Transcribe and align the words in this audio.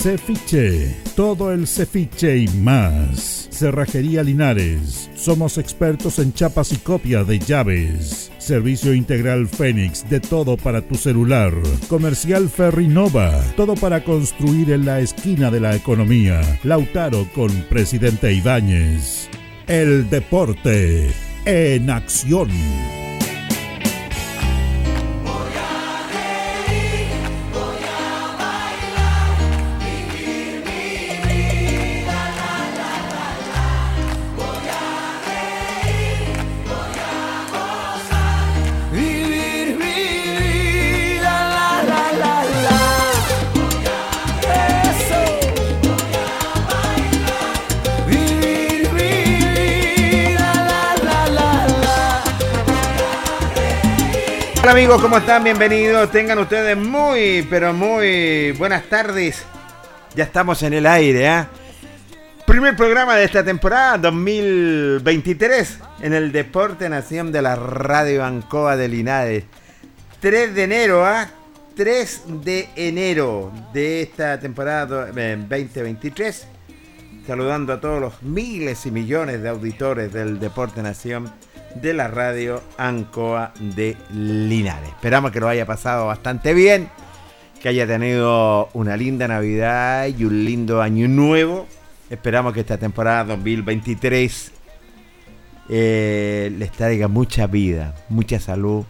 Cefiche, 0.00 0.94
todo 1.16 1.52
el 1.52 1.66
cefiche 1.66 2.38
y 2.38 2.46
más. 2.46 3.48
Cerrajería 3.50 4.22
Linares, 4.22 5.10
somos 5.16 5.58
expertos 5.58 6.20
en 6.20 6.32
chapas 6.32 6.70
y 6.70 6.76
copia 6.76 7.24
de 7.24 7.40
llaves. 7.40 8.30
Servicio 8.38 8.94
integral 8.94 9.48
Fénix, 9.48 10.08
de 10.08 10.20
todo 10.20 10.56
para 10.56 10.82
tu 10.82 10.94
celular. 10.94 11.52
Comercial 11.88 12.48
Ferrinova, 12.48 13.42
todo 13.56 13.74
para 13.74 14.04
construir 14.04 14.70
en 14.70 14.86
la 14.86 15.00
esquina 15.00 15.50
de 15.50 15.58
la 15.58 15.74
economía. 15.74 16.42
Lautaro 16.62 17.26
con 17.34 17.50
Presidente 17.68 18.32
Ibáñez. 18.32 19.28
El 19.66 20.08
deporte 20.08 21.10
en 21.44 21.90
acción. 21.90 22.50
Hola 54.68 54.80
amigos, 54.80 55.00
¿cómo 55.00 55.16
están? 55.16 55.44
Bienvenidos. 55.44 56.10
Tengan 56.10 56.38
ustedes 56.40 56.76
muy, 56.76 57.40
pero 57.48 57.72
muy 57.72 58.52
buenas 58.52 58.84
tardes. 58.84 59.42
Ya 60.14 60.24
estamos 60.24 60.62
en 60.62 60.74
el 60.74 60.84
aire, 60.84 61.26
¿ah? 61.26 61.48
Primer 62.44 62.76
programa 62.76 63.16
de 63.16 63.24
esta 63.24 63.42
temporada 63.42 63.96
2023 63.96 65.78
en 66.02 66.12
el 66.12 66.32
Deporte 66.32 66.86
Nación 66.90 67.32
de 67.32 67.40
la 67.40 67.56
Radio 67.56 68.22
Ancoa 68.22 68.76
de 68.76 68.88
Linares. 68.88 69.44
3 70.20 70.54
de 70.54 70.64
enero, 70.64 71.02
¿ah? 71.02 71.30
3 71.74 72.24
de 72.44 72.68
enero 72.76 73.50
de 73.72 74.02
esta 74.02 74.38
temporada 74.38 75.06
2023. 75.06 76.46
Saludando 77.26 77.72
a 77.72 77.80
todos 77.80 78.02
los 78.02 78.22
miles 78.22 78.84
y 78.84 78.90
millones 78.90 79.40
de 79.40 79.48
auditores 79.48 80.12
del 80.12 80.38
Deporte 80.38 80.82
Nación 80.82 81.32
de 81.74 81.94
la 81.94 82.08
radio 82.08 82.62
Ancoa 82.76 83.52
de 83.58 83.96
Linares. 84.12 84.88
Esperamos 84.90 85.30
que 85.30 85.40
lo 85.40 85.48
haya 85.48 85.66
pasado 85.66 86.06
bastante 86.06 86.54
bien, 86.54 86.88
que 87.62 87.68
haya 87.68 87.86
tenido 87.86 88.68
una 88.72 88.96
linda 88.96 89.28
Navidad 89.28 90.06
y 90.06 90.24
un 90.24 90.44
lindo 90.44 90.82
año 90.82 91.08
nuevo. 91.08 91.66
Esperamos 92.10 92.52
que 92.52 92.60
esta 92.60 92.78
temporada 92.78 93.24
2023 93.24 94.52
eh, 95.68 96.52
les 96.56 96.72
traiga 96.72 97.08
mucha 97.08 97.46
vida, 97.46 97.94
mucha 98.08 98.40
salud 98.40 98.84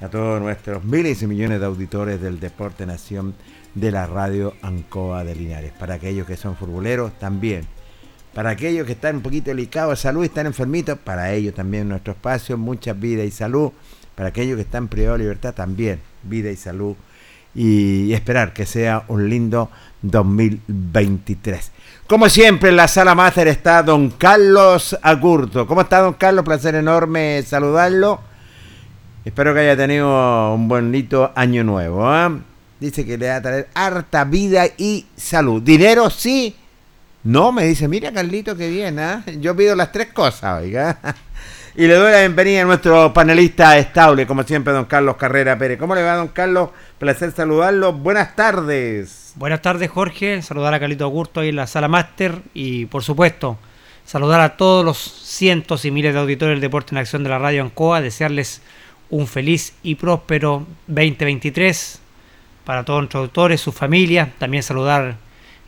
a 0.00 0.08
todos 0.08 0.40
nuestros 0.40 0.84
miles 0.84 1.22
y 1.22 1.26
millones 1.26 1.60
de 1.60 1.66
auditores 1.66 2.20
del 2.20 2.40
Deporte 2.40 2.86
Nación 2.86 3.34
de 3.74 3.90
la 3.90 4.06
radio 4.06 4.54
Ancoa 4.62 5.24
de 5.24 5.34
Linares. 5.34 5.72
Para 5.72 5.94
aquellos 5.94 6.26
que 6.26 6.36
son 6.36 6.56
futboleros 6.56 7.18
también 7.18 7.66
para 8.36 8.50
aquellos 8.50 8.84
que 8.84 8.92
están 8.92 9.16
un 9.16 9.22
poquito 9.22 9.48
delicados 9.48 9.92
de 9.92 9.96
salud 9.96 10.22
y 10.22 10.26
están 10.26 10.44
enfermitos, 10.44 10.98
para 10.98 11.32
ellos 11.32 11.54
también 11.54 11.88
nuestro 11.88 12.12
espacio, 12.12 12.58
mucha 12.58 12.92
vida 12.92 13.24
y 13.24 13.30
salud. 13.30 13.72
Para 14.14 14.28
aquellos 14.28 14.56
que 14.56 14.60
están 14.60 14.88
privados 14.88 15.16
de 15.16 15.24
libertad, 15.24 15.54
también 15.54 16.02
vida 16.22 16.50
y 16.50 16.56
salud. 16.56 16.96
Y, 17.54 18.12
esperar 18.12 18.52
que 18.52 18.66
sea 18.66 19.04
un 19.08 19.30
lindo 19.30 19.70
2023. 20.02 21.72
Como 22.06 22.28
siempre, 22.28 22.68
en 22.68 22.76
la 22.76 22.88
sala 22.88 23.14
máster 23.14 23.48
está 23.48 23.82
don 23.82 24.10
Carlos 24.10 24.98
Agurto. 25.00 25.66
¿Cómo 25.66 25.80
está 25.80 26.00
don 26.00 26.12
Carlos? 26.12 26.44
Placer 26.44 26.74
enorme 26.74 27.42
saludarlo. 27.42 28.20
Espero 29.24 29.54
que 29.54 29.60
haya 29.60 29.78
tenido 29.78 30.52
un 30.52 30.68
bonito 30.68 31.32
año 31.34 31.64
nuevo. 31.64 32.14
¿eh? 32.14 32.38
Dice 32.80 33.06
que 33.06 33.16
le 33.16 33.30
va 33.30 33.36
a 33.36 33.40
traer 33.40 33.68
harta 33.72 34.24
vida 34.24 34.66
y 34.76 35.06
salud. 35.16 35.62
Dinero 35.62 36.10
sí 36.10 36.54
no, 37.26 37.50
me 37.50 37.64
dice, 37.64 37.88
mira 37.88 38.12
Carlito, 38.12 38.56
qué 38.56 38.68
bien, 38.68 39.00
¿ah? 39.00 39.24
Yo 39.40 39.56
pido 39.56 39.74
las 39.74 39.90
tres 39.90 40.12
cosas, 40.12 40.62
oiga. 40.62 40.98
Y 41.78 41.86
le 41.86 41.94
doy 41.94 42.10
la 42.10 42.20
bienvenida 42.20 42.62
a 42.62 42.64
nuestro 42.64 43.12
panelista 43.12 43.76
estable, 43.76 44.26
como 44.26 44.44
siempre, 44.44 44.72
don 44.72 44.86
Carlos 44.86 45.16
Carrera 45.16 45.58
Pérez. 45.58 45.78
¿Cómo 45.78 45.94
le 45.94 46.02
va, 46.02 46.14
don 46.14 46.28
Carlos? 46.28 46.70
Placer 46.98 47.32
saludarlo. 47.32 47.92
Buenas 47.92 48.34
tardes. 48.34 49.32
Buenas 49.34 49.60
tardes, 49.60 49.90
Jorge. 49.90 50.40
Saludar 50.40 50.72
a 50.72 50.80
Carlito 50.80 51.04
Augusto 51.04 51.40
ahí 51.40 51.50
en 51.50 51.56
la 51.56 51.66
sala 51.66 51.88
máster 51.88 52.40
y, 52.54 52.86
por 52.86 53.02
supuesto, 53.02 53.58
saludar 54.06 54.40
a 54.40 54.56
todos 54.56 54.86
los 54.86 54.96
cientos 54.96 55.84
y 55.84 55.90
miles 55.90 56.14
de 56.14 56.20
auditores 56.20 56.54
del 56.54 56.62
Deporte 56.62 56.94
en 56.94 56.98
Acción 56.98 57.24
de 57.24 57.28
la 57.28 57.38
Radio 57.38 57.62
Ancoa, 57.62 58.00
desearles 58.00 58.62
un 59.10 59.26
feliz 59.26 59.74
y 59.82 59.96
próspero 59.96 60.66
2023 60.86 62.00
para 62.64 62.84
todos 62.84 63.00
nuestros 63.00 63.20
auditores, 63.20 63.60
sus 63.60 63.74
familias. 63.74 64.30
También 64.38 64.62
saludar 64.62 65.16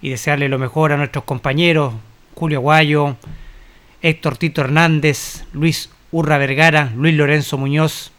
y 0.01 0.11
desearle 0.11 0.49
lo 0.49 0.59
mejor 0.59 0.93
a 0.93 0.97
nuestros 0.97 1.25
compañeros 1.25 1.95
Julio 2.35 2.61
Guayo, 2.61 3.17
Héctor 4.01 4.37
Tito 4.37 4.61
Hernández, 4.61 5.45
Luis 5.53 5.91
Urra 6.13 6.39
Vergara, 6.39 6.93
Luis 6.97 7.15
Lorenzo 7.15 7.59
Muñoz. 7.59 8.13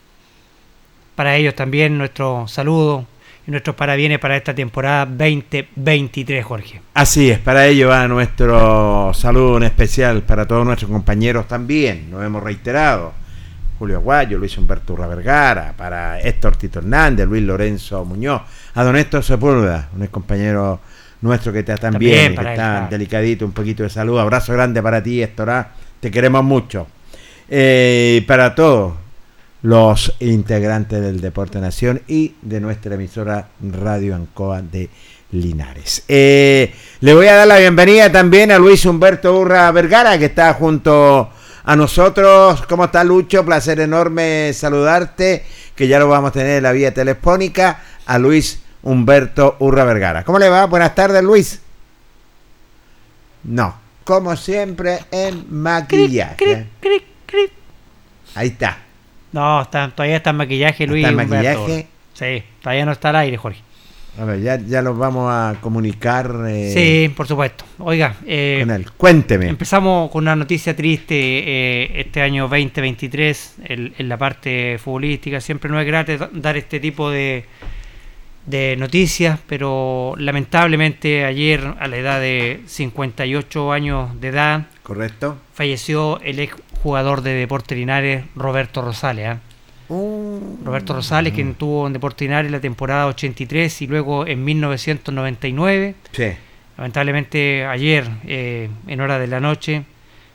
Para 1.15 1.35
ellos 1.37 1.55
también 1.55 1.97
nuestro 1.97 2.47
saludo 2.47 3.05
y 3.47 3.51
nuestros 3.51 3.75
parabienes 3.75 4.19
para 4.19 4.35
esta 4.35 4.53
temporada 4.53 5.05
2023, 5.05 6.45
Jorge. 6.45 6.81
Así 6.93 7.31
es, 7.31 7.39
para 7.39 7.65
ello 7.65 7.89
va 7.89 8.07
nuestro 8.07 9.13
saludo 9.13 9.57
en 9.57 9.63
especial 9.63 10.23
para 10.23 10.45
todos 10.45 10.65
nuestros 10.65 10.91
compañeros 10.91 11.47
también, 11.47 12.09
lo 12.11 12.21
hemos 12.23 12.43
reiterado. 12.43 13.13
Julio 13.79 13.95
Aguayo, 13.95 14.37
Luis 14.37 14.57
Humberto 14.57 14.91
Urra 14.91 15.07
Vergara, 15.07 15.73
para 15.77 16.19
Héctor 16.19 16.57
Tito 16.57 16.79
Hernández, 16.79 17.25
Luis 17.25 17.43
Lorenzo 17.43 18.03
Muñoz, 18.03 18.41
a 18.73 18.83
don 18.83 18.97
Héctor 18.97 19.23
Sepúlveda, 19.23 19.87
un 19.95 20.05
compañero 20.07 20.81
nuestro 21.21 21.51
que 21.51 21.59
está 21.59 21.77
tan 21.77 21.97
bien, 21.97 22.35
que 22.35 22.49
está 22.49 22.87
delicadito, 22.89 23.45
un 23.45 23.51
poquito 23.51 23.83
de 23.83 23.89
salud. 23.89 24.19
Abrazo 24.19 24.53
grande 24.53 24.81
para 24.81 25.03
ti, 25.03 25.21
Héctor. 25.21 25.49
¿ah? 25.49 25.71
Te 25.99 26.11
queremos 26.11 26.43
mucho. 26.43 26.87
Eh, 27.49 28.23
para 28.27 28.53
todos 28.53 28.93
los 29.61 30.13
integrantes 30.19 31.01
del 31.01 31.19
Deporte 31.19 31.59
Nación 31.59 32.01
y 32.07 32.35
de 32.41 32.59
nuestra 32.59 32.95
emisora 32.95 33.49
Radio 33.61 34.15
Ancoa 34.15 34.61
de 34.61 34.89
Linares. 35.31 36.03
Eh, 36.07 36.73
le 37.01 37.13
voy 37.13 37.27
a 37.27 37.35
dar 37.35 37.47
la 37.47 37.57
bienvenida 37.57 38.11
también 38.11 38.51
a 38.51 38.59
Luis 38.59 38.85
Humberto 38.85 39.37
Urra 39.37 39.71
Vergara, 39.71 40.17
que 40.17 40.25
está 40.25 40.53
junto 40.53 41.29
a 41.63 41.75
nosotros. 41.75 42.63
¿Cómo 42.67 42.85
está 42.85 43.03
Lucho? 43.03 43.45
Placer 43.45 43.79
enorme 43.81 44.51
saludarte, 44.53 45.43
que 45.75 45.87
ya 45.87 45.99
lo 45.99 46.07
vamos 46.07 46.29
a 46.29 46.33
tener 46.33 46.57
en 46.57 46.63
la 46.63 46.71
vía 46.71 46.93
telefónica, 46.93 47.81
a 48.05 48.17
Luis 48.17 48.61
Humberto 48.83 49.55
Urra 49.59 49.83
Vergara. 49.83 50.23
¿Cómo 50.23 50.39
le 50.39 50.49
va? 50.49 50.65
Buenas 50.65 50.95
tardes, 50.95 51.23
Luis. 51.23 51.61
No, 53.43 53.75
como 54.03 54.35
siempre 54.35 54.99
en 55.11 55.45
maquillaje. 55.49 56.67
Ahí 58.35 58.47
está. 58.47 58.77
No, 59.31 59.61
está, 59.61 59.91
todavía 59.91 60.17
está 60.17 60.31
en 60.31 60.35
maquillaje, 60.37 60.87
Luis. 60.87 61.05
¿Está 61.05 61.21
en 61.21 61.29
maquillaje? 61.29 61.87
Sí, 62.13 62.43
todavía 62.61 62.85
no 62.85 62.91
está 62.91 63.09
al 63.09 63.17
aire, 63.17 63.37
Jorge. 63.37 63.61
A 64.19 64.25
ver, 64.25 64.41
ya, 64.41 64.59
ya 64.59 64.81
los 64.81 64.97
vamos 64.97 65.31
a 65.31 65.55
comunicar. 65.61 66.35
Eh, 66.47 66.71
sí, 66.73 67.13
por 67.15 67.27
supuesto. 67.27 67.63
Oiga, 67.77 68.15
eh, 68.25 68.57
con 68.61 68.75
él. 68.75 68.91
cuénteme. 68.97 69.47
Empezamos 69.47 70.11
con 70.11 70.23
una 70.23 70.35
noticia 70.35 70.75
triste 70.75 71.15
eh, 71.15 72.01
este 72.01 72.21
año 72.21 72.49
2023 72.49 73.55
en, 73.63 74.09
la 74.09 74.17
parte 74.17 74.77
futbolística. 74.77 75.39
Siempre 75.39 75.69
no 75.69 75.79
es 75.79 75.87
gratis 75.87 76.19
dar 76.33 76.57
este 76.57 76.79
tipo 76.79 77.09
de, 77.09 77.45
de 78.49 78.75
noticias, 78.77 79.39
pero 79.47 80.15
lamentablemente 80.17 81.23
ayer, 81.23 81.75
a 81.79 81.87
la 81.87 81.97
edad 81.97 82.19
de 82.19 82.61
58 82.65 83.71
años 83.71 84.19
de 84.19 84.29
edad, 84.29 84.67
correcto, 84.81 85.37
falleció 85.53 86.19
el 86.21 86.39
ex 86.39 86.55
jugador 86.81 87.21
de 87.21 87.33
Deportes 87.33 87.77
Linares, 87.77 88.25
Roberto 88.35 88.81
Rosales. 88.81 89.27
¿ah? 89.27 89.39
Oh. 89.89 90.39
Roberto 90.63 90.93
Rosales, 90.93 91.33
quien 91.33 91.55
tuvo 91.55 91.85
en 91.85 91.93
Deportes 91.93 92.27
Linares 92.27 92.51
la 92.51 92.59
temporada 92.59 93.05
83 93.07 93.83
y 93.83 93.87
luego 93.87 94.25
en 94.25 94.43
1999. 94.43 95.95
Lamentablemente 96.77 97.65
ayer, 97.65 98.09
eh, 98.25 98.69
en 98.87 99.01
hora 99.01 99.19
de 99.19 99.27
la 99.27 99.39
noche, 99.39 99.83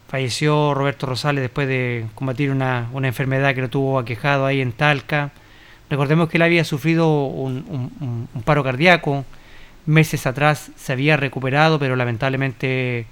falleció 0.08 0.74
Roberto 0.74 1.06
Rosales 1.06 1.42
después 1.42 1.66
de 1.66 2.06
combatir 2.14 2.50
una, 2.50 2.88
una 2.92 3.08
enfermedad 3.08 3.54
que 3.54 3.62
lo 3.62 3.70
tuvo 3.70 3.98
aquejado 3.98 4.46
ahí 4.46 4.60
en 4.60 4.72
Talca. 4.72 5.32
Recordemos 5.90 6.28
que 6.28 6.38
él 6.38 6.42
había 6.42 6.64
sufrido 6.64 7.24
un, 7.26 8.28
paro 8.44 8.64
cardíaco. 8.64 9.24
Meses 9.86 10.26
atrás 10.26 10.70
se 10.76 10.92
había 10.92 11.16
recuperado, 11.16 11.78
pero 11.78 11.94
lamentablemente 11.94 13.06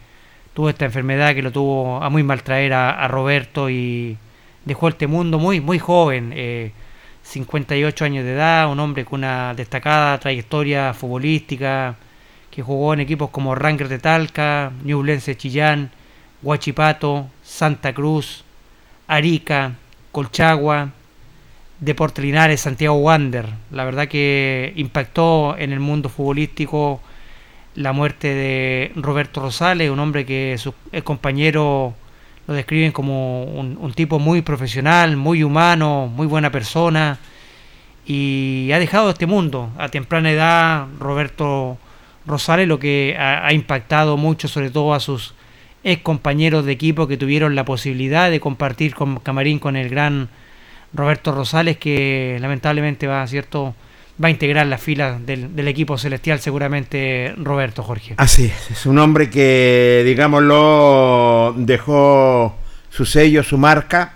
tuvo 0.54 0.70
esta 0.70 0.84
enfermedad 0.86 1.34
que 1.34 1.42
lo 1.42 1.52
tuvo 1.52 2.02
a 2.02 2.08
muy 2.08 2.22
mal 2.22 2.42
traer 2.42 2.72
a, 2.72 3.06
Roberto 3.08 3.68
y 3.68 4.16
dejó 4.64 4.88
este 4.88 5.06
mundo 5.06 5.38
muy, 5.38 5.60
muy 5.60 5.78
joven, 5.78 6.32
58 7.22 8.04
eh, 8.04 8.06
años 8.06 8.24
de 8.24 8.32
edad, 8.32 8.70
un 8.70 8.80
hombre 8.80 9.04
con 9.04 9.20
una 9.20 9.54
destacada 9.54 10.18
trayectoria 10.18 10.94
futbolística, 10.94 11.96
que 12.50 12.62
jugó 12.62 12.94
en 12.94 13.00
equipos 13.00 13.30
como 13.30 13.54
Rangers 13.54 13.90
de 13.90 13.98
Talca, 13.98 14.72
Ñublense 14.84 15.36
Chillán, 15.36 15.90
Huachipato, 16.42 17.26
Santa 17.42 17.92
Cruz, 17.92 18.44
Arica, 19.08 19.72
Colchagua, 20.10 20.90
Deportes 21.82 22.24
Linares, 22.24 22.60
Santiago 22.60 22.94
Wander. 22.94 23.44
La 23.72 23.84
verdad 23.84 24.06
que 24.06 24.72
impactó 24.76 25.56
en 25.58 25.72
el 25.72 25.80
mundo 25.80 26.08
futbolístico 26.08 27.00
la 27.74 27.92
muerte 27.92 28.28
de 28.28 28.92
Roberto 28.94 29.40
Rosales, 29.40 29.90
un 29.90 29.98
hombre 29.98 30.24
que 30.24 30.56
sus 30.58 30.74
compañeros 31.02 31.92
lo 32.46 32.54
describen 32.54 32.92
como 32.92 33.42
un, 33.42 33.92
tipo 33.94 34.20
muy 34.20 34.42
profesional, 34.42 35.16
muy 35.16 35.42
humano, 35.42 36.06
muy 36.06 36.28
buena 36.28 36.52
persona 36.52 37.18
y 38.06 38.70
ha 38.72 38.78
dejado 38.78 39.10
este 39.10 39.26
mundo 39.26 39.70
a 39.76 39.88
temprana 39.88 40.30
edad 40.30 40.86
Roberto 41.00 41.78
Rosales, 42.26 42.68
lo 42.68 42.78
que 42.78 43.16
ha, 43.18 43.44
ha 43.44 43.52
impactado 43.52 44.16
mucho 44.16 44.46
sobre 44.46 44.70
todo 44.70 44.94
a 44.94 45.00
sus 45.00 45.34
ex 45.82 46.00
compañeros 46.02 46.64
de 46.64 46.70
equipo 46.70 47.08
que 47.08 47.16
tuvieron 47.16 47.56
la 47.56 47.64
posibilidad 47.64 48.30
de 48.30 48.38
compartir 48.38 48.94
con 48.94 49.18
camarín 49.18 49.58
con 49.58 49.74
el 49.74 49.88
gran 49.88 50.28
Roberto 50.94 51.32
Rosales 51.32 51.78
que 51.78 52.38
lamentablemente 52.40 53.06
va, 53.06 53.26
¿cierto?, 53.26 53.74
va 54.22 54.28
a 54.28 54.30
integrar 54.30 54.66
la 54.66 54.78
fila 54.78 55.18
del, 55.18 55.66
equipo 55.68 55.98
celestial 55.98 56.38
seguramente 56.40 57.34
Roberto 57.38 57.82
Jorge. 57.82 58.14
Así 58.18 58.46
es, 58.46 58.70
es 58.70 58.86
un 58.86 58.98
hombre 58.98 59.30
que, 59.30 60.02
digámoslo, 60.04 61.54
dejó 61.56 62.56
su 62.90 63.04
sello, 63.04 63.42
su 63.42 63.58
marca. 63.58 64.14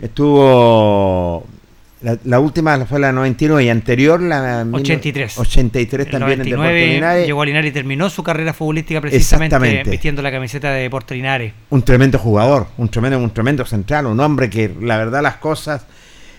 Estuvo 0.00 1.44
la, 2.02 2.40
última 2.40 2.86
fue 2.86 2.98
la 2.98 3.12
99 3.12 3.64
y 3.64 3.68
anterior 3.68 4.20
la 4.22 4.66
83. 4.70 5.38
83 5.38 6.10
también 6.10 6.40
en 6.40 6.50
Deportes 6.50 6.88
Linares. 6.88 7.26
Llegó 7.26 7.42
a 7.42 7.46
Linares 7.46 7.70
y 7.70 7.74
terminó 7.74 8.08
su 8.08 8.22
carrera 8.22 8.54
futbolística 8.54 9.00
precisamente 9.00 9.82
vistiendo 9.84 10.22
la 10.22 10.30
camiseta 10.30 10.70
de 10.72 10.82
Deportes 10.82 11.16
Linares. 11.16 11.52
Un 11.68 11.82
tremendo 11.82 12.18
jugador, 12.18 12.68
un 12.78 12.88
tremendo, 12.88 13.18
un 13.18 13.30
tremendo 13.30 13.66
central, 13.66 14.06
un 14.06 14.18
hombre 14.20 14.48
que 14.48 14.74
la 14.80 14.96
verdad 14.96 15.22
las 15.22 15.36
cosas 15.36 15.84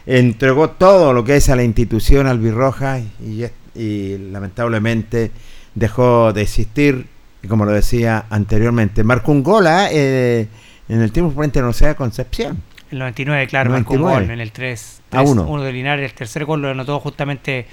entregó 0.06 0.72
todo 0.72 1.14
lo 1.14 1.24
que 1.24 1.36
es 1.36 1.50
a 1.50 1.56
la 1.56 1.64
institución 1.64 2.28
albirroja 2.28 3.00
y, 3.00 3.46
y 3.76 4.18
lamentablemente 4.18 5.32
dejó 5.76 6.34
de 6.34 6.42
existir, 6.42 7.08
como 7.48 7.66
lo 7.66 7.72
decía 7.72 8.26
anteriormente. 8.30 9.04
Marcó 9.04 9.32
un 9.32 9.44
gol 9.44 9.68
¿ah? 9.68 9.90
eh, 9.92 10.48
en 10.90 11.02
el 11.02 11.12
tiempo 11.12 11.32
frente 11.32 11.60
a 11.60 11.62
la 11.62 11.68
Universidad 11.68 11.90
de 11.90 11.96
Concepción. 11.96 12.71
El 12.92 13.00
99, 13.00 13.48
claro, 13.48 13.72
marcó 13.72 13.94
un 13.94 14.02
gol 14.02 14.30
en 14.30 14.42
el 14.42 14.52
3, 14.52 15.02
a 15.12 15.22
1. 15.22 15.44
uno 15.44 15.64
de 15.64 15.72
Linares. 15.72 16.12
El 16.12 16.16
tercer 16.16 16.46
gol 16.46 16.62
lo 16.62 16.70
anotó 16.70 17.00
justamente 17.00 17.66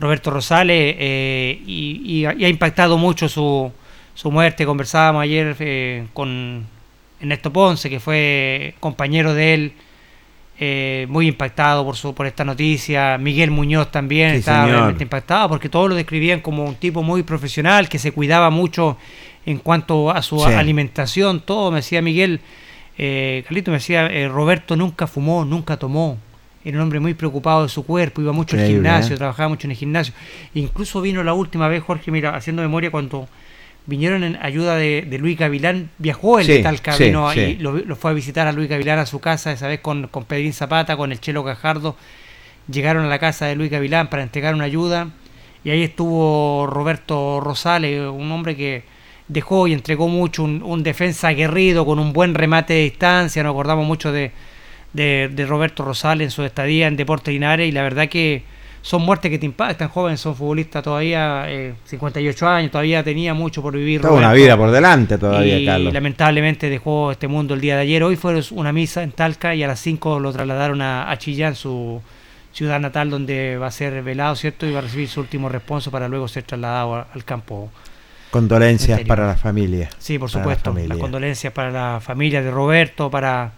Roberto 0.00 0.30
Rosales 0.30 0.96
eh, 0.98 1.62
y, 1.66 2.24
ha, 2.24 2.48
impactado 2.48 2.96
mucho 2.96 3.28
su, 3.28 3.70
su 4.14 4.30
muerte. 4.30 4.64
Conversábamos 4.64 5.22
ayer 5.22 5.54
eh, 5.60 6.06
con 6.14 6.66
Ernesto 7.20 7.52
Ponce, 7.52 7.90
que 7.90 8.00
fue 8.00 8.74
compañero 8.80 9.34
de 9.34 9.54
él 9.54 9.72
eh, 10.56 11.06
muy 11.08 11.26
impactado 11.26 11.84
por, 11.84 11.96
su, 11.96 12.14
por 12.14 12.26
esta 12.26 12.44
noticia. 12.44 13.18
Miguel 13.18 13.50
Muñoz 13.50 13.90
también 13.90 14.34
estaba 14.34 14.66
realmente 14.66 15.02
impactado 15.02 15.48
porque 15.48 15.68
todos 15.68 15.88
lo 15.88 15.94
describían 15.94 16.40
como 16.40 16.64
un 16.64 16.76
tipo 16.76 17.02
muy 17.02 17.22
profesional, 17.22 17.88
que 17.88 17.98
se 17.98 18.12
cuidaba 18.12 18.50
mucho 18.50 18.96
en 19.46 19.58
cuanto 19.58 20.10
a 20.10 20.22
su 20.22 20.44
alimentación, 20.44 21.40
todo. 21.40 21.70
Me 21.70 21.78
decía 21.78 22.00
Miguel, 22.02 22.40
eh, 22.96 23.42
Carlito 23.44 23.70
me 23.70 23.78
decía, 23.78 24.06
eh, 24.06 24.28
Roberto 24.28 24.76
nunca 24.76 25.06
fumó, 25.06 25.44
nunca 25.44 25.76
tomó. 25.76 26.18
Era 26.64 26.78
un 26.78 26.84
hombre 26.84 27.00
muy 27.00 27.12
preocupado 27.14 27.64
de 27.64 27.68
su 27.68 27.84
cuerpo, 27.84 28.22
iba 28.22 28.32
mucho 28.32 28.56
al 28.56 28.66
gimnasio, 28.66 29.18
trabajaba 29.18 29.50
mucho 29.50 29.66
en 29.66 29.72
el 29.72 29.76
gimnasio. 29.76 30.14
Incluso 30.54 31.02
vino 31.02 31.22
la 31.22 31.34
última 31.34 31.68
vez, 31.68 31.82
Jorge, 31.82 32.10
mira, 32.10 32.34
haciendo 32.34 32.62
memoria, 32.62 32.90
cuando 32.90 33.28
vinieron 33.84 34.24
en 34.24 34.36
ayuda 34.40 34.76
de, 34.76 35.18
Luis 35.20 35.38
Gavilán, 35.38 35.90
viajó 35.98 36.38
el 36.38 36.46
de 36.46 36.62
Talca, 36.62 36.96
vino 36.96 37.34
y 37.34 37.56
lo, 37.56 37.96
fue 37.96 38.12
a 38.12 38.14
visitar 38.14 38.46
a 38.46 38.52
Luis 38.52 38.70
Gavilán 38.70 38.98
a 38.98 39.04
su 39.04 39.20
casa, 39.20 39.52
esa 39.52 39.68
vez 39.68 39.80
con, 39.80 40.08
con 40.08 40.24
Pedrín 40.24 40.54
Zapata, 40.54 40.96
con 40.96 41.12
el 41.12 41.20
Chelo 41.20 41.44
Cajardo, 41.44 41.96
llegaron 42.66 43.04
a 43.04 43.08
la 43.08 43.18
casa 43.18 43.44
de 43.44 43.56
Luis 43.56 43.70
Gavilán 43.70 44.08
para 44.08 44.22
entregar 44.22 44.54
una 44.54 44.64
ayuda, 44.64 45.08
y 45.64 45.70
ahí 45.70 45.82
estuvo 45.82 46.66
Roberto 46.66 47.40
Rosales, 47.40 48.08
un 48.08 48.32
hombre 48.32 48.56
que 48.56 48.93
dejó 49.28 49.66
y 49.66 49.72
entregó 49.72 50.08
mucho, 50.08 50.44
un, 50.44 50.82
defensa 50.82 51.28
aguerrido, 51.28 51.86
con 51.86 51.98
un 51.98 52.12
buen 52.12 52.34
remate 52.34 52.74
de 52.74 52.82
distancia, 52.82 53.42
nos 53.42 53.50
acordamos 53.52 53.86
mucho 53.86 54.12
de, 54.12 54.32
de, 54.92 55.30
de 55.32 55.46
Roberto 55.46 55.84
Rosales 55.84 56.26
en 56.26 56.30
su 56.30 56.42
estadía 56.42 56.86
en 56.86 56.96
Deportes 56.96 57.32
Linares, 57.32 57.68
y 57.68 57.72
la 57.72 57.82
verdad 57.82 58.08
que 58.08 58.42
son 58.84 59.00
muertes 59.00 59.30
que 59.30 59.38
te 59.38 59.46
impactan, 59.46 59.88
jóvenes, 59.88 60.20
son 60.20 60.36
futbolistas 60.36 60.82
todavía, 60.82 61.46
58 61.86 62.44
eh, 62.44 62.48
años, 62.50 62.70
todavía 62.70 63.02
tenía 63.02 63.32
mucho 63.32 63.62
por 63.62 63.74
vivir. 63.74 64.02
Toda 64.02 64.12
una 64.12 64.34
vida 64.34 64.58
por 64.58 64.70
delante 64.70 65.16
todavía, 65.16 65.58
y, 65.58 65.64
Carlos. 65.64 65.94
lamentablemente 65.94 66.68
dejó 66.68 67.10
este 67.10 67.26
mundo 67.26 67.54
el 67.54 67.62
día 67.62 67.76
de 67.76 67.80
ayer. 67.80 68.02
Hoy 68.02 68.16
fue 68.16 68.38
una 68.50 68.74
misa 68.74 69.02
en 69.02 69.12
Talca 69.12 69.54
y 69.54 69.62
a 69.62 69.68
las 69.68 69.80
5 69.80 70.20
lo 70.20 70.34
trasladaron 70.34 70.82
a, 70.82 71.16
Chillán, 71.16 71.54
su 71.54 72.02
ciudad 72.52 72.78
natal, 72.78 73.08
donde 73.08 73.56
va 73.56 73.68
a 73.68 73.70
ser 73.70 74.02
velado, 74.02 74.36
¿cierto? 74.36 74.66
Y 74.66 74.72
va 74.72 74.80
a 74.80 74.82
recibir 74.82 75.08
su 75.08 75.20
último 75.20 75.48
responso 75.48 75.90
para 75.90 76.06
luego 76.06 76.28
ser 76.28 76.42
trasladado 76.42 77.06
al 77.10 77.24
campo. 77.24 77.70
Condolencias 78.34 79.00
para 79.02 79.28
la 79.28 79.36
familia. 79.36 79.88
Sí, 79.96 80.18
por 80.18 80.28
supuesto. 80.28 80.74
Las 80.74 80.98
condolencias 80.98 81.52
para 81.52 81.70
la 81.70 82.00
familia 82.00 82.42
de 82.42 82.50
Roberto, 82.50 83.08
para, 83.08 83.52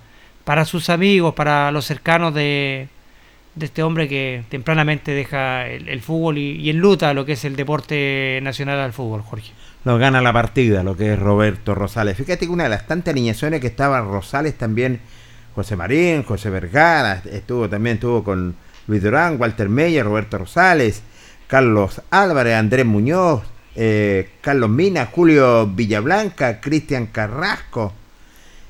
para 0.44 0.66
sus 0.66 0.90
amigos, 0.90 1.32
para 1.32 1.72
los 1.72 1.86
cercanos 1.86 2.34
de, 2.34 2.86
de 3.54 3.64
este 3.64 3.82
hombre 3.82 4.06
que 4.06 4.44
tempranamente 4.50 5.12
deja 5.12 5.66
el, 5.66 6.02
fútbol 6.02 6.36
y, 6.36 6.60
y, 6.60 6.68
enluta 6.68 7.14
lo 7.14 7.24
que 7.24 7.32
es 7.32 7.46
el 7.46 7.56
deporte 7.56 8.38
nacional 8.42 8.78
al 8.78 8.92
fútbol, 8.92 9.22
Jorge. 9.22 9.50
Nos 9.86 9.98
gana 9.98 10.20
la 10.20 10.34
partida 10.34 10.82
lo 10.82 10.94
que 10.94 11.14
es 11.14 11.18
Roberto 11.18 11.74
Rosales. 11.74 12.14
Fíjate 12.14 12.44
que 12.44 12.52
una 12.52 12.64
de 12.64 12.68
las 12.68 12.86
tantas 12.86 13.12
alineaciones 13.12 13.62
que 13.62 13.68
estaba 13.68 14.02
Rosales 14.02 14.58
también 14.58 15.00
José 15.54 15.74
Marín, 15.76 16.22
José 16.22 16.50
Vergara, 16.50 17.22
estuvo 17.32 17.66
también 17.66 17.94
estuvo 17.94 18.22
con 18.22 18.54
Luis 18.88 19.02
Durán, 19.02 19.40
Walter 19.40 19.70
Meyer, 19.70 20.04
Roberto 20.04 20.36
Rosales, 20.36 21.02
Carlos 21.46 22.02
Álvarez, 22.10 22.56
Andrés 22.56 22.84
Muñoz, 22.84 23.55
eh, 23.76 24.30
Carlos 24.40 24.70
Mina, 24.70 25.06
Julio 25.06 25.66
Villablanca, 25.66 26.60
Cristian 26.60 27.06
Carrasco. 27.06 27.92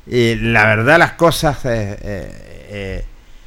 Y 0.06 0.34
la 0.34 0.66
verdad 0.66 0.98
las 0.98 1.12
cosas 1.12 1.64
eh, 1.64 1.96
eh, 2.02 3.04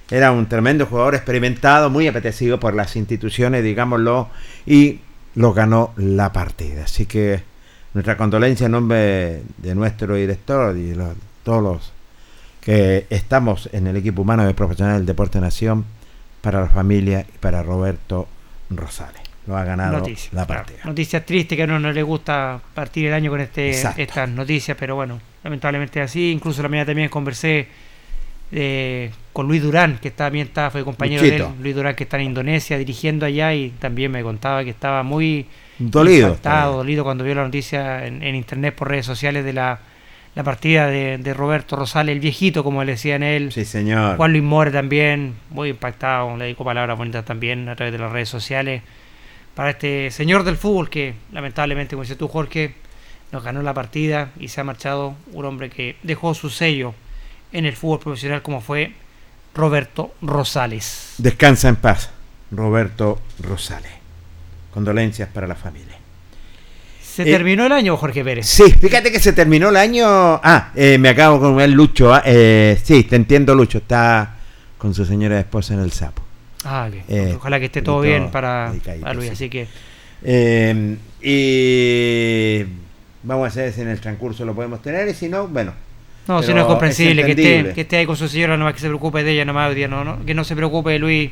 era 0.09 0.31
un 0.31 0.47
tremendo 0.47 0.85
jugador 0.85 1.15
experimentado, 1.15 1.89
muy 1.89 2.07
apetecido 2.07 2.59
por 2.59 2.73
las 2.73 2.95
instituciones, 2.95 3.63
digámoslo, 3.63 4.29
y 4.65 5.01
lo 5.35 5.53
ganó 5.53 5.93
la 5.97 6.31
partida. 6.31 6.85
Así 6.85 7.05
que 7.05 7.43
nuestra 7.93 8.15
condolencia 8.17 8.65
en 8.67 8.71
nombre 8.71 9.43
de 9.57 9.75
nuestro 9.75 10.15
director 10.15 10.77
y 10.77 10.91
de 10.91 11.05
todos 11.43 11.61
los 11.61 11.93
que 12.61 13.05
estamos 13.09 13.69
en 13.73 13.87
el 13.87 13.97
equipo 13.97 14.21
humano 14.21 14.45
de 14.45 14.53
profesional 14.53 14.97
del 14.97 15.05
Deporte 15.05 15.39
Nación 15.39 15.85
para 16.41 16.61
la 16.61 16.67
familia 16.67 17.25
y 17.33 17.37
para 17.37 17.63
Roberto 17.63 18.27
Rosales. 18.69 19.28
Lo 19.49 19.57
ha 19.57 19.63
ganado 19.63 20.05
la 20.31 20.45
partida. 20.45 20.77
Noticias 20.85 21.25
tristes 21.25 21.55
que 21.55 21.63
a 21.63 21.65
uno 21.65 21.79
no 21.79 21.91
le 21.91 22.03
gusta 22.03 22.61
partir 22.75 23.07
el 23.07 23.13
año 23.13 23.31
con 23.31 23.41
este, 23.41 23.71
estas 23.71 24.29
noticias, 24.29 24.77
pero 24.79 24.93
bueno, 24.93 25.19
lamentablemente 25.43 25.99
así. 26.01 26.31
Incluso 26.31 26.61
la 26.61 26.69
mañana 26.69 26.85
también 26.85 27.09
conversé 27.09 27.67
eh, 28.51 29.09
con 29.33 29.47
Luis 29.47 29.63
Durán, 29.63 29.97
que 29.99 30.11
también 30.11 30.45
está, 30.45 30.69
fue 30.69 30.83
compañero 30.83 31.23
de 31.23 31.37
él, 31.37 31.45
Luis 31.63 31.73
Durán 31.73 31.95
que 31.95 32.03
está 32.03 32.17
en 32.17 32.25
Indonesia 32.25 32.77
dirigiendo 32.77 33.25
allá 33.25 33.51
y 33.55 33.71
también 33.71 34.11
me 34.11 34.21
contaba 34.21 34.63
que 34.63 34.69
estaba 34.69 35.01
muy 35.01 35.47
dolido, 35.79 36.37
dolido 36.43 37.03
cuando 37.03 37.23
vio 37.23 37.33
la 37.33 37.43
noticia 37.43 38.05
en 38.05 38.35
internet 38.35 38.75
por 38.75 38.89
redes 38.89 39.07
sociales 39.07 39.43
de 39.43 39.53
la 39.53 39.79
la 40.35 40.43
partida 40.43 40.87
de, 40.87 41.33
Roberto 41.33 41.75
Rosales, 41.75 42.13
el 42.13 42.19
viejito, 42.19 42.63
como 42.63 42.83
le 42.83 42.93
decían 42.93 43.23
él. 43.23 43.51
Sí, 43.51 43.65
señor. 43.65 44.17
Juan 44.17 44.31
Luis 44.31 44.43
More 44.43 44.71
también, 44.71 45.35
muy 45.49 45.69
impactado, 45.69 46.37
le 46.37 46.45
dedico 46.45 46.63
palabras 46.63 46.97
bonitas 46.97 47.25
también 47.25 47.67
a 47.67 47.75
través 47.75 47.91
de 47.91 47.99
las 47.99 48.11
redes 48.11 48.29
sociales. 48.29 48.81
Para 49.59 49.71
este 49.71 50.09
señor 50.09 50.45
del 50.45 50.55
fútbol 50.55 50.89
que, 50.89 51.15
lamentablemente, 51.33 51.93
como 51.93 52.03
dices 52.03 52.17
tú, 52.17 52.29
Jorge, 52.29 52.75
nos 53.33 53.43
ganó 53.43 53.61
la 53.61 53.73
partida 53.73 54.31
y 54.39 54.47
se 54.47 54.61
ha 54.61 54.63
marchado 54.63 55.15
un 55.33 55.43
hombre 55.43 55.69
que 55.69 55.97
dejó 56.01 56.33
su 56.33 56.49
sello 56.49 56.93
en 57.51 57.65
el 57.65 57.75
fútbol 57.75 57.99
profesional, 57.99 58.41
como 58.41 58.61
fue 58.61 58.93
Roberto 59.53 60.13
Rosales. 60.21 61.15
Descansa 61.17 61.67
en 61.67 61.75
paz, 61.75 62.09
Roberto 62.51 63.19
Rosales. 63.41 63.91
Condolencias 64.73 65.27
para 65.27 65.45
la 65.45 65.55
familia. 65.55 65.97
¿Se 67.03 67.25
terminó 67.25 67.65
el 67.65 67.73
año, 67.73 67.97
Jorge 67.97 68.23
Pérez? 68.23 68.45
Sí, 68.45 68.63
fíjate 68.71 69.11
que 69.11 69.19
se 69.19 69.33
terminó 69.33 69.67
el 69.67 69.75
año. 69.75 70.07
Ah, 70.07 70.71
eh, 70.73 70.97
me 70.97 71.09
acabo 71.09 71.37
con 71.37 71.59
el 71.59 71.73
Lucho. 71.73 72.13
Ah, 72.13 72.23
eh, 72.25 72.79
sí, 72.81 73.03
te 73.03 73.17
entiendo, 73.17 73.53
Lucho. 73.53 73.79
Está 73.79 74.37
con 74.77 74.93
su 74.93 75.03
señora 75.03 75.37
esposa 75.37 75.73
en 75.73 75.81
el 75.81 75.91
sapo. 75.91 76.28
Ah, 76.65 76.89
eh, 77.07 77.33
Ojalá 77.37 77.59
que 77.59 77.65
esté 77.65 77.81
todo 77.81 78.01
bien 78.01 78.31
para, 78.31 78.73
Luis. 79.13 79.31
Así 79.31 79.49
que. 79.49 79.67
y 81.21 82.65
vamos 83.23 83.45
a 83.45 83.47
hacer 83.47 83.73
si 83.73 83.81
en 83.81 83.89
el 83.89 83.99
transcurso 83.99 84.45
lo 84.45 84.53
podemos 84.53 84.81
tener. 84.81 85.07
Y 85.07 85.13
si 85.13 85.29
no, 85.29 85.47
bueno, 85.47 85.73
no, 86.29 86.43
si 86.43 86.53
no 86.53 86.61
es 86.61 86.67
comprensible 86.67 87.23
que 87.25 87.31
esté, 87.31 87.73
que 87.73 87.81
esté 87.81 87.97
ahí 87.97 88.05
con 88.05 88.15
su 88.15 88.27
señora, 88.27 88.55
nomás 88.55 88.75
que 88.75 88.81
se 88.81 88.87
preocupe 88.87 89.23
de 89.23 89.31
ella, 89.31 89.45
nomás, 89.45 89.75
no, 89.89 90.03
no, 90.03 90.23
que 90.23 90.35
no 90.35 90.43
se 90.43 90.55
preocupe 90.55 90.99
Luis. 90.99 91.31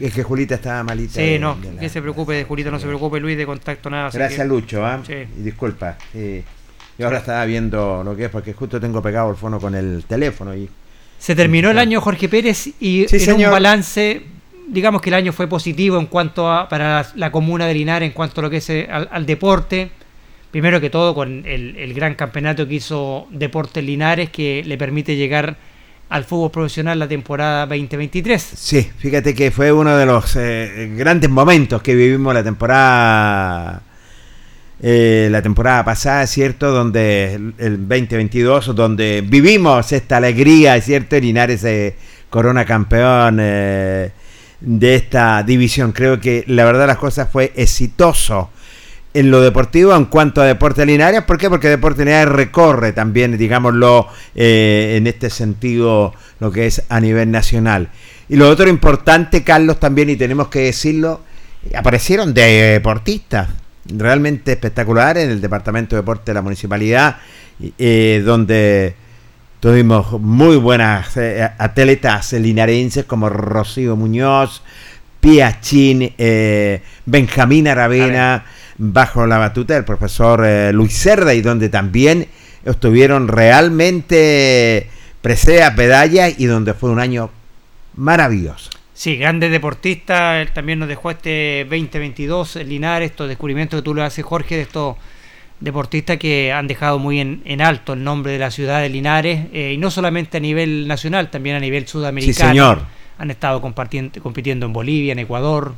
Es 0.00 0.14
que 0.14 0.22
Julita 0.22 0.54
estaba 0.54 0.82
malita. 0.82 1.20
Sí, 1.20 1.38
no, 1.38 1.58
que 1.78 1.88
se 1.90 2.00
preocupe 2.00 2.32
de 2.32 2.44
Julita, 2.44 2.70
no 2.70 2.78
se 2.78 2.86
preocupe 2.86 3.20
Luis 3.20 3.36
de 3.36 3.44
contacto, 3.44 3.90
nada. 3.90 4.10
Gracias, 4.10 4.46
Lucho, 4.46 4.86
¿ah? 4.86 5.02
Sí. 5.06 5.12
Y 5.38 5.42
disculpa. 5.42 5.98
Yo 6.98 7.06
ahora 7.06 7.18
estaba 7.18 7.44
viendo 7.44 8.02
lo 8.02 8.16
que 8.16 8.24
es, 8.24 8.30
porque 8.30 8.54
justo 8.54 8.80
tengo 8.80 9.02
pegado 9.02 9.30
el 9.30 9.36
fono 9.36 9.60
con 9.60 9.74
el 9.74 10.04
teléfono. 10.08 10.56
y 10.56 10.68
Se 11.18 11.36
terminó 11.36 11.70
el 11.70 11.78
año 11.78 12.00
Jorge 12.00 12.28
Pérez 12.28 12.70
y 12.80 13.06
en 13.08 13.32
un 13.34 13.50
balance, 13.50 14.22
digamos 14.68 15.02
que 15.02 15.10
el 15.10 15.14
año 15.14 15.32
fue 15.32 15.46
positivo 15.46 15.98
en 15.98 16.06
cuanto 16.06 16.50
a 16.50 16.68
para 16.68 17.06
la, 17.14 17.32
comuna 17.32 17.66
de 17.66 17.74
Linares, 17.74 18.06
en 18.06 18.12
cuanto 18.12 18.40
a 18.40 18.44
lo 18.44 18.50
que 18.50 18.58
es 18.58 18.70
eh, 18.70 18.88
al 18.90 19.26
deporte 19.26 19.90
primero 20.50 20.80
que 20.80 20.90
todo 20.90 21.14
con 21.14 21.44
el, 21.46 21.94
gran 21.94 22.14
campeonato 22.14 22.66
que 22.66 22.74
hizo 22.74 23.26
Deportes 23.30 23.84
Linares 23.84 24.30
que 24.30 24.62
le 24.64 24.78
permite 24.78 25.16
llegar 25.16 25.56
al 26.08 26.24
fútbol 26.24 26.50
profesional 26.50 26.98
la 26.98 27.06
temporada 27.06 27.66
2023. 27.66 28.42
Sí, 28.56 28.90
fíjate 28.96 29.34
que 29.34 29.50
fue 29.50 29.72
uno 29.72 29.96
de 29.96 30.06
los 30.06 30.36
eh, 30.36 30.90
grandes 30.96 31.28
momentos 31.28 31.82
que 31.82 31.94
vivimos 31.94 32.32
la 32.32 32.42
temporada 32.42 33.82
eh, 34.80 35.28
la 35.30 35.42
temporada 35.42 35.84
pasada, 35.84 36.26
¿cierto? 36.26 36.70
Donde 36.70 37.34
el 37.34 37.88
2022, 37.88 38.74
donde 38.76 39.24
vivimos 39.26 39.92
esta 39.92 40.18
alegría, 40.18 40.80
¿cierto? 40.80 41.18
Linares 41.18 41.64
eh, 41.64 41.96
corona 42.30 42.64
campeón 42.64 43.40
de 44.60 44.94
esta 44.94 45.42
división. 45.42 45.92
Creo 45.92 46.20
que 46.20 46.44
la 46.46 46.64
verdad 46.64 46.86
las 46.86 46.98
cosas 46.98 47.28
fue 47.30 47.52
exitoso 47.56 48.50
en 49.14 49.30
lo 49.30 49.40
deportivo 49.40 49.94
en 49.96 50.04
cuanto 50.04 50.40
a 50.40 50.44
Deportes 50.44 50.86
Linares. 50.86 51.22
Porque 51.22 51.48
Deportes 51.48 52.04
Linares 52.04 52.32
recorre 52.32 52.92
también, 52.92 53.36
digámoslo, 53.36 54.08
eh, 54.34 54.94
en 54.96 55.06
este 55.06 55.30
sentido, 55.30 56.14
lo 56.40 56.50
que 56.50 56.66
es 56.66 56.82
a 56.88 57.00
nivel 57.00 57.30
nacional. 57.30 57.88
Y 58.28 58.36
lo 58.36 58.48
otro 58.48 58.68
importante, 58.68 59.42
Carlos, 59.42 59.80
también, 59.80 60.10
y 60.10 60.16
tenemos 60.16 60.48
que 60.48 60.60
decirlo, 60.60 61.22
aparecieron 61.74 62.34
deportistas 62.34 63.48
realmente 63.86 64.52
espectaculares 64.52 65.24
en 65.24 65.30
el 65.30 65.40
Departamento 65.40 65.96
de 65.96 66.02
Deporte 66.02 66.30
de 66.30 66.34
la 66.34 66.42
Municipalidad, 66.42 67.16
eh, 67.78 68.22
donde 68.24 68.94
tuvimos 69.60 70.20
muy 70.20 70.56
buenas 70.56 71.16
eh, 71.16 71.42
atletas 71.58 72.32
linarenses 72.32 73.04
como 73.04 73.28
Rocío 73.28 73.96
Muñoz, 73.96 74.62
Piachín, 75.20 76.12
Benjamín 77.06 77.68
Aravena 77.68 78.44
bajo 78.78 79.26
la 79.26 79.38
batuta 79.38 79.74
del 79.74 79.84
profesor 79.84 80.44
eh, 80.46 80.72
Luis 80.72 80.96
Cerda 80.96 81.34
y 81.34 81.42
donde 81.42 81.68
también 81.68 82.28
estuvieron 82.64 83.28
realmente 83.28 84.88
presea, 85.20 85.74
pedalla 85.74 86.28
y 86.28 86.46
donde 86.46 86.74
fue 86.74 86.90
un 86.90 87.00
año 87.00 87.30
maravilloso. 87.96 88.70
Sí, 88.94 89.16
grande 89.16 89.48
deportista, 89.48 90.40
él 90.40 90.52
también 90.52 90.78
nos 90.78 90.88
dejó 90.88 91.10
este 91.10 91.66
2022 91.68 92.56
en 92.56 92.68
Linares, 92.68 93.10
estos 93.10 93.28
descubrimientos 93.28 93.80
que 93.80 93.84
tú 93.84 93.94
le 93.94 94.02
haces, 94.02 94.24
Jorge, 94.24 94.56
de 94.56 94.62
estos 94.62 94.96
deportistas 95.60 96.18
que 96.18 96.52
han 96.52 96.66
dejado 96.66 96.98
muy 96.98 97.20
en, 97.20 97.60
alto 97.60 97.94
el 97.94 98.04
nombre 98.04 98.32
de 98.32 98.38
la 98.38 98.50
ciudad 98.50 98.80
de 98.80 98.88
Linares, 98.88 99.46
eh, 99.52 99.72
y 99.74 99.78
no 99.78 99.90
solamente 99.90 100.36
a 100.36 100.40
nivel 100.40 100.86
nacional, 100.86 101.30
también 101.30 101.56
a 101.56 101.60
nivel 101.60 101.86
sudamericano. 101.86 102.34
Sí, 102.34 102.40
señor. 102.40 102.82
Han 103.18 103.30
estado 103.30 103.60
compitiendo 103.60 104.66
en 104.66 104.72
Bolivia, 104.72 105.12
en 105.12 105.18
Ecuador, 105.18 105.74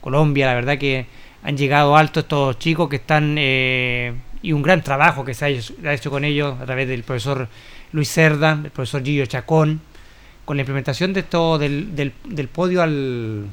Colombia, 0.00 0.46
la 0.46 0.54
verdad 0.54 0.78
que 0.78 1.06
han 1.42 1.56
llegado 1.56 1.96
alto 1.96 2.20
estos 2.20 2.58
chicos 2.58 2.88
que 2.88 2.96
están 2.96 3.36
eh, 3.38 4.14
y 4.42 4.52
un 4.52 4.62
gran 4.62 4.82
trabajo 4.82 5.24
que 5.24 5.34
se 5.34 5.44
ha 5.44 5.92
hecho, 5.92 6.10
con 6.10 6.24
ellos 6.24 6.58
a 6.60 6.64
través 6.64 6.88
del 6.88 7.02
profesor 7.02 7.48
Luis 7.92 8.10
Cerda, 8.10 8.56
del 8.56 8.70
profesor 8.70 9.02
Gillo 9.02 9.26
Chacón, 9.26 9.80
con 10.44 10.56
la 10.56 10.62
implementación 10.62 11.12
de 11.12 11.20
esto 11.20 11.58
del, 11.58 11.94
del, 11.94 12.48
podio 12.48 12.82
al... 12.82 13.46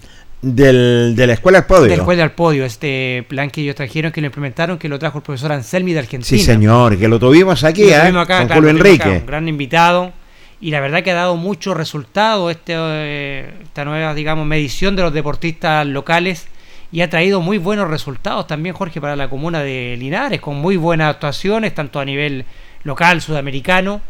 Del, 0.47 1.15
de 1.15 1.25
la 1.25 1.33
escuela 1.33 1.57
al 1.57 1.65
podio. 1.65 1.83
De 1.85 1.89
la 1.89 1.95
escuela 1.95 2.23
al 2.23 2.33
podio, 2.33 2.65
este 2.65 3.25
plan 3.27 3.49
que 3.49 3.61
ellos 3.61 3.73
trajeron, 3.73 4.11
que 4.11 4.21
lo 4.21 4.27
implementaron, 4.27 4.77
que 4.77 4.87
lo 4.87 4.99
trajo 4.99 5.17
el 5.17 5.23
profesor 5.23 5.51
Anselmi 5.51 5.93
de 5.93 5.99
Argentina. 5.99 6.37
Sí, 6.37 6.39
señor, 6.39 6.99
que 6.99 7.07
lo 7.07 7.17
tuvimos 7.17 7.63
aquí, 7.63 7.85
¿eh? 7.85 8.13
con 8.13 8.49
Julio 8.49 8.69
Enrique. 8.69 9.09
un 9.09 9.25
gran 9.25 9.47
invitado. 9.47 10.13
Y 10.61 10.69
la 10.69 10.81
verdad 10.81 11.01
que 11.01 11.09
ha 11.09 11.15
dado 11.15 11.35
mucho 11.35 11.73
resultado 11.73 12.51
este, 12.51 12.73
eh, 12.77 13.53
esta 13.63 13.85
nueva, 13.85 14.13
digamos, 14.13 14.45
medición 14.45 14.95
de 14.95 15.01
los 15.01 15.13
deportistas 15.13 15.85
locales 15.87 16.47
y 16.91 17.01
ha 17.01 17.09
traído 17.09 17.41
muy 17.41 17.57
buenos 17.57 17.89
resultados 17.89 18.45
también, 18.45 18.75
Jorge, 18.75 19.01
para 19.01 19.15
la 19.15 19.29
comuna 19.29 19.61
de 19.61 19.95
Linares, 19.97 20.39
con 20.39 20.57
muy 20.57 20.77
buenas 20.77 21.09
actuaciones, 21.09 21.73
tanto 21.73 21.99
a 21.99 22.05
nivel 22.05 22.45
local, 22.83 23.19
sudamericano, 23.19 24.01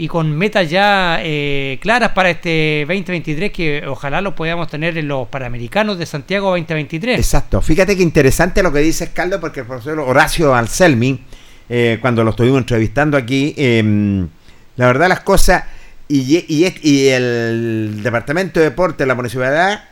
y 0.00 0.06
con 0.06 0.30
metas 0.30 0.70
ya 0.70 1.18
eh, 1.22 1.76
claras 1.82 2.12
para 2.12 2.30
este 2.30 2.84
2023 2.86 3.50
que 3.50 3.84
ojalá 3.84 4.20
lo 4.20 4.32
podamos 4.32 4.68
tener 4.70 4.96
en 4.96 5.08
los 5.08 5.26
Panamericanos 5.26 5.98
de 5.98 6.06
Santiago 6.06 6.50
2023. 6.50 7.18
Exacto, 7.18 7.60
fíjate 7.60 7.96
que 7.96 8.04
interesante 8.04 8.62
lo 8.62 8.72
que 8.72 8.78
dices, 8.78 9.10
Carlos, 9.12 9.40
porque 9.40 9.60
el 9.60 9.66
profesor 9.66 9.98
Horacio 9.98 10.54
Anselmi, 10.54 11.20
eh, 11.68 11.98
cuando 12.00 12.22
lo 12.22 12.30
estuvimos 12.30 12.60
entrevistando 12.60 13.16
aquí, 13.16 13.52
em, 13.56 14.28
la 14.76 14.86
verdad 14.86 15.08
las 15.08 15.20
cosas, 15.20 15.64
y, 16.06 16.64
el 17.08 18.00
Departamento 18.00 18.60
de 18.60 18.66
Deporte 18.66 19.02
de 19.02 19.08
la 19.08 19.16
Municipalidad 19.16 19.82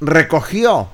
recogió 0.00 0.88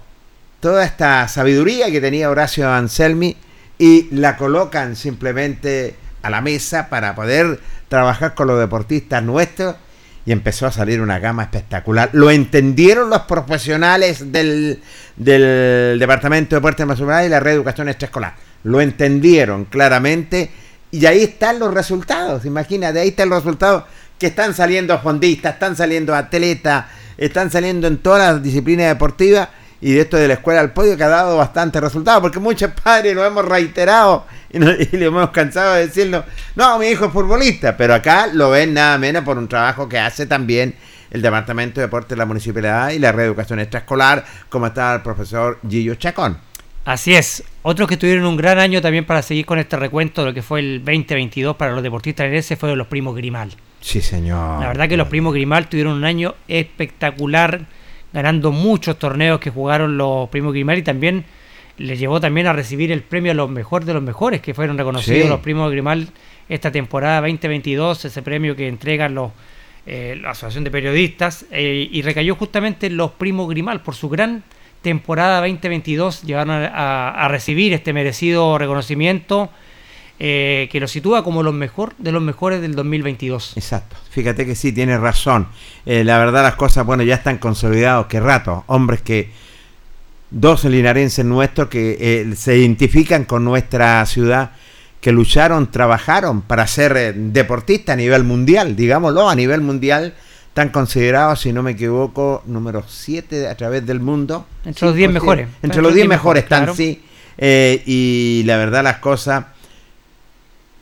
toda 0.58 0.84
esta 0.84 1.28
sabiduría 1.28 1.92
que 1.92 2.00
tenía 2.00 2.28
Horacio 2.28 2.68
Anselmi 2.68 3.36
y 3.78 4.08
la 4.10 4.36
colocan 4.36 4.96
simplemente 4.96 5.94
a 6.22 6.30
la 6.30 6.40
mesa 6.40 6.88
para 6.88 7.14
poder 7.14 7.60
trabajar 7.88 8.34
con 8.34 8.48
los 8.48 8.58
deportistas 8.58 9.22
nuestros 9.22 9.76
y 10.24 10.32
empezó 10.32 10.66
a 10.66 10.72
salir 10.72 11.00
una 11.00 11.20
gama 11.20 11.44
espectacular. 11.44 12.10
Lo 12.12 12.30
entendieron 12.30 13.08
los 13.08 13.22
profesionales 13.22 14.32
del, 14.32 14.82
Departamento 15.16 16.56
de 16.56 16.60
Deportes 16.60 16.86
Nacional 16.86 17.26
y 17.26 17.28
la 17.28 17.40
Reeducación 17.40 17.88
Extraescolar. 17.88 18.34
Lo 18.64 18.80
entendieron 18.80 19.66
claramente 19.66 20.50
y 20.90 21.06
ahí 21.06 21.22
están 21.22 21.60
los 21.60 21.72
resultados. 21.72 22.44
Imagínate, 22.44 22.98
ahí 22.98 23.08
están 23.08 23.28
los 23.28 23.44
resultados 23.44 23.84
que 24.18 24.26
están 24.26 24.52
saliendo 24.54 24.98
fondistas, 24.98 25.54
están 25.54 25.76
saliendo 25.76 26.14
atletas, 26.14 26.86
están 27.16 27.50
saliendo 27.50 27.86
en 27.86 27.98
todas 27.98 28.34
las 28.34 28.42
disciplinas 28.42 28.88
deportivas 28.88 29.48
y 29.86 29.92
de 29.92 30.00
esto 30.00 30.16
de 30.16 30.26
la 30.26 30.34
escuela 30.34 30.58
al 30.58 30.72
podio 30.72 30.96
que 30.96 31.04
ha 31.04 31.08
dado 31.08 31.36
bastante 31.36 31.80
resultado, 31.80 32.20
porque 32.20 32.40
muchos 32.40 32.72
padres 32.72 33.14
lo 33.14 33.24
hemos 33.24 33.44
reiterado 33.44 34.26
y, 34.50 34.58
le 34.58 35.04
hemos 35.06 35.30
cansado 35.30 35.74
de 35.74 35.86
decirlo, 35.86 36.24
no, 36.56 36.76
mi 36.80 36.88
hijo 36.88 37.04
es 37.04 37.12
futbolista, 37.12 37.76
pero 37.76 37.94
acá 37.94 38.26
lo 38.26 38.50
ven 38.50 38.74
nada 38.74 38.98
menos 38.98 39.22
por 39.22 39.38
un 39.38 39.46
trabajo 39.46 39.88
que 39.88 39.96
hace 39.96 40.26
también 40.26 40.74
el 41.12 41.22
Departamento 41.22 41.78
de 41.78 41.86
Deportes 41.86 42.10
de 42.10 42.16
la 42.16 42.26
Municipalidad 42.26 42.90
y 42.90 42.98
la 42.98 43.12
Reeducación 43.12 43.60
Extraescolar, 43.60 44.24
como 44.48 44.66
está 44.66 44.92
el 44.92 45.02
profesor 45.02 45.60
Gillo 45.70 45.94
Chacón. 45.94 46.36
Así 46.84 47.14
es. 47.14 47.44
Otros 47.62 47.88
que 47.88 47.96
tuvieron 47.96 48.26
un 48.26 48.36
gran 48.36 48.58
año 48.58 48.82
también 48.82 49.04
para 49.04 49.22
seguir 49.22 49.46
con 49.46 49.60
este 49.60 49.76
recuento 49.76 50.22
de 50.22 50.30
lo 50.30 50.34
que 50.34 50.42
fue 50.42 50.58
el 50.58 50.84
2022 50.84 51.54
para 51.54 51.70
los 51.70 51.84
deportistas 51.84 52.26
ese 52.32 52.56
fueron 52.56 52.76
los 52.76 52.88
primos 52.88 53.14
Grimal. 53.14 53.52
Sí, 53.80 54.00
señor. 54.00 54.60
La 54.60 54.66
verdad 54.66 54.88
que 54.88 54.96
los 54.96 55.06
primos 55.06 55.32
Grimal 55.32 55.68
tuvieron 55.68 55.92
un 55.92 56.04
año 56.04 56.34
espectacular, 56.48 57.66
ganando 58.16 58.50
muchos 58.50 58.98
torneos 58.98 59.38
que 59.40 59.50
jugaron 59.50 59.98
los 59.98 60.30
primos 60.30 60.54
Grimal 60.54 60.78
y 60.78 60.82
también 60.82 61.26
les 61.76 61.98
llevó 61.98 62.18
también 62.18 62.46
a 62.46 62.54
recibir 62.54 62.90
el 62.90 63.02
premio 63.02 63.32
a 63.32 63.34
los 63.34 63.50
mejores 63.50 63.86
de 63.86 63.92
los 63.92 64.02
mejores 64.02 64.40
que 64.40 64.54
fueron 64.54 64.78
reconocidos 64.78 65.28
los 65.28 65.40
primos 65.40 65.70
Grimal 65.70 66.08
esta 66.48 66.72
temporada 66.72 67.20
2022, 67.20 68.06
ese 68.06 68.22
premio 68.22 68.56
que 68.56 68.68
entregan 68.68 69.14
los 69.14 69.32
eh, 69.84 70.18
la 70.18 70.30
Asociación 70.30 70.64
de 70.64 70.70
Periodistas 70.70 71.44
eh, 71.50 71.88
y 71.92 72.00
recayó 72.00 72.36
justamente 72.36 72.86
en 72.86 72.96
los 72.96 73.10
primos 73.10 73.50
Grimal 73.50 73.82
por 73.82 73.94
su 73.94 74.08
gran 74.08 74.44
temporada 74.80 75.40
2022 75.40 76.22
llegaron 76.22 76.50
a, 76.72 77.28
recibir 77.28 77.74
este 77.74 77.92
merecido 77.92 78.56
reconocimiento 78.56 79.50
eh, 80.18 80.70
que 80.72 80.80
lo 80.80 80.88
sitúa 80.88 81.22
como 81.22 81.42
los 81.42 81.52
mejor 81.52 81.92
de 81.98 82.10
los 82.10 82.22
mejores 82.22 82.62
del 82.62 82.74
2022. 82.74 83.54
Exacto, 83.54 83.96
fíjate 84.08 84.46
que 84.46 84.54
sí, 84.54 84.72
tiene 84.72 84.96
razón. 84.96 85.48
Eh, 85.84 86.04
la 86.04 86.18
verdad 86.18 86.42
las 86.42 86.54
cosas, 86.54 86.86
bueno, 86.86 87.02
ya 87.02 87.16
están 87.16 87.36
consolidados, 87.36 88.06
qué 88.06 88.18
rato, 88.18 88.64
hombres 88.66 89.02
que, 89.02 89.30
dos 90.30 90.64
linarenses 90.64 91.22
nuestros 91.22 91.68
que 91.68 91.98
eh, 92.00 92.34
se 92.34 92.56
identifican 92.56 93.26
con 93.26 93.44
nuestra 93.44 94.06
ciudad, 94.06 94.52
que 95.02 95.12
lucharon, 95.12 95.70
trabajaron 95.70 96.40
para 96.40 96.66
ser 96.66 97.14
deportistas 97.14 97.92
a 97.92 97.96
nivel 97.96 98.24
mundial, 98.24 98.74
digámoslo, 98.74 99.28
a 99.28 99.34
nivel 99.34 99.60
mundial 99.60 100.14
están 100.48 100.70
considerados, 100.70 101.42
si 101.42 101.52
no 101.52 101.62
me 101.62 101.72
equivoco, 101.72 102.42
número 102.46 102.84
7 102.88 103.48
a 103.48 103.54
través 103.54 103.84
del 103.84 104.00
mundo. 104.00 104.46
Entre 104.64 104.86
los 104.86 104.96
10 104.96 105.12
mejores. 105.12 105.48
Entre, 105.62 105.82
los 105.82 105.94
10 105.94 106.08
mejores 106.08 106.44
están, 106.44 106.74
sí. 106.74 107.04
Y 107.38 108.44
la 108.46 108.56
verdad 108.56 108.82
las 108.82 108.96
cosas... 108.96 109.44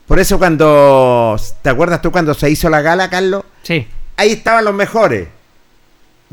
Por 0.06 0.18
eso 0.18 0.38
cuando... 0.38 1.36
¿Te 1.62 1.70
acuerdas 1.70 2.02
tú 2.02 2.12
cuando 2.12 2.34
se 2.34 2.50
hizo 2.50 2.68
la 2.68 2.82
gala, 2.82 3.10
Carlos? 3.10 3.44
Sí. 3.62 3.86
Ahí 4.16 4.32
estaban 4.32 4.64
los 4.64 4.74
mejores. 4.74 5.28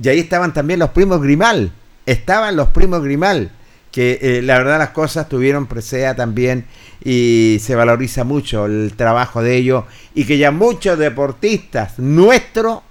Y 0.01 0.09
ahí 0.09 0.19
estaban 0.19 0.53
también 0.53 0.79
los 0.79 0.89
primos 0.89 1.21
Grimal. 1.21 1.71
Estaban 2.05 2.55
los 2.55 2.69
primos 2.69 3.01
Grimal. 3.03 3.51
Que 3.91 4.19
eh, 4.21 4.41
la 4.41 4.57
verdad 4.57 4.79
las 4.79 4.89
cosas 4.89 5.27
tuvieron 5.27 5.67
presea 5.67 6.15
también 6.15 6.65
y 7.03 7.59
se 7.61 7.75
valoriza 7.75 8.23
mucho 8.23 8.65
el 8.65 8.93
trabajo 8.95 9.43
de 9.43 9.57
ellos 9.57 9.83
y 10.13 10.23
que 10.23 10.37
ya 10.37 10.51
muchos 10.51 10.97
deportistas 10.97 11.99
nuestros 11.99 12.83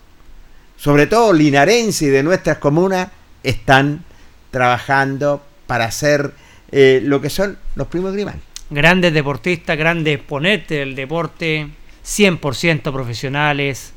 sobre 0.80 1.06
todo 1.06 1.34
linarense 1.34 2.06
y 2.06 2.08
de 2.08 2.22
nuestras 2.22 2.56
comunas, 2.56 3.08
están 3.42 4.02
trabajando 4.50 5.42
para 5.66 5.84
hacer 5.84 6.32
eh, 6.72 7.02
lo 7.04 7.20
que 7.20 7.28
son 7.28 7.58
los 7.74 7.86
primos 7.88 8.14
Grimal. 8.14 8.40
Grandes 8.70 9.12
deportistas, 9.12 9.76
grandes 9.76 10.16
exponentes 10.16 10.78
del 10.78 10.94
deporte, 10.94 11.66
100% 12.04 12.92
profesionales, 12.92 13.92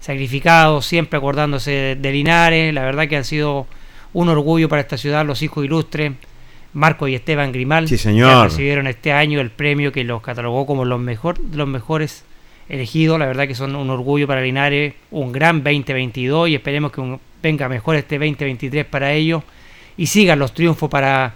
sacrificados, 0.00 0.86
siempre 0.86 1.18
acordándose 1.18 1.96
de 1.98 2.12
Linares. 2.12 2.74
La 2.74 2.82
verdad 2.82 3.08
que 3.08 3.16
han 3.16 3.24
sido 3.24 3.66
un 4.12 4.28
orgullo 4.28 4.68
para 4.68 4.82
esta 4.82 4.96
ciudad 4.96 5.24
los 5.24 5.42
hijos 5.42 5.64
ilustres. 5.64 6.12
Marco 6.74 7.08
y 7.08 7.14
Esteban 7.14 7.50
Grimal, 7.50 7.88
sí, 7.88 7.96
señor. 7.96 8.42
que 8.42 8.48
recibieron 8.50 8.86
este 8.86 9.12
año 9.12 9.40
el 9.40 9.50
premio 9.50 9.90
que 9.90 10.04
los 10.04 10.20
catalogó 10.20 10.66
como 10.66 10.84
los, 10.84 11.00
mejor, 11.00 11.38
los 11.52 11.66
mejores 11.66 12.24
elegido. 12.68 13.18
La 13.18 13.26
verdad 13.26 13.48
que 13.48 13.54
son 13.54 13.74
un 13.74 13.90
orgullo 13.90 14.26
para 14.26 14.42
Linares, 14.42 14.94
un 15.10 15.32
gran 15.32 15.62
2022 15.62 16.50
y 16.50 16.54
esperemos 16.54 16.92
que 16.92 17.18
venga 17.42 17.68
mejor 17.68 17.96
este 17.96 18.18
2023 18.18 18.84
para 18.84 19.12
ellos 19.12 19.42
y 19.96 20.06
sigan 20.06 20.38
los 20.38 20.52
triunfos 20.52 20.90
para 20.90 21.34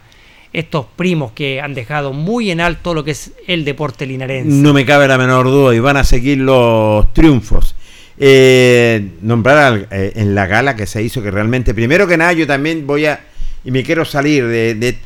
estos 0.52 0.86
primos 0.96 1.32
que 1.32 1.60
han 1.60 1.74
dejado 1.74 2.12
muy 2.12 2.50
en 2.50 2.60
alto 2.60 2.94
lo 2.94 3.04
que 3.04 3.12
es 3.12 3.32
el 3.46 3.64
deporte 3.64 4.06
linarense. 4.06 4.50
No 4.50 4.72
me 4.72 4.84
cabe 4.84 5.08
la 5.08 5.18
menor 5.18 5.46
duda 5.46 5.74
y 5.74 5.80
van 5.80 5.96
a 5.96 6.04
seguir 6.04 6.38
los 6.38 7.12
triunfos. 7.14 7.74
Eh, 8.18 9.12
nombrar 9.22 9.88
eh, 9.90 10.12
en 10.16 10.34
la 10.34 10.46
gala 10.46 10.76
que 10.76 10.86
se 10.86 11.02
hizo 11.02 11.22
que 11.22 11.30
realmente, 11.30 11.74
primero 11.74 12.06
que 12.06 12.16
nada, 12.16 12.32
yo 12.34 12.46
también 12.46 12.86
voy 12.86 13.06
a, 13.06 13.24
y 13.64 13.70
me 13.70 13.82
quiero 13.82 14.04
salir 14.04 14.46
de, 14.46 14.98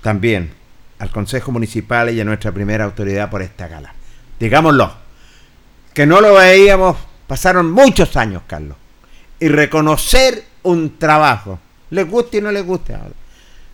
también 0.00 0.50
al 0.98 1.10
Consejo 1.10 1.52
Municipal 1.52 2.10
y 2.10 2.20
a 2.20 2.24
nuestra 2.24 2.52
primera 2.52 2.84
autoridad 2.84 3.30
por 3.30 3.42
esta 3.42 3.68
gala. 3.68 3.94
Digámoslo, 4.40 4.92
que 5.92 6.06
no 6.06 6.20
lo 6.20 6.34
veíamos, 6.34 6.96
pasaron 7.26 7.70
muchos 7.70 8.16
años, 8.16 8.42
Carlos. 8.46 8.76
Y 9.38 9.48
reconocer 9.48 10.44
un 10.62 10.98
trabajo, 10.98 11.58
le 11.90 12.04
guste 12.04 12.38
y 12.38 12.40
no 12.40 12.50
le 12.50 12.62
guste, 12.62 12.96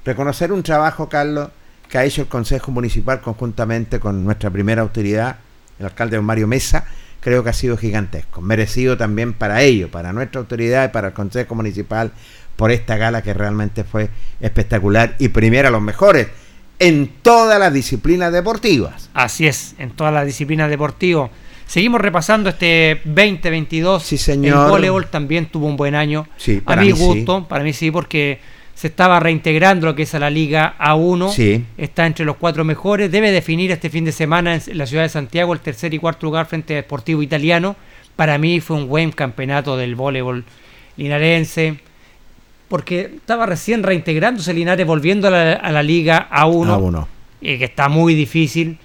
reconocer 0.05 0.53
un 0.53 0.63
trabajo, 0.63 1.09
Carlos, 1.09 1.51
que 1.89 1.99
ha 1.99 2.05
hecho 2.05 2.23
el 2.23 2.29
Consejo 2.29 2.71
Municipal 2.71 3.21
conjuntamente 3.21 4.01
con 4.01 4.25
nuestra 4.25 4.51
primera 4.51 4.83
autoridad, 4.83 5.37
el 5.79 5.87
alcalde 5.87 6.21
Mario 6.21 6.47
Mesa, 6.47 6.85
creo 7.21 7.43
que 7.43 7.51
ha 7.51 7.55
sido 7.55 7.77
gigantesco. 7.77 8.41
Merecido 8.41 8.97
también 8.97 9.33
para 9.33 9.63
ello, 9.63 9.91
para 9.91 10.13
nuestra 10.13 10.41
autoridad 10.41 10.87
y 10.87 10.89
para 10.89 11.09
el 11.09 11.15
Consejo 11.15 11.55
Municipal, 11.55 12.13
por 12.57 12.71
esta 12.71 12.97
gala 12.97 13.23
que 13.23 13.35
realmente 13.35 13.85
fue 13.85 14.11
espectacular 14.41 15.17
y 15.19 15.29
primera 15.29 15.69
a 15.69 15.73
los 15.73 15.83
mejores 15.83 16.29
en 16.79 17.11
todas 17.23 17.59
las 17.59 17.73
disciplinas 17.73 18.33
deportivas. 18.33 19.11
Así 19.15 19.47
es, 19.47 19.75
en 19.79 19.91
todas 19.91 20.13
las 20.13 20.27
disciplinas 20.27 20.71
deportivas. 20.71 21.31
Seguimos 21.67 22.01
repasando 22.01 22.51
este 22.51 23.01
2022. 23.05 24.03
Sí, 24.03 24.19
señor. 24.19 24.65
El 24.65 24.71
voleibol 24.71 25.07
también 25.07 25.47
tuvo 25.47 25.67
un 25.67 25.77
buen 25.77 25.95
año. 25.95 26.27
Sí, 26.37 26.61
para 26.61 26.81
a 26.81 26.85
mi 26.85 26.91
gusto, 26.91 27.47
para 27.47 27.63
mí 27.63 27.73
sí, 27.73 27.91
porque 27.91 28.41
se 28.81 28.87
estaba 28.87 29.21
reintegrando 29.21 29.88
lo 29.88 29.95
que 29.95 30.05
es 30.05 30.14
a 30.14 30.19
la 30.19 30.31
Liga 30.31 30.75
A1. 30.79 31.33
Sí. 31.33 31.66
Está 31.77 32.07
entre 32.07 32.25
los 32.25 32.37
cuatro 32.37 32.64
mejores. 32.64 33.12
Debe 33.12 33.31
definir 33.31 33.71
este 33.71 33.90
fin 33.90 34.07
de 34.07 34.12
semana 34.12 34.55
en 34.55 34.79
la 34.79 34.87
ciudad 34.87 35.03
de 35.03 35.11
Santiago 35.11 35.53
el 35.53 35.61
tercer 35.61 35.93
y 35.93 35.99
cuarto 35.99 36.25
lugar 36.25 36.47
frente 36.47 36.73
a 36.73 36.77
Deportivo 36.77 37.21
Italiano. 37.21 37.77
Para 38.16 38.38
mí 38.38 38.59
fue 38.61 38.79
un 38.79 38.88
buen 38.88 39.12
campeonato 39.12 39.77
del 39.77 39.97
voleibol 39.97 40.47
linarense. 40.97 41.77
Porque 42.69 43.12
estaba 43.16 43.45
recién 43.45 43.83
reintegrándose 43.83 44.55
Linares, 44.55 44.87
volviendo 44.87 45.29
a 45.29 45.31
la, 45.31 45.83
Liga 45.83 46.31
A1. 46.31 46.81
A1. 46.81 47.07
Eh, 47.43 47.59
que 47.59 47.66
está 47.66 47.90
muy 47.90 48.14
difícil 48.14 48.79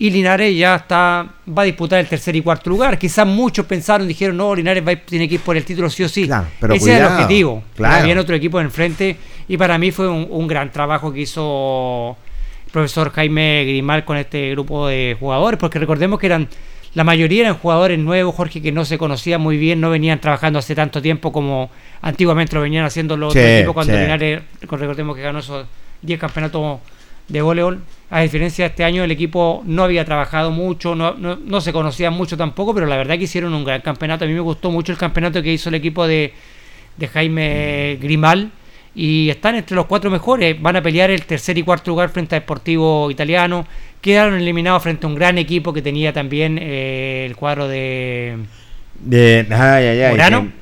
y 0.00 0.08
Linares 0.08 0.56
ya 0.56 0.76
está 0.76 1.26
va 1.46 1.60
a 1.60 1.64
disputar 1.66 2.00
el 2.00 2.06
tercer 2.06 2.34
y 2.34 2.40
cuarto 2.40 2.70
lugar. 2.70 2.98
Quizás 2.98 3.26
muchos 3.26 3.66
pensaron, 3.66 4.08
dijeron, 4.08 4.34
no, 4.34 4.54
Linares 4.54 4.82
va, 4.86 4.96
tiene 4.96 5.28
que 5.28 5.34
ir 5.34 5.42
por 5.42 5.58
el 5.58 5.64
título 5.64 5.90
sí 5.90 6.02
o 6.02 6.08
sí. 6.08 6.28
pero 6.58 6.72
Ese 6.72 6.94
es 6.94 7.00
el 7.00 7.06
objetivo. 7.06 7.62
Había 7.84 8.18
otro 8.18 8.34
equipo 8.34 8.58
enfrente 8.62 9.18
y 9.46 9.58
para 9.58 9.76
mí 9.76 9.90
fue 9.90 10.08
un, 10.08 10.48
gran 10.48 10.72
trabajo 10.72 11.12
que 11.12 11.20
hizo 11.20 12.16
el 12.64 12.72
profesor 12.72 13.10
Jaime 13.10 13.62
Grimal 13.66 14.06
con 14.06 14.16
este 14.16 14.52
grupo 14.52 14.88
de 14.88 15.18
jugadores, 15.20 15.60
porque 15.60 15.78
recordemos 15.78 16.18
que 16.18 16.26
eran 16.26 16.48
la 16.94 17.04
mayoría 17.04 17.42
eran 17.42 17.58
jugadores 17.58 17.98
nuevos, 17.98 18.34
Jorge, 18.34 18.62
que 18.62 18.72
no 18.72 18.86
se 18.86 18.96
conocían 18.96 19.42
muy 19.42 19.58
bien, 19.58 19.82
no 19.82 19.90
venían 19.90 20.18
trabajando 20.18 20.58
hace 20.58 20.74
tanto 20.74 21.02
tiempo 21.02 21.30
como 21.30 21.70
antiguamente 22.00 22.56
lo 22.56 22.62
venían 22.62 22.86
haciendo 22.86 23.18
los 23.18 23.36
equipos 23.36 23.74
cuando 23.74 23.92
Linares, 23.92 24.40
recordemos 24.62 25.14
que 25.14 25.22
ganó 25.22 25.40
esos 25.40 25.66
10 26.00 26.18
campeonatos 26.18 26.80
de 27.30 27.42
voleibol. 27.42 27.80
A 28.10 28.20
diferencia 28.20 28.64
de 28.64 28.70
este 28.70 28.84
año, 28.84 29.04
el 29.04 29.10
equipo 29.12 29.62
no 29.64 29.84
había 29.84 30.04
trabajado 30.04 30.50
mucho, 30.50 30.96
no, 30.96 31.14
no, 31.14 31.60
se 31.60 31.72
conocía 31.72 32.10
mucho 32.10 32.36
tampoco, 32.36 32.74
pero 32.74 32.86
la 32.86 32.96
verdad 32.96 33.16
que 33.16 33.24
hicieron 33.24 33.54
un 33.54 33.64
gran 33.64 33.80
campeonato. 33.82 34.24
A 34.24 34.28
mí 34.28 34.34
me 34.34 34.40
gustó 34.40 34.70
mucho 34.70 34.90
el 34.90 34.98
campeonato 34.98 35.40
que 35.42 35.52
hizo 35.52 35.68
el 35.68 35.76
equipo 35.76 36.06
de, 36.06 36.34
de 36.96 37.08
Jaime 37.08 37.98
Grimal 38.00 38.50
y 38.96 39.30
están 39.30 39.54
entre 39.54 39.76
los 39.76 39.86
cuatro 39.86 40.10
mejores. 40.10 40.60
Van 40.60 40.74
a 40.74 40.82
pelear 40.82 41.10
el 41.10 41.24
tercer 41.24 41.56
y 41.56 41.62
cuarto 41.62 41.92
lugar 41.92 42.08
frente 42.08 42.34
a 42.34 42.40
Deportivo 42.40 43.10
Italiano. 43.10 43.64
Quedaron 44.00 44.34
eliminados 44.34 44.82
frente 44.82 45.06
a 45.06 45.08
un 45.08 45.14
gran 45.14 45.38
equipo 45.38 45.72
que 45.72 45.82
tenía 45.82 46.12
también 46.12 46.58
eh, 46.60 47.26
el 47.28 47.36
cuadro 47.36 47.68
de. 47.68 48.38
De. 48.98 49.46
Ay, 49.50 49.86
ay, 49.86 50.00
ay, 50.02 50.10
Murano. 50.10 50.59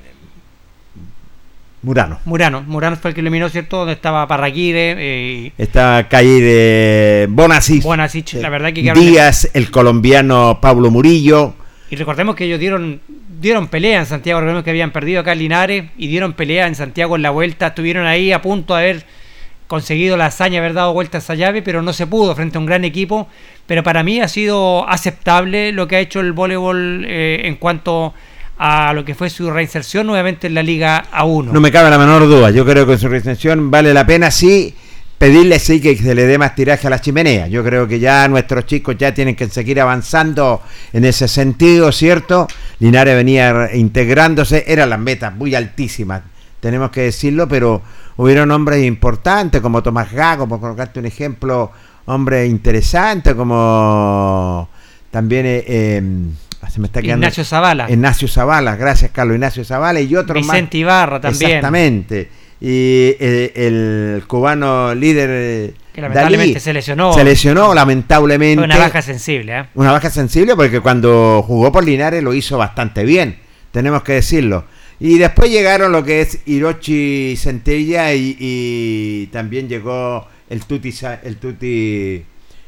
Murano. 2.24 2.62
Murano 2.66 2.96
fue 2.96 3.10
el 3.10 3.14
que 3.14 3.20
eliminó, 3.20 3.48
¿cierto? 3.48 3.78
Donde 3.78 3.94
estaba 3.94 4.26
Parraquire. 4.28 4.96
Eh, 4.98 5.52
Esta 5.56 6.06
calle 6.08 6.40
de 6.40 7.26
Bonasich. 7.30 7.82
Bonasich, 7.82 8.34
la 8.34 8.50
verdad 8.50 8.72
que 8.72 8.92
Díaz, 8.92 9.48
el 9.54 9.70
colombiano 9.70 10.58
Pablo 10.60 10.90
Murillo. 10.90 11.54
Y 11.90 11.96
recordemos 11.96 12.34
que 12.34 12.44
ellos 12.44 12.60
dieron 12.60 13.00
dieron 13.40 13.68
pelea 13.68 14.00
en 14.00 14.06
Santiago. 14.06 14.40
Recordemos 14.40 14.64
que 14.64 14.70
habían 14.70 14.90
perdido 14.90 15.20
acá 15.20 15.32
en 15.32 15.38
Linares 15.38 15.84
y 15.96 16.08
dieron 16.08 16.34
pelea 16.34 16.66
en 16.66 16.74
Santiago 16.74 17.16
en 17.16 17.22
la 17.22 17.30
vuelta. 17.30 17.68
Estuvieron 17.68 18.06
ahí 18.06 18.32
a 18.32 18.42
punto 18.42 18.74
de 18.74 18.82
haber 18.82 19.06
conseguido 19.66 20.16
la 20.16 20.26
hazaña, 20.26 20.54
de 20.54 20.58
haber 20.58 20.74
dado 20.74 20.92
vuelta 20.92 21.18
a 21.18 21.20
esa 21.20 21.34
llave, 21.34 21.62
pero 21.62 21.82
no 21.82 21.92
se 21.92 22.06
pudo 22.06 22.34
frente 22.34 22.58
a 22.58 22.60
un 22.60 22.66
gran 22.66 22.84
equipo. 22.84 23.28
Pero 23.66 23.82
para 23.82 24.02
mí 24.02 24.20
ha 24.20 24.28
sido 24.28 24.88
aceptable 24.88 25.72
lo 25.72 25.88
que 25.88 25.96
ha 25.96 26.00
hecho 26.00 26.20
el 26.20 26.32
voleibol 26.32 27.04
eh, 27.06 27.42
en 27.44 27.56
cuanto 27.56 28.06
a 28.06 28.27
lo 28.58 29.04
que 29.04 29.14
fue 29.14 29.30
su 29.30 29.50
reinserción 29.50 30.06
nuevamente 30.06 30.48
en 30.48 30.54
la 30.54 30.62
Liga 30.62 31.04
A1. 31.12 31.52
No 31.52 31.60
me 31.60 31.70
cabe 31.70 31.90
la 31.90 31.98
menor 31.98 32.26
duda. 32.26 32.50
Yo 32.50 32.64
creo 32.64 32.86
que 32.86 32.98
su 32.98 33.08
reinserción 33.08 33.70
vale 33.70 33.94
la 33.94 34.06
pena, 34.06 34.30
sí, 34.30 34.74
pedirle 35.18 35.58
sí 35.58 35.80
que 35.80 35.96
se 35.96 36.14
le 36.14 36.26
dé 36.26 36.38
más 36.38 36.54
tiraje 36.54 36.86
a 36.86 36.90
la 36.90 37.00
chimenea. 37.00 37.46
Yo 37.48 37.62
creo 37.62 37.86
que 37.86 38.00
ya 38.00 38.26
nuestros 38.28 38.66
chicos 38.66 38.96
ya 38.98 39.14
tienen 39.14 39.36
que 39.36 39.48
seguir 39.48 39.80
avanzando 39.80 40.62
en 40.92 41.04
ese 41.04 41.28
sentido, 41.28 41.92
¿cierto? 41.92 42.48
Linares 42.80 43.14
venía 43.14 43.70
integrándose, 43.74 44.64
eran 44.66 44.90
las 44.90 45.00
metas 45.00 45.34
muy 45.34 45.54
altísimas, 45.54 46.22
tenemos 46.60 46.90
que 46.90 47.02
decirlo, 47.02 47.46
pero 47.48 47.82
hubieron 48.16 48.50
hombres 48.50 48.84
importantes 48.84 49.60
como 49.60 49.82
Tomás 49.82 50.12
Gago, 50.12 50.48
por 50.48 50.60
colocarte 50.60 50.98
un 50.98 51.06
ejemplo, 51.06 51.70
hombre 52.06 52.46
interesante 52.46 53.34
como 53.34 54.68
también... 55.10 55.46
Eh, 55.46 55.96
em, 55.96 56.32
se 56.68 56.80
me 56.80 56.86
está 56.86 57.00
quedando. 57.00 57.24
Ignacio 57.24 57.44
Zavala. 57.44 57.90
Ignacio 57.90 58.28
Zavala, 58.28 58.76
gracias 58.76 59.10
Carlos 59.12 59.34
Ignacio 59.36 59.64
Zavala 59.64 60.00
y 60.00 60.14
otro 60.16 60.34
más. 60.40 60.46
Vicente 60.50 60.78
Ibarra 60.78 61.20
también. 61.20 61.50
Exactamente. 61.50 62.28
Y 62.60 63.14
eh, 63.20 63.52
el, 63.54 64.24
cubano 64.26 64.94
líder. 64.94 65.30
Eh, 65.32 65.74
que 65.92 66.00
lamentablemente 66.00 66.60
se 66.60 66.72
lesionó. 66.72 67.12
Se 67.12 67.24
lesionó, 67.24 67.72
lamentablemente. 67.72 68.56
Fue 68.56 68.64
una 68.64 68.78
baja 68.78 69.02
sensible, 69.02 69.58
¿eh? 69.58 69.64
Una 69.74 69.92
baja 69.92 70.10
sensible 70.10 70.56
porque 70.56 70.80
cuando 70.80 71.44
jugó 71.46 71.70
por 71.70 71.84
Linares 71.84 72.22
lo 72.22 72.34
hizo 72.34 72.58
bastante 72.58 73.04
bien, 73.04 73.38
tenemos 73.70 74.02
que 74.02 74.14
decirlo. 74.14 74.64
Y 75.00 75.18
después 75.18 75.50
llegaron 75.50 75.92
lo 75.92 76.04
que 76.04 76.20
es 76.20 76.40
Hirochi 76.46 77.36
Centella 77.36 78.12
y, 78.14 79.28
también 79.32 79.68
llegó 79.68 80.26
el 80.50 80.64
Tuti, 80.64 80.92
el 81.22 81.36
Tuti 81.36 82.24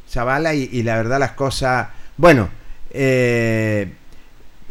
Zavala 0.08 0.54
y, 0.54 0.68
y 0.72 0.84
la 0.84 0.96
verdad 0.96 1.18
las 1.18 1.32
cosas. 1.32 1.88
Bueno, 2.16 2.48
eh, 2.90 3.92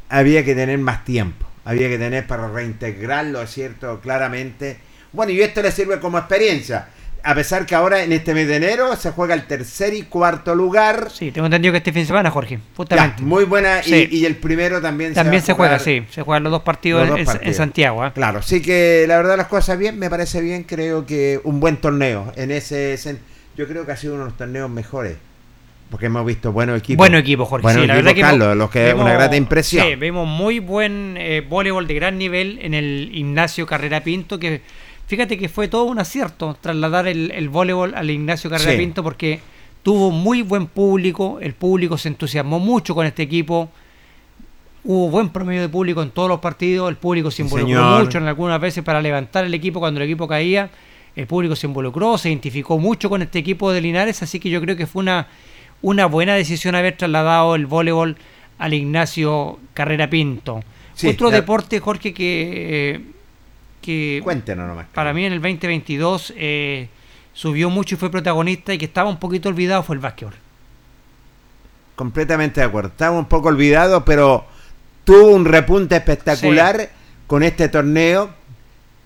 había 0.10 0.44
que 0.44 0.56
tener 0.56 0.78
más 0.80 1.06
tiempo, 1.06 1.46
había 1.66 1.88
que 1.90 1.98
tener 1.98 2.28
para 2.28 2.48
reintegrarlo, 2.48 3.46
¿cierto? 3.48 4.00
Claramente. 4.02 4.80
Bueno, 5.12 5.32
y 5.32 5.42
esto 5.42 5.62
le 5.62 5.72
sirve 5.72 6.00
como 6.00 6.18
experiencia. 6.18 6.90
A 7.22 7.36
pesar 7.36 7.66
que 7.66 7.76
ahora 7.76 8.02
en 8.02 8.14
este 8.14 8.34
mes 8.34 8.48
de 8.48 8.56
enero 8.56 8.96
se 8.96 9.12
juega 9.12 9.34
el 9.34 9.46
tercer 9.46 9.94
y 9.94 10.04
cuarto 10.04 10.56
lugar. 10.56 11.10
Sí, 11.12 11.32
tengo 11.32 11.48
entendido 11.48 11.74
que 11.74 11.80
este 11.80 11.92
fin 11.92 12.04
de 12.04 12.08
semana, 12.08 12.32
Jorge, 12.32 12.60
justamente. 12.78 13.22
muy 13.22 13.44
buena, 13.44 13.82
y, 13.86 14.26
el 14.26 14.38
primero 14.38 14.82
también, 14.82 15.14
también 15.14 15.42
se, 15.42 15.52
juega, 15.52 15.80
sí, 15.80 16.06
se 16.12 16.22
juegan 16.22 16.44
los 16.44 16.52
dos 16.52 16.62
partidos, 16.62 17.10
en, 17.42 17.54
Santiago. 17.54 18.06
¿eh? 18.06 18.12
Claro, 18.14 18.42
sí 18.42 18.62
que 18.62 19.04
la 19.06 19.18
verdad 19.18 19.36
las 19.36 19.48
cosas 19.48 19.78
bien, 19.78 20.00
me 20.00 20.10
parece 20.10 20.40
bien, 20.40 20.64
creo 20.64 21.06
que 21.06 21.42
un 21.44 21.60
buen 21.60 21.78
torneo. 21.78 22.32
En 22.38 22.52
ese 22.52 22.98
yo 23.58 23.68
creo 23.68 23.86
que 23.86 23.92
ha 23.92 23.98
sido 23.98 24.14
uno 24.14 24.24
de 24.24 24.30
los 24.30 24.38
torneos 24.38 24.70
mejores 24.70 25.18
porque 25.90 26.06
hemos 26.06 26.26
visto 26.26 26.52
buenos 26.52 26.78
equipos. 26.78 26.98
Bueno 26.98 27.18
equipo, 27.18 27.46
Jorge. 27.46 27.74
sí, 27.74 27.88
la 27.88 27.96
verdad 27.96 28.14
que 28.14 28.22
Carlos, 28.22 28.56
los 28.56 28.70
que 28.70 28.84
vemos, 28.84 29.04
una 29.04 29.14
grata 29.14 29.36
impresión. 29.36 29.86
Sí, 29.88 29.96
vemos 29.96 30.28
muy 30.28 30.60
buen 30.60 31.16
eh, 31.18 31.42
voleibol 31.48 31.88
de 31.88 31.94
gran 31.94 32.18
nivel 32.18 32.60
en 32.62 32.74
el 32.74 33.10
Ignacio 33.14 33.66
Carrera 33.66 34.02
Pinto, 34.04 34.40
que 34.40 34.62
fíjate 35.08 35.38
que 35.38 35.50
fue 35.50 35.68
todo 35.68 35.86
un 35.86 36.00
acierto 36.00 36.58
trasladar 36.62 37.08
el, 37.08 37.32
el 37.32 37.50
voleibol 37.50 37.96
al 37.96 38.10
Ignacio 38.10 38.50
Carrera 38.50 38.78
Pinto 38.78 39.04
porque 39.04 39.40
tuvo 39.82 40.12
muy 40.12 40.44
buen 40.44 40.68
público, 40.68 41.40
el 41.42 41.54
público 41.54 41.98
se 41.98 42.10
entusiasmó 42.10 42.60
mucho 42.60 42.94
con 42.94 43.06
este 43.06 43.24
equipo. 43.24 43.70
Hubo 44.84 45.10
buen 45.10 45.30
promedio 45.30 45.62
de 45.62 45.70
público 45.70 46.02
en 46.02 46.12
todos 46.12 46.30
los 46.30 46.40
partidos, 46.40 46.90
el 46.90 46.96
público 46.96 47.32
se 47.32 47.42
involucró 47.42 48.00
mucho 48.00 48.18
en 48.18 48.28
algunas 48.28 48.62
veces 48.62 48.84
para 48.84 49.02
levantar 49.02 49.44
el 49.44 49.54
equipo 49.54 49.80
cuando 49.80 50.00
el 50.00 50.06
equipo 50.06 50.28
caía, 50.28 50.70
el 51.16 51.28
público 51.28 51.56
se 51.56 51.68
involucró, 51.68 52.18
se 52.18 52.30
identificó 52.30 52.78
mucho 52.78 53.10
con 53.10 53.22
este 53.22 53.40
equipo 53.40 53.72
de 53.72 53.82
Linares, 53.82 54.24
así 54.24 54.40
que 54.40 54.50
yo 54.50 54.62
creo 54.62 54.78
que 54.78 54.88
fue 54.88 55.02
una 55.02 55.28
una 55.82 56.06
buena 56.06 56.36
decisión 56.36 56.76
haber 56.76 56.98
trasladado 56.98 57.56
el 57.56 57.66
voleibol 57.66 58.18
al 58.58 58.74
Ignacio 58.74 59.60
Carrera 59.74 60.10
Pinto. 60.10 60.62
Otro 61.08 61.32
deporte, 61.32 61.80
Jorge, 61.80 62.14
que, 62.14 62.96
eh, 62.96 63.02
que 63.82 64.20
Cuéntenos 64.24 64.68
nomás. 64.68 64.88
para 64.94 65.14
mí 65.14 65.26
en 65.26 65.34
el 65.34 65.42
2022 65.42 66.34
eh, 66.36 66.90
subió 67.34 67.70
mucho 67.70 67.96
y 67.96 67.98
fue 67.98 68.12
protagonista 68.12 68.74
y 68.74 68.78
que 68.78 68.86
estaba 68.86 69.10
un 69.10 69.18
poquito 69.18 69.48
olvidado 69.48 69.82
fue 69.84 69.96
el 69.96 70.02
básquetbol. 70.02 70.36
Completamente 71.96 72.60
de 72.60 72.68
acuerdo. 72.68 72.90
Estaba 72.90 73.18
un 73.18 73.26
poco 73.26 73.48
olvidado, 73.48 74.04
pero 74.04 74.46
tuvo 75.06 75.30
un 75.30 75.46
repunte 75.46 75.96
espectacular 75.96 76.90
con 77.28 77.44
este 77.44 77.70
torneo 77.70 78.30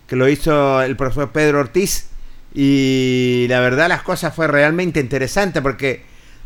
que 0.07 0.15
lo 0.15 0.27
hizo 0.27 0.81
el 0.81 0.95
profesor 0.95 1.31
Pedro 1.31 1.59
Ortiz 1.59 2.09
y 2.53 3.45
la 3.49 3.59
verdad 3.59 3.87
las 3.87 4.01
cosas 4.01 4.35
fue 4.35 4.47
realmente 4.47 4.99
interesante 4.99 5.61
porque 5.61 6.03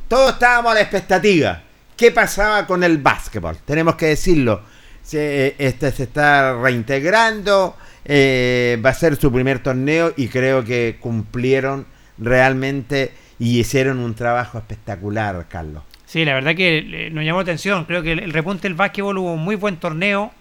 todos 0.07 0.33
estábamos 0.33 0.71
a 0.71 0.75
la 0.75 0.81
expectativa. 0.81 1.61
¿Qué 1.95 2.11
pasaba 2.11 2.65
con 2.67 2.83
el 2.83 2.99
básquetbol? 2.99 3.57
Tenemos 3.65 3.95
que 3.95 4.07
decirlo. 4.07 4.61
Se, 5.01 5.55
este 5.57 5.91
se 5.91 6.03
está 6.03 6.59
reintegrando, 6.61 7.77
eh, 8.03 8.79
va 8.85 8.89
a 8.89 8.93
ser 8.93 9.15
su 9.15 9.31
primer 9.31 9.59
torneo 9.59 10.13
y 10.17 10.27
creo 10.27 10.65
que 10.65 10.97
cumplieron 10.99 11.85
realmente 12.17 13.13
y 13.39 13.59
hicieron 13.59 13.99
un 13.99 14.15
trabajo 14.15 14.57
espectacular, 14.57 15.45
Carlos. 15.47 15.83
Sí, 16.05 16.25
la 16.25 16.33
verdad 16.33 16.55
que 16.55 17.09
nos 17.11 17.23
llamó 17.23 17.39
la 17.39 17.43
atención. 17.43 17.85
Creo 17.85 18.03
que 18.03 18.13
el 18.13 18.33
repunte 18.33 18.63
del 18.63 18.75
básquetbol 18.75 19.17
hubo 19.17 19.33
un 19.33 19.43
muy 19.43 19.55
buen 19.55 19.77
torneo 19.77 20.31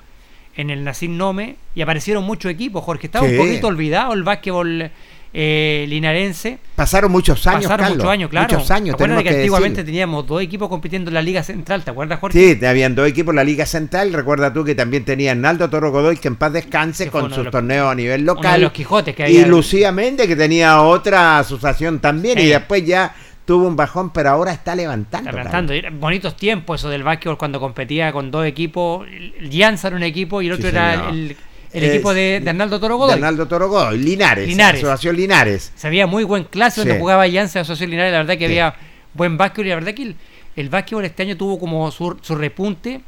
en 0.56 0.70
el 0.70 0.84
Nacín 0.84 1.18
Nome 1.18 1.56
y 1.74 1.82
aparecieron 1.82 2.24
muchos 2.24 2.50
equipos, 2.50 2.84
Jorge. 2.84 3.06
Estaba 3.06 3.26
un 3.26 3.36
poquito 3.36 3.66
olvidado 3.68 4.14
el 4.14 4.22
básquetbol 4.22 4.90
eh, 5.38 5.84
linarense. 5.86 6.58
Pasaron 6.74 7.12
muchos 7.12 7.46
años, 7.46 7.64
Pasaron 7.64 7.90
muchos 7.90 8.08
años, 8.08 8.30
claro. 8.30 8.54
Muchos 8.54 8.70
años, 8.70 8.96
que, 8.96 9.04
que 9.22 9.28
antiguamente 9.28 9.84
teníamos 9.84 10.26
dos 10.26 10.40
equipos 10.40 10.70
compitiendo 10.70 11.10
en 11.10 11.14
la 11.14 11.20
Liga 11.20 11.42
Central, 11.42 11.84
¿te 11.84 11.90
acuerdas, 11.90 12.20
Jorge? 12.20 12.56
Sí, 12.58 12.64
habían 12.64 12.94
dos 12.94 13.06
equipos 13.06 13.32
en 13.32 13.36
la 13.36 13.44
Liga 13.44 13.66
Central. 13.66 14.14
Recuerda 14.14 14.50
tú 14.50 14.64
que 14.64 14.74
también 14.74 15.04
tenía 15.04 15.34
Naldo 15.34 15.68
Toro 15.68 15.92
Godoy, 15.92 16.16
que 16.16 16.28
en 16.28 16.36
paz 16.36 16.54
descanse, 16.54 17.10
con 17.10 17.30
sus 17.34 17.50
torneos 17.50 17.92
a 17.92 17.94
nivel 17.94 18.24
local. 18.24 18.62
los 18.62 18.72
Quijotes 18.72 19.14
que 19.14 19.24
había. 19.24 19.40
Y 19.40 19.44
Lucía 19.44 19.92
Méndez, 19.92 20.26
que 20.26 20.36
tenía 20.36 20.80
otra 20.80 21.40
asociación 21.40 21.98
también, 21.98 22.38
y 22.38 22.46
después 22.46 22.86
ya 22.86 23.14
tuvo 23.44 23.68
un 23.68 23.76
bajón, 23.76 24.14
pero 24.14 24.30
ahora 24.30 24.52
está 24.52 24.74
levantando. 24.74 25.30
levantando. 25.30 25.74
Bonitos 26.00 26.34
tiempos 26.34 26.80
eso 26.80 26.88
del 26.88 27.02
básquetbol 27.02 27.36
cuando 27.36 27.60
competía 27.60 28.10
con 28.10 28.30
dos 28.30 28.46
equipos. 28.46 29.06
Llanza 29.42 29.88
era 29.88 29.96
un 29.98 30.02
equipo 30.02 30.40
y 30.40 30.46
el 30.46 30.54
otro 30.54 30.68
era 30.68 31.10
el 31.10 31.36
el 31.76 31.84
equipo 31.84 32.14
de, 32.14 32.40
de, 32.40 32.50
Arnaldo 32.50 32.80
Toro 32.80 32.96
Godoy. 32.96 33.10
De 33.10 33.14
Arnaldo 33.14 33.46
Toro 33.46 33.68
Godoy, 33.68 33.98
Linares, 33.98 34.48
Linares. 34.48 34.80
Asociación 34.82 35.16
Linares. 35.16 35.72
Se 35.74 35.86
había 35.86 36.06
muy 36.06 36.24
buen 36.24 36.44
clase 36.44 36.80
donde 36.80 36.98
jugaba 36.98 37.26
Llanza 37.26 37.60
Asociación 37.60 37.90
Linares, 37.90 38.12
la 38.12 38.18
verdad 38.18 38.38
que 38.38 38.46
había 38.46 38.74
buen 39.14 39.36
básquetbol 39.36 39.66
y 39.66 39.68
la 39.70 39.74
verdad 39.76 39.94
que 39.94 40.14
el, 40.56 40.68
básquetbol 40.68 41.04
este 41.04 41.22
año 41.22 41.36
tuvo 41.36 41.58
como 41.58 41.90
su, 41.90 42.16
repunte. 42.30 43.00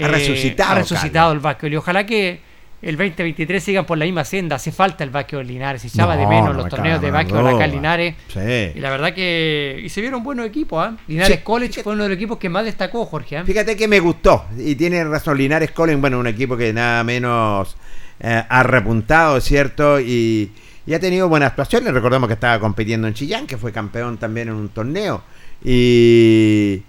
Ha 0.00 0.08
resucitado. 0.08 0.72
Ha 0.72 0.74
resucitado 0.76 1.32
el 1.32 1.38
básquetbol 1.40 1.72
y 1.72 1.76
ojalá 1.76 2.06
que 2.06 2.40
el 2.84 2.98
2023 2.98 3.64
sigan 3.64 3.86
por 3.86 3.96
la 3.96 4.04
misma 4.04 4.24
senda. 4.24 4.56
Hace 4.56 4.70
falta 4.70 5.04
el 5.04 5.10
básquetbol 5.10 5.46
Linares. 5.46 5.82
Se 5.82 5.88
echaba 5.88 6.16
de 6.16 6.26
menos 6.26 6.54
los 6.54 6.68
torneos 6.68 7.00
de 7.00 7.10
básquetbol 7.10 7.54
acá 7.54 7.64
en 7.64 7.70
Linares. 7.70 8.14
Y 8.74 8.78
la 8.78 8.90
verdad 8.90 9.14
que. 9.14 9.80
Y 9.82 9.88
se 9.88 10.00
vieron 10.00 10.22
buenos 10.22 10.46
equipos. 10.46 10.86
¿ah? 10.86 10.96
Linares 11.08 11.40
College 11.40 11.82
fue 11.82 11.94
uno 11.94 12.02
de 12.02 12.10
los 12.10 12.16
equipos 12.16 12.38
que 12.38 12.48
más 12.48 12.64
destacó, 12.64 13.06
Jorge. 13.06 13.38
¿ah? 13.38 13.44
Fíjate 13.44 13.76
que 13.76 13.88
me 13.88 14.00
gustó. 14.00 14.44
Y 14.58 14.74
tiene 14.74 15.02
razón. 15.04 15.38
Linares 15.38 15.70
College, 15.70 15.96
bueno, 15.96 16.18
un 16.18 16.26
equipo 16.26 16.56
que 16.56 16.72
nada 16.72 17.02
menos 17.04 17.76
eh, 18.20 18.42
ha 18.48 18.62
repuntado, 18.62 19.40
¿cierto? 19.40 20.00
Y, 20.00 20.52
ha 20.92 20.98
tenido 20.98 21.28
buenas 21.28 21.50
actuaciones. 21.50 21.92
Recordemos 21.94 22.28
que 22.28 22.34
estaba 22.34 22.60
compitiendo 22.60 23.08
en 23.08 23.14
Chillán, 23.14 23.46
que 23.46 23.56
fue 23.56 23.72
campeón 23.72 24.18
también 24.18 24.48
en 24.48 24.54
un 24.54 24.68
torneo. 24.68 25.22
Y, 25.64 26.82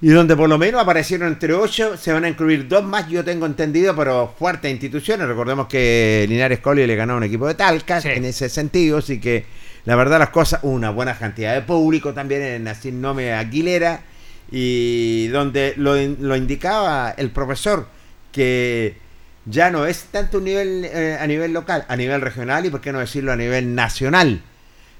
y 0.00 0.08
donde 0.08 0.34
por 0.34 0.48
lo 0.48 0.58
menos 0.58 0.82
aparecieron 0.82 1.28
entre 1.28 1.54
ocho, 1.54 1.96
se 1.96 2.12
van 2.12 2.24
a 2.24 2.28
incluir 2.28 2.66
dos 2.66 2.82
más, 2.82 3.08
yo 3.08 3.24
tengo 3.24 3.46
entendido, 3.46 3.94
pero 3.94 4.34
fuertes 4.36 4.70
instituciones. 4.72 5.28
Recordemos 5.28 5.68
que 5.68 6.26
Linares 6.28 6.58
Colio 6.58 6.84
le 6.86 6.96
ganó 6.96 7.14
a 7.14 7.16
un 7.18 7.22
equipo 7.22 7.46
de 7.46 7.54
Talcas 7.54 8.04
en 8.04 8.24
ese 8.24 8.48
sentido, 8.48 8.98
así 8.98 9.20
que 9.20 9.46
la 9.84 9.94
verdad 9.94 10.18
las 10.18 10.30
cosas, 10.30 10.60
una 10.64 10.90
buena 10.90 11.16
cantidad 11.16 11.54
de 11.54 11.62
público 11.62 12.12
también 12.12 12.42
en 12.42 12.68
así 12.68 12.90
nombre 12.90 13.32
Aguilera, 13.32 14.02
y 14.50 15.28
donde 15.28 15.74
lo, 15.76 15.94
lo 15.94 16.36
indicaba 16.36 17.14
el 17.16 17.30
profesor, 17.30 17.86
que 18.32 18.96
ya 19.44 19.70
no 19.70 19.86
es 19.86 20.04
tanto 20.04 20.40
eh, 20.44 21.18
a 21.20 21.26
nivel 21.26 21.52
local, 21.52 21.84
a 21.88 21.96
nivel 21.96 22.20
regional 22.20 22.66
y 22.66 22.70
por 22.70 22.80
qué 22.80 22.92
no 22.92 23.00
decirlo 23.00 23.32
a 23.32 23.36
nivel 23.36 23.74
nacional. 23.74 24.42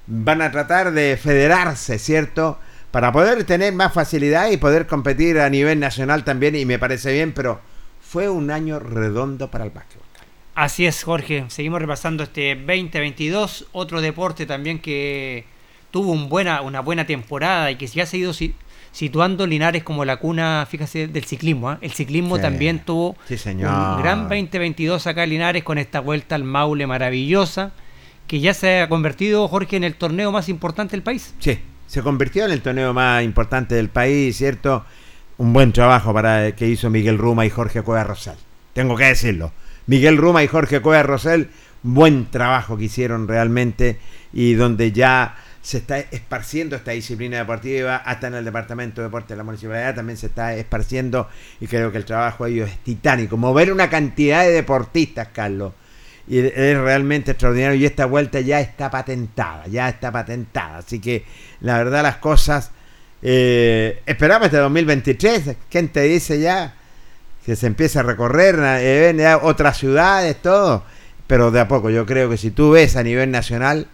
Van 0.07 0.43
a 0.43 0.51
tratar 0.51 0.93
de 0.93 1.17
federarse, 1.17 1.99
¿cierto? 1.99 2.59
Para 2.91 3.13
poder 3.13 3.45
tener 3.45 3.73
más 3.73 3.93
facilidad 3.93 4.51
y 4.51 4.57
poder 4.57 4.87
competir 4.87 5.39
a 5.39 5.49
nivel 5.49 5.79
nacional 5.79 6.25
también 6.25 6.57
y 6.57 6.65
me 6.65 6.79
parece 6.79 7.13
bien, 7.13 7.33
pero 7.33 7.61
fue 8.01 8.29
un 8.29 8.51
año 8.51 8.79
redondo 8.79 9.51
para 9.51 9.65
el 9.65 9.71
básquetbol. 9.71 10.03
Así 10.55 10.85
es, 10.85 11.03
Jorge. 11.03 11.47
Seguimos 11.49 11.81
repasando 11.81 12.25
este 12.25 12.55
2022, 12.55 13.69
otro 13.73 14.03
deporte 14.03 14.45
también 14.45 14.81
que 14.81 15.47
tuvo 15.91 16.13
una 16.13 16.81
buena 16.81 17.07
temporada 17.07 17.71
y 17.71 17.77
que 17.77 17.89
se 17.89 18.03
ha 18.03 18.17
ido 18.17 18.35
situando 18.93 19.47
Linares 19.47 19.83
como 19.83 20.05
la 20.05 20.19
cuna, 20.19 20.67
fíjese, 20.71 21.09
del 21.09 21.25
ciclismo. 21.25 21.71
¿ah? 21.71 21.79
El 21.81 21.93
ciclismo 21.93 22.39
también 22.39 22.81
tuvo 22.85 23.17
un 23.29 24.03
gran 24.03 24.29
2022 24.29 25.07
acá 25.07 25.25
en 25.25 25.31
Linares 25.31 25.65
con 25.65 25.79
esta 25.79 26.01
vuelta 26.01 26.35
al 26.35 26.45
Maule 26.45 26.87
maravillosa, 26.87 27.73
que 28.27 28.41
ya 28.41 28.55
se 28.55 28.81
ha 28.81 28.89
convertido, 28.89 29.49
Jorge, 29.49 29.77
en 29.77 29.85
el 29.85 29.95
torneo 29.95 30.31
más 30.31 30.49
importante 30.49 30.93
del 30.93 31.03
país. 31.03 31.35
Sí, 31.41 31.59
se 31.87 32.03
convirtió 32.03 32.45
en 32.45 32.53
el 32.53 32.61
torneo 32.61 32.93
más 32.93 33.25
importante 33.25 33.75
del 33.75 33.89
país, 33.89 34.37
¿cierto? 34.37 34.85
Un 35.39 35.53
buen 35.53 35.73
trabajo 35.73 36.15
para 36.15 36.55
que 36.55 36.69
hizo 36.69 36.89
Miguel 36.91 37.19
Ruma 37.19 37.45
y 37.47 37.51
Jorge 37.51 37.83
Cueva 37.83 38.05
Rosal. 38.05 38.37
tengo 38.75 38.97
que 38.97 39.07
decirlo. 39.07 39.53
Miguel 39.87 40.17
Ruma 40.17 40.45
y 40.45 40.47
Jorge 40.47 40.81
Cueva 40.81 41.03
Rosell, 41.03 41.49
buen 41.83 42.31
trabajo 42.31 42.77
que 42.77 42.85
hicieron 42.85 43.27
realmente 43.27 43.99
y 44.33 44.55
donde 44.55 44.93
ya 44.93 45.37
se 45.63 45.79
está 45.79 46.01
esparciendo 46.01 46.75
esta 46.75 46.91
disciplina 46.91 47.39
deportiva 47.39 47.97
hasta 47.97 48.27
en 48.27 48.35
el 48.35 48.45
Departamento 48.45 49.01
de 49.01 49.07
Deportes 49.07 49.31
de 49.31 49.37
la 49.37 49.45
Municipalidad 49.45 49.95
también 49.95 50.17
se 50.17 50.27
está 50.27 50.55
esparciendo 50.57 51.29
y 51.61 51.69
creo 51.69 51.93
que 51.93 51.99
el 51.99 52.05
trabajo 52.05 52.45
de 52.45 52.51
ellos 52.51 52.69
es 52.69 52.79
titánico. 52.79 53.37
Mover 53.37 53.73
una 53.73 53.89
cantidad 53.89 54.43
de 54.43 54.51
deportistas, 54.51 55.29
Carlos, 55.33 55.73
y 56.27 56.39
es 56.39 56.79
realmente 56.79 57.31
extraordinario 57.31 57.77
y 57.77 57.87
esta 57.87 58.07
vuelta 58.07 58.41
ya 58.41 58.61
está 58.61 58.91
patentada, 58.91 59.69
ya 59.69 59.89
está 59.89 60.11
patentada. 60.11 60.79
Así 60.79 61.01
que 61.01 61.25
la 61.61 61.79
verdad 61.79 62.03
las 62.03 62.17
cosas, 62.17 62.73
eh, 63.23 64.03
esperamos 64.05 64.47
este 64.47 64.59
2023, 64.59 65.57
¿quién 65.71 65.89
te 65.91 66.03
dice 66.03 66.41
ya? 66.41 66.75
Que 67.47 67.55
se 67.55 67.69
empieza 67.69 68.01
a 68.01 68.03
recorrer 68.03 68.57
eh, 68.61 69.39
otras 69.43 69.79
ciudades, 69.79 70.43
todo, 70.43 70.85
pero 71.29 71.53
de 71.53 71.61
a 71.61 71.69
poco 71.69 71.89
yo 71.89 72.05
creo 72.05 72.29
que 72.29 72.37
si 72.37 72.51
tú 72.51 72.73
ves 72.73 72.97
a 72.97 73.05
nivel 73.05 73.31
nacional, 73.31 73.87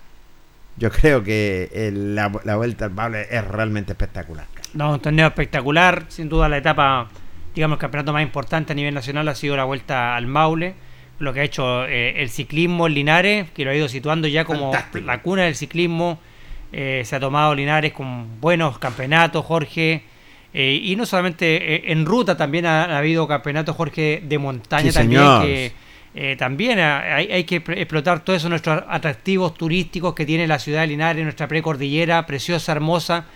yo 0.79 0.91
creo 0.91 1.23
que 1.23 1.91
la, 1.93 2.29
vuelta 2.57 2.85
al 2.87 2.93
Maule 2.93 3.27
es 3.31 3.45
realmente 3.47 3.93
espectacular. 3.93 4.47
No, 4.75 4.93
un 4.93 5.01
torneo 5.01 5.27
espectacular, 5.27 6.05
sin 6.09 6.29
duda 6.29 6.49
la 6.49 6.59
etapa, 6.59 7.09
digamos, 7.55 7.77
el 7.77 7.81
campeonato 7.81 8.13
más 8.13 8.23
importante 8.23 8.73
a 8.73 8.77
nivel 8.77 8.95
nacional 8.95 9.27
ha 9.29 9.35
sido 9.35 9.57
la 9.57 9.65
vuelta 9.65 10.15
al 10.15 10.27
Maule, 10.27 10.75
lo 11.19 11.33
que 11.33 11.41
ha 11.41 11.45
hecho 11.45 11.85
eh, 11.85 12.23
el 12.23 12.31
ciclismo 12.31 12.87
en 12.87 12.95
Linares, 12.95 13.51
que 13.51 13.65
lo 13.65 13.71
ha 13.71 13.75
ido 13.75 13.89
situando 13.89 14.29
ya 14.29 14.45
como 14.45 14.73
la 15.05 15.21
cuna 15.23 15.45
del 15.45 15.57
ciclismo, 15.57 16.21
eh, 16.73 17.03
se 17.05 17.17
ha 17.17 17.21
tomado 17.21 17.55
Linares 17.55 17.93
con 17.93 18.41
buenos 18.41 18.79
campeonatos, 18.79 19.45
Jorge, 19.45 20.03
eh, 20.55 20.81
y 20.83 20.95
no 20.97 21.07
solamente 21.07 21.91
en 21.91 22.07
ruta, 22.07 22.37
también 22.37 22.67
ha, 22.67 22.97
habido 22.97 23.27
campeonatos, 23.27 23.75
Jorge, 23.75 24.23
de 24.25 24.39
montaña 24.39 24.93
también, 24.93 25.23
que 25.43 25.73
eh, 26.15 26.37
también 26.37 26.79
hay, 26.79 27.45
que 27.45 27.57
explotar 27.57 28.25
todos 28.25 28.39
esos 28.39 28.51
nuestros 28.51 28.83
atractivos 28.89 29.55
turísticos 29.55 30.15
que 30.15 30.25
tiene 30.25 30.47
la 30.47 30.59
ciudad 30.59 30.81
de 30.81 30.89
Linares, 30.89 31.23
nuestra 31.23 31.47
precordillera 31.47 32.25
preciosa, 32.27 32.73
hermosa, 32.73 33.27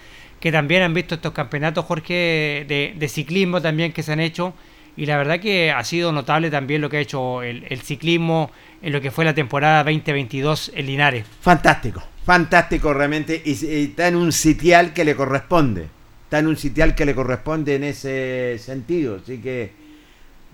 que 0.40 0.50
también 0.50 0.82
han 0.82 0.94
visto 0.94 1.14
estos 1.14 1.32
campeonatos, 1.32 1.84
Jorge, 1.84 2.64
de, 2.66 3.08
ciclismo 3.08 3.60
también 3.60 3.92
que 3.92 4.02
se 4.02 4.12
han 4.12 4.20
hecho. 4.20 4.54
Y 4.96 5.06
la 5.06 5.16
verdad 5.16 5.40
que 5.40 5.70
ha 5.70 5.82
sido 5.84 6.12
notable 6.12 6.50
también 6.50 6.80
lo 6.80 6.90
que 6.90 6.98
ha 6.98 7.00
hecho 7.00 7.42
el, 7.42 7.80
ciclismo 7.82 8.50
en 8.82 8.92
lo 8.92 9.00
que 9.00 9.10
fue 9.10 9.24
la 9.24 9.34
temporada 9.34 9.84
2022 9.84 10.72
en 10.74 10.86
Linares. 10.86 11.24
Fantástico, 11.40 12.02
fantástico 12.24 12.92
realmente. 12.92 13.40
Y, 13.44 13.50
y 13.64 13.84
está 13.84 14.08
en 14.08 14.16
un 14.16 14.32
sitial 14.32 14.92
que 14.92 15.04
le 15.04 15.14
corresponde. 15.14 15.86
Está 16.24 16.40
en 16.40 16.46
un 16.48 16.56
sitial 16.56 16.94
que 16.94 17.06
le 17.06 17.14
corresponde 17.14 17.76
en 17.76 17.84
ese 17.84 18.58
sentido. 18.58 19.20
Así 19.22 19.38
que 19.38 19.81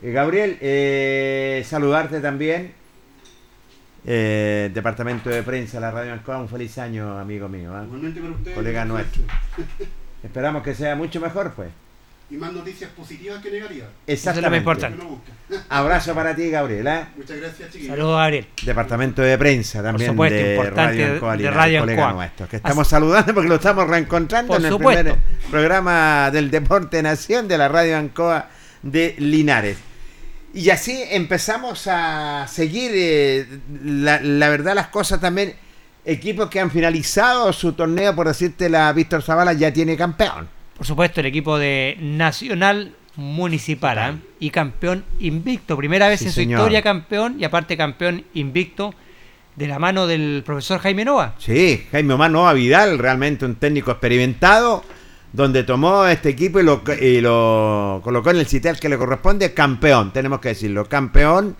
Gabriel, 0.02 0.58
eh, 0.60 1.64
saludarte 1.66 2.20
también. 2.20 2.72
Eh, 4.06 4.70
departamento 4.72 5.28
de 5.28 5.42
Prensa, 5.42 5.80
la 5.80 5.90
Radio 5.90 6.12
Ancoa, 6.12 6.38
un 6.38 6.48
feliz 6.48 6.78
año, 6.78 7.18
amigo 7.18 7.48
mío. 7.48 7.72
Colega 8.54 8.84
nuestro. 8.84 9.22
Esperamos 10.22 10.62
que 10.62 10.74
sea 10.74 10.94
mucho 10.96 11.20
mejor, 11.20 11.52
pues. 11.52 11.68
Y 12.30 12.36
más 12.36 12.52
noticias 12.52 12.90
positivas 12.90 13.42
que 13.42 13.50
negativas. 13.50 13.88
Exactamente. 14.06 14.70
Eso 14.70 14.86
es 15.50 15.60
Abrazo 15.70 16.14
para 16.14 16.36
ti, 16.36 16.50
Gabriel. 16.50 16.88
Muchas 17.16 17.38
gracias, 17.38 17.70
chiquillos. 17.72 17.96
Saludos, 17.96 18.18
Gabriel. 18.18 18.46
Departamento 18.64 19.22
de 19.22 19.38
Prensa 19.38 19.82
también 19.82 20.14
de 20.16 20.70
Radio 20.70 21.14
Ancoa, 21.14 21.36
de 21.36 21.50
Radio 21.50 21.80
colega 21.80 22.12
nuestro, 22.12 22.48
que 22.48 22.56
estamos 22.56 22.86
saludando 22.86 23.32
porque 23.32 23.48
lo 23.48 23.54
estamos 23.54 23.88
reencontrando 23.88 24.56
en 24.56 24.64
el 24.64 24.76
primer 24.76 25.16
programa 25.50 26.30
del 26.30 26.50
Deporte 26.50 27.02
Nación 27.02 27.48
de 27.48 27.58
la 27.58 27.68
Radio 27.68 27.96
Ancoa 27.96 28.48
de 28.82 29.14
Linares. 29.18 29.87
Y 30.58 30.70
así 30.70 31.04
empezamos 31.10 31.86
a 31.86 32.48
seguir, 32.48 32.90
eh, 32.92 33.46
la, 33.84 34.48
verdad, 34.48 34.74
las 34.74 34.88
cosas 34.88 35.20
también. 35.20 35.54
Equipos 36.04 36.50
que 36.50 36.58
han 36.58 36.72
finalizado 36.72 37.52
su 37.52 37.74
torneo, 37.74 38.12
por 38.16 38.26
decirte, 38.26 38.68
la 38.68 38.92
Víctor 38.92 39.22
Zavala 39.22 39.52
ya 39.52 39.72
tiene 39.72 39.96
campeón. 39.96 40.48
Por 40.76 40.84
supuesto, 40.84 41.20
el 41.20 41.26
equipo 41.26 41.58
de 41.58 41.96
Nacional 42.00 42.96
Municipal 43.14 43.98
¿eh? 43.98 44.18
y 44.40 44.50
campeón 44.50 45.04
invicto. 45.20 45.76
Primera 45.76 46.08
vez 46.08 46.22
en 46.22 46.32
su 46.32 46.40
historia 46.40 46.82
campeón 46.82 47.36
y 47.38 47.44
aparte 47.44 47.76
campeón 47.76 48.24
invicto 48.34 48.94
de 49.54 49.68
la 49.68 49.78
mano 49.78 50.08
del 50.08 50.42
profesor 50.44 50.80
Jaime 50.80 51.04
Nova. 51.04 51.36
Sí, 51.38 51.86
Jaime 51.92 52.16
Nova 52.16 52.52
Vidal, 52.52 52.98
realmente 52.98 53.44
un 53.44 53.54
técnico 53.54 53.92
experimentado 53.92 54.82
donde 55.32 55.62
tomó 55.62 56.06
este 56.06 56.30
equipo 56.30 56.60
y 56.60 56.62
lo, 56.62 56.82
lo 57.20 58.00
colocó 58.02 58.30
en 58.30 58.38
el 58.38 58.46
sitial 58.46 58.78
que 58.78 58.88
le 58.88 58.96
corresponde, 58.98 59.52
campeón, 59.52 60.12
tenemos 60.12 60.40
que 60.40 60.48
decirlo, 60.48 60.88
campeón, 60.88 61.56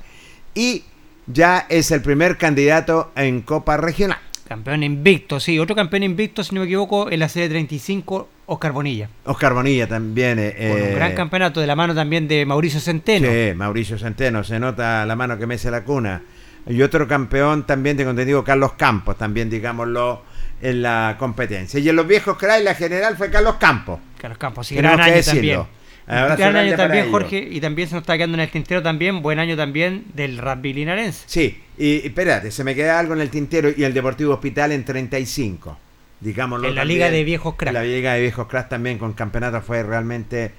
y 0.55 0.85
ya 1.27 1.67
es 1.69 1.91
el 1.91 2.03
primer 2.03 2.39
candidato 2.39 3.13
en 3.15 3.43
Copa 3.43 3.77
Regional. 3.77 4.19
Campeón 4.49 4.83
invicto, 4.83 5.39
sí, 5.41 5.59
otro 5.59 5.77
campeón 5.77 6.05
invicto, 6.05 6.43
si 6.43 6.55
no 6.55 6.63
me 6.63 6.67
equivoco, 6.67 7.11
en 7.11 7.21
la 7.21 7.29
serie 7.29 7.51
35, 7.51 8.29
Oscar 8.47 8.73
Bonilla. 8.73 9.11
Oscar 9.25 9.53
Bonilla 9.53 9.87
también. 9.87 10.39
Eh, 10.39 10.55
un 10.59 10.79
eh, 10.79 10.95
gran 10.95 11.15
campeonato 11.15 11.61
de 11.61 11.67
la 11.67 11.77
mano 11.77 11.95
también 11.95 12.27
de 12.27 12.47
Mauricio 12.47 12.81
Centeno. 12.81 13.29
Sí, 13.29 13.55
Mauricio 13.55 13.99
Centeno, 13.99 14.43
se 14.43 14.59
nota 14.59 15.05
la 15.05 15.15
mano 15.17 15.37
que 15.37 15.47
mece 15.47 15.71
la 15.71 15.85
cuna. 15.85 16.23
Y 16.67 16.81
otro 16.81 17.07
campeón 17.07 17.67
también 17.67 17.99
de 17.99 18.07
contenido, 18.07 18.43
Carlos 18.43 18.73
Campos, 18.73 19.19
también 19.19 19.51
digámoslo 19.51 20.23
en 20.61 20.83
la 20.83 21.17
competencia. 21.19 21.79
Y 21.81 21.89
en 21.89 21.97
los 21.97 22.07
viejos 22.07 22.37
cracks 22.37 22.65
la 22.65 22.75
general 22.75 23.17
fue 23.17 23.31
Carlos 23.31 23.57
Campos. 23.57 24.01
Carlos 24.19 24.39
Campos, 24.39 24.67
sí, 24.67 24.77
gran 24.77 25.01
año 25.01 25.23
también. 25.23 25.63
gran 26.07 26.57
año 26.57 26.77
también, 26.77 27.11
Jorge, 27.11 27.39
y 27.51 27.61
también 27.61 27.89
se 27.89 27.95
nos 27.95 28.03
está 28.03 28.17
quedando 28.17 28.37
en 28.37 28.41
el 28.41 28.51
tintero 28.51 28.83
también, 28.83 29.23
buen 29.23 29.39
año 29.39 29.57
también 29.57 30.05
del 30.15 30.39
rugby 30.39 30.73
linarense. 30.73 31.25
Sí, 31.27 31.63
y, 31.77 32.07
espérate, 32.07 32.51
se 32.51 32.65
me 32.65 32.75
queda 32.75 32.99
algo 32.99 33.15
en 33.15 33.21
el 33.21 33.31
tintero 33.31 33.71
y 33.77 33.85
el 33.85 33.95
Deportivo 33.95 34.35
Hospital 34.35 34.73
en 34.73 34.85
35. 34.85 35.79
Digámoslo 36.21 36.69
en 36.69 36.75
la 36.75 36.85
Liga 36.85 37.11
de 37.11 37.23
Viejos 37.23 37.55
Cracks. 37.55 37.73
La 37.73 37.85
Liga 37.85 38.15
de 38.15 38.21
Viejos 38.23 38.49
Cracks 38.49 38.69
también 38.69 38.99
con 38.99 39.13
campeonato 39.13 39.61
fue 39.63 39.85
realmente 39.85 40.53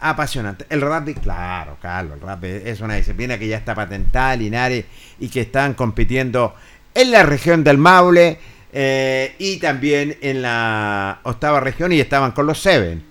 apasionante. 0.00 0.66
El 0.70 0.80
rugby, 0.80 1.14
claro, 1.14 1.76
Carlos, 1.80 2.14
el 2.14 2.20
rugby 2.20 2.62
es 2.64 2.80
una 2.80 2.94
disciplina 2.94 3.38
que 3.38 3.48
ya 3.48 3.56
está 3.56 3.74
patentada, 3.74 4.36
Linares, 4.36 4.84
y 5.18 5.28
que 5.28 5.40
están 5.40 5.74
compitiendo 5.74 6.54
en 6.94 7.10
la 7.10 7.22
región 7.24 7.64
del 7.64 7.78
Maule 7.78 8.38
eh, 8.72 9.34
y 9.38 9.58
también 9.58 10.16
en 10.20 10.42
la 10.42 11.20
octava 11.24 11.60
región 11.60 11.92
y 11.92 12.00
estaban 12.00 12.32
con 12.32 12.46
los 12.46 12.60
Seven. 12.60 13.02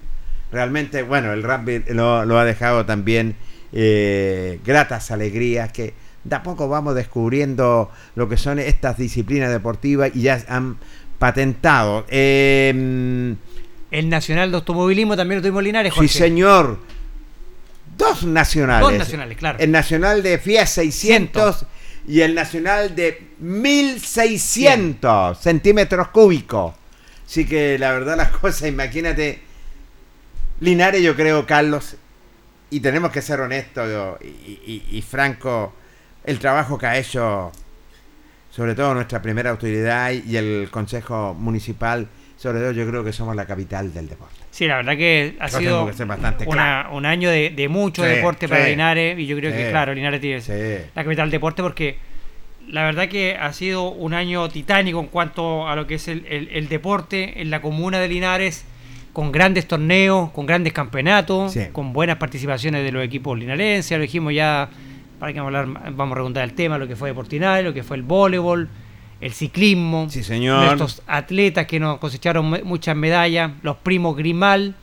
Realmente, 0.51 1.03
bueno, 1.03 1.33
el 1.33 1.43
rugby 1.43 1.83
lo, 1.89 2.39
ha 2.39 2.45
dejado 2.45 2.85
también 2.85 3.35
eh, 3.71 4.59
gratas 4.65 5.11
alegrías 5.11 5.71
que 5.71 5.93
de 6.23 6.35
a 6.35 6.43
poco 6.43 6.67
vamos 6.67 6.95
descubriendo 6.95 7.91
lo 8.15 8.27
que 8.27 8.37
son 8.37 8.59
estas 8.59 8.97
disciplinas 8.97 9.51
deportivas 9.51 10.11
y 10.15 10.23
ya 10.23 10.43
han 10.47 10.77
patentado. 11.17 12.05
Em, 12.09 13.35
el 13.91 14.09
Nacional 14.09 14.51
de 14.51 14.57
Automovilismo 14.57 15.15
también 15.15 15.37
lo 15.37 15.41
tuvimos 15.41 15.63
Linares, 15.63 15.93
Sí, 15.99 16.07
señor. 16.07 16.79
Dos 17.97 18.23
nacionales. 18.23 18.87
Dos 18.87 18.97
nacionales, 18.97 19.37
claro. 19.37 19.59
El 19.59 19.71
Nacional 19.71 20.23
de 20.23 20.37
FIA 20.37 20.65
600 20.65 21.65
y 22.09 22.21
el 22.21 22.33
nacional 22.33 22.95
de 22.95 23.33
1600 23.37 25.37
centímetros 25.37 26.07
cúbicos. 26.07 26.73
Así 27.23 27.45
que 27.45 27.77
la 27.77 27.91
verdad 27.91 28.17
las 28.17 28.29
cosas, 28.37 28.67
imagínate, 28.67 29.39
Linares 30.59 31.03
yo 31.03 31.15
creo, 31.15 31.45
Carlos, 31.45 31.97
y 32.71 32.79
tenemos 32.79 33.11
que 33.11 33.21
ser 33.21 33.41
honestos 33.41 34.17
y, 34.21 34.85
y, 34.89 35.01
franco, 35.03 35.71
el 36.23 36.39
trabajo 36.39 36.79
que 36.79 36.87
ha 36.87 36.97
hecho, 36.97 37.51
sobre 38.49 38.73
todo 38.73 38.95
nuestra 38.95 39.21
primera 39.21 39.51
autoridad 39.51 40.11
y 40.11 40.35
el 40.35 40.67
Consejo 40.71 41.35
Municipal, 41.35 42.09
sobre 42.37 42.59
todo 42.59 42.71
yo 42.71 42.87
creo 42.87 43.03
que 43.03 43.13
somos 43.13 43.35
la 43.35 43.45
capital 43.45 43.93
del 43.93 44.09
deporte. 44.09 44.38
Sí, 44.51 44.67
la 44.67 44.77
verdad 44.77 44.97
que 44.97 45.35
ha 45.39 45.47
sido 45.47 45.89
un 46.91 47.05
año 47.05 47.29
de, 47.29 47.67
mucho 47.69 48.03
deporte 48.03 48.47
para 48.47 48.67
Linares 48.67 49.17
y 49.19 49.25
yo 49.25 49.37
creo 49.37 49.51
que, 49.51 49.69
claro, 49.69 49.93
Linares 49.93 50.21
tiene 50.21 50.41
la 50.95 51.03
capital 51.03 51.27
del 51.27 51.31
deporte 51.31 51.61
porque 51.61 51.97
la 52.67 52.83
verdad 52.83 53.07
que 53.07 53.35
ha 53.35 53.51
sido 53.53 53.89
un 53.89 54.13
año 54.13 54.47
titánico 54.49 54.99
en 54.99 55.07
cuanto 55.07 55.67
a 55.67 55.75
lo 55.75 55.87
que 55.87 55.95
es 55.95 56.07
el, 56.07 56.67
deporte 56.69 57.41
en 57.41 57.49
la 57.49 57.61
comuna 57.61 57.99
de 57.99 58.07
Linares, 58.07 58.65
con 59.13 59.31
grandes 59.31 59.67
torneos, 59.67 60.31
con 60.31 60.45
grandes 60.45 60.73
campeonatos, 60.73 61.55
con 61.71 61.93
buenas 61.93 62.17
participaciones 62.17 62.83
de 62.83 62.91
los 62.91 63.03
equipos 63.03 63.37
linarenses, 63.37 63.97
lo 63.97 64.01
dijimos 64.01 64.33
ya, 64.33 64.69
para 65.19 65.33
que 65.33 65.39
vamos 65.39 65.55
a, 65.55 65.59
hablar, 65.59 65.93
vamos 65.95 66.11
a 66.11 66.15
preguntar 66.15 66.43
el 66.43 66.53
tema, 66.53 66.77
lo 66.77 66.87
que 66.87 66.95
fue 66.95 67.09
Deportinal, 67.09 67.63
lo 67.63 67.73
que 67.73 67.83
fue 67.83 67.97
el 67.97 68.03
voleibol, 68.03 68.69
el 69.21 69.33
ciclismo, 69.33 70.07
sí, 70.09 70.23
señor. 70.23 70.65
nuestros 70.65 71.01
atletas 71.05 71.65
que 71.65 71.79
nos 71.79 71.97
cosecharon 71.97 72.61
muchas 72.63 72.95
medallas, 72.95 73.51
los 73.63 73.77
primos 73.77 74.15
Grimal. 74.15 74.75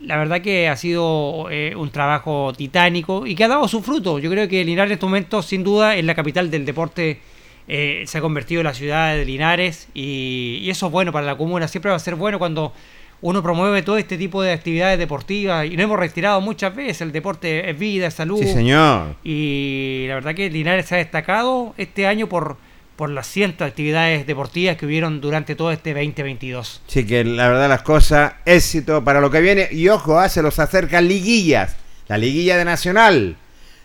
La 0.00 0.16
verdad 0.16 0.40
que 0.40 0.68
ha 0.68 0.76
sido 0.76 1.48
eh, 1.50 1.74
un 1.76 1.90
trabajo 1.90 2.52
titánico 2.56 3.26
y 3.26 3.34
que 3.34 3.42
ha 3.42 3.48
dado 3.48 3.66
su 3.66 3.82
fruto. 3.82 4.20
Yo 4.20 4.30
creo 4.30 4.46
que 4.46 4.64
Linares 4.64 4.92
en 4.92 4.94
este 4.94 5.06
momento, 5.06 5.42
sin 5.42 5.64
duda, 5.64 5.96
es 5.96 6.04
la 6.04 6.14
capital 6.14 6.52
del 6.52 6.64
deporte. 6.64 7.20
Eh, 7.66 8.04
se 8.06 8.18
ha 8.18 8.20
convertido 8.20 8.60
en 8.60 8.66
la 8.66 8.74
ciudad 8.74 9.14
de 9.14 9.24
Linares 9.24 9.88
y, 9.92 10.66
eso 10.70 10.86
es 10.86 10.92
bueno 10.92 11.10
para 11.10 11.26
la 11.26 11.36
comuna. 11.36 11.66
Siempre 11.66 11.90
va 11.90 11.96
a 11.96 12.00
ser 12.00 12.14
bueno 12.14 12.38
cuando 12.38 12.72
uno 13.20 13.42
promueve 13.42 13.82
todo 13.82 13.98
este 13.98 14.16
tipo 14.16 14.40
de 14.40 14.52
actividades 14.52 15.00
deportivas 15.00 15.66
y 15.66 15.76
no 15.76 15.82
hemos 15.82 15.98
retirado 15.98 16.40
muchas 16.40 16.76
veces. 16.76 17.00
El 17.00 17.10
deporte 17.10 17.68
es 17.68 17.76
vida, 17.76 18.06
es 18.06 18.14
salud. 18.14 18.38
Sí, 18.40 18.46
señor. 18.46 19.16
Y 19.24 20.04
la 20.06 20.14
verdad 20.14 20.36
que 20.36 20.48
Linares 20.48 20.86
se 20.86 20.94
ha 20.94 20.98
destacado 20.98 21.74
este 21.76 22.06
año 22.06 22.28
por, 22.28 22.56
por 22.98 23.10
las 23.10 23.28
cientos 23.28 23.60
de 23.64 23.66
actividades 23.70 24.26
deportivas 24.26 24.76
que 24.76 24.84
hubieron 24.84 25.20
durante 25.20 25.54
todo 25.54 25.70
este 25.70 25.94
2022. 25.94 26.82
Sí, 26.88 27.06
que 27.06 27.22
la 27.22 27.46
verdad 27.48 27.68
las 27.68 27.82
cosas, 27.82 28.32
éxito 28.44 29.04
para 29.04 29.20
lo 29.20 29.30
que 29.30 29.40
viene. 29.40 29.68
Y 29.70 29.88
ojo, 29.88 30.18
ah, 30.18 30.28
se 30.28 30.42
los 30.42 30.58
acercan 30.58 31.06
liguillas. 31.06 31.76
La 32.08 32.18
liguilla 32.18 32.56
de 32.56 32.64
Nacional. 32.64 33.36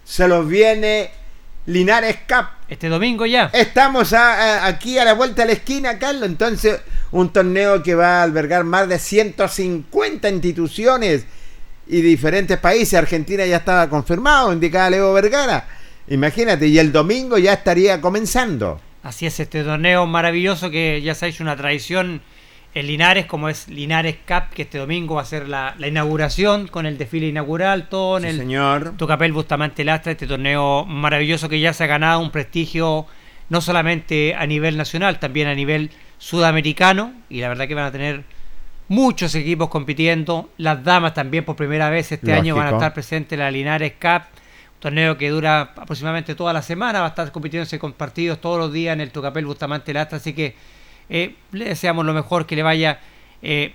Se 0.03 0.27
los 0.27 0.47
viene 0.47 1.11
Linares 1.67 2.17
Cup. 2.27 2.47
Este 2.67 2.89
domingo 2.89 3.27
ya. 3.27 3.51
Estamos 3.53 4.13
a- 4.13 4.63
a- 4.63 4.65
aquí 4.67 4.97
a 4.97 5.05
la 5.05 5.13
vuelta 5.13 5.43
de 5.43 5.49
la 5.49 5.53
esquina, 5.53 5.99
Carlos. 5.99 6.25
Entonces, 6.27 6.81
un 7.11 7.31
torneo 7.31 7.83
que 7.83 7.93
va 7.93 8.21
a 8.21 8.23
albergar 8.23 8.63
más 8.63 8.89
de 8.89 8.97
150 8.97 10.27
instituciones 10.27 11.25
y 11.85 12.01
diferentes 12.01 12.57
países. 12.57 12.95
Argentina 12.95 13.45
ya 13.45 13.57
estaba 13.57 13.87
confirmado, 13.89 14.51
indicaba 14.51 14.89
Leo 14.89 15.13
Vergara. 15.13 15.67
Imagínate, 16.07 16.65
y 16.67 16.79
el 16.79 16.91
domingo 16.91 17.37
ya 17.37 17.53
estaría 17.53 18.01
comenzando. 18.01 18.81
Así 19.03 19.25
es, 19.25 19.39
este 19.39 19.63
torneo 19.63 20.05
maravilloso 20.07 20.71
que 20.71 21.01
ya 21.01 21.13
se 21.13 21.25
ha 21.25 21.29
hecho 21.29 21.43
una 21.43 21.57
tradición 21.57 22.21
en 22.73 22.87
Linares, 22.87 23.25
como 23.25 23.49
es 23.49 23.67
Linares 23.67 24.15
Cup, 24.27 24.49
que 24.53 24.63
este 24.63 24.77
domingo 24.79 25.15
va 25.15 25.21
a 25.21 25.25
ser 25.25 25.47
la, 25.47 25.75
la 25.77 25.87
inauguración 25.87 26.67
con 26.67 26.85
el 26.85 26.97
desfile 26.97 27.27
inaugural, 27.27 27.89
todo 27.89 28.17
en 28.17 28.23
Sí, 28.23 28.29
el 28.29 28.37
señor. 28.37 28.93
Tucapel 28.97 29.31
Bustamante 29.31 29.83
Lastra, 29.83 30.13
este 30.13 30.25
torneo 30.25 30.85
maravilloso 30.85 31.49
que 31.49 31.59
ya 31.59 31.73
se 31.73 31.83
ha 31.83 31.87
ganado 31.87 32.19
un 32.19 32.31
prestigio 32.31 33.05
no 33.49 33.61
solamente 33.61 34.33
a 34.35 34.47
nivel 34.47 34.77
nacional, 34.77 35.19
también 35.19 35.47
a 35.47 35.53
nivel 35.53 35.91
sudamericano, 36.17 37.13
y 37.29 37.41
la 37.41 37.49
verdad 37.49 37.67
que 37.67 37.75
van 37.75 37.85
a 37.85 37.91
tener 37.91 38.23
muchos 38.87 39.35
equipos 39.35 39.69
compitiendo, 39.69 40.49
las 40.57 40.83
damas 40.83 41.13
también 41.13 41.43
por 41.43 41.55
primera 41.55 41.89
vez 41.89 42.11
este 42.11 42.33
año 42.33 42.55
van 42.55 42.67
a 42.67 42.71
estar 42.71 42.93
presentes 42.93 43.33
en 43.33 43.39
la 43.39 43.51
Linares 43.51 43.93
Cup, 44.01 44.23
torneo 44.83 45.17
que 45.17 45.29
dura 45.29 45.61
aproximadamente 45.61 46.35
toda 46.35 46.51
la 46.51 46.61
semana, 46.61 46.99
va 46.99 47.05
a 47.05 47.09
estar 47.09 47.31
compitiéndose 47.31 47.79
con 47.79 47.93
partidos 47.93 48.41
todos 48.41 48.57
los 48.59 48.73
días 48.73 48.93
en 48.93 48.99
el 48.99 49.11
Tucapel 49.11 49.45
Bustamante 49.45 49.93
Lastra, 49.93 50.17
así 50.17 50.33
que 50.33 50.55
eh, 51.09 51.35
le 51.53 51.65
deseamos 51.65 52.05
lo 52.05 52.13
mejor, 52.13 52.45
que 52.45 52.55
le 52.55 52.63
vaya... 52.63 52.99
eh, 53.41 53.73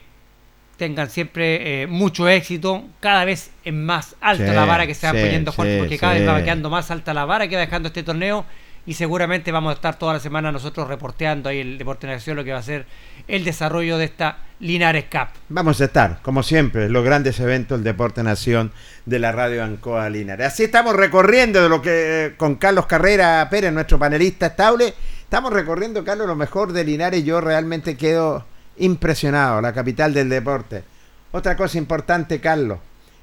tengan 0.77 1.11
siempre 1.11 1.83
eh, 1.83 1.87
mucho 1.89 2.29
éxito, 2.29 2.85
cada 3.01 3.25
vez 3.25 3.51
es 3.65 3.75
más 3.75 4.15
alta 4.21 4.47
Sí, 4.47 4.55
la 4.55 4.65
vara 4.65 4.87
que 4.87 4.95
se 4.95 5.09
va 5.09 5.13
sí, 5.13 5.19
poniendo 5.19 5.51
Jorge, 5.51 5.73
sí, 5.73 5.79
porque 5.81 5.99
cada 5.99 6.15
vez 6.15 6.29
va 6.29 6.43
quedando 6.45 6.71
más 6.71 6.91
alta 6.93 7.13
la 7.13 7.25
vara 7.25 7.49
que 7.49 7.57
va 7.57 7.63
dejando 7.63 7.89
este 7.89 8.05
torneo 8.05 8.45
y 8.89 8.95
seguramente 8.95 9.53
vamos 9.53 9.73
a 9.73 9.75
estar 9.75 9.99
toda 9.99 10.15
la 10.15 10.19
semana 10.19 10.51
nosotros 10.51 10.89
reporteando 10.89 11.51
ahí 11.51 11.61
el 11.61 11.77
Deporte 11.77 12.07
en 12.07 12.15
Acción 12.15 12.37
lo 12.37 12.43
que 12.43 12.53
va 12.53 12.59
a 12.59 12.63
ser 12.63 12.87
el 13.29 13.45
desarrollo 13.45 13.99
de 13.99 14.07
esta 14.07 14.39
Linares 14.61 15.05
Cup. 15.13 15.29
Vamos 15.51 15.79
a 15.83 15.85
estar, 15.85 16.23
como 16.23 16.43
siempre, 16.43 16.89
los 16.89 17.05
grandes 17.05 17.39
eventos 17.39 17.77
del 17.77 17.85
Deporte 17.85 18.23
Nación 18.23 18.73
de 19.05 19.19
la 19.19 19.31
Radio 19.31 19.63
Ancoa 19.63 20.09
Linares. 20.09 20.47
Así 20.47 20.65
estamos 20.65 20.97
recorriendo 20.97 21.63
de 21.63 21.69
lo 21.69 21.83
que 21.83 22.33
con 22.39 22.55
Carlos 22.55 22.87
Carrera 22.87 23.47
Pérez, 23.51 23.75
nuestro 23.75 23.99
panelista 23.99 24.47
estable, 24.47 24.95
estamos 25.21 25.53
recorriendo, 25.53 26.03
Carlos, 26.03 26.27
lo 26.27 26.35
mejor 26.35 26.73
de 26.73 26.83
Linares. 26.83 27.23
Yo 27.27 27.43
realmente 27.43 27.95
quedo 27.95 28.47
impresionado, 28.79 29.61
la 29.61 29.75
capital 29.75 30.15
del 30.15 30.31
deporte. 30.31 30.83
Otra 31.33 31.59
cosa 31.59 31.77
importante, 31.77 32.41
Carlos, 32.41 32.79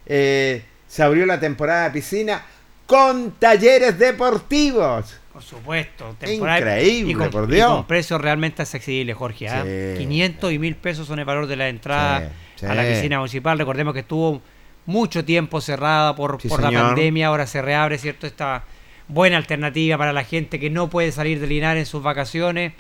eh, 0.06 0.64
se 0.88 1.02
abrió 1.02 1.26
la 1.26 1.40
temporada 1.40 1.86
de 1.86 1.90
piscina 1.90 2.44
con 2.86 3.32
talleres 3.40 3.98
deportivos. 3.98 5.22
Por 5.36 5.44
supuesto, 5.44 6.16
Increíble, 6.26 7.12
y 7.12 7.14
con, 7.14 7.30
por 7.30 7.52
y 7.52 7.56
Dios. 7.56 7.70
con 7.70 7.88
precios 7.88 8.22
realmente 8.22 8.62
accesibles, 8.62 9.18
Jorge. 9.18 9.50
¿ah? 9.50 9.66
Sí. 9.66 9.98
500 9.98 10.54
y 10.54 10.60
1000 10.60 10.76
pesos 10.78 11.08
son 11.08 11.20
el 11.20 11.26
valor 11.26 11.46
de 11.48 11.58
la 11.58 11.68
entrada 11.68 12.22
Sí, 12.22 12.62
sí. 12.62 12.66
a 12.66 12.74
la 12.74 12.84
piscina 12.84 13.18
municipal. 13.18 13.58
Recordemos 13.60 13.94
que 13.94 14.00
estuvo 14.00 14.42
mucho 14.86 15.26
tiempo 15.26 15.60
cerrada 15.60 16.16
por, 16.16 16.40
la 16.62 16.72
pandemia, 16.72 17.28
ahora 17.28 17.48
se 17.48 17.62
reabre, 17.62 17.98
¿cierto? 17.98 18.28
Esta 18.28 18.64
buena 19.10 19.36
alternativa 19.36 19.98
para 19.98 20.14
la 20.14 20.24
gente 20.24 20.58
que 20.58 20.70
no 20.70 20.90
puede 20.90 21.12
salir 21.12 21.42
de 21.42 21.48
Linares 21.48 21.82
en 21.82 21.86
sus 21.86 22.02
vacaciones. 22.02 22.72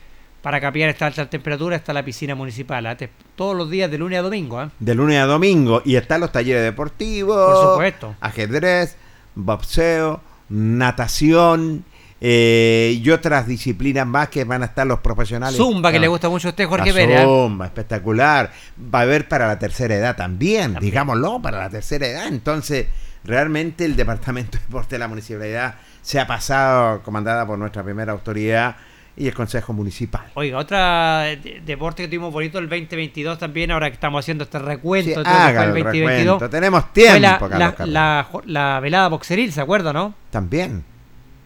Para 0.41 0.61
capear 0.61 0.89
esta 0.89 1.07
alta 1.07 1.29
temperatura 1.29 1.75
está 1.75 1.91
la 1.91 2.05
piscina 2.05 2.35
municipal. 2.35 2.85
¿ah? 2.85 2.95
Todos 3.35 3.57
los 3.57 3.69
días 3.69 3.91
de 3.91 3.97
lunes 3.97 4.17
a 4.19 4.21
domingo. 4.21 4.61
¿ah? 4.61 4.71
de 4.79 4.95
lunes 4.95 5.17
a 5.17 5.25
domingo 5.25 5.81
y 5.83 5.97
están 5.97 6.21
los 6.21 6.31
talleres 6.31 6.63
deportivos, 6.63 7.35
Por 7.35 7.71
supuesto. 7.71 8.15
ajedrez, 8.21 8.95
boxeo, 9.35 10.21
natación 10.47 11.83
eh, 12.27 12.99
y 13.03 13.09
otras 13.11 13.45
disciplinas 13.47 14.07
más 14.07 14.29
que 14.29 14.43
van 14.45 14.63
a 14.63 14.65
estar 14.65 14.87
los 14.87 14.99
profesionales. 14.99 15.57
Zumba, 15.57 15.91
que 15.91 15.97
Ah, 15.97 16.01
le 16.01 16.07
gusta 16.07 16.27
mucho 16.27 16.47
a 16.47 16.51
usted, 16.51 16.65
Jorge 16.67 16.91
Pérez. 16.91 17.19
¿ah? 17.19 17.23
Zumba, 17.23 17.65
espectacular. 17.67 18.51
Va 18.93 18.99
a 18.99 19.01
haber 19.03 19.27
para 19.27 19.45
la 19.45 19.59
tercera 19.59 19.93
edad 19.93 20.15
también, 20.15 20.73
También. 20.73 20.81
digámoslo, 20.91 21.39
para 21.39 21.59
la 21.59 21.69
tercera 21.69 22.07
edad. 22.07 22.27
Entonces, 22.27 22.87
realmente 23.23 23.85
el 23.85 23.95
Departamento 23.95 24.57
de 24.57 24.63
Deporte 24.63 24.95
de 24.95 24.99
la 24.99 25.07
Municipalidad 25.07 25.75
se 26.01 26.19
ha 26.19 26.25
pasado, 26.25 27.03
comandada 27.03 27.45
por 27.45 27.59
nuestra 27.59 27.83
primera 27.83 28.11
autoridad 28.11 28.75
y 29.17 29.27
el 29.27 29.33
Consejo 29.35 29.71
Municipal. 29.73 30.25
Oiga, 30.33 30.57
otra 30.57 31.21
de- 31.23 31.61
deporte 31.63 32.01
que 32.01 32.07
tuvimos 32.07 32.33
bonito 32.33 32.57
el 32.57 32.67
2022 32.67 33.37
también, 33.37 33.69
ahora 33.69 33.89
que 33.89 33.93
estamos 33.93 34.25
haciendo 34.25 34.45
este 34.45 34.57
recuento 34.57 35.21
Sí, 35.23 35.29
hágalo 35.29 35.71
el 35.73 35.77
el 35.77 35.83
2022. 35.83 36.17
recuento. 36.41 36.49
Tenemos 36.49 36.83
fue 36.85 36.91
tiempo, 36.93 37.19
la, 37.21 37.37
Carlos 37.39 37.59
la, 37.59 37.75
Carlos. 37.75 37.93
la 37.93 38.27
jo- 38.31 38.41
la 38.47 38.79
velada 38.79 39.07
boxeril, 39.09 39.53
¿se 39.53 39.61
acuerda, 39.61 39.93
no? 39.93 40.13
También, 40.31 40.83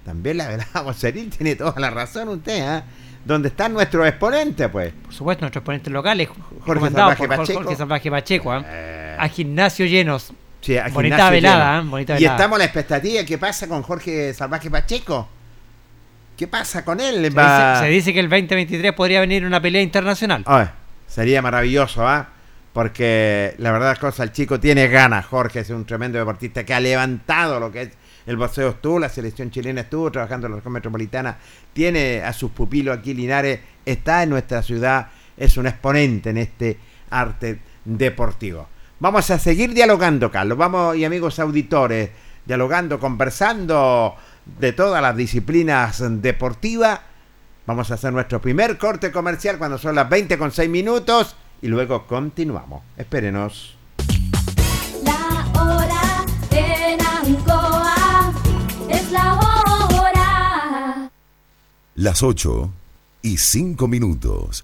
también 0.10 0.38
la 0.38 0.48
velada 0.48 0.82
Boceril 0.84 1.30
tiene 1.30 1.56
toda 1.56 1.80
la 1.80 1.92
razón 1.92 2.30
usted, 2.30 2.62
¿ah? 2.68 2.84
Donde 3.24 3.50
están 3.50 3.74
nuestros 3.74 4.08
exponentes, 4.08 4.68
pues. 4.70 4.92
Por 5.04 5.14
supuesto, 5.14 5.42
nuestros 5.42 5.64
ponentes 5.64 5.94
locales, 5.94 6.30
Jorge 6.62 6.90
Salvaje 6.90 7.28
por 7.28 7.38
Pacheco. 7.38 7.60
Jorge 7.60 7.76
Salvaje 7.76 8.10
Pacheco, 8.10 8.52
¿ah? 8.52 8.64
Eh, 8.66 9.16
a 9.20 9.28
gimnasio 9.30 9.86
llenos. 9.86 10.34
sí, 10.62 10.78
a 10.78 10.88
bonita 10.88 11.16
gimnasio 11.16 11.32
velada, 11.32 11.78
lleno. 11.78 11.88
¿eh? 11.88 11.92
Bonita 11.92 12.20
Y 12.20 12.26
estamos 12.26 12.56
a 12.56 12.60
la 12.60 12.64
expectativa. 12.66 13.24
¿Qué 13.24 13.38
pasa 13.38 13.68
con 13.68 13.84
Jorge 13.84 14.34
Salvaje 14.34 14.72
Pacheco? 14.72 15.30
¿Qué 16.36 16.48
pasa 16.48 16.84
con 16.84 17.00
él? 17.00 17.22
Se 17.26 17.30
Va- 17.30 17.74
dice, 17.74 17.86
se 17.86 17.92
dice 17.92 18.14
que 18.14 18.20
el 18.22 18.30
2023 18.30 18.94
podría 18.94 19.20
venir 19.20 19.46
una 19.46 19.62
pelea 19.62 19.82
internacional. 19.84 20.44
Sería 21.06 21.42
maravilloso, 21.44 22.08
¿ah? 22.08 22.30
Porque 22.74 23.54
la 23.60 23.72
verdad 23.72 23.92
es 23.92 24.00
cosa, 24.00 24.24
el 24.24 24.32
chico 24.32 24.60
tiene 24.60 24.88
ganas. 24.88 25.26
Jorge 25.26 25.60
es 25.60 25.70
un 25.70 25.86
tremendo 25.86 26.18
deportista 26.18 26.64
que 26.66 26.74
ha 26.74 26.80
levantado 26.80 27.60
lo 27.60 27.72
que 27.72 27.82
es 27.84 27.90
el 28.30 28.38
boxeo 28.38 28.70
estuvo, 28.70 29.00
la 29.00 29.10
selección 29.10 29.50
chilena 29.50 29.82
estuvo 29.82 30.12
trabajando 30.12 30.46
en 30.46 30.52
la 30.52 30.58
región 30.58 30.74
metropolitana, 30.74 31.40
tiene 31.74 32.22
a 32.22 32.32
sus 32.32 32.52
pupilos 32.52 32.96
aquí 32.96 33.16
Linares, 33.16 33.60
está 33.84 34.22
en 34.22 34.30
nuestra 34.30 34.62
ciudad, 34.62 35.08
es 35.36 35.58
un 35.58 35.66
exponente 35.66 36.30
en 36.30 36.38
este 36.38 36.78
arte 37.10 37.60
deportivo. 37.84 38.68
Vamos 39.00 39.32
a 39.32 39.40
seguir 39.40 39.74
dialogando, 39.74 40.30
Carlos. 40.30 40.60
Vamos, 40.60 40.96
y 40.96 41.06
amigos 41.06 41.40
auditores, 41.40 42.12
dialogando, 42.46 43.00
conversando 43.00 44.16
de 44.60 44.74
todas 44.74 45.02
las 45.02 45.18
disciplinas 45.18 46.04
deportivas. 46.22 47.00
Vamos 47.66 47.90
a 47.90 47.96
hacer 47.96 48.14
nuestro 48.14 48.40
primer 48.40 48.78
corte 48.78 49.12
comercial 49.12 49.58
cuando 49.58 49.80
son 49.80 49.96
las 49.96 50.08
20 50.08 50.38
con 50.38 50.52
6 50.52 50.70
minutos 50.70 51.36
y 51.64 51.68
luego 51.68 52.06
continuamos. 52.06 52.84
Espérenos. 52.96 53.79
Las 62.00 62.24
8 62.24 62.72
y 63.24 63.40
5 63.40 63.86
minutos. 63.90 64.64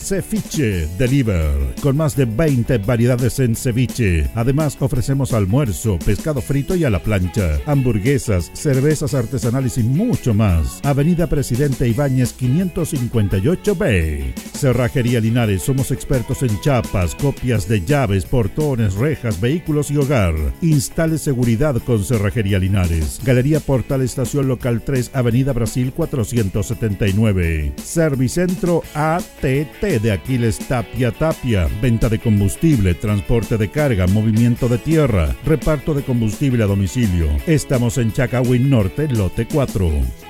Ceviche 0.00 0.88
Deliver, 0.98 1.74
con 1.82 1.96
más 1.96 2.16
de 2.16 2.24
20 2.24 2.78
variedades 2.78 3.38
en 3.38 3.54
ceviche. 3.54 4.28
Además, 4.34 4.76
ofrecemos 4.80 5.32
almuerzo, 5.32 5.98
pescado 5.98 6.40
frito 6.40 6.74
y 6.74 6.84
a 6.84 6.90
la 6.90 7.02
plancha, 7.02 7.58
hamburguesas, 7.66 8.50
cervezas 8.54 9.14
artesanales 9.14 9.78
y 9.78 9.82
mucho 9.82 10.32
más. 10.34 10.80
Avenida 10.82 11.26
Presidente 11.26 11.86
Ibáñez 11.86 12.34
558B. 12.38 14.32
Cerrajería 14.54 15.20
Linares, 15.20 15.62
somos 15.62 15.90
expertos 15.90 16.42
en 16.42 16.58
chapas, 16.60 17.14
copias 17.14 17.68
de 17.68 17.84
llaves, 17.84 18.24
portones, 18.24 18.94
rejas, 18.94 19.40
vehículos 19.40 19.90
y 19.90 19.98
hogar. 19.98 20.34
Instale 20.62 21.18
seguridad 21.18 21.76
con 21.84 22.02
Cerrajería 22.02 22.58
Linares. 22.58 23.20
Galería 23.24 23.60
Portal 23.60 24.02
Estación 24.02 24.48
Local 24.48 24.82
3, 24.84 25.10
Avenida 25.14 25.52
Brasil 25.52 25.92
479. 25.92 27.74
Servicentro 27.82 28.82
ATT 28.94 29.89
de 29.98 30.12
Aquiles 30.12 30.58
Tapia 30.58 31.10
Tapia. 31.10 31.68
Venta 31.82 32.08
de 32.08 32.18
combustible, 32.18 32.94
transporte 32.94 33.58
de 33.58 33.68
carga, 33.70 34.06
movimiento 34.06 34.68
de 34.68 34.78
tierra, 34.78 35.34
reparto 35.44 35.94
de 35.94 36.02
combustible 36.02 36.62
a 36.62 36.66
domicilio. 36.66 37.28
Estamos 37.46 37.98
en 37.98 38.12
Chacawin 38.12 38.70
Norte, 38.70 39.08
lote 39.08 39.46
4. 39.46 40.29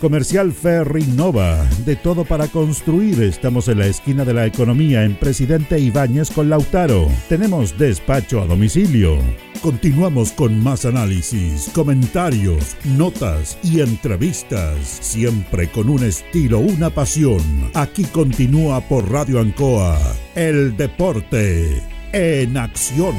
Comercial 0.00 0.52
Ferry 0.52 1.04
Nova, 1.04 1.64
de 1.84 1.96
todo 1.96 2.24
para 2.24 2.48
construir. 2.48 3.22
Estamos 3.22 3.68
en 3.68 3.78
la 3.78 3.86
esquina 3.86 4.24
de 4.24 4.34
la 4.34 4.46
economía 4.46 5.04
en 5.04 5.16
Presidente 5.16 5.78
Ibáñez 5.78 6.30
con 6.30 6.50
Lautaro. 6.50 7.08
Tenemos 7.28 7.78
despacho 7.78 8.40
a 8.40 8.46
domicilio. 8.46 9.18
Continuamos 9.62 10.32
con 10.32 10.62
más 10.62 10.84
análisis, 10.84 11.70
comentarios, 11.74 12.76
notas 12.96 13.58
y 13.62 13.80
entrevistas, 13.80 14.78
siempre 14.86 15.70
con 15.70 15.88
un 15.88 16.04
estilo, 16.04 16.58
una 16.58 16.90
pasión. 16.90 17.40
Aquí 17.72 18.04
continúa 18.04 18.80
por 18.82 19.10
Radio 19.10 19.40
Ancoa, 19.40 19.98
el 20.34 20.76
deporte 20.76 21.82
en 22.12 22.56
acción. 22.56 23.14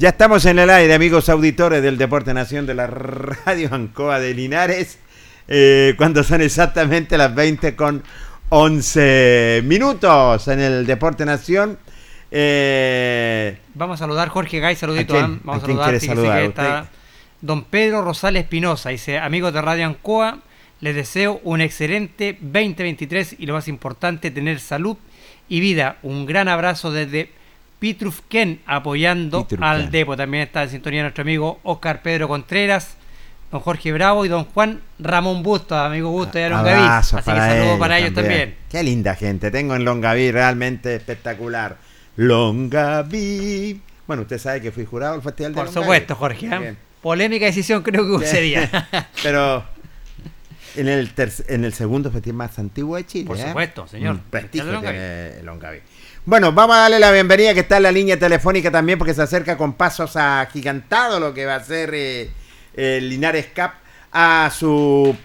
Ya 0.00 0.08
estamos 0.08 0.46
en 0.46 0.58
el 0.58 0.70
aire, 0.70 0.94
amigos 0.94 1.28
auditores 1.28 1.82
del 1.82 1.98
Deporte 1.98 2.32
Nación 2.32 2.64
de 2.64 2.72
la 2.72 2.86
Radio 2.86 3.68
Ancoa 3.70 4.18
de 4.18 4.32
Linares, 4.32 4.98
eh, 5.46 5.92
cuando 5.98 6.24
son 6.24 6.40
exactamente 6.40 7.18
las 7.18 7.34
20 7.34 7.76
con 7.76 8.02
11 8.48 9.60
minutos 9.66 10.48
en 10.48 10.60
el 10.60 10.86
Deporte 10.86 11.26
Nación. 11.26 11.78
Eh, 12.30 13.58
Vamos 13.74 14.00
a 14.00 14.04
saludar 14.04 14.30
Jorge 14.30 14.58
Gay, 14.60 14.74
saludito. 14.74 15.12
¿A 15.12 15.18
quién? 15.18 15.32
¿ah? 15.34 15.40
Vamos 15.44 15.64
¿A 15.64 15.66
saludar. 15.66 15.90
quiere 15.90 16.06
saludar? 16.06 16.42
está. 16.44 16.88
Don 17.42 17.64
Pedro 17.64 18.00
Rosales 18.00 18.44
Espinosa, 18.44 18.88
dice, 18.88 19.18
amigos 19.18 19.52
de 19.52 19.60
Radio 19.60 19.84
Ancoa, 19.84 20.38
les 20.80 20.94
deseo 20.94 21.42
un 21.44 21.60
excelente 21.60 22.38
2023 22.40 23.36
y 23.38 23.44
lo 23.44 23.52
más 23.52 23.68
importante, 23.68 24.30
tener 24.30 24.60
salud 24.60 24.96
y 25.46 25.60
vida. 25.60 25.98
Un 26.02 26.24
gran 26.24 26.48
abrazo 26.48 26.90
desde 26.90 27.38
Pitrufquén, 27.80 28.60
apoyando 28.66 29.48
al 29.60 29.90
Depo. 29.90 30.16
También 30.16 30.44
está 30.44 30.62
en 30.62 30.70
sintonía 30.70 31.02
nuestro 31.02 31.22
amigo 31.22 31.58
Oscar 31.62 32.02
Pedro 32.02 32.28
Contreras, 32.28 32.96
don 33.50 33.60
Jorge 33.62 33.90
Bravo 33.92 34.26
y 34.26 34.28
don 34.28 34.44
Juan 34.44 34.82
Ramón 34.98 35.42
Busto, 35.42 35.74
amigo 35.76 36.10
Busto 36.10 36.38
de 36.38 36.50
Longaví. 36.50 36.82
Así 36.86 37.16
que 37.16 37.22
saludos 37.22 37.78
para 37.78 37.98
ellos 37.98 38.12
también. 38.12 38.54
Qué 38.70 38.82
linda 38.82 39.16
gente, 39.16 39.50
tengo 39.50 39.74
en 39.74 39.84
Longaví, 39.84 40.30
realmente 40.30 40.94
espectacular. 40.94 41.78
Longaví. 42.16 43.80
Bueno, 44.06 44.22
usted 44.22 44.38
sabe 44.38 44.60
que 44.60 44.70
fui 44.72 44.84
jurado 44.84 45.14
del 45.14 45.22
Festival 45.22 45.52
de 45.52 45.56
Por 45.56 45.66
Longaví. 45.66 45.84
supuesto, 45.84 46.14
Jorge. 46.16 46.46
¿eh? 46.52 46.76
Polémica 47.00 47.46
decisión 47.46 47.82
creo 47.82 48.04
que 48.04 48.10
hubo 48.10 48.22
ese 48.22 48.42
día. 48.42 48.88
Pero 49.22 49.64
en 50.76 50.88
el, 50.88 51.10
en 51.48 51.64
el 51.64 51.72
segundo 51.72 52.10
festival 52.10 52.36
más 52.36 52.58
antiguo 52.58 52.96
de 52.96 53.06
Chile. 53.06 53.26
Por 53.26 53.38
¿eh? 53.38 53.46
supuesto, 53.46 53.86
señor. 53.86 54.16
Un 54.16 54.20
prestigio 54.20 54.70
Longaví. 54.70 54.98
tiene 54.98 55.42
Longaví. 55.44 55.80
Bueno, 56.26 56.52
vamos 56.52 56.76
a 56.76 56.80
darle 56.80 56.98
la 56.98 57.12
bienvenida 57.12 57.54
que 57.54 57.60
está 57.60 57.78
en 57.78 57.84
la 57.84 57.92
línea 57.92 58.18
telefónica 58.18 58.70
también 58.70 58.98
porque 58.98 59.14
se 59.14 59.22
acerca 59.22 59.56
con 59.56 59.72
pasos 59.72 60.16
agigantados 60.16 61.18
lo 61.18 61.32
que 61.32 61.46
va 61.46 61.54
a 61.54 61.64
ser 61.64 61.94
eh, 61.94 62.30
el 62.74 63.08
Linares 63.08 63.46
Cup 63.46 63.70
a 64.12 64.50
su 64.54 65.16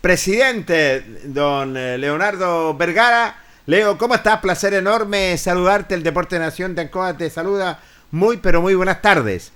presidente, 0.00 1.04
don 1.24 1.76
eh, 1.76 1.98
Leonardo 1.98 2.74
Vergara. 2.74 3.36
Leo, 3.66 3.98
¿cómo 3.98 4.14
estás? 4.14 4.40
Placer 4.40 4.72
enorme 4.72 5.36
saludarte. 5.36 5.94
El 5.94 6.02
Deporte 6.02 6.38
Nación 6.38 6.74
de 6.74 6.82
Ancoa 6.82 7.14
te 7.14 7.28
saluda. 7.28 7.80
Muy, 8.10 8.38
pero 8.38 8.62
muy 8.62 8.74
buenas 8.74 9.02
tardes. 9.02 9.52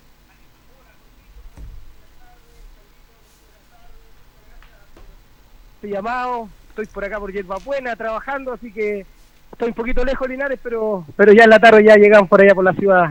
Estoy 5.77 5.91
llamado, 5.91 6.51
estoy 6.69 6.85
por 6.85 7.03
acá 7.03 7.19
por 7.19 7.33
Yerba 7.33 7.57
Buena 7.65 7.97
trabajando, 7.97 8.53
así 8.53 8.71
que 8.71 9.07
estoy 9.53 9.69
un 9.69 9.75
poquito 9.75 10.05
lejos 10.05 10.27
de 10.27 10.35
Linares, 10.35 10.59
pero 10.63 11.05
pero 11.17 11.33
ya 11.33 11.45
en 11.45 11.51
la 11.51 11.61
tarde 11.61 11.85
ya 11.85 11.97
llegamos 11.97 12.29
por 12.29 12.41
allá 12.41 12.55
por 12.55 12.65
la 12.65 12.73
ciudad, 12.73 13.11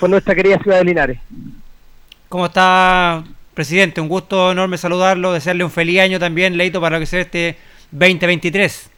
por 0.00 0.10
nuestra 0.10 0.34
querida 0.34 0.58
ciudad 0.58 0.78
de 0.78 0.84
Linares. 0.84 1.18
¿Cómo 2.28 2.46
está, 2.46 3.22
presidente? 3.54 4.00
Un 4.00 4.08
gusto 4.08 4.52
enorme 4.52 4.78
saludarlo, 4.78 5.32
desearle 5.32 5.64
un 5.64 5.70
feliz 5.70 6.00
año 6.00 6.18
también, 6.18 6.56
Leito, 6.56 6.80
para 6.80 6.96
lo 6.96 7.00
que 7.00 7.06
sea 7.06 7.20
este 7.20 7.56
2023. 7.90 8.90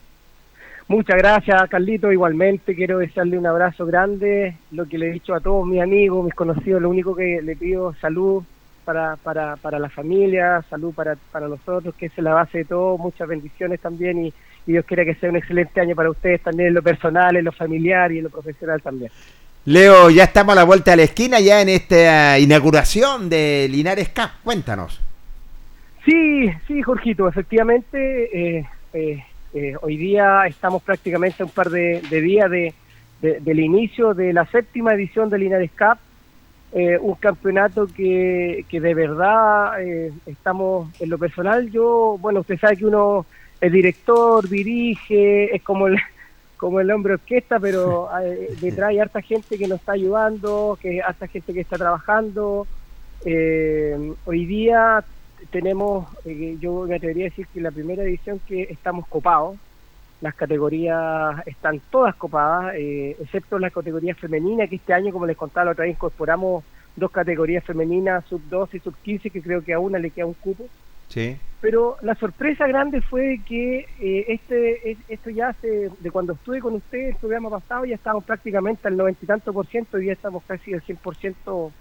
Muchas 0.86 1.16
gracias, 1.16 1.68
Carlito. 1.70 2.12
Igualmente 2.12 2.74
quiero 2.74 2.98
desearle 2.98 3.38
un 3.38 3.46
abrazo 3.46 3.86
grande. 3.86 4.56
Lo 4.70 4.86
que 4.86 4.98
le 4.98 5.08
he 5.08 5.12
dicho 5.12 5.34
a 5.34 5.40
todos 5.40 5.66
mis 5.66 5.80
amigos, 5.80 6.24
mis 6.24 6.34
conocidos, 6.34 6.80
lo 6.80 6.90
único 6.90 7.16
que 7.16 7.40
le 7.42 7.56
pido, 7.56 7.94
salud 7.94 8.44
para, 8.84 9.16
para, 9.16 9.56
para 9.56 9.78
la 9.78 9.88
familia, 9.88 10.62
salud 10.68 10.94
para, 10.94 11.16
para 11.32 11.48
nosotros, 11.48 11.94
que 11.94 12.06
es 12.06 12.18
la 12.18 12.34
base 12.34 12.58
de 12.58 12.64
todo. 12.66 12.98
Muchas 12.98 13.26
bendiciones 13.26 13.80
también 13.80 14.26
y, 14.26 14.34
y 14.66 14.72
Dios 14.72 14.84
quiera 14.86 15.04
que 15.04 15.14
sea 15.16 15.30
un 15.30 15.36
excelente 15.36 15.80
año 15.80 15.94
para 15.94 16.10
ustedes 16.10 16.40
también 16.42 16.68
en 16.68 16.74
lo 16.74 16.82
personal, 16.82 17.36
en 17.36 17.44
lo 17.44 17.52
familiar 17.52 18.10
y 18.12 18.18
en 18.18 18.24
lo 18.24 18.30
profesional 18.30 18.80
también. 18.82 19.10
Leo, 19.66 20.10
ya 20.10 20.24
estamos 20.24 20.52
a 20.52 20.56
la 20.56 20.64
vuelta 20.64 20.90
de 20.90 20.98
la 20.98 21.02
esquina, 21.04 21.40
ya 21.40 21.62
en 21.62 21.70
esta 21.70 22.38
inauguración 22.38 23.28
de 23.30 23.66
Linares 23.70 24.10
Cup. 24.10 24.30
Cuéntanos. 24.42 25.00
Sí, 26.04 26.50
sí, 26.66 26.82
Jorgito, 26.82 27.26
efectivamente, 27.28 28.58
eh, 28.58 28.66
eh, 28.92 29.24
eh, 29.54 29.74
hoy 29.80 29.96
día 29.96 30.42
estamos 30.46 30.82
prácticamente 30.82 31.42
a 31.42 31.46
un 31.46 31.52
par 31.52 31.70
de, 31.70 32.02
de 32.10 32.20
días 32.20 32.50
de, 32.50 32.74
de- 33.22 33.40
del 33.40 33.60
inicio 33.60 34.12
de 34.12 34.34
la 34.34 34.44
séptima 34.46 34.92
edición 34.92 35.30
de 35.30 35.38
Linares 35.38 35.70
Cup, 35.78 35.98
eh, 36.72 36.98
un 37.00 37.14
campeonato 37.14 37.86
que, 37.86 38.66
que 38.68 38.80
de 38.80 38.94
verdad 38.94 39.80
eh, 39.80 40.12
estamos, 40.26 40.90
en 41.00 41.08
lo 41.08 41.16
personal, 41.16 41.70
yo, 41.70 42.18
bueno, 42.20 42.40
usted 42.40 42.58
sabe 42.58 42.76
que 42.76 42.84
uno 42.84 43.24
es 43.60 43.72
director, 43.72 44.48
dirige, 44.48 45.54
es 45.54 45.62
como 45.62 45.86
el, 45.86 45.96
como 46.56 46.80
el 46.80 46.90
hombre 46.90 47.14
orquesta, 47.14 47.58
pero 47.58 48.08
eh, 48.22 48.54
detrás 48.60 48.90
hay 48.90 48.98
harta 48.98 49.20
gente 49.20 49.58
que 49.58 49.68
nos 49.68 49.80
está 49.80 49.92
ayudando, 49.92 50.78
que 50.80 51.02
harta 51.02 51.26
gente 51.26 51.52
que 51.52 51.60
está 51.60 51.76
trabajando. 51.76 52.66
Eh, 53.24 54.14
hoy 54.26 54.44
día 54.44 55.04
tenemos, 55.50 56.06
eh, 56.24 56.56
yo 56.60 56.84
me 56.86 56.96
atrevería 56.96 57.26
a 57.26 57.30
decir 57.30 57.46
que 57.52 57.60
la 57.60 57.70
primera 57.70 58.02
edición 58.02 58.40
que 58.46 58.62
estamos 58.64 59.06
copados, 59.08 59.56
las 60.20 60.34
categorías 60.34 61.46
están 61.46 61.80
todas 61.90 62.14
copadas, 62.14 62.74
eh, 62.76 63.16
excepto 63.20 63.58
la 63.58 63.70
categoría 63.70 64.14
femenina, 64.14 64.66
que 64.66 64.76
este 64.76 64.94
año, 64.94 65.12
como 65.12 65.26
les 65.26 65.36
contaba 65.36 65.66
la 65.66 65.72
otra 65.72 65.84
vez, 65.84 65.94
incorporamos 65.94 66.64
dos 66.96 67.10
categorías 67.10 67.64
femeninas, 67.64 68.24
sub 68.26 68.42
12 68.48 68.76
y 68.76 68.80
sub 68.80 68.94
15, 69.02 69.30
que 69.30 69.42
creo 69.42 69.62
que 69.62 69.74
a 69.74 69.78
una 69.78 69.98
le 69.98 70.10
queda 70.10 70.26
un 70.26 70.34
cupo. 70.34 70.66
Sí. 71.08 71.36
Pero 71.60 71.96
la 72.02 72.14
sorpresa 72.16 72.66
grande 72.66 73.00
fue 73.02 73.38
que 73.46 73.86
eh, 73.98 74.24
este 74.28 74.90
es- 74.90 74.98
esto 75.08 75.30
ya 75.30 75.48
hace, 75.48 75.88
de 75.98 76.10
cuando 76.10 76.34
estuve 76.34 76.60
con 76.60 76.74
usted 76.74 77.08
el 77.08 77.16
programa 77.16 77.48
pasado, 77.50 77.84
ya 77.86 77.94
estábamos 77.94 78.24
prácticamente 78.24 78.86
al 78.86 78.96
noventa 78.96 79.20
y 79.22 79.26
tanto 79.26 79.52
por 79.52 79.66
ciento, 79.66 79.98
y 79.98 80.06
ya 80.06 80.12
estamos 80.12 80.44
casi 80.44 80.74
al 80.74 80.82
100 80.82 80.98
por 80.98 81.16
ciento 81.16 81.72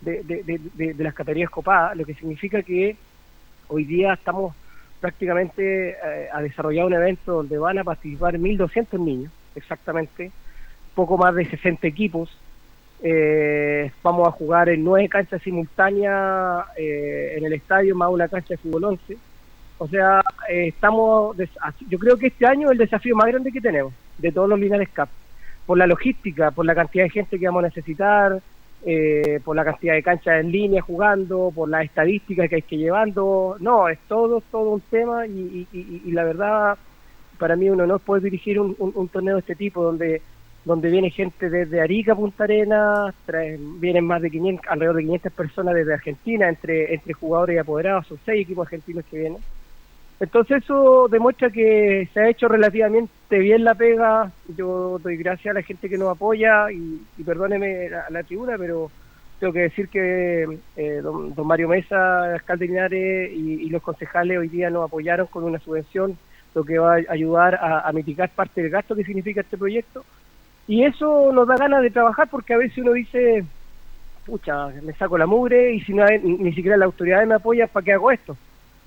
de- 0.00 0.22
de 0.24 1.04
las 1.04 1.14
categorías 1.14 1.48
copadas, 1.48 1.96
lo 1.96 2.04
que 2.04 2.14
significa 2.14 2.62
que 2.62 2.98
hoy 3.68 3.84
día 3.84 4.12
estamos 4.14 4.54
prácticamente 5.00 5.90
eh, 5.90 6.28
a 6.32 6.42
desarrollar 6.42 6.86
un 6.86 6.94
evento 6.94 7.32
donde 7.32 7.56
van 7.58 7.78
a 7.78 7.84
participar 7.84 8.38
1.200 8.38 9.00
niños, 9.00 9.32
exactamente, 9.54 10.32
poco 10.94 11.16
más 11.16 11.34
de 11.34 11.44
60 11.48 11.86
equipos. 11.86 12.28
Eh, 13.04 13.90
vamos 14.02 14.28
a 14.28 14.30
jugar 14.30 14.68
en 14.68 14.84
nueve 14.84 15.08
canchas 15.08 15.42
simultáneas 15.42 16.64
eh, 16.76 17.34
en 17.36 17.44
el 17.44 17.52
estadio, 17.54 17.96
más 17.96 18.10
una 18.10 18.28
cancha 18.28 18.50
de 18.50 18.58
fútbol 18.58 18.84
11. 18.84 19.16
O 19.78 19.88
sea, 19.88 20.20
eh, 20.48 20.68
estamos, 20.68 21.36
yo 21.88 21.98
creo 21.98 22.16
que 22.16 22.28
este 22.28 22.46
año 22.46 22.68
es 22.68 22.72
el 22.72 22.78
desafío 22.78 23.16
más 23.16 23.26
grande 23.26 23.50
que 23.50 23.60
tenemos 23.60 23.92
de 24.18 24.30
todos 24.30 24.48
los 24.48 24.58
Linares 24.60 24.88
Cup, 24.90 25.08
por 25.66 25.76
la 25.78 25.86
logística, 25.88 26.52
por 26.52 26.64
la 26.64 26.74
cantidad 26.76 27.04
de 27.04 27.10
gente 27.10 27.38
que 27.38 27.46
vamos 27.46 27.64
a 27.64 27.68
necesitar, 27.68 28.40
eh, 28.86 29.40
por 29.44 29.56
la 29.56 29.64
cantidad 29.64 29.94
de 29.94 30.02
canchas 30.04 30.40
en 30.40 30.52
línea 30.52 30.82
jugando, 30.82 31.50
por 31.52 31.68
las 31.68 31.84
estadísticas 31.84 32.48
que 32.48 32.56
hay 32.56 32.62
que 32.62 32.76
llevando. 32.76 33.56
No, 33.58 33.88
es 33.88 33.98
todo, 34.06 34.40
todo 34.52 34.70
un 34.70 34.80
tema 34.82 35.26
y, 35.26 35.66
y- 35.72 36.02
y- 36.04 36.12
la 36.12 36.22
verdad, 36.22 36.78
para 37.38 37.56
mí 37.56 37.68
un 37.68 37.80
honor 37.80 38.00
poder 38.00 38.22
dirigir 38.22 38.60
un 38.60 39.08
torneo 39.08 39.34
de 39.34 39.40
este 39.40 39.56
tipo 39.56 39.82
donde 39.82 40.22
donde 40.64 40.90
viene 40.90 41.10
gente 41.10 41.50
desde 41.50 41.80
Arica 41.80 42.14
Punta 42.14 42.44
Arenas, 42.44 43.14
vienen 43.80 44.06
más 44.06 44.22
de 44.22 44.30
500, 44.30 44.66
alrededor 44.68 44.96
de 44.96 45.02
500 45.02 45.32
personas 45.32 45.74
desde 45.74 45.94
Argentina, 45.94 46.48
entre, 46.48 46.94
entre 46.94 47.12
jugadores 47.12 47.56
y 47.56 47.58
apoderados, 47.58 48.06
son 48.06 48.18
seis 48.24 48.42
equipos 48.42 48.66
argentinos 48.66 49.04
que 49.10 49.18
vienen. 49.18 49.42
Entonces 50.20 50.62
eso 50.62 51.08
demuestra 51.08 51.50
que 51.50 52.08
se 52.14 52.20
ha 52.20 52.28
hecho 52.28 52.46
relativamente 52.46 53.38
bien 53.38 53.64
la 53.64 53.74
pega. 53.74 54.30
Yo 54.56 55.00
doy 55.02 55.16
gracias 55.16 55.50
a 55.50 55.58
la 55.58 55.64
gente 55.64 55.88
que 55.88 55.98
nos 55.98 56.10
apoya 56.10 56.70
y, 56.70 57.02
y 57.18 57.24
perdóneme 57.24 57.90
la, 57.90 58.04
la 58.08 58.22
tribuna, 58.22 58.56
pero 58.56 58.88
tengo 59.40 59.52
que 59.52 59.62
decir 59.62 59.88
que 59.88 60.60
eh, 60.76 61.00
don, 61.02 61.34
don 61.34 61.44
Mario 61.44 61.66
Mesa, 61.66 62.34
alcalde 62.34 62.66
de 62.66 62.72
Linares 62.72 63.32
y, 63.32 63.68
los 63.70 63.82
concejales 63.82 64.38
hoy 64.38 64.46
día 64.46 64.70
nos 64.70 64.84
apoyaron 64.84 65.26
con 65.26 65.42
una 65.42 65.58
subvención, 65.58 66.16
lo 66.54 66.62
que 66.62 66.78
va 66.78 66.94
a 66.94 67.02
ayudar 67.08 67.58
a 67.60 67.90
mitigar 67.92 68.30
parte 68.30 68.62
del 68.62 68.70
gasto 68.70 68.94
que 68.94 69.02
significa 69.02 69.40
este 69.40 69.58
proyecto. 69.58 70.04
Y 70.72 70.84
eso 70.86 71.30
nos 71.34 71.46
da 71.46 71.56
ganas 71.58 71.82
de 71.82 71.90
trabajar 71.90 72.28
porque 72.30 72.54
a 72.54 72.56
veces 72.56 72.78
uno 72.78 72.92
dice, 72.94 73.44
pucha, 74.24 74.68
me 74.82 74.94
saco 74.94 75.18
la 75.18 75.26
mugre 75.26 75.74
y 75.74 75.80
si 75.82 75.92
no 75.92 76.02
hay- 76.02 76.18
ni, 76.20 76.38
ni 76.38 76.54
siquiera 76.54 76.78
la 76.78 76.86
autoridad 76.86 77.26
me 77.26 77.34
apoya, 77.34 77.66
¿para 77.66 77.84
qué 77.84 77.92
hago 77.92 78.10
esto? 78.10 78.38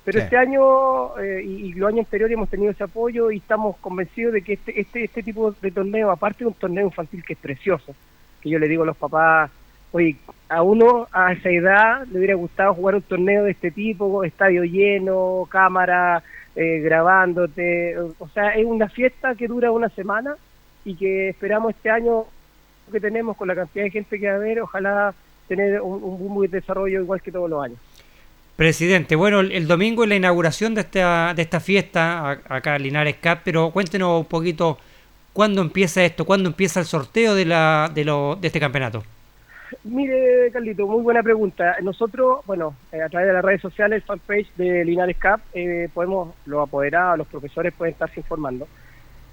Pero 0.03 0.17
Sí. 0.17 0.23
este 0.23 0.35
año 0.35 1.15
eh, 1.19 1.43
y, 1.45 1.67
y 1.67 1.73
los 1.73 1.89
años 1.89 2.05
anteriores 2.07 2.33
hemos 2.33 2.49
tenido 2.49 2.71
ese 2.71 2.85
apoyo 2.85 3.29
y 3.29 3.37
estamos 3.37 3.77
convencidos 3.77 4.33
de 4.33 4.41
que 4.41 4.53
este, 4.53 4.81
este, 4.81 5.03
este 5.03 5.21
tipo 5.21 5.51
de 5.51 5.69
torneo, 5.69 6.09
aparte 6.09 6.39
de 6.43 6.47
un 6.47 6.55
torneo 6.55 6.85
infantil 6.87 7.23
que 7.23 7.33
es 7.33 7.39
precioso, 7.39 7.95
que 8.41 8.49
yo 8.49 8.57
le 8.57 8.67
digo 8.67 8.81
a 8.81 8.87
los 8.87 8.97
papás, 8.97 9.51
oye, 9.91 10.17
a 10.49 10.63
uno 10.63 11.07
a 11.11 11.33
esa 11.33 11.49
edad 11.51 12.07
le 12.07 12.17
hubiera 12.17 12.33
gustado 12.33 12.73
jugar 12.73 12.95
un 12.95 13.03
torneo 13.03 13.43
de 13.43 13.51
este 13.51 13.69
tipo, 13.69 14.23
estadio 14.23 14.63
lleno, 14.63 15.47
cámara, 15.51 16.23
eh, 16.55 16.79
grabándote, 16.79 17.95
o 18.17 18.27
sea, 18.29 18.55
es 18.55 18.65
una 18.65 18.89
fiesta 18.89 19.35
que 19.35 19.47
dura 19.47 19.71
una 19.71 19.89
semana 19.89 20.35
y 20.85 20.95
que 20.95 21.29
esperamos 21.29 21.71
este 21.75 21.89
año 21.89 22.25
que 22.91 22.99
tenemos 23.01 23.35
con 23.35 23.47
la 23.47 23.55
cantidad 23.55 23.83
de 23.85 23.91
gente 23.91 24.19
que 24.19 24.27
va 24.27 24.33
a 24.33 24.35
haber, 24.37 24.61
ojalá 24.61 25.13
tener 25.47 25.81
un, 25.81 26.03
un 26.03 26.19
muy 26.27 26.47
buen 26.47 26.51
desarrollo 26.51 27.01
igual 27.01 27.21
que 27.21 27.31
todos 27.31 27.49
los 27.49 27.63
años. 27.63 27.77
Presidente, 28.55 29.15
bueno, 29.15 29.41
el, 29.41 29.51
el 29.51 29.67
domingo 29.67 30.03
es 30.03 30.09
la 30.09 30.15
inauguración 30.15 30.75
de 30.75 30.81
esta, 30.81 31.33
de 31.33 31.41
esta 31.41 31.59
fiesta 31.59 32.29
a- 32.31 32.39
acá 32.55 32.75
en 32.77 32.83
Linares 32.83 33.15
Cup, 33.17 33.39
pero 33.43 33.71
cuéntenos 33.71 34.19
un 34.21 34.25
poquito 34.25 34.77
cuándo 35.33 35.61
empieza 35.61 36.05
esto, 36.05 36.23
cuándo 36.23 36.47
empieza 36.47 36.79
el 36.79 36.85
sorteo 36.85 37.35
de, 37.35 37.45
la, 37.45 37.91
de, 37.93 38.05
lo, 38.05 38.37
de 38.39 38.47
este 38.47 38.59
campeonato. 38.59 39.03
Mire, 39.83 40.51
Carlito, 40.53 40.87
muy 40.87 41.01
buena 41.01 41.21
pregunta. 41.21 41.75
Nosotros, 41.81 42.45
bueno, 42.45 42.75
eh, 42.93 43.01
a 43.01 43.09
través 43.09 43.27
de 43.27 43.33
las 43.33 43.43
redes 43.43 43.61
sociales, 43.61 43.97
el 43.97 44.03
fanpage 44.03 44.47
de 44.55 44.85
Linares 44.85 45.17
Cup, 45.17 45.41
eh, 45.53 45.89
podemos, 45.93 46.33
los 46.45 46.65
apoderados, 46.65 47.17
los 47.17 47.27
profesores 47.27 47.73
pueden 47.73 47.93
estarse 47.93 48.19
informando. 48.19 48.67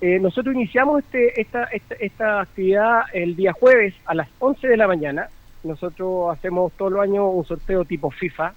Eh, 0.03 0.18
nosotros 0.18 0.57
iniciamos 0.57 1.05
este, 1.05 1.40
esta, 1.40 1.62
esta, 1.66 1.94
esta 1.94 2.40
actividad 2.40 3.03
el 3.12 3.36
día 3.36 3.53
jueves 3.53 3.94
a 4.05 4.14
las 4.14 4.28
11 4.40 4.66
de 4.66 4.76
la 4.76 4.88
mañana. 4.88 5.28
Nosotros 5.62 6.36
hacemos 6.36 6.72
todos 6.72 6.90
los 6.90 7.03
años 7.03 7.24
un 7.32 7.44
sorteo 7.44 7.84
tipo 7.84 8.11
FIFA, 8.11 8.53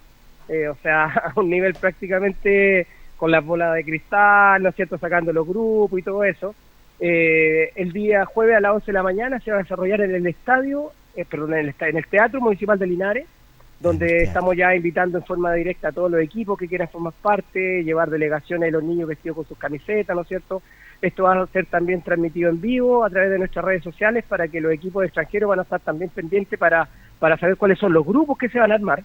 eh, 0.49 0.67
o 0.67 0.75
sea, 0.81 1.05
a 1.35 1.39
un 1.39 1.51
nivel 1.51 1.75
prácticamente 1.75 2.87
con 3.15 3.29
las 3.29 3.45
bolas 3.45 3.75
de 3.75 3.83
cristal, 3.83 4.63
¿no 4.63 4.69
es 4.69 4.75
cierto?, 4.75 4.97
sacando 4.97 5.31
los 5.31 5.47
grupos 5.47 5.99
y 5.99 6.01
todo 6.01 6.23
eso. 6.23 6.55
Eh, 6.99 7.71
el 7.75 7.93
día 7.93 8.25
jueves 8.25 8.57
a 8.57 8.61
las 8.61 8.73
11 8.73 8.87
de 8.87 8.93
la 8.93 9.03
mañana 9.03 9.39
se 9.39 9.51
va 9.51 9.57
a 9.57 9.61
desarrollar 9.61 10.01
en 10.01 10.15
el 10.15 10.25
estadio, 10.25 10.93
eh, 11.15 11.25
perdón, 11.25 11.53
en 11.53 11.59
el, 11.67 11.75
en 11.79 11.97
el 11.97 12.07
Teatro 12.07 12.41
Municipal 12.41 12.79
de 12.79 12.87
Linares, 12.87 13.27
donde 13.79 14.23
estamos 14.23 14.57
ya 14.57 14.73
invitando 14.73 15.19
en 15.19 15.25
forma 15.25 15.53
directa 15.53 15.89
a 15.89 15.91
todos 15.91 16.09
los 16.09 16.21
equipos 16.21 16.57
que 16.57 16.67
quieran 16.67 16.87
formar 16.87 17.13
parte, 17.21 17.83
llevar 17.83 18.09
delegaciones 18.09 18.67
de 18.67 18.71
los 18.71 18.83
niños 18.83 19.09
vestidos 19.09 19.35
con 19.35 19.45
sus 19.45 19.59
camisetas, 19.59 20.15
¿no 20.15 20.23
es 20.23 20.27
cierto? 20.27 20.63
Esto 21.05 21.23
va 21.23 21.41
a 21.43 21.47
ser 21.47 21.67
también 21.67 22.01
transmitido 22.01 22.49
en 22.49 22.59
vivo 22.61 23.05
a 23.05 23.09
través 23.09 23.29
de 23.31 23.37
nuestras 23.39 23.63
redes 23.65 23.83
sociales 23.83 24.25
para 24.27 24.47
que 24.47 24.59
los 24.59 24.71
equipos 24.73 25.05
extranjeros 25.05 25.49
van 25.49 25.59
a 25.59 25.63
estar 25.63 25.79
también 25.81 26.09
pendientes 26.09 26.57
para, 26.57 26.89
para 27.19 27.37
saber 27.37 27.57
cuáles 27.57 27.77
son 27.79 27.93
los 27.93 28.05
grupos 28.05 28.37
que 28.37 28.49
se 28.49 28.59
van 28.59 28.71
a 28.71 28.75
armar. 28.75 29.03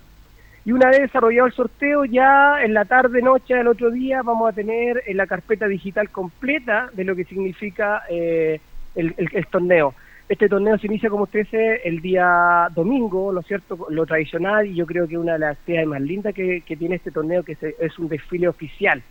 Y 0.65 0.73
una 0.73 0.89
vez 0.91 1.01
desarrollado 1.01 1.47
el 1.47 1.53
sorteo, 1.55 2.05
ya 2.05 2.63
en 2.63 2.75
la 2.75 2.85
tarde, 2.87 3.23
noche 3.23 3.55
del 3.55 3.69
otro 3.69 3.91
día, 3.91 4.23
vamos 4.23 4.49
a 4.51 4.55
tener 4.55 5.03
en 5.07 5.17
la 5.17 5.27
carpeta 5.27 5.67
digital 5.67 6.11
completa 6.11 6.91
de 6.93 7.05
lo 7.05 7.17
que 7.17 7.25
significa 7.25 8.03
eh, 8.11 8.61
el, 8.95 9.15
el- 9.17 9.47
torneo. 9.49 9.95
Este 10.29 10.49
torneo 10.49 10.79
se 10.79 10.87
inicia, 10.87 11.11
como 11.11 11.25
usted 11.25 11.41
dice, 11.41 11.81
el 11.85 12.01
día 12.01 12.69
domingo, 12.75 13.33
¿no 13.33 13.43
cierto? 13.43 13.87
Lo 13.91 14.07
tradicional, 14.07 14.67
y 14.67 14.77
yo 14.77 14.87
creo 14.87 15.09
que 15.09 15.19
una 15.19 15.35
de 15.35 15.41
las 15.41 15.57
actividades 15.59 15.89
más 15.89 16.01
lindas 16.03 16.35
que, 16.35 16.63
que 16.67 16.77
tiene 16.77 16.97
este 16.97 17.11
torneo 17.11 17.43
que 17.43 17.57
se- 17.57 17.75
es 17.81 17.99
un 17.99 18.09
desfile 18.09 18.49
oficial. 18.49 19.05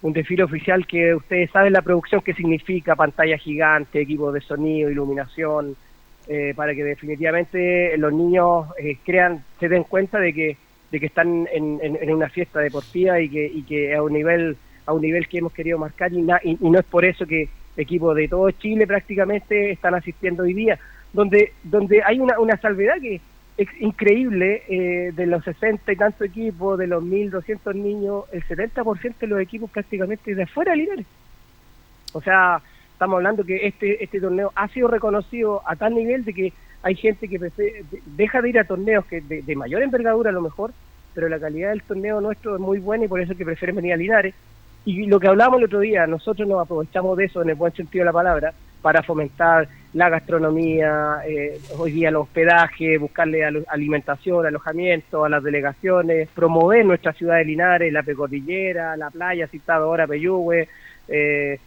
Un 0.00 0.12
desfile 0.12 0.44
oficial 0.44 0.86
que 0.86 1.14
ustedes 1.14 1.50
saben 1.50 1.72
la 1.72 1.82
producción 1.82 2.20
que 2.20 2.32
significa, 2.34 2.94
pantalla 2.94 3.36
gigante, 3.36 4.00
equipo 4.00 4.30
de 4.30 4.40
sonido, 4.40 4.90
iluminación, 4.90 5.76
eh, 6.28 6.52
para 6.54 6.74
que 6.74 6.84
definitivamente 6.84 7.96
los 7.98 8.12
niños 8.12 8.66
eh, 8.78 8.96
crean, 9.04 9.42
se 9.58 9.68
den 9.68 9.82
cuenta 9.84 10.20
de 10.20 10.32
que, 10.32 10.56
de 10.92 11.00
que 11.00 11.06
están 11.06 11.48
en, 11.52 11.80
en- 11.82 12.12
una 12.12 12.28
fiesta 12.28 12.60
deportiva 12.60 13.20
y 13.20 13.28
que, 13.28 13.46
y 13.46 13.62
que 13.62 13.94
a 13.94 14.02
un 14.02 14.12
nivel 14.12 14.56
a 14.86 14.92
un 14.94 15.02
nivel 15.02 15.28
que 15.28 15.38
hemos 15.38 15.52
querido 15.52 15.78
marcar 15.78 16.10
y, 16.12 16.22
na- 16.22 16.40
y- 16.42 16.56
y 16.60 16.70
no 16.70 16.78
es 16.78 16.84
por 16.86 17.04
eso 17.04 17.26
que 17.26 17.48
equipos 17.76 18.14
de 18.16 18.26
todo 18.28 18.50
Chile 18.52 18.86
prácticamente 18.86 19.70
están 19.72 19.94
asistiendo 19.94 20.44
hoy 20.44 20.54
día, 20.54 20.78
donde 21.12 21.52
donde 21.62 22.02
hay 22.04 22.20
una, 22.20 22.38
una 22.38 22.56
salvedad 22.58 22.94
que 23.00 23.20
increíble, 23.80 24.62
eh, 24.68 25.12
de 25.12 25.26
los 25.26 25.42
60 25.44 25.92
y 25.92 25.96
tantos 25.96 26.22
equipos, 26.22 26.78
de 26.78 26.86
los 26.86 27.02
1.200 27.02 27.74
niños, 27.74 28.24
el 28.32 28.44
70% 28.44 29.18
de 29.18 29.26
los 29.26 29.40
equipos 29.40 29.70
prácticamente 29.70 30.34
de 30.34 30.42
afuera 30.44 30.72
de 30.72 30.78
Linares. 30.78 31.06
O 32.12 32.20
sea, 32.20 32.60
estamos 32.92 33.16
hablando 33.16 33.44
que 33.44 33.66
este 33.66 34.02
este 34.02 34.20
torneo 34.20 34.52
ha 34.54 34.68
sido 34.68 34.88
reconocido 34.88 35.62
a 35.66 35.76
tal 35.76 35.94
nivel 35.94 36.24
de 36.24 36.34
que 36.34 36.52
hay 36.82 36.94
gente 36.94 37.28
que 37.28 37.38
deja 38.16 38.40
de 38.40 38.48
ir 38.48 38.58
a 38.58 38.64
torneos 38.64 39.04
que 39.06 39.20
de, 39.20 39.42
de 39.42 39.56
mayor 39.56 39.82
envergadura 39.82 40.30
a 40.30 40.32
lo 40.32 40.40
mejor, 40.40 40.72
pero 41.14 41.28
la 41.28 41.40
calidad 41.40 41.70
del 41.70 41.82
torneo 41.82 42.20
nuestro 42.20 42.54
es 42.54 42.60
muy 42.60 42.78
buena 42.78 43.04
y 43.04 43.08
por 43.08 43.20
eso 43.20 43.32
es 43.32 43.38
que 43.38 43.44
prefieren 43.44 43.76
venir 43.76 43.92
a 43.92 43.96
Linares. 43.96 44.34
Y 44.84 45.06
lo 45.06 45.18
que 45.18 45.26
hablábamos 45.26 45.58
el 45.58 45.64
otro 45.64 45.80
día, 45.80 46.06
nosotros 46.06 46.48
nos 46.48 46.62
aprovechamos 46.62 47.16
de 47.16 47.24
eso 47.24 47.42
en 47.42 47.50
el 47.50 47.56
buen 47.56 47.74
sentido 47.74 48.02
de 48.02 48.06
la 48.06 48.12
palabra 48.12 48.54
para 48.82 49.02
fomentar 49.02 49.68
la 49.94 50.08
gastronomía, 50.08 51.22
eh, 51.26 51.58
hoy 51.76 51.92
día 51.92 52.10
el 52.10 52.16
hospedaje, 52.16 52.98
buscarle 52.98 53.44
alimentación, 53.68 54.46
alojamiento 54.46 55.24
a 55.24 55.28
las 55.28 55.42
delegaciones, 55.42 56.28
promover 56.34 56.84
nuestra 56.84 57.12
ciudad 57.12 57.36
de 57.36 57.44
Linares, 57.44 57.92
la 57.92 58.02
Pecordillera, 58.02 58.96
la 58.96 59.10
playa 59.10 59.46
citada 59.48 59.84
ahora, 59.84 60.06
Peyúgue. 60.06 60.68
Eh, 61.08 61.58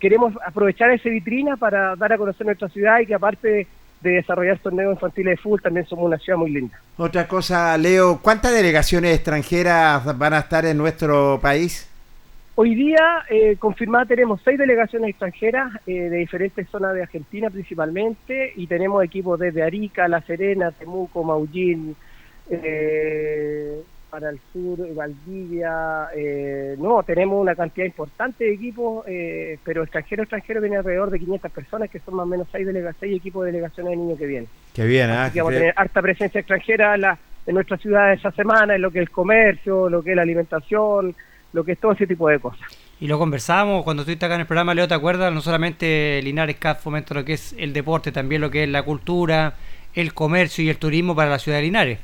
queremos 0.00 0.34
aprovechar 0.44 0.90
esa 0.90 1.08
vitrina 1.08 1.56
para 1.56 1.94
dar 1.96 2.12
a 2.12 2.18
conocer 2.18 2.46
nuestra 2.46 2.68
ciudad 2.68 3.00
y 3.00 3.06
que 3.06 3.14
aparte 3.14 3.66
de 4.00 4.10
desarrollar 4.10 4.58
torneos 4.58 4.94
infantiles 4.94 5.32
de 5.32 5.42
fútbol, 5.42 5.62
también 5.62 5.86
somos 5.86 6.06
una 6.06 6.18
ciudad 6.18 6.38
muy 6.38 6.50
linda. 6.50 6.78
Otra 6.96 7.26
cosa, 7.26 7.76
Leo, 7.78 8.20
¿cuántas 8.22 8.52
delegaciones 8.52 9.14
extranjeras 9.14 10.16
van 10.18 10.34
a 10.34 10.40
estar 10.40 10.64
en 10.66 10.76
nuestro 10.76 11.38
país? 11.40 11.87
Hoy 12.60 12.74
día, 12.74 13.22
eh, 13.30 13.54
confirmada, 13.56 14.06
tenemos 14.06 14.40
seis 14.44 14.58
delegaciones 14.58 15.10
extranjeras 15.10 15.72
eh, 15.86 15.92
de 16.10 16.16
diferentes 16.16 16.68
zonas 16.68 16.92
de 16.92 17.02
Argentina 17.02 17.50
principalmente 17.50 18.52
y 18.56 18.66
tenemos 18.66 19.04
equipos 19.04 19.38
desde 19.38 19.62
Arica, 19.62 20.08
La 20.08 20.20
Serena, 20.22 20.72
Temuco, 20.72 21.22
Maullín, 21.22 21.94
eh, 22.50 23.80
para 24.10 24.30
el 24.30 24.40
sur, 24.52 24.92
Valdivia. 24.92 26.08
eh, 26.16 26.74
no, 26.80 27.04
tenemos 27.04 27.40
una 27.40 27.54
cantidad 27.54 27.86
importante 27.86 28.42
de 28.42 28.54
equipos, 28.54 29.04
eh, 29.06 29.58
pero 29.64 29.84
extranjero, 29.84 30.24
extranjero 30.24 30.60
viene 30.60 30.78
alrededor 30.78 31.10
de 31.10 31.20
500 31.20 31.52
personas, 31.52 31.88
que 31.90 32.00
son 32.00 32.14
más 32.16 32.24
o 32.24 32.28
menos 32.28 32.48
seis, 32.50 32.66
delega 32.66 32.92
seis 32.98 33.16
equipos 33.18 33.44
de 33.44 33.52
delegaciones 33.52 33.92
de 33.92 33.96
niños 33.98 34.18
que 34.18 34.26
vienen. 34.26 34.48
Qué 34.74 34.84
bien. 34.84 35.10
Así 35.10 35.34
que 35.34 35.42
vamos 35.42 35.54
a 35.54 35.58
tener 35.60 35.74
harta 35.76 36.02
presencia 36.02 36.40
extranjera 36.40 36.96
en, 36.96 37.02
la- 37.02 37.18
en 37.46 37.54
nuestra 37.54 37.76
ciudad 37.76 38.12
esa 38.12 38.32
semana, 38.32 38.74
en 38.74 38.82
lo 38.82 38.90
que 38.90 38.98
es 38.98 39.02
el 39.02 39.10
comercio, 39.10 39.88
lo 39.88 40.02
que 40.02 40.10
es 40.10 40.16
la 40.16 40.22
alimentación, 40.22 41.14
lo 41.52 41.64
que 41.64 41.72
es 41.72 41.78
todo 41.78 41.92
ese 41.92 42.06
tipo 42.06 42.28
de 42.28 42.38
cosas. 42.38 42.60
Y 43.00 43.06
lo 43.06 43.18
conversábamos 43.18 43.84
cuando 43.84 44.02
estuviste 44.02 44.26
acá 44.26 44.34
en 44.34 44.42
el 44.42 44.46
programa, 44.46 44.74
Leo, 44.74 44.88
¿te 44.88 44.94
acuerdas? 44.94 45.32
No 45.32 45.40
solamente 45.40 46.20
Linares 46.22 46.56
CAF 46.56 46.82
fomenta 46.82 47.14
lo 47.14 47.24
que 47.24 47.34
es 47.34 47.54
el 47.58 47.72
deporte, 47.72 48.12
también 48.12 48.40
lo 48.40 48.50
que 48.50 48.64
es 48.64 48.68
la 48.68 48.82
cultura, 48.82 49.54
el 49.94 50.12
comercio 50.14 50.64
y 50.64 50.68
el 50.68 50.78
turismo 50.78 51.14
para 51.14 51.30
la 51.30 51.38
ciudad 51.38 51.58
de 51.58 51.62
Linares. 51.64 51.98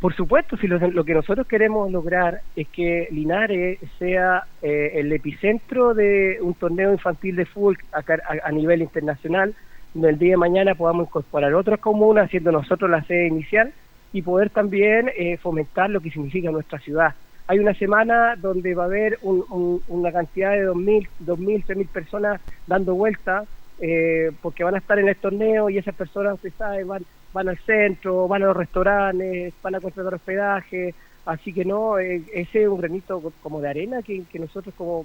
Por 0.00 0.14
supuesto, 0.14 0.56
si 0.56 0.66
lo, 0.66 0.78
lo 0.78 1.04
que 1.04 1.12
nosotros 1.12 1.46
queremos 1.46 1.90
lograr 1.92 2.40
es 2.56 2.66
que 2.68 3.06
Linares 3.10 3.78
sea 3.98 4.44
eh, 4.62 4.92
el 4.94 5.12
epicentro 5.12 5.92
de 5.92 6.38
un 6.40 6.54
torneo 6.54 6.90
infantil 6.92 7.36
de 7.36 7.44
fútbol 7.44 7.78
a- 7.92 8.02
a 8.44 8.50
nivel 8.50 8.80
internacional, 8.80 9.54
donde 9.92 10.08
el 10.10 10.18
día 10.18 10.30
de 10.32 10.36
mañana 10.38 10.74
podamos 10.74 11.06
incorporar 11.06 11.52
otras 11.54 11.80
comunas, 11.80 12.30
siendo 12.30 12.50
nosotros 12.50 12.90
la 12.90 13.04
sede 13.04 13.26
inicial, 13.26 13.72
y 14.12 14.22
poder 14.22 14.48
también 14.50 15.10
eh, 15.16 15.36
fomentar 15.36 15.90
lo 15.90 16.00
que 16.00 16.10
significa 16.10 16.50
nuestra 16.50 16.78
ciudad. 16.80 17.14
Hay 17.50 17.58
una 17.58 17.74
semana 17.74 18.36
donde 18.36 18.76
va 18.76 18.84
a 18.84 18.86
haber 18.86 19.18
un- 19.22 19.44
un- 19.50 19.82
una 19.88 20.12
cantidad 20.12 20.52
de 20.52 20.62
2.000, 20.66 21.08
2.000, 21.18 21.64
3.000 21.66 21.88
personas 21.88 22.40
dando 22.68 22.94
vueltas, 22.94 23.48
eh, 23.80 24.30
porque 24.40 24.62
van 24.62 24.76
a 24.76 24.78
estar 24.78 25.00
en 25.00 25.08
el 25.08 25.16
torneo 25.16 25.68
y 25.68 25.76
esas 25.76 25.96
personas, 25.96 26.34
usted 26.34 26.52
van, 26.86 27.02
van 27.32 27.48
al 27.48 27.58
centro, 27.58 28.28
van 28.28 28.44
a 28.44 28.46
los 28.46 28.56
restaurantes, 28.56 29.52
van 29.64 29.74
a 29.74 29.80
contratar 29.80 30.14
hospedaje, 30.14 30.94
así 31.26 31.52
que 31.52 31.64
no, 31.64 31.98
eh, 31.98 32.22
ese 32.32 32.62
es 32.62 32.68
un 32.68 32.78
granito 32.80 33.20
co- 33.20 33.32
como 33.42 33.60
de 33.60 33.68
arena 33.68 34.00
que, 34.00 34.22
nosotros 34.38 34.72
como, 34.76 35.04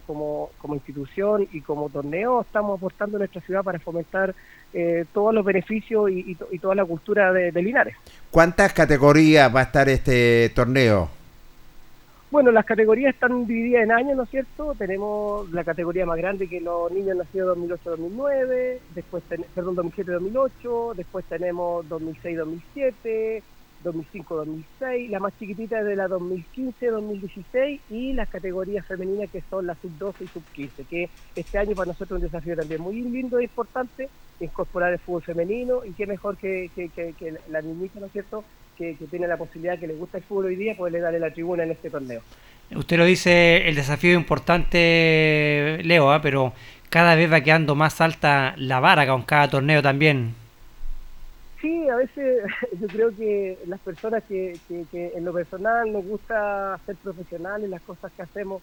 institución 0.75 1.47
y 1.51 1.61
como 1.61 1.89
torneo 1.89 2.41
estamos 2.41 2.77
aportando 2.77 3.17
a 3.17 3.19
nuestra 3.21 3.41
ciudad 3.41 3.63
para 3.63 3.79
fomentar 3.79 4.35
eh, 4.71 5.05
todos 5.13 5.33
los 5.33 5.43
beneficios 5.43 6.11
y, 6.11 6.19
y 6.31 6.35
to- 6.35 6.49
y 6.51 6.59
toda 6.59 6.75
la 6.75 6.85
cultura 6.85 7.33
de 7.51 7.59
Linares. 7.63 7.95
¿Cuántas 8.29 8.71
categorías 8.71 9.49
va 9.55 9.61
a 9.61 9.63
estar 9.63 9.89
este 9.89 10.51
torneo? 10.53 11.09
Bueno, 12.31 12.51
las 12.51 12.65
categorías 12.65 13.13
están 13.13 13.45
divididas 13.45 13.83
en 13.83 13.91
años, 13.91 14.17
¿no 14.17 14.23
es 14.23 14.29
cierto? 14.29 14.75
Tenemos 14.77 15.49
la 15.51 15.63
categoría 15.63 16.05
más 16.05 16.17
grande 16.17 16.49
que 16.49 16.59
los 16.59 16.91
niños 16.91 17.15
nacidos 17.15 17.47
2008-2009, 17.55 18.83
después, 18.89 19.23
ten- 19.27 19.45
perdón, 19.53 19.75
2007-2008, 19.75 20.93
después 20.95 21.25
tenemos 21.27 21.87
2006-2007, 21.87 23.45
2005-2006, 23.79 25.09
la 25.09 25.19
más 25.19 25.35
chiquitita 25.37 25.79
es 25.79 25.85
de 25.85 25.95
la 25.95 26.07
2015-2016 26.07 27.83
y 27.87 28.13
las 28.13 28.27
categorías 28.27 28.85
femeninas 28.87 29.29
que 29.31 29.41
son 29.43 29.67
la 29.67 29.75
sub-12 29.75 30.25
y 30.25 30.27
sub-15, 30.29 30.87
que 30.87 31.11
este 31.35 31.57
año 31.57 31.75
para 31.75 31.89
nosotros 31.89 32.17
es 32.17 32.23
un 32.25 32.31
desafío 32.31 32.55
también 32.55 32.81
muy 32.81 33.01
lindo 33.01 33.37
e 33.39 33.43
importante, 33.45 34.11
incorporar 34.39 34.91
el 34.93 34.99
fútbol 34.99 35.23
femenino 35.23 35.85
y 35.85 35.93
qué 35.93 36.05
mejor 36.07 36.37
que, 36.37 36.69
que, 36.73 36.89
que, 36.91 37.13
que 37.15 37.33
la 37.47 37.61
niñita, 37.61 37.99
¿no 37.99 38.07
es 38.07 38.11
cierto?, 38.11 38.47
que, 38.77 38.95
que 38.95 39.05
tiene 39.05 39.27
la 39.27 39.37
posibilidad 39.37 39.79
que 39.79 39.87
le 39.87 39.93
gusta 39.93 40.17
el 40.17 40.23
fútbol 40.23 40.45
hoy 40.45 40.55
día, 40.55 40.75
poderle 40.75 40.99
darle 40.99 41.19
la 41.19 41.31
tribuna 41.31 41.63
en 41.63 41.71
este 41.71 41.89
torneo. 41.89 42.21
Usted 42.75 42.97
lo 42.97 43.05
dice, 43.05 43.67
el 43.67 43.75
desafío 43.75 44.11
es 44.11 44.17
importante, 44.17 45.79
Leo, 45.83 46.11
¿ah? 46.11 46.19
pero 46.21 46.53
cada 46.89 47.15
vez 47.15 47.31
va 47.31 47.41
quedando 47.41 47.75
más 47.75 48.01
alta 48.01 48.53
la 48.57 48.79
vara 48.79 49.05
con 49.07 49.21
cada 49.23 49.49
torneo 49.49 49.81
también. 49.81 50.33
Sí, 51.61 51.87
a 51.89 51.95
veces 51.95 52.43
yo 52.81 52.87
creo 52.87 53.15
que 53.15 53.57
las 53.67 53.79
personas 53.81 54.23
que, 54.23 54.57
que, 54.67 54.83
que 54.91 55.11
en 55.15 55.25
lo 55.25 55.33
personal 55.33 55.91
nos 55.91 56.05
gusta 56.05 56.79
ser 56.85 56.95
profesionales, 56.97 57.69
las 57.69 57.81
cosas 57.81 58.11
que 58.15 58.23
hacemos, 58.23 58.61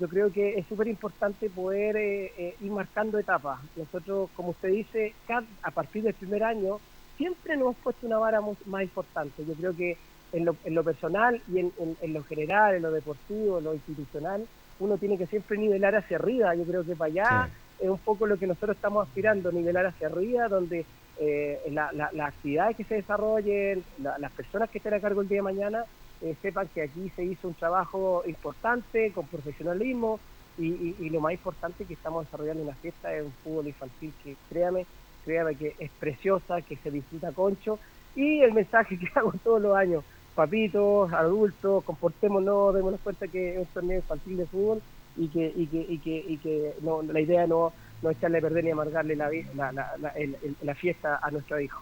yo 0.00 0.08
creo 0.08 0.30
que 0.32 0.58
es 0.58 0.66
súper 0.66 0.88
importante 0.88 1.48
poder 1.50 1.96
eh, 1.96 2.32
eh, 2.36 2.54
ir 2.60 2.70
marcando 2.70 3.18
etapas. 3.18 3.60
Nosotros, 3.76 4.28
como 4.34 4.50
usted 4.50 4.70
dice, 4.70 5.14
cada- 5.26 5.46
a 5.62 5.70
partir 5.70 6.02
del 6.02 6.14
primer 6.14 6.42
año, 6.42 6.78
siempre 7.16 7.56
nos 7.56 7.62
hemos 7.66 7.78
puesto 7.82 8.06
una 8.06 8.18
vara 8.18 8.40
mu- 8.40 8.56
más 8.66 8.82
importante. 8.82 9.44
Yo 9.46 9.54
creo 9.56 9.74
que 9.74 9.98
en 10.32 10.44
lo, 10.44 10.58
en 10.64 10.74
lo 10.74 10.84
personal 10.84 11.42
y 11.46 11.60
en, 11.60 11.72
en- 11.78 11.96
en 12.00 12.12
lo 12.12 12.22
general, 12.24 12.74
en 12.74 12.82
lo 12.82 12.90
deportivo, 12.92 13.58
en 13.58 13.64
lo 13.64 13.74
institucional, 13.74 14.48
uno 14.78 14.98
tiene 14.98 15.18
que 15.18 15.26
siempre 15.26 15.56
nivelar 15.58 15.94
hacia 15.94 16.16
arriba. 16.16 16.54
Yo 16.56 16.66
creo 16.66 16.84
que 16.84 16.96
para 16.96 17.08
allá 17.08 17.50
es 17.78 17.88
un 17.90 18.00
poco 18.00 18.26
lo 18.26 18.38
que 18.38 18.46
nosotros 18.46 18.76
estamos 18.76 19.06
aspirando, 19.06 19.52
nivelar 19.52 19.86
hacia 19.86 20.08
arriba, 20.08 20.48
donde 20.48 20.88
eh, 21.16 21.60
la- 21.70 21.90
la- 21.92 22.10
las 22.12 22.28
actividades 22.30 22.76
que 22.76 22.84
se 22.84 22.96
desarrollen, 22.96 23.86
la- 23.98 24.18
las 24.18 24.32
personas 24.32 24.68
que 24.70 24.78
estén 24.78 24.94
a 24.94 25.00
cargo 25.00 25.20
el 25.22 25.28
día 25.28 25.38
de 25.38 25.42
mañana, 25.42 25.84
eh, 26.20 26.36
sepan 26.42 26.68
que 26.74 26.82
aquí 26.82 27.08
se 27.10 27.24
hizo 27.24 27.46
un 27.48 27.54
trabajo 27.54 28.22
importante, 28.26 29.12
con 29.12 29.28
profesionalismo, 29.28 30.22
y, 30.56 30.68
y- 30.74 31.06
y 31.06 31.10
lo 31.10 31.20
más 31.20 31.32
importante 31.34 31.86
que 31.86 31.94
estamos 31.94 32.24
desarrollando 32.26 32.62
una 32.64 32.76
fiesta 32.76 33.14
es 33.14 33.22
un 33.24 33.36
fútbol 33.36 33.68
infantil 33.68 34.16
que, 34.18 34.38
créame, 34.48 34.88
que 35.24 35.74
es 35.78 35.90
preciosa, 35.98 36.60
que 36.62 36.76
se 36.76 36.90
disfruta 36.90 37.32
concho, 37.32 37.78
y 38.14 38.40
el 38.40 38.52
mensaje 38.52 38.98
que 38.98 39.08
hago 39.14 39.32
todos 39.42 39.60
los 39.60 39.76
años, 39.76 40.04
papitos, 40.34 41.12
adultos, 41.12 41.84
comportémonos, 41.84 42.74
démonos 42.74 43.00
cuenta 43.00 43.28
que 43.28 43.52
es 43.54 43.58
un 43.58 43.66
torneo 43.66 43.96
infantil 43.98 44.36
de 44.36 44.46
fútbol 44.46 44.82
y 45.16 45.28
que, 45.28 45.52
y 45.56 45.66
que, 45.66 45.86
y 45.88 45.98
que, 45.98 46.24
y 46.28 46.36
que 46.38 46.72
no, 46.82 47.02
la 47.02 47.20
idea 47.20 47.46
no, 47.46 47.72
no 48.02 48.10
es 48.10 48.16
echarle 48.16 48.38
a 48.38 48.40
perder 48.40 48.64
ni 48.64 48.70
amargarle 48.70 49.14
la, 49.16 49.30
la, 49.54 49.72
la, 49.72 49.90
la, 50.00 50.08
el- 50.10 50.36
el- 50.42 50.56
la 50.62 50.74
fiesta 50.74 51.20
a 51.22 51.30
nuestro 51.30 51.60
hijo. 51.60 51.80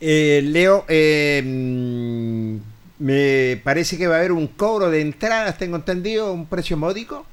Eh, 0.00 0.40
Leo, 0.42 0.84
eh, 0.88 1.40
me 2.98 3.60
parece 3.62 3.96
que 3.96 4.06
va 4.06 4.16
a 4.16 4.18
haber 4.18 4.32
un 4.32 4.48
cobro 4.48 4.90
de 4.90 5.00
entradas, 5.00 5.56
tengo 5.56 5.76
entendido, 5.76 6.32
un 6.32 6.46
precio 6.46 6.76
módico. 6.76 7.24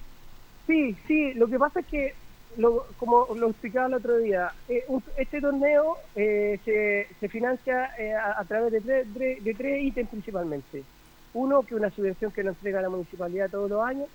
Sí, 0.68 0.96
sí, 1.08 1.34
lo 1.34 1.48
que 1.48 1.58
pasa 1.60 1.80
es 1.82 1.86
que, 1.88 2.14
lo- 2.58 2.88
como 2.98 3.28
lo 3.36 3.50
explicaba 3.50 3.88
el 3.88 3.94
otro 3.96 4.18
día, 4.18 4.52
eh, 4.68 4.84
este 5.18 5.42
torneo 5.42 5.98
eh, 6.16 6.60
se, 6.66 7.16
se 7.20 7.30
financia 7.30 7.90
eh, 7.98 8.14
a, 8.14 8.44
través 8.46 8.72
de 8.72 8.82
tres, 8.82 9.14
de, 9.44 9.56
tres 9.56 9.82
ítems 9.84 10.10
principalmente. 10.10 10.88
Uno, 11.34 11.64
que 11.66 11.76
una 11.76 11.92
subvención 11.92 12.32
que 12.32 12.44
nos 12.44 12.56
entrega 12.58 12.82
la 12.82 12.90
municipalidad 12.90 13.50
todos 13.50 13.70
los 13.70 13.84
años. 13.86 14.10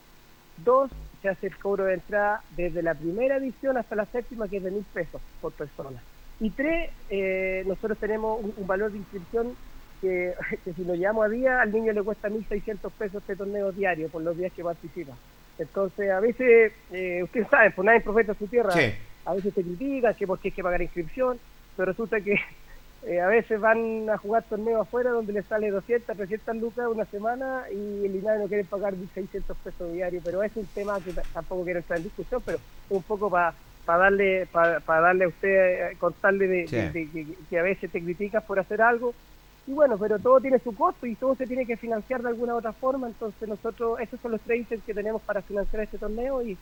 Dos, 0.56 0.90
se 1.20 1.28
hace 1.28 1.46
el 1.48 1.58
cobro 1.58 1.84
de 1.84 1.94
entrada 1.94 2.44
desde 2.50 2.82
la 2.82 2.94
primera 2.94 3.36
edición 3.36 3.76
hasta 3.78 3.94
la 3.96 4.06
séptima, 4.06 4.48
que 4.48 4.58
es 4.58 4.62
de 4.64 4.70
mil 4.70 4.86
pesos 4.86 5.22
por 5.40 5.54
persona. 5.54 6.04
Y 6.38 6.52
tres, 6.54 6.90
eh, 7.08 7.64
nosotros 7.66 7.98
tenemos 7.98 8.38
un, 8.42 8.52
un 8.56 8.66
valor 8.66 8.92
de 8.92 8.98
inscripción 8.98 9.58
que, 10.00 10.34
que 10.64 10.74
si 10.74 10.84
lo 10.84 10.94
llevamos 10.94 11.26
a 11.26 11.28
día, 11.28 11.60
al 11.60 11.72
niño 11.72 11.92
le 11.92 12.02
cuesta 12.02 12.28
1.600 12.30 12.92
pesos 12.94 13.20
este 13.22 13.36
torneo 13.36 13.72
diario 13.72 14.10
por 14.10 14.22
los 14.22 14.36
días 14.36 14.52
que 14.54 14.62
participa. 14.64 15.18
Entonces, 15.58 16.10
a 16.10 16.20
veces, 16.20 16.72
eh, 16.90 17.22
ustedes 17.22 17.48
saben, 17.48 17.72
pues 17.74 17.86
nadie 17.86 18.00
profeta 18.02 18.32
en 18.32 18.38
su 18.38 18.48
tierra, 18.48 18.70
Sí. 18.72 18.92
a 19.24 19.34
veces 19.34 19.54
se 19.54 19.62
critica 19.62 20.14
que 20.14 20.26
porque 20.26 20.48
hay 20.48 20.52
que 20.54 20.62
pagar 20.62 20.82
inscripción, 20.82 21.40
pero 21.76 21.92
resulta 21.92 22.20
que 22.20 22.34
eh, 23.06 23.20
a 23.20 23.28
veces 23.28 23.58
van 23.60 24.08
a 24.10 24.16
jugar 24.18 24.44
torneos 24.48 24.82
afuera 24.86 25.10
donde 25.10 25.32
les 25.32 25.46
sale 25.46 25.70
200, 25.70 26.16
300 26.16 26.56
lucas 26.56 26.86
una 26.88 27.06
semana 27.06 27.64
y 27.70 28.04
el 28.06 28.12
Linares 28.12 28.40
no 28.42 28.48
quiere 28.48 28.64
pagar 28.64 28.94
1.600 28.96 29.56
pesos 29.58 29.92
diarios, 29.92 30.22
pero 30.24 30.42
es 30.42 30.54
un 30.56 30.66
tema 30.68 31.00
que 31.02 31.12
tampoco 31.32 31.64
quiero 31.64 31.80
entrar 31.80 31.98
en 31.98 32.04
discusión, 32.04 32.42
pero 32.44 32.58
un 32.88 33.02
poco 33.02 33.30
para 33.30 33.56
darle 33.86 34.46
para 34.52 34.80
darle 34.86 35.24
a 35.24 35.28
usted, 35.28 35.92
eh, 35.92 35.98
contarle 35.98 36.48
de, 36.48 36.66
Sí. 36.66 36.76
de- 36.76 37.36
que 37.48 37.58
a 37.58 37.62
veces 37.62 37.90
te 37.92 38.02
criticas 38.02 38.44
por 38.44 38.58
hacer 38.58 38.82
algo. 38.82 39.14
Y 39.66 39.72
bueno, 39.72 39.98
pero 39.98 40.18
todo 40.18 40.40
tiene 40.40 40.58
su 40.60 40.74
costo 40.74 41.06
y 41.06 41.14
todo 41.16 41.34
se 41.34 41.46
tiene 41.46 41.66
que 41.66 41.76
financiar 41.76 42.22
de 42.22 42.28
alguna 42.28 42.54
otra 42.54 42.72
forma, 42.72 43.08
entonces 43.08 43.48
nosotros, 43.48 43.98
esos 44.00 44.20
son 44.20 44.30
los 44.32 44.40
ítems 44.48 44.84
que 44.84 44.94
tenemos 44.94 45.20
para 45.22 45.42
financiar 45.42 45.82
este 45.82 45.98
torneo 45.98 46.40
y, 46.42 46.56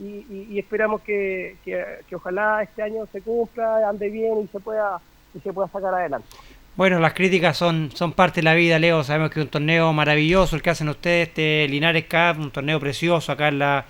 y, 0.00 0.58
esperamos 0.58 1.00
que, 1.02 1.56
que, 1.64 1.84
que 2.08 2.16
ojalá 2.16 2.62
este 2.62 2.82
año 2.82 3.06
se 3.12 3.20
cumpla, 3.20 3.88
ande 3.88 4.08
bien 4.10 4.40
y 4.44 4.46
se 4.48 4.60
pueda 4.60 5.00
y 5.34 5.40
se 5.40 5.52
pueda 5.52 5.68
sacar 5.68 5.94
adelante. 5.94 6.26
Bueno, 6.76 6.98
las 7.00 7.12
críticas 7.14 7.56
son, 7.56 7.90
son 7.94 8.12
parte 8.12 8.36
de 8.40 8.44
la 8.44 8.54
vida, 8.54 8.78
Leo. 8.78 9.02
Sabemos 9.02 9.30
que 9.30 9.40
es 9.40 9.44
un 9.46 9.50
torneo 9.50 9.92
maravilloso 9.92 10.54
el 10.56 10.62
que 10.62 10.70
hacen 10.70 10.88
ustedes, 10.88 11.28
este 11.28 11.66
Linares 11.68 12.04
Cup, 12.04 12.40
un 12.40 12.50
torneo 12.52 12.78
precioso 12.80 13.32
acá 13.32 13.48
en 13.48 13.58
la 13.58 13.84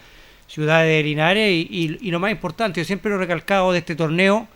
ciudad 0.46 0.82
de 0.84 1.02
Linares. 1.02 1.50
Y, 1.50 1.68
y- 1.70 1.98
y 2.08 2.10
lo 2.10 2.18
más 2.20 2.30
importante, 2.30 2.80
yo 2.80 2.84
siempre 2.86 3.10
lo 3.10 3.16
he 3.16 3.20
recalcado 3.20 3.72
de 3.72 3.78
este 3.80 3.94
torneo, 3.94 4.48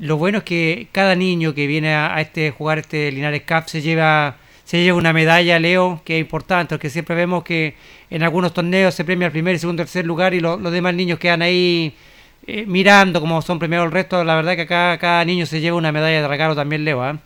lo 0.00 0.16
bueno 0.18 0.38
es 0.38 0.44
que 0.44 0.88
cada 0.92 1.14
niño 1.14 1.54
que 1.54 1.66
viene 1.66 1.94
a, 1.94 2.20
este 2.20 2.50
jugar 2.50 2.78
este 2.80 3.12
Linares 3.12 3.42
Cup 3.42 3.64
se 3.68 3.82
lleva 3.82 4.36
se 4.64 4.82
lleva 4.84 4.98
una 4.98 5.12
medalla, 5.12 5.58
Leo, 5.58 6.00
que 6.04 6.16
es 6.18 6.20
importante, 6.22 6.76
porque 6.76 6.90
siempre 6.90 7.16
vemos 7.16 7.42
que 7.44 7.74
en 8.10 8.22
algunos 8.22 8.54
torneos 8.54 8.94
se 8.94 9.04
premia 9.04 9.26
el 9.26 9.32
primer, 9.32 9.58
segundo, 9.58 9.82
tercer 9.82 10.06
lugar 10.06 10.32
y 10.34 10.40
lo- 10.40 10.58
los 10.58 10.72
demás 10.72 10.94
niños 10.94 11.18
quedan 11.18 11.42
ahí 11.42 11.94
eh, 12.46 12.64
mirando 12.66 13.20
como 13.20 13.42
son 13.42 13.58
premiados 13.58 13.86
el 13.86 13.92
resto. 13.92 14.22
La 14.24 14.36
verdad 14.36 14.56
que 14.56 14.62
acá 14.62 14.96
cada 14.98 15.24
niño 15.24 15.46
se 15.46 15.60
lleva 15.60 15.76
una 15.76 15.92
medalla 15.92 16.22
de 16.22 16.28
regalo 16.28 16.54
también, 16.54 16.84
Leo. 16.84 17.02
¿ah? 17.02 17.18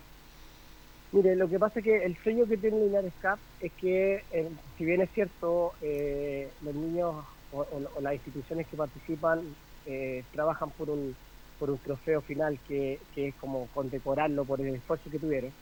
Mire, 1.13 1.37
lo 1.37 1.49
que 1.49 1.59
pasa 1.59 1.79
es 1.79 1.85
que 1.85 2.05
el 2.05 2.17
sueño 2.19 2.47
que 2.47 2.57
tiene 2.57 2.79
Linares 2.87 3.13
Cup 3.23 3.39
es 3.61 3.73
que, 3.81 4.25
eh, 4.33 4.49
si 4.77 4.85
bien 4.85 5.01
es 5.01 5.11
cierto, 5.13 5.73
eh, 5.81 6.55
los 6.61 6.75
niños 6.75 7.25
o, 7.53 7.61
o- 7.61 8.01
las 8.01 8.15
instituciones 8.15 8.67
que 8.67 8.77
participan 8.77 9.57
eh, 9.87 10.25
trabajan 10.33 10.71
por 10.73 10.91
un, 10.91 11.17
por 11.65 11.71
un 11.71 11.81
trofeo 11.81 12.21
final 12.21 12.61
que, 12.63 13.07
que 13.11 13.29
es 13.29 13.37
como 13.37 13.71
condecorarlo 13.71 14.45
por 14.45 14.61
el 14.61 14.75
esfuerzo 14.75 15.09
que 15.09 15.19
tuvieron, 15.19 15.55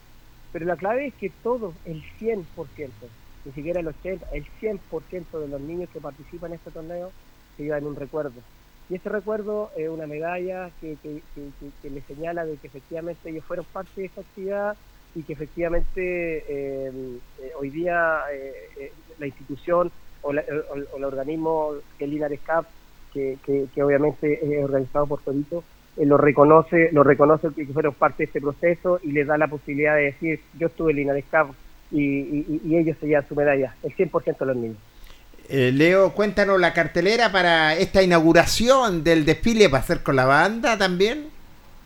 pero 0.51 0.67
la 0.67 0.77
clave 0.77 1.07
es 1.07 1.15
que 1.15 1.31
todo, 1.31 1.81
el 1.85 2.03
100%, 2.19 3.09
ni 3.45 3.53
siquiera 3.53 3.79
el 3.79 3.87
80%, 3.87 4.27
el 4.33 4.45
100% 4.59 5.39
de 5.41 5.47
los 5.47 5.61
niños 5.61 5.89
que 5.91 6.01
participan 6.01 6.51
en 6.51 6.57
este 6.57 6.73
torneo 6.73 7.15
se 7.57 7.63
llevan 7.63 7.87
un 7.87 7.95
recuerdo. 7.95 8.45
Y 8.89 8.97
ese 8.97 9.11
recuerdo 9.11 9.71
es 9.77 9.89
una 9.89 10.09
medalla 10.09 10.73
que, 10.81 10.99
que, 11.01 11.23
que, 11.81 11.91
le 11.91 12.03
señala 12.03 12.45
de 12.47 12.59
que 12.59 12.67
efectivamente 12.67 13.31
ellos 13.31 13.45
fueron 13.47 13.67
parte 13.67 14.01
de 14.01 14.07
esta 14.09 14.23
actividad 14.23 14.77
y 15.15 15.23
que 15.25 15.35
efectivamente 15.35 16.39
eh, 16.49 16.91
eh, 17.39 17.53
hoy 17.61 17.71
día 17.71 18.23
eh, 18.35 18.93
la 19.19 19.29
institución 19.29 19.93
o, 20.21 20.33
la- 20.33 20.43
el 20.43 21.05
organismo 21.05 21.75
Cup, 21.97 22.67
que, 23.13 23.39
que, 23.45 23.69
que 23.73 23.83
obviamente 23.83 24.41
es 24.59 24.65
organizado 24.65 25.07
por 25.07 25.23
Torito, 25.23 25.67
eh, 25.97 26.07
lo 26.07 26.17
reconoce, 26.17 26.91
lo 26.93 27.03
reconoce 27.05 27.49
que 27.55 27.67
fueron 27.67 27.95
parte 27.95 28.19
de 28.19 28.25
este 28.27 28.41
proceso 28.41 28.99
y 29.03 29.13
les 29.13 29.27
da 29.27 29.37
la 29.39 29.49
posibilidad 29.49 29.97
de 29.97 30.03
decir 30.05 30.41
yo 30.59 30.69
estuve 30.69 30.91
en 30.93 30.97
Linares 30.99 31.25
Cup 31.31 31.55
y, 31.91 32.01
y- 32.03 32.61
y 32.65 32.77
ellos 32.77 32.97
se 33.01 33.07
llevan 33.07 33.29
su 33.29 33.35
medalla, 33.35 33.75
el 33.83 33.95
100% 33.95 34.39
de 34.39 34.47
los 34.47 34.57
niños. 34.57 34.77
Eh, 35.49 35.71
Leo, 35.73 36.13
cuéntanos 36.15 36.59
la 36.61 36.73
cartelera 36.73 37.31
para 37.31 37.75
esta 37.75 38.03
inauguración 38.03 39.03
del 39.05 39.25
desfile 39.25 39.69
para 39.69 39.83
hacer 39.83 40.03
con 40.03 40.17
la 40.17 40.25
banda 40.25 40.79
también. 40.79 41.27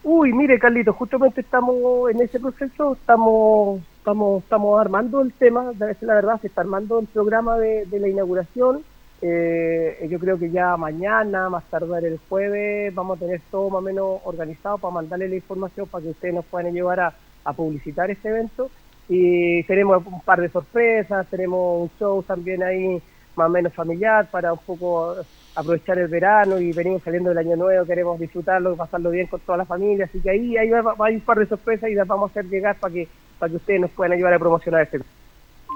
Uy, 0.05 0.33
mire, 0.33 0.59
Carlito, 0.61 0.93
justamente 0.93 1.41
estamos 1.41 2.09
en 2.11 2.21
ese 2.21 2.39
proceso, 2.39 2.93
estamos 2.93 3.81
estamos 3.99 4.43
estamos 4.45 4.81
armando 4.81 5.21
el 5.21 5.33
tema, 5.33 5.73
ser 5.79 5.97
la 6.03 6.15
verdad, 6.15 6.41
se 6.41 6.47
está 6.47 6.61
armando 6.61 7.01
el 7.01 7.07
programa 7.09 7.57
de, 7.59 7.87
de 7.87 7.99
la 7.99 8.07
inauguración. 8.09 8.85
Eh, 9.23 10.07
yo 10.11 10.19
creo 10.19 10.39
que 10.39 10.51
ya 10.51 10.77
mañana, 10.77 11.49
más 11.49 11.65
tardar 11.71 12.05
el 12.05 12.19
jueves, 12.29 12.95
vamos 12.95 13.17
a 13.17 13.21
tener 13.21 13.41
todo 13.51 13.71
más 13.71 13.79
o 13.79 13.83
menos 13.83 14.21
organizado 14.25 14.79
para 14.79 14.95
mandarle 14.95 15.29
la 15.29 15.37
información 15.37 15.89
para 15.89 16.05
que 16.05 16.11
ustedes 16.11 16.35
nos 16.35 16.45
puedan 16.45 16.73
llevar 16.73 17.01
a, 17.01 17.15
publicitar 17.55 18.11
este 18.11 18.29
evento. 18.29 18.71
Y 19.09 19.63
tenemos 19.65 20.05
un 20.05 20.21
par 20.21 20.41
de 20.41 20.49
sorpresas, 20.49 21.27
tenemos 21.29 21.83
un 21.83 21.91
show 21.99 22.23
también 22.25 22.63
ahí 22.63 23.01
más 23.37 23.47
o 23.47 23.51
menos 23.51 23.73
familiar 23.73 24.29
para 24.31 24.53
un 24.53 24.59
poco 24.59 25.17
aprovechar 25.55 25.99
el 25.99 26.09
verano 26.09 26.59
y 26.59 26.73
venimos 26.73 27.03
saliendo 27.03 27.31
del 27.31 27.39
año 27.39 27.57
nuevo, 27.57 27.87
queremos 27.87 28.19
disfrutarlo, 28.19 28.75
pasarlo 28.77 29.11
bien 29.11 29.29
con 29.29 29.41
toda 29.41 29.59
la 29.59 29.65
familia, 29.65 30.07
así 30.07 30.21
que 30.21 30.31
ahí, 30.31 30.57
ahí 30.57 30.71
un 30.73 31.21
par 31.21 31.39
de 31.39 31.47
sorpresas 31.47 31.89
y 31.89 31.95
las 31.95 32.07
vamos 32.07 32.29
a 32.29 32.33
hacer 32.33 32.51
llegar 32.51 32.77
para 32.79 32.93
que 32.93 33.09
para 33.39 33.51
que 33.51 33.57
ustedes 33.57 33.81
nos 33.81 33.91
puedan 33.91 34.13
ayudar 34.13 34.35
a 34.35 34.39
promocionar 34.39 34.83
este 34.83 35.01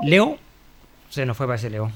Leo, 0.03 0.39
se 1.09 1.27
nos 1.27 1.37
fue 1.37 1.47
para 1.47 1.57
ese 1.57 1.69
Leo. 1.69 1.91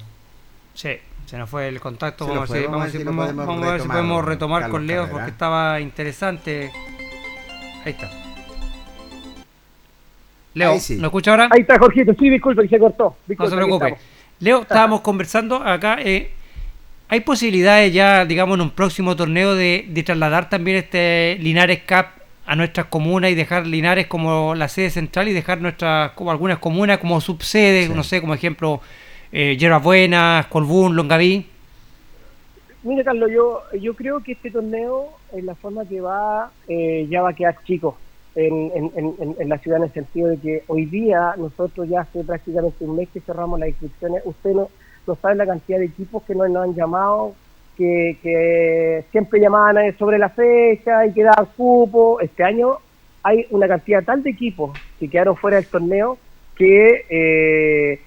Sí, 0.74 0.90
se 1.26 1.38
nos 1.38 1.48
fue 1.50 1.68
el 1.68 1.80
contacto. 1.80 2.26
Vamos, 2.26 2.44
a 2.44 2.46
fue, 2.46 2.60
ver- 2.60 2.68
vamos 2.70 2.90
si 2.90 2.98
vamos- 3.04 3.24
podemos 3.26 3.46
vamos 3.46 3.62
a 3.62 3.70
ver 3.72 3.80
si 3.80 3.86
retomar, 3.86 3.96
podemos 3.96 4.24
retomar 4.24 4.60
Carlos 4.62 4.74
con 4.78 4.86
Leo 4.86 4.96
Carrera. 5.02 5.12
porque 5.12 5.30
estaba 5.30 5.80
interesante. 5.80 6.70
Ahí 7.84 7.92
está. 7.92 8.10
Leo, 10.54 10.78
sí. 10.78 10.96
¿lo 10.98 11.06
escucha 11.08 11.32
ahora? 11.32 11.48
Ahí 11.50 11.62
está, 11.62 11.78
Jorgito, 11.78 12.12
sí, 12.18 12.30
disculpe 12.30 12.62
que 12.62 12.68
se 12.68 12.78
cortó. 12.78 13.16
No 13.38 13.46
se 13.50 13.56
preocupe. 13.56 13.96
Leo, 14.40 14.62
estábamos 14.62 15.00
conversando 15.00 15.56
acá. 15.56 15.96
eh, 16.00 16.30
¿Hay 17.08 17.20
posibilidades 17.20 17.92
ya, 17.92 18.24
digamos, 18.24 18.54
en 18.56 18.62
un 18.62 18.70
próximo 18.70 19.14
torneo 19.16 19.54
de, 19.54 19.84
de 19.88 20.02
trasladar 20.02 20.48
también 20.48 20.78
este 20.78 21.36
Linares 21.40 21.80
Cup 21.86 22.06
a 22.46 22.56
nuestras 22.56 22.86
comunas 22.86 23.30
y 23.30 23.34
dejar 23.34 23.66
Linares 23.66 24.06
como 24.06 24.54
la 24.54 24.68
sede 24.68 24.90
central 24.90 25.28
y 25.28 25.32
dejar 25.32 25.60
nuestras, 25.60 26.12
como 26.12 26.30
algunas 26.30 26.58
comunas 26.58 26.98
como 26.98 27.20
subsede, 27.20 27.86
Sí. 27.88 27.92
no 27.94 28.02
sé, 28.04 28.20
como 28.20 28.34
ejemplo, 28.34 28.80
eh, 29.34 29.80
Buenas, 29.82 30.46
Colbún, 30.46 30.94
Longaví? 30.94 31.46
Mire, 32.84 33.02
Carlos, 33.02 33.30
yo, 33.32 33.62
yo 33.80 33.94
creo 33.94 34.20
que 34.20 34.32
este 34.32 34.50
torneo, 34.50 35.08
en 35.32 35.46
la 35.46 35.54
forma 35.56 35.84
que 35.86 36.00
va, 36.00 36.52
eh, 36.68 37.06
ya 37.10 37.22
va 37.22 37.30
a 37.30 37.34
quedar 37.34 37.56
chico 37.64 37.96
en, 38.36 38.70
en, 38.94 39.34
en, 39.38 39.48
la 39.48 39.58
ciudad, 39.58 39.78
en 39.78 39.84
el 39.84 39.92
sentido 39.92 40.28
de 40.28 40.36
que 40.38 40.62
hoy 40.68 40.84
día 40.86 41.34
nosotros 41.36 41.88
ya 41.88 42.02
hace 42.02 42.22
prácticamente 42.22 42.84
un 42.84 42.94
mes 42.94 43.08
que 43.12 43.20
cerramos 43.20 43.58
las 43.58 43.70
inscripciones. 43.70 44.22
Usted 44.24 44.52
no, 44.52 44.68
no 45.06 45.14
sabe 45.16 45.34
la 45.34 45.46
cantidad 45.46 45.78
de 45.78 45.86
equipos 45.86 46.22
que 46.22 46.34
nos, 46.34 46.48
nos 46.50 46.64
han 46.68 46.74
llamado, 46.74 47.34
que, 47.76 48.18
que 48.22 49.04
siempre 49.10 49.40
llamaban 49.40 49.98
sobre 49.98 50.18
la 50.18 50.28
fecha 50.28 51.06
y 51.06 51.12
quedaban 51.12 51.46
cupo. 51.56 52.20
Este 52.20 52.44
año 52.44 52.78
hay 53.24 53.46
una 53.50 53.66
cantidad 53.66 54.04
tal 54.04 54.22
de 54.22 54.30
equipos 54.30 54.78
que 55.00 55.08
quedaron 55.08 55.36
fuera 55.36 55.56
del 55.56 55.66
torneo 55.66 56.18
que... 56.56 57.04
Eh, 57.08 58.00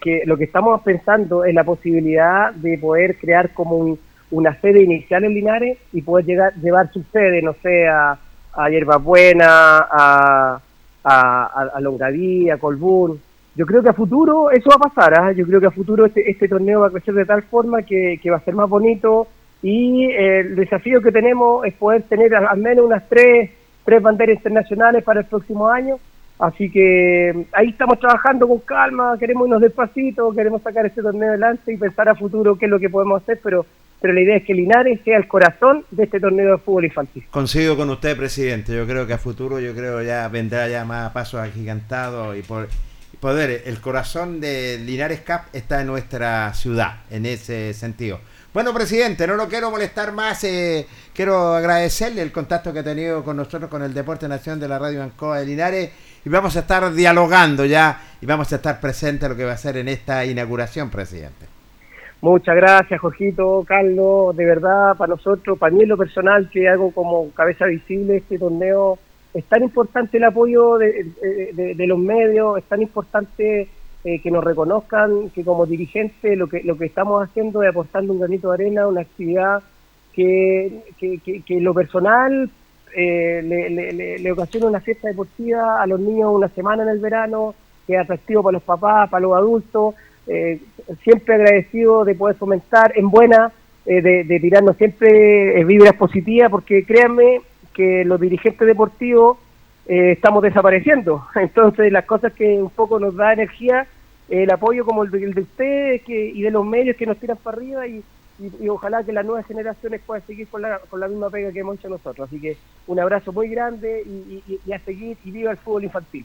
que, 0.00 0.22
lo 0.26 0.36
que 0.36 0.44
estamos 0.44 0.80
pensando 0.82 1.44
es 1.44 1.54
la 1.54 1.64
posibilidad 1.64 2.52
de 2.54 2.78
poder 2.78 3.16
crear 3.16 3.50
como 3.50 3.76
un- 3.76 3.98
una 4.30 4.54
sede 4.60 4.82
inicial 4.82 5.24
en 5.24 5.34
Linares 5.34 5.78
y 5.92 6.02
poder 6.02 6.24
llegar 6.26 6.54
llevar 6.54 6.90
su 6.92 7.02
sede, 7.12 7.42
no 7.42 7.54
sé, 7.62 7.86
a, 7.86 8.18
a 8.54 8.70
Hierba 8.70 8.96
Buena, 8.96 9.78
a, 9.78 10.60
a, 11.04 11.70
a, 11.74 11.80
Longaví, 11.80 12.50
a 12.50 12.56
Colbún. 12.58 13.20
Yo 13.54 13.66
creo 13.66 13.82
que 13.82 13.90
a 13.90 13.92
futuro 13.92 14.50
eso 14.50 14.68
va 14.70 14.76
a 14.76 14.88
pasar, 14.90 15.14
¿ah? 15.20 15.32
yo 15.32 15.46
creo 15.46 15.60
que 15.60 15.66
a 15.66 15.70
futuro 15.70 16.06
este, 16.06 16.28
este 16.28 16.48
torneo 16.48 16.80
va 16.80 16.88
a 16.88 16.90
crecer 16.90 17.14
de 17.14 17.24
tal 17.26 17.42
forma 17.44 17.82
que, 17.82 18.18
va 18.30 18.36
a 18.38 18.40
ser 18.44 18.54
más 18.54 18.68
bonito 18.68 19.28
y 19.62 20.06
eh, 20.06 20.40
el 20.40 20.56
desafío 20.56 21.00
que 21.00 21.12
tenemos 21.12 21.64
es 21.64 21.74
poder 21.74 22.02
tener 22.02 22.34
al 22.34 22.58
menos 22.58 22.84
unas 22.84 23.08
tres, 23.08 23.50
tres 23.84 24.02
banderas 24.02 24.36
internacionales 24.36 25.04
para 25.04 25.20
el 25.20 25.26
próximo 25.26 25.68
año 25.68 25.96
Así 26.38 26.68
que 26.68 27.46
ahí 27.52 27.68
estamos 27.68 27.98
trabajando 28.00 28.48
con 28.48 28.58
calma, 28.58 29.16
queremos 29.18 29.46
irnos 29.46 29.62
despacito, 29.62 30.32
queremos 30.32 30.62
sacar 30.62 30.84
este 30.84 31.00
torneo 31.00 31.28
adelante 31.28 31.72
y 31.72 31.76
pensar 31.76 32.08
a 32.08 32.14
futuro 32.16 32.56
qué 32.56 32.64
es 32.64 32.70
lo 32.70 32.80
que 32.80 32.90
podemos 32.90 33.22
hacer, 33.22 33.38
pero, 33.42 33.64
pero 34.00 34.12
la 34.12 34.20
idea 34.20 34.36
es 34.36 34.44
que 34.44 34.52
Linares 34.52 35.00
sea 35.04 35.16
el 35.16 35.28
corazón 35.28 35.84
de 35.92 36.04
este 36.04 36.18
torneo 36.18 36.52
de 36.52 36.58
fútbol 36.58 36.86
infantil. 36.86 37.24
Coincido 37.30 37.76
con 37.76 37.88
usted, 37.90 38.16
presidente. 38.16 38.74
Yo 38.74 38.84
creo 38.84 39.06
que 39.06 39.12
a 39.12 39.18
futuro, 39.18 39.60
yo 39.60 39.74
creo 39.74 40.02
ya 40.02 40.26
vendrá 40.28 40.68
ya 40.68 40.84
más 40.84 41.12
pasos 41.12 41.40
agigantados 41.40 42.36
y 42.36 42.42
por 42.42 42.68
poder. 43.20 43.62
El 43.64 43.80
corazón 43.80 44.40
de 44.40 44.78
Linares 44.84 45.20
Cup 45.20 45.42
está 45.52 45.80
en 45.80 45.86
nuestra 45.86 46.52
ciudad, 46.52 46.96
en 47.10 47.26
ese 47.26 47.72
sentido. 47.74 48.18
Bueno, 48.52 48.74
presidente, 48.74 49.26
no 49.26 49.34
lo 49.34 49.48
quiero 49.48 49.70
molestar 49.70 50.12
más. 50.12 50.44
eh, 50.44 50.86
quiero 51.12 51.54
agradecerle 51.54 52.22
el 52.22 52.32
contacto 52.32 52.72
que 52.72 52.80
ha 52.80 52.84
tenido 52.84 53.24
con 53.24 53.36
nosotros, 53.36 53.70
con 53.70 53.82
el 53.82 53.94
Deporte 53.94 54.28
Nación 54.28 54.60
de 54.60 54.68
la 54.68 54.78
Radio 54.78 55.02
Ancoa 55.02 55.40
de 55.40 55.46
Linares. 55.46 55.90
Y 56.24 56.28
vamos 56.30 56.56
a 56.56 56.60
estar 56.60 56.92
dialogando 56.92 57.64
ya 57.64 58.00
y 58.20 58.26
vamos 58.26 58.52
a 58.52 58.56
estar 58.56 58.80
presentes 58.80 59.28
lo 59.28 59.36
que 59.36 59.44
va 59.44 59.52
a 59.52 59.56
ser 59.58 59.76
en 59.76 59.88
esta 59.88 60.24
inauguración, 60.24 60.90
presidente. 60.90 61.46
Muchas 62.22 62.56
gracias, 62.56 62.98
Jorgito, 63.00 63.62
Carlos, 63.68 64.34
de 64.34 64.46
verdad, 64.46 64.96
para 64.96 65.10
nosotros, 65.10 65.58
para 65.58 65.74
mí 65.74 65.82
en 65.82 65.90
lo 65.90 65.98
personal, 65.98 66.48
que 66.50 66.66
hago 66.68 66.90
como 66.92 67.30
cabeza 67.32 67.66
visible 67.66 68.16
este 68.16 68.38
torneo, 68.38 68.98
es 69.34 69.44
tan 69.44 69.62
importante 69.62 70.16
el 70.16 70.24
apoyo 70.24 70.78
de, 70.78 71.84
los 71.86 71.98
medios, 71.98 72.56
es 72.56 72.64
tan 72.64 72.80
importante 72.80 73.68
eh, 74.04 74.20
que 74.22 74.30
nos 74.30 74.42
reconozcan 74.42 75.28
que 75.30 75.44
como 75.44 75.66
dirigentes 75.66 76.38
lo 76.38 76.46
que 76.46 76.62
lo 76.62 76.78
que 76.78 76.86
estamos 76.86 77.22
haciendo 77.22 77.62
es 77.62 77.68
aportando 77.68 78.12
un 78.14 78.20
granito 78.20 78.48
de 78.48 78.54
arena, 78.54 78.86
una 78.86 79.00
actividad 79.02 79.62
que, 80.14 80.80
que, 80.98 81.18
que- 81.18 81.60
lo 81.60 81.74
personal 81.74 82.48
eh, 82.94 83.42
le, 83.44 83.70
le- 83.70 83.92
le- 83.92 84.18
le 84.18 84.32
ocasiona 84.32 84.66
una 84.66 84.80
fiesta 84.80 85.08
deportiva 85.08 85.82
a 85.82 85.86
los 85.86 86.00
niños 86.00 86.30
una 86.34 86.48
semana 86.48 86.82
en 86.84 86.88
el 86.90 86.98
verano, 86.98 87.54
que 87.86 87.94
es 87.94 88.00
atractivo 88.00 88.42
para 88.42 88.54
los 88.54 88.62
papás, 88.62 89.10
para 89.10 89.20
los 89.22 89.36
adultos, 89.36 89.94
eh, 90.26 90.58
siempre 91.02 91.34
agradecido 91.34 92.04
de 92.04 92.14
poder 92.14 92.36
fomentar 92.36 92.92
en 92.96 93.10
buena, 93.10 93.52
eh, 93.86 94.00
de, 94.00 94.24
de 94.24 94.40
tirarnos 94.40 94.76
siempre 94.76 95.60
eh, 95.60 95.64
vibras 95.64 95.94
positivas, 95.94 96.50
porque 96.50 96.84
créanme 96.84 97.40
que 97.74 98.04
los 98.04 98.20
dirigentes 98.20 98.66
deportivos 98.66 99.36
eh, 99.86 100.12
estamos 100.12 100.42
desapareciendo. 100.42 101.26
Entonces, 101.34 101.92
las 101.92 102.04
cosas 102.06 102.32
que 102.32 102.62
un 102.62 102.70
poco 102.70 102.98
nos 102.98 103.14
da 103.16 103.32
energía, 103.34 103.86
el 104.30 104.50
apoyo 104.50 104.86
como 104.86 105.04
el 105.04 105.10
de, 105.10 105.22
el 105.24 105.34
de 105.34 105.42
ustedes 105.42 106.02
que, 106.02 106.28
y 106.30 106.40
de 106.42 106.50
los 106.50 106.64
medios 106.64 106.96
que 106.96 107.04
nos 107.04 107.18
tiran 107.18 107.36
para 107.36 107.58
arriba 107.58 107.86
y, 107.86 108.02
y- 108.38 108.64
y 108.64 108.68
ojalá 108.68 109.02
que 109.04 109.12
las 109.12 109.24
nuevas 109.24 109.46
generaciones 109.46 110.00
puedan 110.04 110.26
seguir 110.26 110.48
con 110.48 110.62
la, 110.62 110.78
con 110.90 111.00
la 111.00 111.08
misma 111.08 111.30
pega 111.30 111.52
que 111.52 111.60
hemos 111.60 111.78
hecho 111.78 111.88
nosotros. 111.88 112.28
Así 112.28 112.40
que 112.40 112.56
un 112.86 112.98
abrazo 113.00 113.32
muy 113.32 113.48
grande 113.48 114.02
y, 114.06 114.42
y- 114.46 114.60
y 114.66 114.72
a 114.72 114.78
seguir 114.80 115.16
y 115.24 115.30
viva 115.30 115.50
el 115.50 115.56
fútbol 115.56 115.84
infantil. 115.84 116.24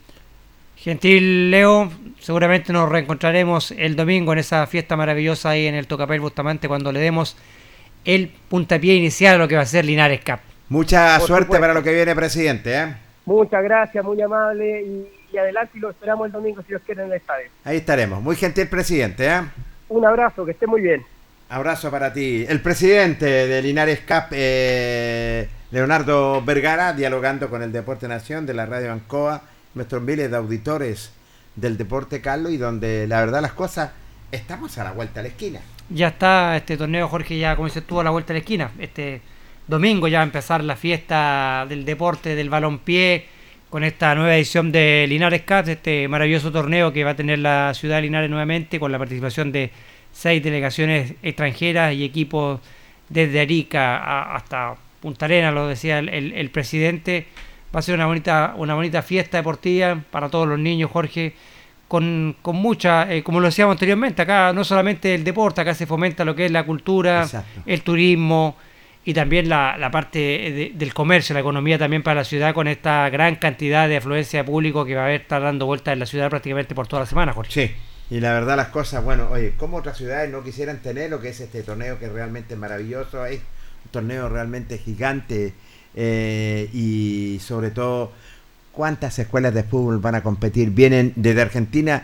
Gentil 0.76 1.50
Leo, 1.50 1.90
seguramente 2.20 2.72
nos 2.72 2.88
reencontraremos 2.88 3.70
el 3.72 3.96
domingo 3.96 4.32
en 4.32 4.38
esa 4.38 4.66
fiesta 4.66 4.96
maravillosa 4.96 5.50
ahí 5.50 5.66
en 5.66 5.74
el 5.74 5.86
Tocapel 5.86 6.20
Bustamante 6.20 6.68
cuando 6.68 6.90
le 6.90 7.00
demos 7.00 7.36
el 8.06 8.32
puntapié 8.48 8.94
inicial 8.94 9.34
a 9.34 9.38
lo 9.38 9.46
que 9.48 9.56
va 9.56 9.62
a 9.62 9.66
ser 9.66 9.84
Linares 9.84 10.20
Cup. 10.24 10.38
Mucha 10.70 11.18
Por 11.18 11.26
suerte 11.26 11.44
supuesto. 11.46 11.60
para 11.60 11.74
lo 11.74 11.82
que 11.82 11.92
viene, 11.92 12.14
presidente. 12.14 12.74
¿eh? 12.74 12.94
Muchas 13.26 13.62
gracias, 13.62 14.02
muy 14.02 14.20
amable 14.22 14.80
y, 14.82 15.06
y 15.34 15.36
adelante 15.36 15.76
y 15.76 15.80
lo 15.80 15.90
esperamos 15.90 16.26
el 16.26 16.32
domingo 16.32 16.62
si 16.62 16.68
Dios 16.68 16.82
quiere 16.86 17.02
en 17.02 17.08
el 17.10 17.16
estadio. 17.18 17.48
Ahí 17.64 17.76
estaremos. 17.76 18.22
Muy 18.22 18.36
gentil 18.36 18.66
presidente. 18.68 19.26
¿eh? 19.26 19.40
Un 19.90 20.06
abrazo, 20.06 20.46
que 20.46 20.52
esté 20.52 20.66
muy 20.66 20.80
bien. 20.80 21.04
Abrazo 21.50 21.90
para 21.90 22.12
ti. 22.12 22.46
El 22.48 22.60
presidente 22.60 23.26
de 23.26 23.60
Linares 23.60 23.98
Cap, 24.06 24.28
eh, 24.30 25.48
Leonardo 25.72 26.40
Vergara, 26.42 26.92
dialogando 26.92 27.50
con 27.50 27.60
el 27.60 27.72
Deporte 27.72 28.06
Nación 28.06 28.46
de 28.46 28.54
la 28.54 28.66
Radio 28.66 28.92
Ancoa, 28.92 29.42
nuestros 29.74 30.00
miles 30.00 30.30
de 30.30 30.36
auditores 30.36 31.10
del 31.56 31.76
Deporte 31.76 32.20
Carlos, 32.20 32.52
y 32.52 32.56
donde 32.56 33.08
la 33.08 33.18
verdad 33.18 33.42
las 33.42 33.52
cosas 33.52 33.90
estamos 34.30 34.78
a 34.78 34.84
la 34.84 34.92
vuelta 34.92 35.18
a 35.18 35.22
la 35.24 35.30
esquina. 35.30 35.58
Ya 35.88 36.06
está 36.06 36.56
este 36.56 36.76
torneo, 36.76 37.08
Jorge, 37.08 37.36
ya 37.36 37.56
como 37.56 37.66
dices 37.66 37.82
tú, 37.84 37.98
a 37.98 38.04
la 38.04 38.10
vuelta 38.10 38.28
de 38.28 38.38
la 38.38 38.42
esquina. 38.42 38.70
Este 38.78 39.20
domingo 39.66 40.06
ya 40.06 40.18
va 40.18 40.22
a 40.22 40.26
empezar 40.26 40.62
la 40.62 40.76
fiesta 40.76 41.66
del 41.68 41.84
deporte, 41.84 42.36
del 42.36 42.48
balompié, 42.48 43.26
con 43.68 43.82
esta 43.82 44.14
nueva 44.14 44.36
edición 44.36 44.70
de 44.70 45.06
Linares 45.08 45.42
Cup, 45.42 45.68
este 45.68 46.06
maravilloso 46.06 46.52
torneo 46.52 46.92
que 46.92 47.02
va 47.02 47.10
a 47.10 47.16
tener 47.16 47.40
la 47.40 47.74
ciudad 47.74 47.96
de 47.96 48.02
Linares 48.02 48.30
nuevamente, 48.30 48.78
con 48.78 48.92
la 48.92 48.98
participación 48.98 49.50
de 49.50 49.72
seis 50.12 50.42
delegaciones 50.42 51.14
extranjeras 51.22 51.94
y 51.94 52.04
equipos 52.04 52.60
desde 53.08 53.40
Arica 53.40 53.96
a- 53.98 54.36
hasta 54.36 54.74
Punta 55.00 55.24
Arenas, 55.24 55.54
lo 55.54 55.66
decía 55.66 55.98
el, 55.98 56.08
el- 56.08 56.32
el 56.34 56.50
presidente. 56.50 57.26
Va 57.74 57.78
a 57.80 57.82
ser 57.82 57.94
una 57.94 58.06
bonita, 58.06 58.54
una 58.56 58.74
bonita 58.74 59.00
fiesta 59.02 59.38
deportiva 59.38 59.98
para 60.10 60.28
todos 60.28 60.46
los 60.48 60.58
niños, 60.58 60.90
Jorge 60.90 61.34
con, 61.88 62.36
con 62.42 62.54
mucha, 62.54 63.12
eh, 63.12 63.22
como 63.24 63.40
lo 63.40 63.46
decíamos 63.46 63.72
anteriormente, 63.74 64.22
acá 64.22 64.52
no 64.52 64.62
solamente 64.62 65.12
el 65.12 65.24
deporte, 65.24 65.60
acá 65.60 65.74
se 65.74 65.86
fomenta 65.86 66.24
lo 66.24 66.36
que 66.36 66.46
es 66.46 66.52
la 66.52 66.62
cultura, 66.64 67.22
Exacto. 67.22 67.62
el 67.66 67.82
turismo 67.82 68.56
y 69.04 69.12
también 69.12 69.48
la, 69.48 69.76
la 69.76 69.90
parte 69.90 70.18
de- 70.20 70.72
del 70.74 70.94
comercio, 70.94 71.34
la 71.34 71.40
economía 71.40 71.78
también 71.78 72.02
para 72.04 72.20
la 72.20 72.24
ciudad 72.24 72.54
con 72.54 72.68
esta 72.68 73.08
gran 73.10 73.34
cantidad 73.36 73.88
de 73.88 73.96
afluencia 73.96 74.40
de 74.40 74.44
público 74.44 74.84
que 74.84 74.94
va 74.94 75.02
a 75.02 75.04
haber 75.06 75.22
estar 75.22 75.42
dando 75.42 75.66
vueltas 75.66 75.92
en 75.94 75.98
la 75.98 76.06
ciudad 76.06 76.30
prácticamente 76.30 76.76
por 76.76 76.86
toda 76.86 77.00
la 77.00 77.06
semana, 77.06 77.32
Jorge. 77.32 77.50
Sí. 77.68 77.74
Y 78.10 78.18
la 78.18 78.32
verdad 78.32 78.56
las 78.56 78.68
cosas, 78.68 79.04
bueno, 79.04 79.28
oye, 79.30 79.54
como 79.56 79.76
otras 79.76 79.96
ciudades 79.96 80.30
no 80.30 80.42
quisieran 80.42 80.82
tener 80.82 81.10
lo 81.10 81.20
que 81.20 81.28
es 81.28 81.40
este 81.40 81.62
torneo 81.62 81.98
que 81.98 82.06
es 82.06 82.12
realmente 82.12 82.56
maravilloso, 82.56 83.24
es 83.24 83.40
un 83.84 83.90
torneo 83.92 84.28
realmente 84.28 84.78
gigante 84.78 85.54
eh, 85.94 86.68
y 86.72 87.38
sobre 87.40 87.70
todo 87.70 88.10
cuántas 88.72 89.18
escuelas 89.18 89.54
de 89.54 89.62
fútbol 89.62 89.98
van 89.98 90.16
a 90.16 90.22
competir. 90.22 90.70
Vienen 90.70 91.12
desde 91.14 91.40
Argentina, 91.40 92.02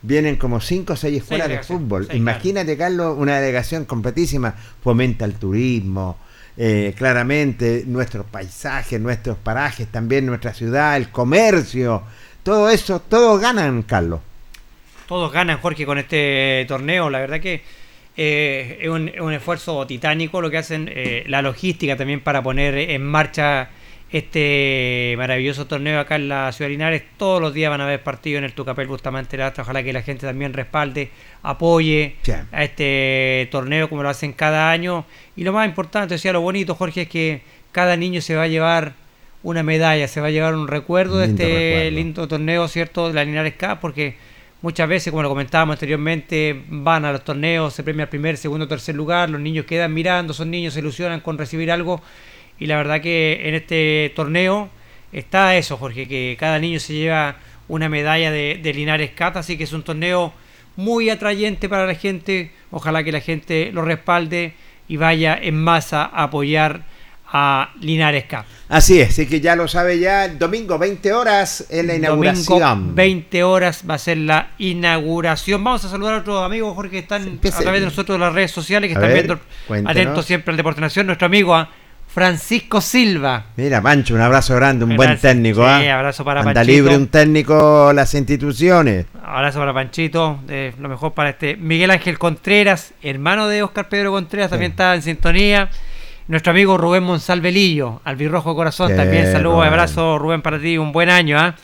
vienen 0.00 0.36
como 0.36 0.60
cinco 0.60 0.94
o 0.94 0.96
seis 0.96 1.18
escuelas 1.20 1.50
de 1.50 1.62
fútbol. 1.62 2.08
Imagínate, 2.14 2.76
Carlos, 2.78 3.14
una 3.18 3.38
delegación 3.38 3.84
completísima, 3.84 4.54
fomenta 4.82 5.26
el 5.26 5.34
turismo. 5.34 6.16
eh, 6.56 6.94
claramente 6.96 7.84
nuestros 7.86 8.26
paisajes, 8.26 9.00
nuestros 9.00 9.38
parajes, 9.38 9.88
también 9.88 10.26
nuestra 10.26 10.52
ciudad, 10.52 10.96
el 10.96 11.10
comercio, 11.10 12.02
todo 12.42 12.68
eso, 12.68 13.00
todos 13.00 13.40
ganan, 13.40 13.82
Carlos. 13.82 14.20
Todos 15.12 15.30
ganan, 15.30 15.58
Jorge, 15.58 15.84
con 15.84 15.98
este 15.98 16.64
torneo. 16.66 17.10
La 17.10 17.18
verdad 17.20 17.38
que 17.38 17.60
eh, 18.16 18.78
es, 18.80 18.88
un, 18.88 19.10
es 19.10 19.20
un 19.20 19.34
esfuerzo 19.34 19.86
titánico 19.86 20.40
lo 20.40 20.48
que 20.50 20.56
hacen, 20.56 20.90
eh, 20.90 21.22
la 21.26 21.42
logística 21.42 21.98
también 21.98 22.20
para 22.20 22.42
poner 22.42 22.74
en 22.78 23.04
marcha 23.04 23.68
este 24.10 25.14
maravilloso 25.18 25.66
torneo 25.66 26.00
acá 26.00 26.16
en 26.16 26.30
la 26.30 26.50
ciudad 26.52 26.70
de 26.70 26.76
Linares. 26.76 27.02
Todos 27.18 27.42
los 27.42 27.52
días 27.52 27.68
van 27.68 27.82
a 27.82 27.84
haber 27.84 28.02
partidos 28.02 28.38
en 28.38 28.44
el 28.44 28.54
Tucapel 28.54 28.86
Bustamante 28.86 29.36
Lastra. 29.36 29.64
Ojalá 29.64 29.82
que 29.82 29.92
la 29.92 30.00
gente 30.00 30.26
también 30.26 30.54
respalde, 30.54 31.10
apoye 31.42 32.16
Sí. 32.22 32.32
a 32.50 32.64
este 32.64 33.48
torneo 33.50 33.90
como 33.90 34.02
lo 34.02 34.08
hacen 34.08 34.32
cada 34.32 34.70
año. 34.70 35.04
Y 35.36 35.44
lo 35.44 35.52
más 35.52 35.68
importante, 35.68 36.14
decía 36.14 36.32
lo 36.32 36.40
bonito, 36.40 36.74
Jorge, 36.74 37.02
es 37.02 37.08
que 37.10 37.42
cada 37.70 37.98
niño 37.98 38.22
se 38.22 38.34
va 38.34 38.44
a 38.44 38.48
llevar 38.48 38.94
una 39.42 39.62
medalla, 39.62 40.08
se 40.08 40.22
va 40.22 40.28
a 40.28 40.30
llevar 40.30 40.54
un 40.54 40.68
recuerdo 40.68 41.18
de 41.18 41.26
este 41.26 41.44
recuerdo. 41.44 41.90
lindo 41.90 42.28
torneo, 42.28 42.66
¿cierto? 42.66 43.08
De 43.08 43.12
la 43.12 43.24
Linares 43.26 43.52
Cup, 43.60 43.76
porque 43.82 44.31
muchas 44.62 44.88
veces, 44.88 45.10
como 45.10 45.22
lo 45.22 45.28
comentábamos 45.28 45.74
anteriormente, 45.74 46.64
van 46.68 47.04
a 47.04 47.12
los 47.12 47.24
torneos, 47.24 47.74
se 47.74 47.82
premia 47.82 48.04
el 48.04 48.08
primer, 48.08 48.36
segundo, 48.36 48.66
tercer 48.66 48.94
lugar, 48.94 49.28
los 49.28 49.40
niños 49.40 49.66
quedan 49.66 49.92
mirando, 49.92 50.32
son 50.32 50.50
niños, 50.50 50.74
se 50.74 50.80
ilusionan 50.80 51.20
con 51.20 51.36
recibir 51.36 51.70
algo. 51.70 52.00
Y 52.58 52.66
la 52.66 52.76
verdad 52.76 53.00
que 53.00 53.40
en 53.44 53.54
este 53.54 54.12
torneo 54.14 54.70
está 55.12 55.56
eso, 55.56 55.76
Jorge, 55.76 56.06
que 56.06 56.36
cada 56.38 56.58
niño 56.58 56.78
se 56.80 56.94
lleva 56.94 57.36
una 57.68 57.88
medalla 57.88 58.30
de, 58.30 58.72
Linares 58.74 59.10
Cup, 59.10 59.36
así 59.36 59.58
que 59.58 59.64
es 59.64 59.72
un 59.72 59.82
torneo 59.82 60.32
muy 60.76 61.10
atrayente 61.10 61.68
para 61.68 61.86
la 61.86 61.94
gente. 61.94 62.52
Ojalá 62.70 63.04
que 63.04 63.12
la 63.12 63.20
gente 63.20 63.70
lo 63.72 63.82
respalde 63.82 64.54
y 64.88 64.96
vaya 64.96 65.38
en 65.40 65.62
masa 65.62 66.04
a 66.04 66.24
apoyar 66.24 66.84
a 67.32 67.70
Linares 67.80 68.24
Cup. 68.24 68.44
Así 68.68 69.00
es, 69.00 69.10
así 69.10 69.26
que 69.26 69.40
ya 69.40 69.56
lo 69.56 69.66
sabe 69.68 69.98
ya, 69.98 70.26
el 70.26 70.38
domingo 70.38 70.78
20 70.78 71.12
horas 71.12 71.66
en 71.70 71.86
la 71.86 71.92
Domingo, 71.94 72.24
inauguración. 72.24 72.94
20 72.94 73.42
horas 73.44 73.84
va 73.88 73.94
a 73.94 73.98
ser 73.98 74.18
la 74.18 74.50
inauguración. 74.58 75.62
Vamos 75.64 75.84
a 75.84 75.88
saludar 75.88 76.14
a 76.14 76.18
otros 76.18 76.42
amigos, 76.44 76.74
Jorge, 76.74 76.90
que 76.90 76.98
están 77.00 77.38
a 77.42 77.58
través 77.60 77.80
de 77.80 77.86
nosotros 77.86 78.18
de 78.18 78.24
las 78.24 78.34
redes 78.34 78.50
sociales, 78.50 78.88
que 78.88 78.94
A 78.94 78.98
están 78.98 79.12
ver, 79.12 79.24
viendo 79.26 79.40
cuéntenos. 79.66 79.90
atentos 79.90 80.26
siempre 80.26 80.50
al 80.52 80.56
Deporte 80.56 80.80
Nación. 80.80 81.06
Nuestro 81.06 81.26
amigo 81.26 81.54
ah, 81.54 81.68
Francisco 82.08 82.80
Silva. 82.82 83.46
Mira, 83.56 83.80
Pancho, 83.80 84.14
un 84.14 84.20
abrazo 84.20 84.54
grande, 84.54 84.84
un 84.84 84.96
buen 84.96 85.18
técnico. 85.18 85.60
Sí, 85.62 85.86
¿ah? 85.86 85.96
abrazo 85.98 86.24
para 86.24 86.40
Anda 86.40 86.52
Panchito. 86.54 86.72
libre 86.74 86.96
un 86.96 87.06
técnico 87.08 87.92
las 87.94 88.12
instituciones. 88.14 89.06
Abrazo 89.22 89.58
para 89.58 89.72
Panchito, 89.72 90.40
lo 90.78 90.88
mejor 90.88 91.12
para 91.12 91.30
este 91.30 91.56
Miguel 91.56 91.90
Ángel 91.90 92.18
Contreras, 92.18 92.92
hermano 93.02 93.48
de 93.48 93.62
Oscar 93.62 93.88
Pedro 93.88 94.12
Contreras, 94.12 94.50
también 94.50 94.72
está 94.72 94.94
en 94.94 95.02
sintonía. 95.02 95.70
Nuestro 96.32 96.52
amigo 96.52 96.78
Rubén 96.78 97.02
Monsalvelillo, 97.02 98.00
albirrojo 98.04 98.56
corazón, 98.56 98.96
también 98.96 99.30
saludos, 99.30 99.66
abrazo 99.66 100.18
Rubén 100.18 100.40
para 100.40 100.58
ti, 100.58 100.78
un 100.78 100.90
buen 100.90 101.10
año. 101.10 101.38
¿ah? 101.38 101.54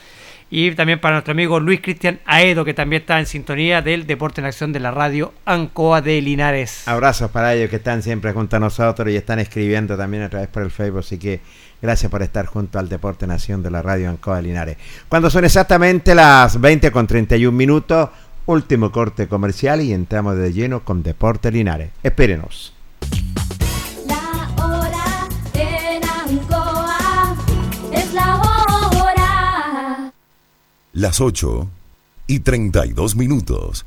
Y 0.50 0.72
también 0.72 1.00
para 1.00 1.14
nuestro 1.14 1.32
amigo 1.32 1.58
Luis 1.58 1.80
Cristian 1.80 2.20
Aedo, 2.26 2.66
que 2.66 2.74
también 2.74 3.00
está 3.00 3.18
en 3.18 3.24
sintonía 3.24 3.80
del 3.80 4.06
Deporte 4.06 4.42
en 4.42 4.46
Acción 4.46 4.70
de 4.74 4.80
la 4.80 4.90
radio 4.90 5.32
Ancoa 5.46 6.02
de 6.02 6.20
Linares. 6.20 6.86
Abrazos 6.86 7.30
para 7.30 7.54
ellos 7.54 7.70
que 7.70 7.76
están 7.76 8.02
siempre 8.02 8.34
junto 8.34 8.56
a 8.56 8.60
nosotros 8.60 9.08
y 9.08 9.16
están 9.16 9.38
escribiendo 9.38 9.96
también 9.96 10.24
a 10.24 10.28
través 10.28 10.48
por 10.48 10.62
el 10.62 10.70
Facebook. 10.70 10.98
Así 10.98 11.18
que 11.18 11.40
gracias 11.80 12.10
por 12.10 12.20
estar 12.20 12.44
junto 12.44 12.78
al 12.78 12.90
Deporte 12.90 13.26
Nación 13.26 13.62
de 13.62 13.70
la 13.70 13.80
Radio 13.80 14.10
Ancoa 14.10 14.36
de 14.36 14.42
Linares. 14.42 14.76
Cuando 15.08 15.30
son 15.30 15.46
exactamente 15.46 16.14
las 16.14 16.60
20 16.60 16.90
con 16.90 17.06
31 17.06 17.56
minutos, 17.56 18.10
último 18.44 18.92
corte 18.92 19.28
comercial 19.28 19.80
y 19.80 19.94
entramos 19.94 20.36
de 20.36 20.52
lleno 20.52 20.84
con 20.84 21.02
Deporte 21.02 21.50
Linares. 21.50 21.88
Espérenos. 22.02 22.74
Las 30.98 31.20
8 31.20 31.70
y 32.26 32.40
32 32.40 33.14
minutos. 33.14 33.86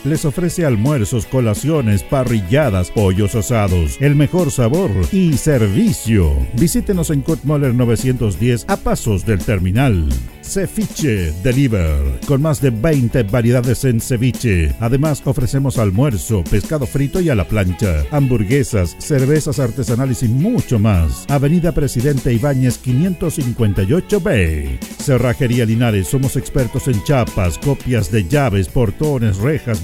Les 0.03 0.25
ofrece 0.25 0.65
almuerzos, 0.65 1.27
colaciones, 1.27 2.01
parrilladas, 2.01 2.89
pollos 2.89 3.35
asados, 3.35 3.97
el 3.99 4.15
mejor 4.15 4.49
sabor 4.49 4.89
y 5.11 5.33
servicio. 5.33 6.35
Visítenos 6.53 7.11
en 7.11 7.21
Kutmoller 7.21 7.75
910 7.75 8.65
a 8.67 8.77
pasos 8.77 9.27
del 9.27 9.45
terminal. 9.45 10.09
Ceviche 10.41 11.31
Deliver, 11.43 12.19
con 12.27 12.41
más 12.41 12.59
de 12.61 12.71
20 12.71 13.23
variedades 13.23 13.85
en 13.85 14.01
ceviche. 14.01 14.73
Además, 14.79 15.21
ofrecemos 15.23 15.77
almuerzo, 15.77 16.43
pescado 16.43 16.87
frito 16.87 17.21
y 17.21 17.29
a 17.29 17.35
la 17.35 17.47
plancha, 17.47 18.03
hamburguesas, 18.11 18.95
cervezas 18.97 19.59
artesanales 19.59 20.23
y 20.23 20.27
mucho 20.27 20.79
más. 20.79 21.25
Avenida 21.29 21.71
Presidente 21.73 22.33
Ibáñez 22.33 22.83
558B. 22.83 24.79
Cerrajería 24.97 25.65
Linares, 25.65 26.07
somos 26.07 26.35
expertos 26.35 26.87
en 26.87 27.03
chapas, 27.03 27.59
copias 27.59 28.11
de 28.11 28.27
llaves, 28.27 28.67
portones, 28.67 29.37
rejas, 29.37 29.83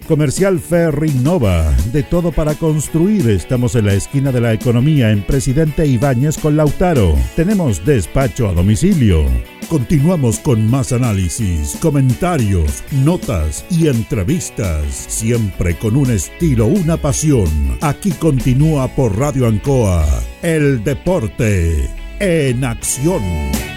Comercial 0.07 0.59
Ferry 0.59 1.11
Nova, 1.11 1.73
de 1.91 2.03
todo 2.03 2.31
para 2.31 2.55
construir. 2.55 3.29
Estamos 3.29 3.75
en 3.75 3.85
la 3.85 3.93
esquina 3.93 4.31
de 4.31 4.41
la 4.41 4.53
economía 4.53 5.11
en 5.11 5.23
Presidente 5.23 5.85
Ibáñez 5.85 6.37
con 6.37 6.57
Lautaro. 6.57 7.15
Tenemos 7.35 7.85
despacho 7.85 8.47
a 8.47 8.53
domicilio. 8.53 9.25
Continuamos 9.69 10.39
con 10.39 10.69
más 10.69 10.91
análisis, 10.91 11.77
comentarios, 11.81 12.83
notas 12.91 13.65
y 13.69 13.87
entrevistas, 13.87 14.85
siempre 14.93 15.77
con 15.77 15.95
un 15.95 16.11
estilo, 16.11 16.65
una 16.65 16.97
pasión. 16.97 17.47
Aquí 17.79 18.11
continúa 18.11 18.89
por 18.89 19.17
Radio 19.17 19.47
Ancoa, 19.47 20.05
el 20.41 20.83
deporte 20.83 21.89
en 22.19 22.65
acción. 22.65 23.70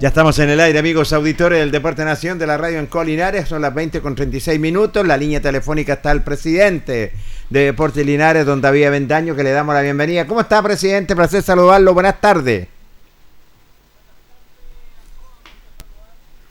Ya 0.00 0.08
estamos 0.08 0.38
en 0.38 0.48
el 0.48 0.60
aire, 0.60 0.78
amigos 0.78 1.12
auditores 1.12 1.58
del 1.58 1.70
Deporte 1.70 2.06
Nación 2.06 2.38
de 2.38 2.46
la 2.46 2.56
radio 2.56 2.78
en 2.78 2.86
Colinares. 2.86 3.46
Son 3.46 3.60
las 3.60 3.74
20 3.74 4.00
con 4.00 4.14
36 4.14 4.58
minutos. 4.58 5.06
La 5.06 5.18
línea 5.18 5.42
telefónica 5.42 5.92
está 5.92 6.10
el 6.10 6.22
presidente 6.22 7.12
de 7.50 7.64
Deportes 7.66 8.06
Linares, 8.06 8.46
don 8.46 8.62
David 8.62 8.84
Avendaño, 8.84 9.36
que 9.36 9.42
le 9.42 9.50
damos 9.50 9.74
la 9.74 9.82
bienvenida. 9.82 10.26
¿Cómo 10.26 10.40
está, 10.40 10.62
presidente? 10.62 11.14
Placer 11.14 11.42
saludarlo. 11.42 11.92
Buenas 11.92 12.18
tardes. 12.18 12.66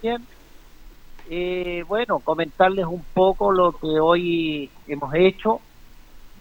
Bien. 0.03 0.23
Eh, 1.31 1.83
bueno, 1.87 2.19
comentarles 2.19 2.85
un 2.85 3.03
poco 3.15 3.51
lo 3.51 3.71
que 3.71 3.99
hoy 3.99 4.69
hemos 4.87 5.11
hecho. 5.15 5.59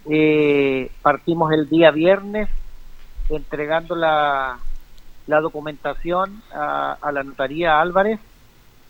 Eh, 0.07 0.91
partimos 1.01 1.51
el 1.53 1.67
día 1.67 1.89
viernes 1.89 2.49
entregando 3.29 3.95
la, 3.95 4.59
la 5.29 5.39
documentación 5.41 6.41
a, 6.53 6.97
a 6.99 7.11
la 7.11 7.23
notaría 7.23 7.79
Álvarez, 7.79 8.19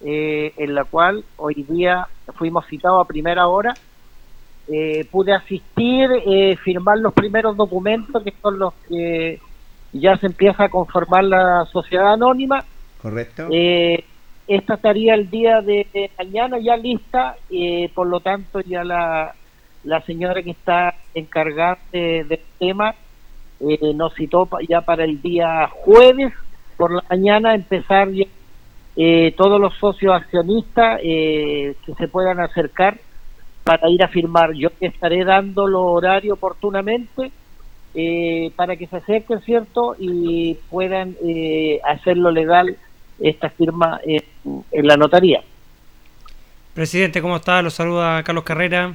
eh, 0.05 0.53
en 0.57 0.73
la 0.73 0.85
cual 0.85 1.23
hoy 1.35 1.65
día 1.69 2.07
fuimos 2.35 2.65
citados 2.67 3.03
a 3.03 3.07
primera 3.07 3.47
hora. 3.47 3.75
Eh, 4.71 5.05
pude 5.11 5.33
asistir, 5.33 6.09
eh, 6.25 6.55
firmar 6.63 6.97
los 6.99 7.13
primeros 7.13 7.57
documentos, 7.57 8.23
que 8.23 8.33
son 8.41 8.57
los 8.57 8.73
que 8.87 9.39
ya 9.91 10.15
se 10.17 10.27
empieza 10.27 10.65
a 10.65 10.69
conformar 10.69 11.23
la 11.25 11.65
sociedad 11.65 12.13
anónima. 12.13 12.63
Correcto. 13.01 13.47
Eh, 13.51 14.05
esta 14.47 14.75
estaría 14.75 15.15
el 15.15 15.29
día 15.29 15.61
de, 15.61 16.11
mañana 16.17 16.57
ya 16.59 16.77
lista, 16.77 17.35
eh, 17.49 17.89
por 17.93 18.07
lo 18.07 18.19
tanto 18.21 18.61
ya 18.61 18.83
la, 18.83 19.33
la 19.83 20.01
señora 20.03 20.41
que 20.41 20.51
está 20.51 20.93
encargada 21.13 21.79
de- 21.91 22.23
del 22.23 22.41
tema 22.59 22.95
eh, 23.59 23.93
nos 23.93 24.13
citó 24.15 24.47
ya 24.67 24.81
para 24.81 25.03
el 25.03 25.21
día 25.21 25.69
jueves 25.83 26.33
por 26.77 26.91
la 26.93 27.03
mañana 27.09 27.55
empezar 27.55 28.09
ya, 28.11 28.25
eh, 28.95 29.33
todos 29.37 29.59
los 29.59 29.73
socios 29.75 30.13
accionistas 30.15 30.99
eh, 31.03 31.75
que 31.85 31.93
se 31.95 32.07
puedan 32.07 32.39
acercar 32.39 32.97
para 33.63 33.89
ir 33.89 34.03
a 34.03 34.07
firmar. 34.07 34.53
Yo 34.53 34.69
estaré 34.79 35.23
dando 35.23 35.67
los 35.67 35.81
horarios 35.83 36.33
oportunamente 36.37 37.31
eh, 37.93 38.51
para 38.55 38.75
que 38.75 38.87
se 38.87 38.97
acerquen, 38.97 39.41
¿cierto? 39.41 39.95
Y 39.99 40.57
puedan 40.69 41.15
eh, 41.25 41.79
hacerlo 41.85 42.31
legal 42.31 42.77
esta 43.19 43.49
firma 43.49 43.99
en, 44.03 44.23
en 44.71 44.87
la 44.87 44.95
notaría. 44.95 45.43
Presidente, 46.73 47.21
¿cómo 47.21 47.35
está? 47.35 47.61
Los 47.61 47.73
saluda 47.73 48.23
Carlos 48.23 48.43
Carrera. 48.43 48.93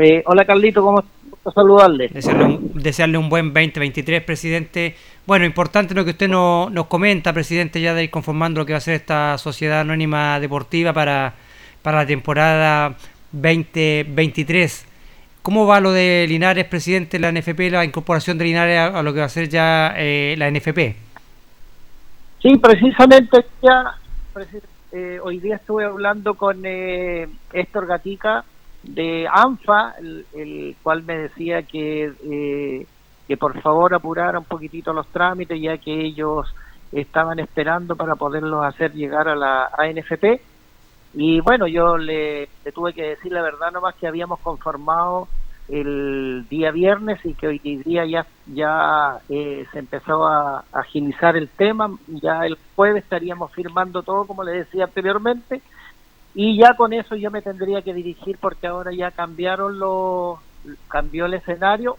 Eh, 0.00 0.22
hola 0.26 0.44
Carlito, 0.44 0.82
¿cómo 0.82 1.00
estás? 1.00 1.12
Gusto 1.44 1.60
saludarle. 1.60 2.08
Desearle 2.08 2.44
un, 2.44 2.70
desearle 2.74 3.18
un 3.18 3.28
buen 3.28 3.52
2023, 3.52 4.22
presidente. 4.22 4.96
Bueno, 5.26 5.44
importante 5.44 5.94
lo 5.94 6.04
que 6.04 6.12
usted 6.12 6.28
no- 6.28 6.70
nos 6.70 6.86
comenta, 6.86 7.32
presidente, 7.34 7.80
ya 7.82 7.92
de 7.92 8.04
ir 8.04 8.10
conformando 8.10 8.60
lo 8.60 8.66
que 8.66 8.72
va 8.72 8.78
a 8.78 8.80
ser 8.80 8.94
esta 8.94 9.36
sociedad 9.36 9.80
anónima 9.80 10.40
deportiva 10.40 10.92
para, 10.94 11.34
para 11.82 11.98
la 11.98 12.06
temporada 12.06 12.94
2023. 13.32 14.86
¿Cómo 15.42 15.66
va 15.66 15.80
lo 15.80 15.92
de 15.92 16.24
Linares, 16.26 16.64
presidente, 16.64 17.18
la 17.18 17.30
NFP, 17.30 17.70
la 17.70 17.84
incorporación 17.84 18.38
de 18.38 18.44
Linares 18.46 18.78
a, 18.78 18.86
a 18.98 19.02
lo 19.02 19.12
que 19.12 19.20
va 19.20 19.26
a 19.26 19.28
ser 19.28 19.50
ya 19.50 19.92
eh, 19.98 20.34
la 20.38 20.50
NFP? 20.50 20.78
Sí, 22.42 22.56
precisamente 22.56 23.44
ya, 23.62 23.96
eh, 24.92 25.18
hoy 25.22 25.40
día 25.40 25.56
estuve 25.56 25.84
hablando 25.84 26.34
con 26.34 26.62
eh, 26.64 27.28
Héctor 27.52 27.86
Gatica 27.86 28.44
de 28.86 29.26
ANFA, 29.30 29.94
el, 29.98 30.26
el 30.34 30.76
cual 30.82 31.02
me 31.02 31.18
decía 31.18 31.62
que, 31.62 32.12
eh, 32.24 32.86
que 33.26 33.36
por 33.36 33.60
favor 33.60 33.94
apurara 33.94 34.38
un 34.38 34.44
poquitito 34.44 34.92
los 34.92 35.06
trámites, 35.08 35.60
ya 35.60 35.78
que 35.78 35.92
ellos 35.92 36.54
estaban 36.92 37.38
esperando 37.38 37.96
para 37.96 38.14
poderlos 38.14 38.64
hacer 38.64 38.92
llegar 38.92 39.28
a 39.28 39.34
la 39.34 39.70
ANFP. 39.76 40.40
Y 41.14 41.40
bueno, 41.40 41.66
yo 41.66 41.96
le, 41.96 42.48
tuve 42.74 42.92
que 42.92 43.10
decir 43.10 43.32
la 43.32 43.42
verdad 43.42 43.72
nomás 43.72 43.94
que 43.94 44.06
habíamos 44.06 44.40
conformado 44.40 45.28
el 45.68 46.44
día 46.50 46.70
viernes 46.72 47.24
y 47.24 47.32
que 47.34 47.46
hoy 47.46 47.58
día 47.58 48.04
ya 48.04 48.26
ya 48.46 49.18
eh, 49.30 49.64
se 49.72 49.78
empezó 49.78 50.26
a 50.26 50.64
agilizar 50.72 51.38
el 51.38 51.48
tema, 51.48 51.88
ya 52.06 52.44
el 52.44 52.58
jueves 52.76 53.02
estaríamos 53.02 53.50
firmando 53.52 54.02
todo 54.02 54.26
como 54.26 54.44
le 54.44 54.52
decía 54.52 54.84
anteriormente 54.84 55.62
y 56.34 56.56
ya 56.58 56.74
con 56.74 56.92
eso 56.92 57.14
yo 57.16 57.30
me 57.30 57.42
tendría 57.42 57.82
que 57.82 57.94
dirigir 57.94 58.38
porque 58.38 58.66
ahora 58.66 58.92
ya 58.92 59.10
cambiaron 59.10 59.78
los 59.78 60.38
cambió 60.88 61.26
el 61.26 61.34
escenario, 61.34 61.96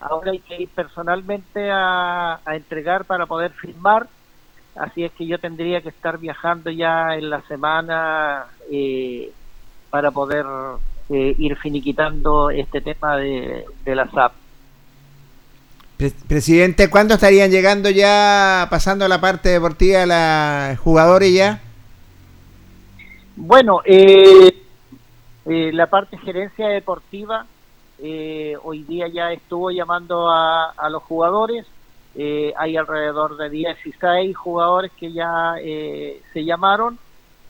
ahora 0.00 0.30
hay 0.32 0.38
que 0.38 0.62
ir 0.62 0.68
personalmente 0.68 1.70
a, 1.70 2.40
a 2.44 2.56
entregar 2.56 3.04
para 3.04 3.26
poder 3.26 3.52
firmar, 3.52 4.06
así 4.76 5.04
es 5.04 5.12
que 5.12 5.26
yo 5.26 5.38
tendría 5.38 5.80
que 5.80 5.88
estar 5.90 6.18
viajando 6.18 6.70
ya 6.70 7.16
en 7.16 7.28
la 7.28 7.42
semana 7.42 8.46
eh, 8.70 9.32
para 9.90 10.10
poder 10.10 10.46
eh, 11.10 11.34
ir 11.36 11.56
finiquitando 11.56 12.50
este 12.50 12.80
tema 12.80 13.16
de, 13.16 13.64
de 13.84 13.94
la 13.96 14.08
SAP. 14.08 14.32
Pre- 15.96 16.12
presidente, 16.28 16.88
¿cuándo 16.88 17.14
estarían 17.14 17.50
llegando 17.50 17.90
ya, 17.90 18.68
pasando 18.70 19.06
la 19.08 19.20
parte 19.20 19.48
deportiva, 19.50 20.06
los 20.06 20.78
jugadores 20.78 21.34
ya? 21.34 21.60
Bueno, 23.42 23.80
eh, 23.86 24.52
eh, 25.46 25.70
la 25.72 25.86
parte 25.86 26.18
gerencia 26.18 26.68
deportiva 26.68 27.46
eh, 27.98 28.54
hoy 28.62 28.82
día 28.82 29.08
ya 29.08 29.32
estuvo 29.32 29.70
llamando 29.70 30.28
a, 30.30 30.74
los 30.90 31.02
jugadores. 31.04 31.66
Eh, 32.14 32.52
hay 32.58 32.76
alrededor 32.76 33.38
de 33.38 33.48
16 33.48 34.36
jugadores 34.36 34.92
que 34.92 35.10
ya 35.12 35.54
eh, 35.58 36.20
se 36.34 36.44
llamaron. 36.44 36.98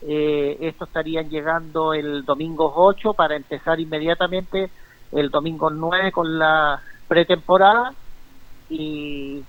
Estos 0.01 0.87
estarían 0.87 1.29
llegando 1.29 1.93
el 1.93 2.23
domingo 2.23 2.71
8 2.73 3.13
para 3.13 3.35
empezar 3.35 3.79
inmediatamente 3.81 4.71
el 5.11 5.29
domingo 5.29 5.69
9 5.69 6.13
con 6.13 6.39
la 6.39 6.81
pretemporada 7.09 7.93
y 8.69 9.43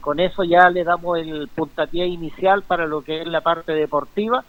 con 0.00 0.18
eso 0.18 0.42
ya 0.42 0.68
le 0.68 0.82
damos 0.82 1.16
el 1.18 1.48
puntapié 1.54 2.06
inicial 2.06 2.62
para 2.64 2.86
lo 2.86 3.02
que 3.02 3.20
es 3.22 3.26
la 3.28 3.40
parte 3.40 3.72
deportiva. 3.72 4.44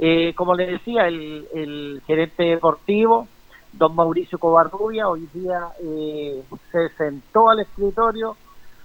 Eh, 0.00 0.32
como 0.34 0.54
le 0.54 0.66
decía, 0.66 1.08
el, 1.08 1.46
el 1.54 2.02
gerente 2.06 2.44
deportivo, 2.44 3.26
don 3.72 3.94
Mauricio 3.96 4.38
Covarrubia, 4.38 5.08
hoy 5.08 5.26
día 5.34 5.68
eh, 5.82 6.42
se 6.70 6.88
sentó 6.96 7.50
al 7.50 7.60
escritorio 7.60 8.36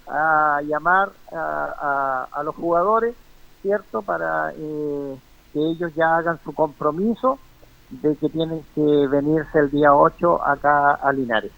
a 0.08 0.60
llamar 0.68 1.10
a, 1.32 2.28
a- 2.32 2.44
los 2.44 2.56
jugadores, 2.56 3.16
¿cierto? 3.62 4.02
Para 4.02 4.52
eh, 4.58 5.18
que 5.54 5.60
ellos 5.60 5.92
ya 5.96 6.18
hagan 6.18 6.40
su 6.44 6.54
compromiso 6.54 7.40
de 7.90 8.18
que 8.18 8.30
tienen 8.30 8.64
que 8.76 8.82
venirse 9.08 9.60
el 9.60 9.70
día 9.72 9.94
8 9.94 10.44
acá 10.46 10.96
a 10.96 11.14
Linares. 11.14 11.52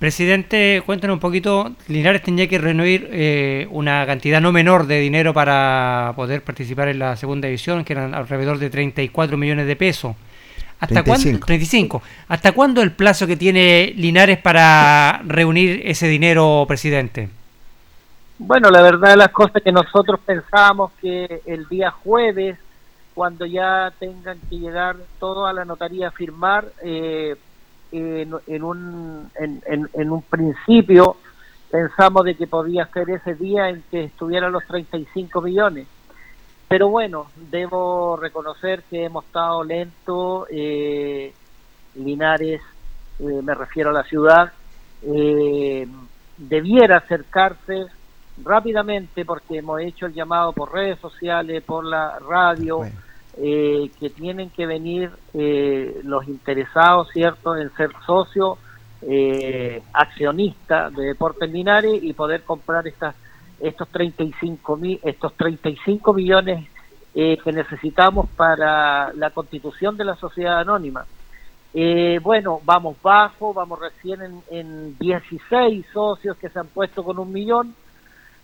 Presidente, 0.00 0.82
cuéntanos 0.86 1.16
un 1.16 1.20
poquito, 1.20 1.72
Linares 1.86 2.22
tenía 2.22 2.48
que 2.48 2.56
reunir 2.56 3.06
eh, 3.12 3.68
una 3.70 4.06
cantidad 4.06 4.40
no 4.40 4.50
menor 4.50 4.86
de 4.86 4.98
dinero 4.98 5.34
para 5.34 6.14
poder 6.16 6.42
participar 6.42 6.88
en 6.88 6.98
la 6.98 7.16
segunda 7.16 7.48
división, 7.48 7.84
que 7.84 7.92
eran 7.92 8.14
alrededor 8.14 8.58
de 8.58 8.70
34 8.70 9.36
millones 9.36 9.66
de 9.66 9.76
pesos. 9.76 10.16
¿Hasta 10.80 11.04
35. 11.04 11.04
cuándo? 11.04 11.46
35. 11.46 12.02
¿Hasta 12.28 12.52
cuándo 12.52 12.80
el 12.80 12.92
plazo 12.92 13.26
que 13.26 13.36
tiene 13.36 13.92
Linares 13.94 14.38
para 14.38 15.20
reunir 15.26 15.82
ese 15.84 16.08
dinero, 16.08 16.64
presidente? 16.66 17.28
Bueno, 18.38 18.70
la 18.70 18.80
verdad 18.80 19.10
de 19.10 19.16
las 19.18 19.28
cosas 19.28 19.62
que 19.62 19.70
nosotros 19.70 20.18
pensábamos 20.24 20.92
que 21.02 21.42
el 21.44 21.68
día 21.68 21.90
jueves, 21.90 22.56
cuando 23.12 23.44
ya 23.44 23.92
tengan 23.98 24.38
que 24.48 24.56
llegar 24.60 24.96
todo 25.18 25.46
a 25.46 25.52
la 25.52 25.66
notaría 25.66 26.08
a 26.08 26.10
firmar, 26.10 26.64
eh, 26.82 27.36
en, 27.92 28.62
un, 28.62 29.30
en, 29.38 29.62
en- 29.66 29.88
en 29.92 30.10
un 30.10 30.22
principio 30.22 31.16
pensamos 31.70 32.24
de 32.24 32.34
que 32.36 32.46
podía 32.46 32.86
ser 32.86 33.10
ese 33.10 33.34
día 33.34 33.68
en 33.68 33.82
que 33.90 34.04
estuvieran 34.04 34.52
los 34.52 34.64
35 34.66 35.40
millones. 35.40 35.86
Pero 36.68 36.88
bueno, 36.88 37.26
debo 37.50 38.16
reconocer 38.16 38.82
que 38.90 39.04
hemos 39.04 39.24
estado 39.24 39.62
lento. 39.64 40.46
eh, 40.50 41.32
Linares, 41.96 42.60
eh, 43.18 43.40
me 43.42 43.54
refiero 43.54 43.90
a 43.90 43.92
la 43.92 44.04
ciudad, 44.04 44.52
eh, 45.02 45.86
debiera 46.36 46.98
acercarse 46.98 47.86
rápidamente 48.44 49.24
porque 49.24 49.58
hemos 49.58 49.80
hecho 49.80 50.06
el 50.06 50.12
llamado 50.14 50.52
por 50.52 50.72
redes 50.72 50.98
sociales, 51.00 51.62
por 51.64 51.84
la 51.84 52.18
radio. 52.20 52.80
Eh, 53.42 53.90
que 53.98 54.10
tienen 54.10 54.50
que 54.50 54.66
venir 54.66 55.10
eh, 55.34 56.00
los 56.04 56.28
interesados, 56.28 57.08
¿cierto?, 57.12 57.56
en 57.56 57.74
ser 57.74 57.90
socio 58.04 58.58
eh, 59.02 59.82
accionista 59.92 60.90
de 60.90 61.04
Deportes 61.06 61.50
Linares 61.50 62.02
y 62.02 62.12
poder 62.12 62.42
comprar 62.42 62.86
estas 62.86 63.14
estos 63.60 63.88
35 63.88 64.76
mil, 64.76 65.00
estos 65.02 65.34
35 65.34 66.14
millones 66.14 66.66
eh, 67.14 67.38
que 67.42 67.52
necesitamos 67.52 68.28
para 68.30 69.12
la 69.14 69.30
constitución 69.30 69.96
de 69.96 70.04
la 70.04 70.16
sociedad 70.16 70.60
anónima. 70.60 71.04
Eh, 71.72 72.18
bueno, 72.22 72.60
vamos 72.64 72.96
bajo, 73.02 73.52
vamos 73.52 73.78
recién 73.78 74.22
en, 74.22 74.42
en 74.50 74.98
16 74.98 75.86
socios 75.92 76.36
que 76.36 76.48
se 76.48 76.58
han 76.58 76.68
puesto 76.68 77.04
con 77.04 77.18
un 77.18 77.32
millón. 77.32 77.74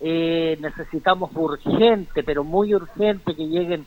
eh, 0.01 0.59
necesitamos 0.60 1.31
urgente, 1.35 2.23
pero 2.23 2.44
muy 2.44 2.74
urgente 2.74 3.35
que 3.35 3.47
lleguen 3.48 3.86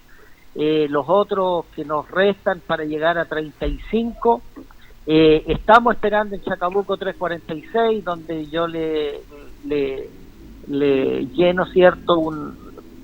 eh, 0.55 0.87
los 0.89 1.05
otros 1.07 1.65
que 1.75 1.85
nos 1.85 2.09
restan 2.09 2.61
para 2.65 2.83
llegar 2.83 3.17
a 3.17 3.25
35. 3.25 4.41
Eh, 5.07 5.43
estamos 5.47 5.95
esperando 5.95 6.35
en 6.35 6.43
Chacabuco 6.43 6.97
346, 6.97 8.03
donde 8.03 8.47
yo 8.47 8.67
le, 8.67 9.21
le, 9.65 10.09
le 10.67 11.25
lleno 11.27 11.65
cierto 11.67 12.19
un, 12.19 12.57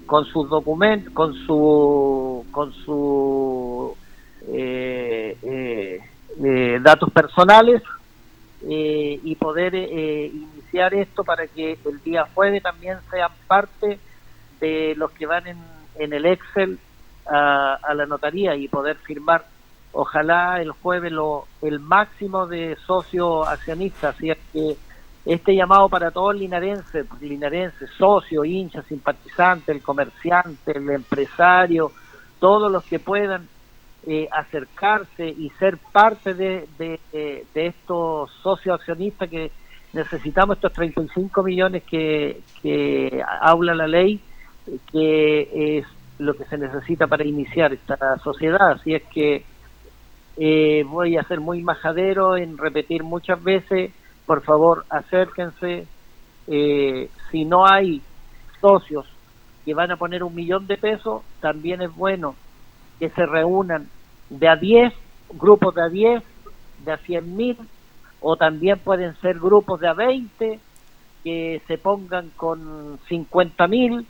con 0.05 0.25
sus 0.25 0.49
documentos, 0.49 1.11
con 1.13 1.33
su 1.33 2.45
con 2.51 2.73
su 2.73 3.95
eh, 4.47 5.37
eh, 5.41 5.99
eh, 6.43 6.79
datos 6.81 7.11
personales 7.11 7.81
eh, 8.67 9.19
y 9.23 9.35
poder 9.35 9.73
iniciar 9.73 10.93
esto 10.93 11.23
para 11.23 11.47
que 11.47 11.77
el 11.85 12.03
día 12.03 12.27
jueves 12.33 12.61
también 12.61 12.97
sean 13.09 13.31
parte 13.47 13.99
de 14.59 14.93
los 14.95 15.11
que 15.11 15.25
van 15.25 15.47
en, 15.47 15.57
en 15.97 16.13
el 16.13 16.25
Excel 16.25 16.77
a, 17.31 17.75
a 17.81 17.93
la 17.93 18.05
notaría 18.05 18.55
y 18.55 18.67
poder 18.69 18.97
firmar. 18.99 19.45
Ojalá 19.91 20.61
el 20.61 20.71
jueves 20.71 21.11
lo, 21.11 21.49
el 21.61 21.79
máximo 21.79 22.47
de 22.47 22.75
socios 22.85 23.47
accionistas, 23.47 24.15
así 24.15 24.29
es 24.29 24.37
que 24.51 24.79
este 25.25 25.55
llamado 25.55 25.89
para 25.89 26.11
todos 26.11 26.33
el 26.33 26.39
linarense, 26.41 27.05
linarense, 27.21 27.85
socio, 27.97 28.45
hincha, 28.45 28.83
simpatizante, 28.83 29.71
el 29.71 29.81
comerciante, 29.81 30.73
el 30.77 30.89
empresario, 30.91 31.93
todos 32.39 32.71
los 32.71 32.85
que 32.85 32.99
puedan 32.99 33.49
eh, 34.07 34.27
acercarse 34.31 35.27
y 35.27 35.49
ser 35.51 35.79
parte 35.91 36.33
de, 36.35 36.67
de, 36.77 37.01
de- 37.11 37.47
de 37.53 37.67
estos 37.67 38.31
socios 38.43 38.75
accionistas 38.79 39.29
que 39.29 39.53
necesitamos 39.93 40.57
estos 40.57 40.73
35 40.73 41.41
millones 41.43 41.83
que, 41.89 42.45
que 42.61 43.23
habla 43.41 43.73
la 43.73 43.87
ley, 43.87 44.25
eh, 44.67 44.79
que 44.91 45.77
es 45.79 45.85
lo 46.17 46.35
que 46.35 46.45
se 46.45 46.57
necesita 46.57 47.07
para 47.07 47.25
iniciar 47.25 47.73
esta 47.73 48.17
sociedad. 48.19 48.71
Así 48.71 48.93
es 48.93 49.03
que 49.03 49.43
eh, 50.37 50.83
voy 50.87 51.17
a 51.17 51.23
ser 51.23 51.39
muy 51.39 51.61
majadero 51.61 52.37
en 52.37 52.57
repetir 52.57 53.03
muchas 53.03 53.41
veces, 53.43 53.91
por 54.25 54.41
favor 54.43 54.85
acérquense, 54.89 55.87
eh, 56.47 57.09
si 57.31 57.45
no 57.45 57.65
hay 57.65 58.01
socios 58.59 59.05
que 59.63 59.73
van 59.73 59.91
a 59.91 59.97
poner 59.97 60.23
un 60.23 60.35
millón 60.35 60.67
de 60.67 60.77
pesos, 60.77 61.23
también 61.39 61.81
es 61.81 61.93
bueno 61.95 62.35
que 62.99 63.09
se 63.09 63.25
reúnan 63.25 63.87
de 64.29 64.47
a 64.47 64.55
10, 64.55 64.93
grupos 65.33 65.73
de 65.75 65.81
a 65.81 65.89
10, 65.89 66.23
de 66.85 66.91
a 66.91 66.97
100 66.97 67.35
mil, 67.35 67.57
o 68.21 68.37
también 68.37 68.79
pueden 68.79 69.15
ser 69.21 69.39
grupos 69.39 69.79
de 69.79 69.87
a 69.87 69.93
20 69.93 70.59
que 71.23 71.61
se 71.67 71.77
pongan 71.77 72.29
con 72.35 72.99
50 73.07 73.67
mil, 73.67 74.05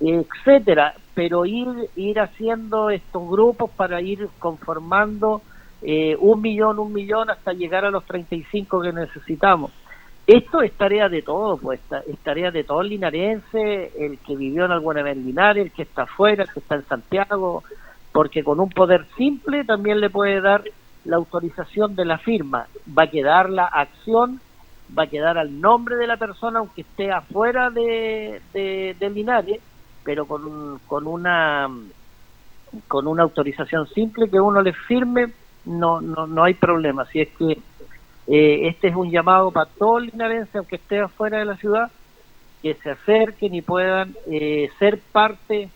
etcétera, 0.00 0.94
pero 1.14 1.44
ir 1.44 1.68
ir 1.96 2.18
haciendo 2.20 2.90
estos 2.90 3.28
grupos 3.28 3.70
para 3.70 4.00
ir 4.00 4.28
conformando 4.38 5.42
eh, 5.82 6.16
un 6.18 6.40
millón, 6.40 6.78
un 6.78 6.92
millón 6.92 7.30
hasta 7.30 7.52
llegar 7.52 7.84
a 7.84 7.90
los 7.90 8.04
35 8.04 8.82
que 8.82 8.92
necesitamos. 8.92 9.70
Esto 10.26 10.62
es 10.62 10.72
tarea 10.72 11.08
de 11.08 11.22
todo, 11.22 11.56
pues 11.56 11.80
es 12.06 12.18
tarea 12.18 12.50
de 12.50 12.62
todo 12.62 12.82
el 12.82 12.88
linarense, 12.90 13.92
el 13.98 14.18
que 14.18 14.36
vivió 14.36 14.64
en 14.66 14.70
alguna 14.70 15.02
vez 15.02 15.16
en 15.16 15.24
Linares, 15.24 15.66
el 15.66 15.72
que 15.72 15.82
está 15.82 16.02
afuera, 16.02 16.44
el 16.44 16.50
que 16.50 16.60
está 16.60 16.76
en 16.76 16.86
Santiago, 16.86 17.64
porque 18.12 18.44
con 18.44 18.60
un 18.60 18.68
poder 18.68 19.06
simple 19.16 19.64
también 19.64 20.00
le 20.00 20.10
puede 20.10 20.40
dar 20.40 20.62
la 21.04 21.16
autorización 21.16 21.96
de 21.96 22.04
la 22.04 22.18
firma, 22.18 22.66
va 22.96 23.04
a 23.04 23.10
quedar 23.10 23.50
la 23.50 23.64
acción, 23.64 24.40
va 24.96 25.04
a 25.04 25.08
quedar 25.08 25.38
al 25.38 25.60
nombre 25.60 25.96
de 25.96 26.06
la 26.06 26.16
persona 26.16 26.58
aunque 26.58 26.82
esté 26.82 27.10
afuera 27.10 27.70
de, 27.70 28.40
de, 28.52 28.96
de 28.98 29.06
pero 30.10 30.26
con, 30.26 30.80
con 30.88 31.06
una 31.06 31.68
con 32.88 33.06
una 33.06 33.22
autorización 33.22 33.86
simple 33.86 34.28
que 34.28 34.40
uno 34.40 34.60
le 34.60 34.72
firme 34.72 35.32
no 35.66 36.00
no, 36.00 36.26
no 36.26 36.42
hay 36.42 36.54
problema. 36.54 37.04
Si 37.06 37.20
es 37.20 37.28
que 37.38 37.52
eh, 38.26 38.66
este 38.66 38.88
es 38.88 38.96
un 38.96 39.08
llamado 39.08 39.52
para 39.52 39.70
todo 39.70 39.98
el 39.98 40.06
linarense 40.06 40.58
aunque 40.58 40.76
esté 40.76 40.98
afuera 40.98 41.38
de 41.38 41.44
la 41.44 41.56
ciudad 41.58 41.92
que 42.60 42.74
se 42.74 42.90
acerquen 42.90 43.54
y 43.54 43.62
puedan 43.62 44.16
eh, 44.26 44.68
ser 44.80 44.98
parte 44.98 45.70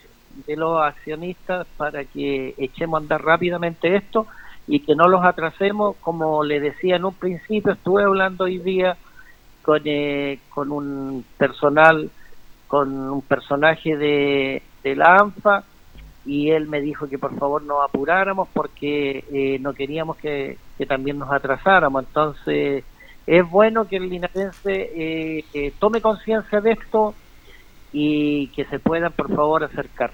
de 0.49 0.57
los 0.57 0.83
accionistas 0.83 1.69
para 1.77 2.05
que 2.05 2.57
echemos 2.59 2.99
a 2.99 3.03
andar 3.03 3.23
rápidamente 3.23 3.95
esto 3.95 4.27
y 4.67 4.81
que 4.81 4.97
no 4.97 5.07
los 5.07 5.25
atrasemos. 5.25 5.95
Como 6.01 6.43
le 6.43 6.59
decía 6.59 6.97
en 6.97 7.05
un 7.05 7.15
principio 7.15 7.75
estuve 7.75 8.03
hablando 8.03 8.47
hoy 8.47 8.59
día 8.59 8.97
con 9.63 9.83
eh, 9.85 10.41
con 10.51 10.73
un 10.73 11.25
personal 11.39 12.11
con 12.75 12.93
un 13.09 13.23
personaje 13.23 13.97
de, 13.97 14.61
la 14.97 15.15
ANFA 15.15 15.63
y 16.27 16.51
él 16.51 16.67
me 16.67 16.81
dijo 16.81 17.09
que 17.09 17.19
por 17.19 17.39
favor 17.39 17.63
nos 17.63 17.89
apuráramos 17.89 18.49
porque 18.53 19.23
eh, 19.33 19.59
no 19.61 19.75
queríamos 19.75 20.17
que, 20.17 20.59
también 20.89 21.21
nos 21.21 21.33
atrasáramos. 21.33 22.05
Entonces 22.05 22.83
es 23.29 23.49
bueno 23.49 23.87
que 23.87 23.99
el 23.99 24.09
linarense 24.09 24.91
eh, 24.93 25.45
eh, 25.55 25.73
tome 25.79 26.01
conciencia 26.01 26.61
de 26.61 26.73
esto 26.73 27.15
y 27.93 28.49
que 28.49 28.65
se 28.65 28.81
puedan 28.81 29.13
por 29.13 29.33
favor 29.33 29.63
acercar. 29.63 30.11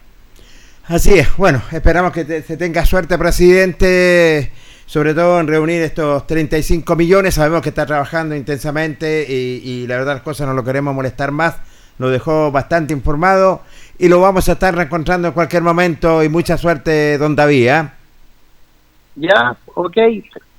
Así 0.85 1.19
es, 1.19 1.35
bueno, 1.39 1.63
esperamos 1.73 2.13
que 2.13 2.27
te- 2.27 2.43
se 2.43 2.59
tenga 2.59 2.85
suerte, 2.85 3.17
presidente, 3.17 4.53
sobre 4.85 5.15
todo 5.15 5.41
en 5.41 5.47
reunir 5.47 5.81
estos 5.81 6.27
35 6.27 6.95
millones. 6.95 7.37
Sabemos 7.37 7.63
que 7.63 7.71
está 7.71 7.87
trabajando 7.87 8.35
intensamente 8.37 9.25
y 9.27 9.87
la 9.87 9.97
verdad 9.97 10.17
las 10.17 10.23
cosas 10.23 10.47
no 10.47 10.53
lo 10.53 10.63
queremos 10.63 10.95
molestar 10.95 11.31
más. 11.31 11.70
Nos 12.01 12.11
dejó 12.11 12.51
bastante 12.51 12.95
informado 12.95 13.61
y 13.99 14.09
lo 14.09 14.23
vamos 14.23 14.49
a 14.49 14.53
estar 14.53 14.75
reencontrando 14.75 15.29
en 15.29 15.35
cualquier 15.35 15.63
momento. 15.63 16.25
Y 16.25 16.31
mucha 16.31 16.57
suerte, 16.57 17.19
don 17.19 17.37
David. 17.37 17.69
¿ah? 17.69 17.93
Ya, 19.17 19.55
ok. 19.75 19.99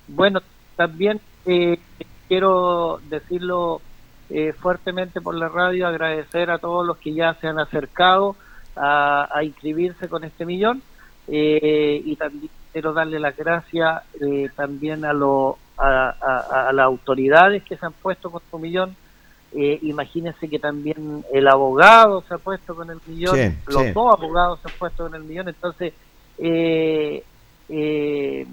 Bueno, 0.08 0.40
también 0.76 1.20
eh, 1.48 1.80
quiero 2.28 3.00
decirlo 3.10 3.82
eh, 4.30 4.54
fuertemente 4.54 5.20
por 5.20 5.34
la 5.34 5.50
radio, 5.50 5.88
agradecer 5.88 6.52
a 6.52 6.60
todos 6.60 6.86
los 6.86 6.98
que 6.98 7.16
ya 7.16 7.34
se 7.42 7.48
han 7.48 7.58
acercado 7.58 8.36
a, 8.76 9.28
inscribirse 9.44 10.08
con 10.08 10.24
este 10.24 10.46
millón 10.46 10.84
eh, 11.28 12.04
y 12.06 12.16
también 12.18 12.52
quiero 12.72 12.94
darle 12.94 13.20
las 13.20 13.36
gracias 13.36 14.04
eh, 14.22 14.48
también 14.56 15.06
a, 15.06 15.12
lo, 15.14 15.58
a- 15.78 16.68
a 16.68 16.72
las 16.72 16.86
autoridades 16.86 17.64
que 17.64 17.78
se 17.78 17.86
han 17.86 17.94
puesto 17.94 18.30
con 18.30 18.42
su 18.52 18.60
millón. 18.60 18.96
Eh, 19.54 19.80
imagínense 19.82 20.48
que 20.48 20.60
también 20.60 21.26
el 21.34 21.48
abogado 21.48 22.24
se 22.28 22.34
ha 22.36 22.38
puesto 22.38 22.74
con 22.74 22.90
el 22.90 23.00
millón, 23.06 23.36
Sí, 23.36 23.58
los 23.68 23.84
sí. 23.84 23.92
dos 23.92 24.14
abogados 24.18 24.60
se 24.62 24.70
han 24.72 24.78
puesto 24.80 25.04
con 25.04 25.16
el 25.16 25.24
millón, 25.24 25.50
entonces 25.50 25.94
eh, 26.38 27.24
eh, 27.68 28.48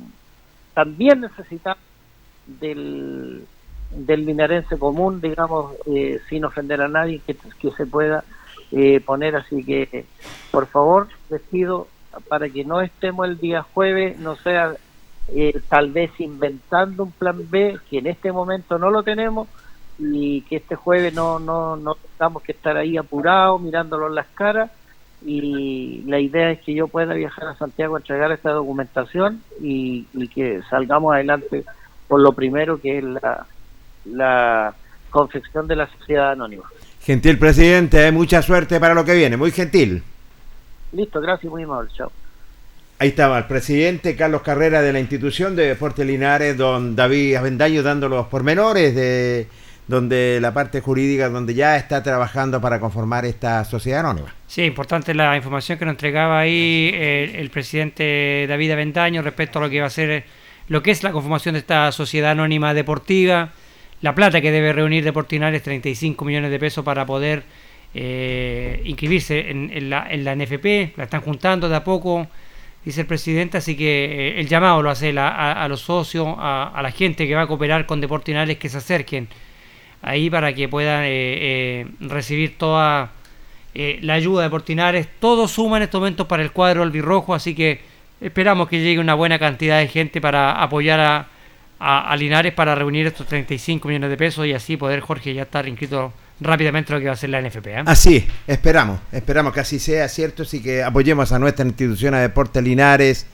también 0.74 1.20
necesitamos 1.20 1.78
del, 2.46 3.46
del 3.90 4.26
linarense 4.26 4.78
común, 4.78 5.20
digamos, 5.20 5.74
eh, 5.86 6.20
sin 6.28 6.44
ofender 6.44 6.80
a 6.82 6.88
nadie, 6.88 7.20
que, 7.26 7.36
que 7.60 7.70
se 7.72 7.86
pueda 7.86 8.24
eh, 8.72 9.00
poner. 9.00 9.36
Así 9.36 9.64
que, 9.64 10.04
por 10.50 10.66
favor, 10.66 11.08
les 11.30 11.40
pido 11.42 11.86
para 12.28 12.48
que 12.48 12.64
no 12.64 12.80
estemos 12.80 13.26
el 13.28 13.38
día 13.38 13.62
jueves, 13.62 14.18
no 14.18 14.36
sea 14.36 14.74
eh, 15.28 15.60
tal 15.68 15.92
vez 15.92 16.10
inventando 16.20 17.04
un 17.04 17.12
plan 17.12 17.38
B, 17.50 17.78
que 17.88 17.98
en 17.98 18.06
este 18.08 18.32
momento 18.32 18.78
no 18.78 18.90
lo 18.90 19.02
tenemos, 19.02 19.46
y 19.98 20.42
que 20.42 20.56
este 20.56 20.76
jueves 20.76 21.12
no, 21.14 21.38
no, 21.38 21.76
no 21.76 21.96
tengamos 21.96 22.42
que 22.42 22.52
estar 22.52 22.76
ahí 22.76 22.96
apurados, 22.96 23.60
mirándolo 23.60 24.06
en 24.08 24.14
las 24.14 24.26
caras. 24.34 24.70
Y 25.24 26.02
la 26.06 26.20
idea 26.20 26.52
es 26.52 26.60
que 26.60 26.74
yo 26.74 26.86
pueda 26.86 27.14
viajar 27.14 27.48
a 27.48 27.56
Santiago 27.56 27.96
a 27.96 27.98
entregar 27.98 28.30
esta 28.30 28.50
documentación 28.50 29.42
y, 29.60 30.06
y 30.14 30.28
que 30.28 30.60
salgamos 30.70 31.14
adelante 31.14 31.64
por 32.06 32.20
lo 32.20 32.32
primero 32.32 32.80
que 32.80 32.98
es 32.98 33.04
la, 33.04 33.46
la 34.04 34.74
confección 35.10 35.66
de 35.66 35.76
la 35.76 35.88
sociedad 35.98 36.32
anónima. 36.32 36.64
Gentil 37.02 37.38
presidente, 37.38 38.06
¿eh? 38.06 38.12
mucha 38.12 38.42
suerte 38.42 38.78
para 38.78 38.94
lo 38.94 39.04
que 39.04 39.14
viene. 39.14 39.36
Muy 39.36 39.50
gentil. 39.50 40.02
Listo, 40.92 41.20
gracias, 41.20 41.50
muy 41.50 41.62
amable, 41.64 41.90
chao. 41.94 42.10
Ahí 43.00 43.10
estaba 43.10 43.38
el 43.38 43.44
presidente 43.44 44.16
Carlos 44.16 44.42
Carrera 44.42 44.82
de 44.82 44.92
la 44.92 44.98
institución 44.98 45.54
de 45.54 45.66
Deportes 45.68 46.04
Linares, 46.04 46.56
don 46.56 46.96
David 46.96 47.36
Avendaño, 47.36 47.82
dando 47.82 48.08
los 48.08 48.26
pormenores 48.26 48.94
de 48.94 49.46
donde 49.88 50.38
la 50.40 50.52
parte 50.54 50.80
jurídica, 50.80 51.28
donde 51.28 51.54
ya 51.54 51.76
está 51.76 52.02
trabajando 52.02 52.60
para 52.60 52.78
conformar 52.78 53.24
esta 53.24 53.64
sociedad 53.64 54.00
anónima. 54.00 54.34
Sí, 54.46 54.62
importante 54.64 55.14
la 55.14 55.34
información 55.36 55.78
que 55.78 55.84
nos 55.86 55.92
entregaba 55.92 56.38
ahí 56.38 56.90
eh, 56.94 57.36
el 57.38 57.50
presidente 57.50 58.46
David 58.48 58.70
Avendaño 58.72 59.22
respecto 59.22 59.58
a 59.58 59.62
lo 59.62 59.70
que 59.70 59.80
va 59.80 59.86
a 59.86 59.90
ser 59.90 60.24
lo 60.68 60.82
que 60.82 60.90
es 60.90 61.02
la 61.02 61.10
conformación 61.12 61.54
de 61.54 61.60
esta 61.60 61.90
sociedad 61.92 62.32
anónima 62.32 62.74
deportiva, 62.74 63.50
la 64.02 64.14
plata 64.14 64.40
que 64.42 64.52
debe 64.52 64.72
reunir 64.74 65.02
Deportinares, 65.02 65.62
35 65.62 66.22
millones 66.26 66.50
de 66.50 66.58
pesos 66.58 66.84
para 66.84 67.06
poder 67.06 67.42
eh, 67.94 68.82
inscribirse 68.84 69.50
en, 69.50 69.88
la, 69.90 70.06
en 70.10 70.24
la 70.24 70.34
NFP, 70.36 70.96
la 70.98 71.04
están 71.04 71.22
juntando 71.22 71.68
de 71.70 71.76
a 71.76 71.84
poco, 71.84 72.26
dice 72.84 73.00
el 73.00 73.06
presidente, 73.06 73.56
así 73.58 73.76
que 73.76 74.04
eh, 74.36 74.40
el 74.40 74.46
llamado 74.48 74.82
lo 74.82 74.90
hace 74.90 75.12
la- 75.12 75.52
a, 75.52 75.66
los 75.68 75.80
socios, 75.80 76.26
a, 76.38 76.78
la 76.82 76.90
gente 76.90 77.26
que 77.26 77.34
va 77.34 77.42
a 77.42 77.46
cooperar 77.46 77.86
con 77.86 78.00
Deportinares 78.02 78.58
que 78.58 78.68
se 78.68 78.76
acerquen 78.76 79.28
ahí 80.02 80.30
para 80.30 80.52
que 80.54 80.68
puedan 80.68 81.04
eh, 81.04 81.08
eh, 81.10 81.86
recibir 82.00 82.56
toda 82.58 83.10
eh, 83.74 83.98
la 84.02 84.14
ayuda 84.14 84.42
de 84.42 84.50
Portinares, 84.50 85.08
todo 85.20 85.46
suma 85.46 85.76
en 85.76 85.84
estos 85.84 86.00
momentos 86.00 86.26
para 86.26 86.42
el 86.42 86.52
cuadro 86.52 86.82
albirrojo, 86.82 87.34
así 87.34 87.54
que 87.54 87.80
esperamos 88.20 88.68
que 88.68 88.80
llegue 88.80 88.98
una 88.98 89.14
buena 89.14 89.38
cantidad 89.38 89.78
de 89.78 89.88
gente 89.88 90.20
para 90.20 90.62
apoyar 90.62 91.00
a, 91.00 91.28
a, 91.78 92.16
Linares 92.16 92.52
para 92.54 92.74
reunir 92.74 93.06
estos 93.06 93.26
35 93.26 93.86
millones 93.86 94.10
de 94.10 94.16
pesos 94.16 94.46
y 94.46 94.52
así 94.52 94.76
poder, 94.76 95.00
Jorge, 95.00 95.34
ya 95.34 95.42
estar 95.42 95.68
inscrito 95.68 96.12
rápidamente 96.40 96.92
en 96.92 96.98
lo 96.98 97.00
que 97.00 97.06
va 97.06 97.12
a 97.12 97.16
ser 97.16 97.30
la 97.30 97.40
NFP. 97.40 97.66
¿eh? 97.66 97.82
Así, 97.86 98.26
esperamos, 98.46 99.00
esperamos 99.12 99.52
que 99.52 99.60
así 99.60 99.78
sea, 99.78 100.08
cierto, 100.08 100.42
así 100.42 100.62
que 100.62 100.82
apoyemos 100.82 101.30
a 101.32 101.38
nuestra 101.38 101.64
institución 101.64 102.14
a 102.14 102.20
Deportes 102.20 102.62
Linares, 102.62 103.26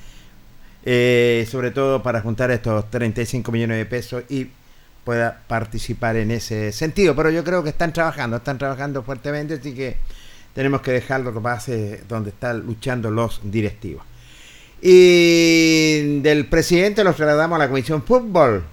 eh, 0.85 1.47
sobre 1.51 1.70
todo 1.70 2.03
para 2.03 2.20
juntar 2.20 2.51
estos 2.51 2.91
35 2.91 3.51
millones 3.51 3.78
de 3.78 3.86
pesos 3.86 4.24
y 4.28 4.49
pueda 5.05 5.43
participar 5.47 6.16
en 6.16 6.31
ese 6.31 6.72
sentido. 6.72 7.14
Pero 7.14 7.31
yo 7.31 7.44
creo 7.44 7.62
que 7.62 7.70
están 7.70 7.93
trabajando, 7.93 8.39
están 8.39 8.59
trabajando 8.59 9.02
fuertemente, 9.02 9.55
así 9.55 9.74
que 9.74 9.98
tenemos 10.55 10.81
que 10.81 10.93
dejarlo 10.93 11.32
que 11.32 11.40
pase 11.40 12.02
donde 12.09 12.31
están 12.31 12.60
luchando 12.60 13.10
los 13.10 13.40
directivos. 13.44 14.05
Y 14.81 16.20
del 16.20 16.47
presidente 16.47 17.05
los 17.05 17.16
trasladamos 17.16 17.56
a 17.56 17.59
la 17.60 17.68
Comisión 17.68 18.02
Fútbol. 18.02 18.64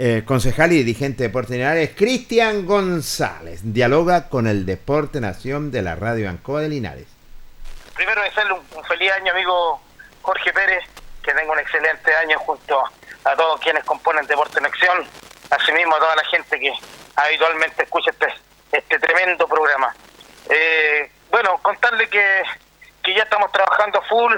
Eh, 0.00 0.22
concejal 0.24 0.70
y 0.70 0.76
dirigente 0.76 1.24
de 1.24 1.28
Deporte 1.28 1.54
Linares, 1.54 1.90
Cristian 1.96 2.66
González, 2.66 3.62
dialoga 3.64 4.28
con 4.28 4.46
el 4.46 4.64
Deporte 4.64 5.20
Nación 5.20 5.72
de 5.72 5.82
la 5.82 5.96
Radio 5.96 6.30
Ancoa 6.30 6.60
de 6.60 6.68
Linares. 6.68 7.08
Primero 7.96 8.22
desearle 8.22 8.52
un, 8.52 8.60
un 8.76 8.84
feliz 8.84 9.10
año, 9.10 9.32
amigo 9.32 9.80
Jorge 10.22 10.52
Pérez, 10.52 10.84
que 11.20 11.34
tenga 11.34 11.52
un 11.52 11.58
excelente 11.58 12.14
año 12.14 12.38
junto 12.38 12.80
a 13.24 13.34
todos 13.34 13.60
quienes 13.60 13.82
componen 13.82 14.24
Deporte 14.26 14.60
en 14.60 14.66
Acción, 14.66 14.98
asimismo 15.50 15.96
a 15.96 15.98
toda 15.98 16.16
la 16.16 16.24
gente 16.24 16.58
que 16.58 16.72
habitualmente 17.16 17.82
escucha 17.82 18.10
este, 18.10 18.34
este 18.72 18.98
tremendo 18.98 19.46
programa. 19.48 19.94
Eh, 20.48 21.10
bueno, 21.30 21.58
contarle 21.62 22.08
que, 22.08 22.42
que 23.02 23.14
ya 23.14 23.22
estamos 23.24 23.50
trabajando 23.52 24.00
full 24.02 24.34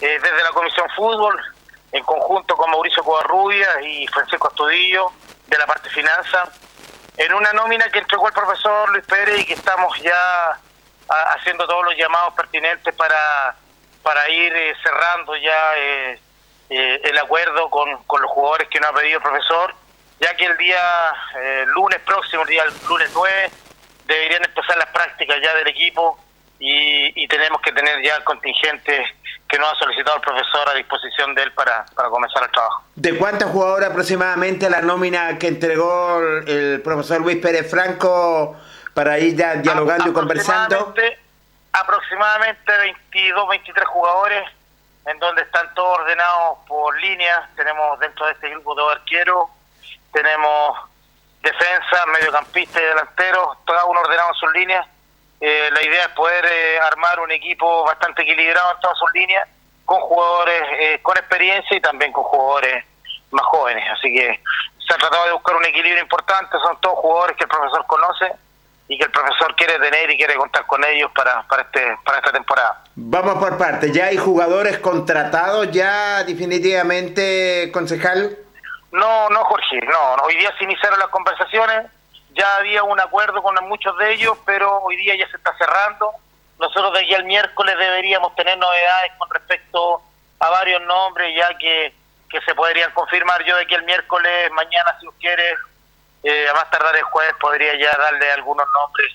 eh, 0.00 0.18
desde 0.20 0.42
la 0.42 0.50
Comisión 0.50 0.88
Fútbol, 0.96 1.40
en 1.92 2.04
conjunto 2.04 2.56
con 2.56 2.70
Mauricio 2.70 3.02
Covarrubia 3.04 3.80
y 3.82 4.06
Francisco 4.08 4.48
Astudillo, 4.48 5.10
de 5.46 5.58
la 5.58 5.66
parte 5.66 5.90
finanza, 5.90 6.44
en 7.16 7.34
una 7.34 7.52
nómina 7.52 7.90
que 7.90 7.98
entregó 7.98 8.28
el 8.28 8.32
profesor 8.32 8.88
Luis 8.90 9.04
Pérez 9.04 9.40
y 9.40 9.44
que 9.44 9.54
estamos 9.54 9.98
ya 10.00 10.50
a- 11.08 11.32
haciendo 11.34 11.66
todos 11.66 11.84
los 11.84 11.96
llamados 11.96 12.32
pertinentes 12.34 12.94
para, 12.94 13.56
para 14.02 14.28
ir 14.30 14.54
eh, 14.54 14.74
cerrando 14.82 15.36
ya 15.36 15.76
eh, 15.76 16.20
eh, 16.70 17.00
el 17.04 17.18
acuerdo 17.18 17.68
con, 17.68 18.02
con 18.04 18.22
los 18.22 18.30
jugadores 18.30 18.68
que 18.68 18.78
nos 18.80 18.90
ha 18.90 18.94
pedido 18.94 19.18
el 19.18 19.22
profesor, 19.22 19.74
ya 20.20 20.34
que 20.36 20.46
el 20.46 20.56
día 20.56 20.82
eh, 21.36 21.64
lunes 21.74 22.00
próximo, 22.00 22.42
el 22.42 22.48
día 22.48 22.64
lunes 22.88 23.10
9, 23.14 23.50
deberían 24.06 24.44
empezar 24.44 24.76
las 24.76 24.88
prácticas 24.88 25.38
ya 25.42 25.54
del 25.54 25.68
equipo 25.68 26.18
y, 26.58 27.22
y 27.22 27.28
tenemos 27.28 27.60
que 27.62 27.72
tener 27.72 28.02
ya 28.02 28.16
el 28.16 28.24
contingente 28.24 29.04
que 29.50 29.58
nos 29.58 29.72
ha 29.72 29.76
solicitado 29.76 30.16
el 30.16 30.22
profesor 30.22 30.68
a 30.68 30.74
disposición 30.74 31.34
de 31.34 31.42
él 31.42 31.52
para, 31.52 31.84
para 31.96 32.08
comenzar 32.08 32.44
el 32.44 32.50
trabajo. 32.50 32.84
¿De 32.94 33.18
cuántos 33.18 33.50
jugadores 33.50 33.88
aproximadamente 33.88 34.70
la 34.70 34.80
nómina 34.80 35.38
que 35.38 35.48
entregó 35.48 36.20
el, 36.46 36.80
profesor 36.82 37.20
Luis 37.20 37.38
Pérez 37.38 37.68
Franco 37.68 38.56
para 38.94 39.18
ir 39.18 39.36
ya 39.36 39.56
dialogando 39.56 40.10
y 40.10 40.12
conversando? 40.12 40.76
Aproximadamente, 40.76 41.18
aproximadamente 41.72 42.72
22, 43.12 43.48
23 43.48 43.88
jugadores, 43.88 44.48
en 45.06 45.18
donde 45.18 45.42
están 45.42 45.74
todos 45.74 45.98
ordenados 45.98 46.58
por 46.68 47.00
líneas. 47.00 47.40
Tenemos 47.56 47.98
dentro 47.98 48.26
de 48.26 48.32
este 48.32 48.50
grupo 48.50 48.76
de 48.76 48.92
arqueros, 48.92 49.48
tenemos 50.12 50.78
defensa, 51.42 52.06
mediocampista 52.12 52.80
y 52.80 52.84
delantero, 52.84 53.56
cada 53.66 53.84
uno 53.86 54.00
ordenado 54.00 54.30
en 54.30 54.34
sus 54.34 54.52
líneas. 54.52 54.86
Eh, 55.40 55.70
la 55.72 55.82
idea 55.82 56.04
es 56.04 56.08
poder 56.10 56.44
eh, 56.44 56.78
armar 56.80 57.20
un 57.20 57.30
equipo 57.30 57.84
bastante 57.84 58.22
equilibrado 58.22 58.74
en 58.74 58.80
todas 58.80 58.98
sus 58.98 59.12
líneas, 59.14 59.48
con 59.84 60.00
jugadores 60.00 60.62
eh, 60.78 61.00
con 61.02 61.16
experiencia 61.16 61.76
y 61.76 61.80
también 61.80 62.12
con 62.12 62.24
jugadores 62.24 62.84
más 63.30 63.44
jóvenes. 63.46 63.84
Así 63.90 64.12
que 64.12 64.40
se 64.86 64.94
ha 64.94 64.98
tratado 64.98 65.26
de 65.26 65.32
buscar 65.32 65.56
un 65.56 65.64
equilibrio 65.64 66.02
importante, 66.02 66.58
son 66.62 66.78
todos 66.80 66.98
jugadores 66.98 67.36
que 67.36 67.44
el 67.44 67.48
profesor 67.48 67.86
conoce 67.86 68.32
y 68.88 68.98
que 68.98 69.04
el 69.04 69.10
profesor 69.12 69.54
quiere 69.54 69.78
tener 69.78 70.10
y 70.10 70.16
quiere 70.16 70.34
contar 70.34 70.66
con 70.66 70.84
ellos 70.84 71.10
para, 71.14 71.42
para, 71.44 71.62
este, 71.62 71.96
para 72.04 72.18
esta 72.18 72.32
temporada. 72.32 72.82
Vamos 72.96 73.36
por 73.36 73.56
partes, 73.56 73.92
¿ya 73.92 74.06
hay 74.06 74.16
jugadores 74.16 74.78
contratados 74.78 75.70
ya 75.70 76.24
definitivamente, 76.24 77.70
concejal? 77.72 78.36
No, 78.92 79.28
no, 79.28 79.44
Jorge, 79.44 79.80
no, 79.82 80.16
no. 80.16 80.22
Hoy 80.24 80.36
día 80.36 80.52
se 80.58 80.64
iniciaron 80.64 80.98
las 80.98 81.08
conversaciones, 81.08 81.86
ya 82.34 82.56
había 82.56 82.82
un 82.82 82.98
acuerdo 83.00 83.42
con 83.42 83.54
muchos 83.68 83.96
de 83.98 84.12
ellos, 84.12 84.36
pero 84.44 84.80
hoy 84.82 84.96
día 84.96 85.16
ya 85.16 85.28
se 85.28 85.36
está 85.36 85.56
cerrando. 85.56 86.12
Nosotros 86.58 86.92
de 86.94 87.00
aquí 87.00 87.14
al 87.14 87.24
miércoles 87.24 87.76
deberíamos 87.78 88.34
tener 88.36 88.58
novedades 88.58 89.12
con 89.18 89.30
respecto 89.30 90.02
a 90.38 90.50
varios 90.50 90.82
nombres, 90.82 91.34
ya 91.36 91.56
que, 91.58 91.94
que 92.28 92.40
se 92.42 92.54
podrían 92.54 92.92
confirmar. 92.92 93.44
Yo 93.44 93.56
de 93.56 93.62
aquí 93.62 93.74
al 93.74 93.84
miércoles, 93.84 94.50
mañana, 94.52 94.96
si 95.00 95.06
usted 95.06 95.20
quiere, 95.20 95.54
eh, 96.22 96.48
a 96.48 96.54
más 96.54 96.70
tardar 96.70 96.96
el 96.96 97.02
jueves, 97.04 97.34
podría 97.40 97.78
ya 97.78 97.96
darle 97.96 98.30
algunos 98.32 98.66
nombres 98.74 99.08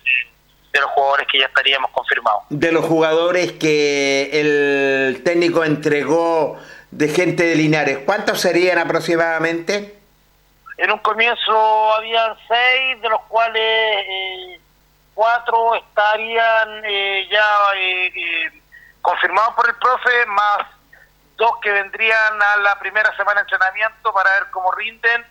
de 0.74 0.80
los 0.82 0.90
jugadores 0.92 1.28
que 1.32 1.40
ya 1.40 1.46
estaríamos 1.46 1.92
confirmados. 1.92 2.44
De 2.50 2.72
los 2.72 2.86
jugadores 2.86 3.54
que 3.54 4.30
el 4.34 5.24
técnico 5.24 5.64
entregó 5.64 6.58
de 6.96 7.10
gente 7.10 7.44
de 7.44 7.56
Linares, 7.56 8.00
¿cuántos 8.06 8.40
serían 8.40 8.78
aproximadamente? 8.78 10.00
En 10.78 10.92
un 10.92 11.00
comienzo 11.00 11.94
habían 11.94 12.38
seis, 12.48 13.02
de 13.02 13.10
los 13.10 13.22
cuales 13.24 13.62
eh, 13.62 14.62
cuatro 15.14 15.76
estarían 15.76 16.86
eh, 16.86 17.28
ya 17.30 17.74
eh, 17.76 18.14
eh, 18.16 18.62
confirmados 19.02 19.56
por 19.56 19.68
el 19.68 19.76
profe, 19.76 20.26
más 20.28 20.68
dos 21.36 21.52
que 21.62 21.70
vendrían 21.70 22.42
a 22.42 22.58
la 22.58 22.80
primera 22.80 23.14
semana 23.18 23.42
de 23.42 23.42
entrenamiento 23.42 24.14
para 24.14 24.32
ver 24.32 24.50
cómo 24.52 24.72
rinden, 24.72 25.26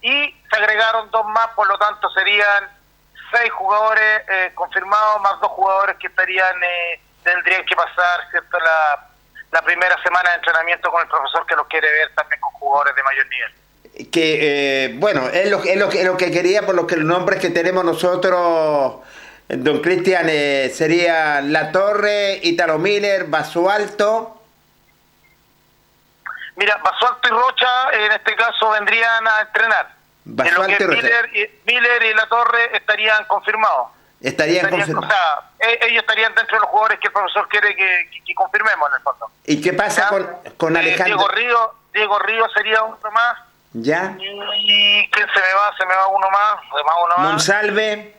y 0.00 0.34
se 0.50 0.56
agregaron 0.56 1.10
dos 1.10 1.26
más, 1.26 1.48
por 1.48 1.68
lo 1.68 1.76
tanto 1.76 2.08
serían 2.10 2.70
seis 3.30 3.52
jugadores 3.52 4.22
eh, 4.26 4.52
confirmados, 4.54 5.20
más 5.20 5.38
dos 5.40 5.50
jugadores 5.50 5.96
que 5.98 6.06
estarían 6.06 6.62
eh, 6.62 7.00
tendrían 7.22 7.62
que 7.66 7.76
pasar 7.76 8.20
cierto 8.30 8.58
la, 8.58 9.09
la 9.52 9.62
primera 9.62 10.00
semana 10.02 10.30
de 10.30 10.36
entrenamiento 10.36 10.90
con 10.90 11.02
el 11.02 11.08
profesor 11.08 11.44
que 11.46 11.56
los 11.56 11.66
quiere 11.66 11.90
ver 11.90 12.14
también 12.14 12.40
con 12.40 12.50
jugadores 12.52 12.94
de 12.94 13.02
mayor 13.02 13.26
nivel. 13.28 14.10
que 14.10 14.84
eh, 14.86 14.94
bueno, 14.94 15.28
es 15.28 15.50
lo, 15.50 15.62
es, 15.62 15.76
lo, 15.76 15.88
que- 15.88 16.00
es 16.00 16.06
lo 16.06 16.16
que 16.16 16.30
quería 16.30 16.64
por 16.64 16.74
los 16.74 16.86
que 16.86 16.96
los 16.96 17.04
nombres 17.04 17.40
que 17.40 17.50
tenemos 17.50 17.84
nosotros, 17.84 19.00
don 19.48 19.80
Cristian, 19.82 20.26
eh, 20.28 20.70
sería 20.72 21.40
La 21.40 21.72
Torre, 21.72 22.38
Italo 22.42 22.78
Miller, 22.78 23.24
Basualto. 23.24 24.36
Mira, 26.56 26.76
Basualto 26.78 27.28
y 27.28 27.30
Rocha 27.30 27.90
en 27.92 28.12
este 28.12 28.36
caso 28.36 28.70
vendrían 28.70 29.26
a 29.26 29.40
entrenar. 29.42 29.86
En 30.26 30.36
lo 30.36 30.44
Basualto 30.44 30.76
que 30.76 30.84
y 30.84 30.86
Rocha. 30.86 31.02
Miller 31.02 31.36
y, 31.36 31.70
Miller 31.72 32.02
y 32.04 32.14
La 32.14 32.26
Torre 32.28 32.76
estarían 32.76 33.24
confirmados. 33.26 33.88
Estarían 34.20 34.66
Estarían- 34.66 34.70
confirmados. 34.92 35.06
O 35.06 35.10
sea, 35.10 35.68
e- 35.70 35.78
ellos 35.86 36.00
estarían 36.02 36.34
dentro 36.34 36.56
de 36.56 36.60
los 36.60 36.68
jugadores 36.70 36.98
que 37.00 37.06
el 37.06 37.12
profesor 37.12 37.48
quiere 37.48 37.74
que, 37.74 38.08
que- 38.12 38.24
que 38.24 38.34
confirmemos 38.34 38.88
en 38.90 38.96
el 38.96 39.02
fondo. 39.02 39.30
¿Y 39.46 39.60
qué 39.62 39.72
pasa 39.72 40.08
con, 40.08 40.26
con 40.58 40.76
Eh, 40.76 40.80
Alejandro? 40.80 41.16
Diego 41.16 41.28
Río, 41.28 41.74
Diego 41.92 42.18
Río 42.18 42.48
sería 42.54 42.82
uno 42.82 42.98
más. 43.12 43.38
¿Ya? 43.72 44.14
Y 44.18 45.08
¿quién 45.10 45.26
se 45.32 45.40
me 45.40 45.54
va? 45.54 45.74
Se 45.78 45.86
me 45.86 45.94
va 45.94 46.06
uno 46.08 46.28
más. 46.30 46.60
Se 46.60 46.74
me 46.76 46.82
va 46.82 47.04
uno 47.04 47.14
más. 47.18 47.30
Monsalve. 47.32 48.16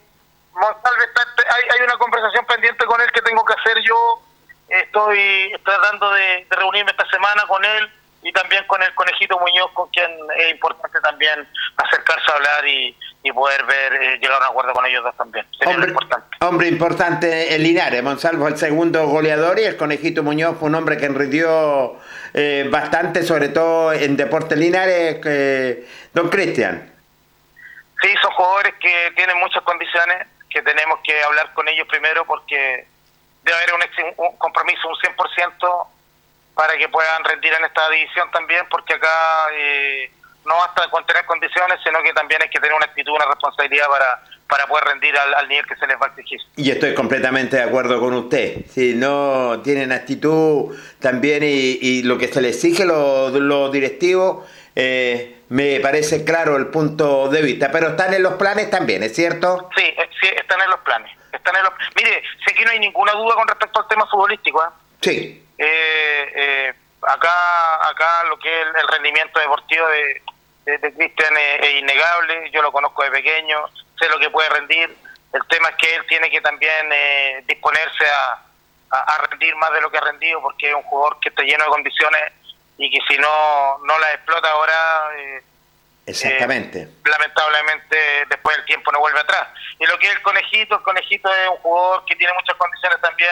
Monsalve 0.54 1.04
está, 1.06 1.22
hay, 1.56 1.64
hay 1.78 1.86
una 1.86 1.98
conversación 1.98 2.46
pendiente 2.46 2.86
con 2.86 3.00
él 3.02 3.12
que 3.12 3.22
tengo 3.22 3.44
que 3.46 3.54
hacer 3.54 3.78
yo. 3.84 4.22
Estoy 4.70 5.52
tratando 5.66 6.12
de, 6.12 6.48
de 6.50 6.56
reunirme 6.56 6.92
esta 6.92 7.06
semana 7.10 7.44
con 7.48 7.64
él 7.66 7.92
y 8.24 8.32
también 8.34 8.64
con 8.68 8.82
el 8.84 8.94
conejito 8.94 9.40
Muñoz, 9.40 9.72
con 9.74 9.90
quien 9.90 10.10
es 10.38 10.52
importante 10.52 11.00
también 11.02 11.48
acercarse 11.78 12.32
a 12.32 12.36
hablar 12.36 12.68
y, 12.68 12.96
y 13.24 13.32
poder 13.32 13.64
ver, 13.66 13.94
eh, 13.94 14.18
llegar 14.20 14.42
a 14.42 14.46
un 14.50 14.52
acuerdo 14.52 14.74
con 14.74 14.86
ellos 14.86 15.04
dos 15.04 15.16
también. 15.18 15.46
Sería 15.58 15.74
Hombre, 15.74 15.90
importante. 15.90 16.38
hombre 16.42 16.68
importante 16.68 17.56
en 17.56 17.64
Linares. 17.64 18.04
Monsalvo 18.04 18.48
el 18.48 18.58
segundo 18.58 19.08
goleador 19.08 19.60
y 19.60 19.64
el 19.64 19.78
Conejito 19.78 20.22
Muñoz 20.24 20.58
fue 20.60 20.70
un 20.70 20.76
hombre 20.76 20.98
que 20.98 21.06
enridió 21.06 21.98
eh, 22.34 22.68
bastante, 22.72 23.24
sobre 23.24 23.50
todo 23.50 23.92
en 23.94 24.16
Deportes 24.18 24.58
Linares. 24.58 25.20
eh, 25.26 25.88
don 26.14 26.30
Cristian. 26.30 26.92
Sí, 28.02 28.10
son 28.22 28.32
jugadores 28.32 28.74
que 28.80 29.12
tienen 29.16 29.38
muchas 29.40 29.62
condiciones, 29.64 30.28
que 30.50 30.62
tenemos 30.64 31.00
que 31.04 31.24
hablar 31.24 31.54
con 31.54 31.68
ellos 31.68 31.88
primero 31.88 32.26
porque 32.26 32.88
debe 33.44 33.58
haber 33.58 33.74
un, 33.74 34.26
un 34.26 34.38
compromiso, 34.38 34.88
un 34.90 34.96
100% 34.96 35.88
para 36.62 36.78
que 36.78 36.88
puedan 36.90 37.24
rendir 37.24 37.52
en 37.54 37.66
esta 37.66 37.90
división 37.90 38.30
también, 38.30 38.62
porque 38.70 38.94
acá 38.94 39.10
eh, 39.58 40.12
no 40.46 40.56
basta 40.58 40.88
con 40.92 41.04
tener 41.08 41.26
condiciones, 41.26 41.80
sino 41.84 42.04
que 42.04 42.14
también 42.14 42.40
hay 42.40 42.50
que 42.50 42.60
tener 42.60 42.76
una 42.76 42.86
actitud, 42.86 43.14
una 43.14 43.26
responsabilidad 43.26 43.88
para, 43.88 44.24
para 44.48 44.68
poder 44.68 44.86
rendir 44.86 45.18
al, 45.18 45.34
al 45.34 45.50
nivel 45.50 45.66
que 45.66 45.76
se 45.76 45.88
les 45.88 46.00
va 46.00 46.06
a 46.06 46.10
exigir. 46.10 46.40
Y 46.58 46.70
estoy 46.70 46.94
completamente 46.94 47.56
de 47.56 47.64
acuerdo 47.64 48.00
con 48.00 48.14
usted. 48.14 48.64
Si 48.70 48.94
no 48.94 49.60
tienen 49.64 49.92
actitud 49.92 50.78
también 51.00 51.42
y, 51.42 51.80
y 51.82 52.04
lo 52.04 52.20
que 52.20 52.28
se 52.28 52.42
les 52.42 52.58
exige 52.58 52.86
los 52.86 53.32
los 53.32 53.72
directivos, 53.72 54.48
eh, 54.76 55.42
me 55.50 55.80
parece 55.80 56.24
claro 56.24 56.58
el 56.58 56.68
punto 56.68 57.28
de 57.30 57.42
vista. 57.42 57.72
Pero 57.72 57.88
están 57.88 58.14
en 58.14 58.22
los 58.22 58.36
planes 58.36 58.70
también, 58.70 59.02
¿es 59.02 59.16
cierto? 59.16 59.68
Sí, 59.76 59.84
eh, 59.84 60.10
sí, 60.22 60.28
están 60.28 60.62
en 60.62 60.70
los 60.70 60.80
planes. 60.82 61.12
están 61.34 61.56
en 61.56 61.64
los... 61.64 61.74
Mire, 61.96 62.22
sé 62.46 62.54
que 62.54 62.64
no 62.66 62.70
hay 62.70 62.78
ninguna 62.78 63.14
duda 63.14 63.34
con 63.34 63.48
respecto 63.48 63.80
al 63.80 63.88
tema 63.88 64.06
futbolístico. 64.06 64.62
¿ah? 64.62 64.72
Sí. 65.02 65.41
Eh, 65.64 66.32
eh, 66.36 66.74
acá 67.04 67.88
acá 67.88 68.24
lo 68.24 68.38
que 68.40 68.50
es 68.62 68.68
el, 68.68 68.76
el 68.76 68.88
rendimiento 68.88 69.40
deportivo 69.40 69.86
de, 69.88 70.22
de, 70.66 70.78
de 70.80 70.94
Cristian 70.96 71.38
es, 71.38 71.62
es 71.62 71.74
innegable, 71.76 72.50
yo 72.52 72.64
lo 72.64 72.72
conozco 72.72 73.04
de 73.04 73.12
pequeño, 73.12 73.58
sé 74.00 74.10
lo 74.10 74.18
que 74.20 74.30
puede 74.32 74.50
rendir. 74.50 74.98
El 75.34 75.48
tema 75.48 75.70
es 75.70 75.76
que 75.76 75.96
él 75.96 76.06
tiene 76.08 76.30
que 76.32 76.42
también 76.42 76.90
eh, 76.92 77.44
disponerse 77.48 78.06
a, 78.10 78.42
a, 78.90 79.00
a 79.16 79.18
rendir 79.28 79.56
más 79.58 79.72
de 79.72 79.82
lo 79.82 79.92
que 79.92 79.98
ha 80.00 80.02
rendido 80.02 80.42
porque 80.42 80.70
es 80.70 80.76
un 80.76 80.84
jugador 80.84 81.20
que 81.22 81.30
está 81.30 81.44
lleno 81.44 81.64
de 81.64 81.70
condiciones 81.70 82.34
y 82.78 82.90
que 82.90 82.98
si 83.08 83.18
no 83.20 83.78
no 83.86 84.00
la 84.00 84.14
explota 84.14 84.50
ahora... 84.50 85.10
eh, 85.18 85.44
Exactamente. 86.08 86.82
eh, 86.82 86.90
lamentablemente 87.06 88.26
después 88.28 88.58
el 88.58 88.66
tiempo 88.66 88.92
no 88.92 89.00
vuelve 89.00 89.20
atrás. 89.20 89.48
Y 89.80 89.86
lo 89.86 89.98
que 90.00 90.08
es 90.08 90.14
el 90.16 90.22
conejito, 90.24 90.76
el 90.76 90.82
conejito 90.84 91.32
es 91.34 91.48
un 91.50 91.58
jugador 91.58 92.04
que 92.06 92.16
tiene 92.16 92.34
muchas 92.34 92.56
condiciones 92.58 93.00
también, 93.02 93.32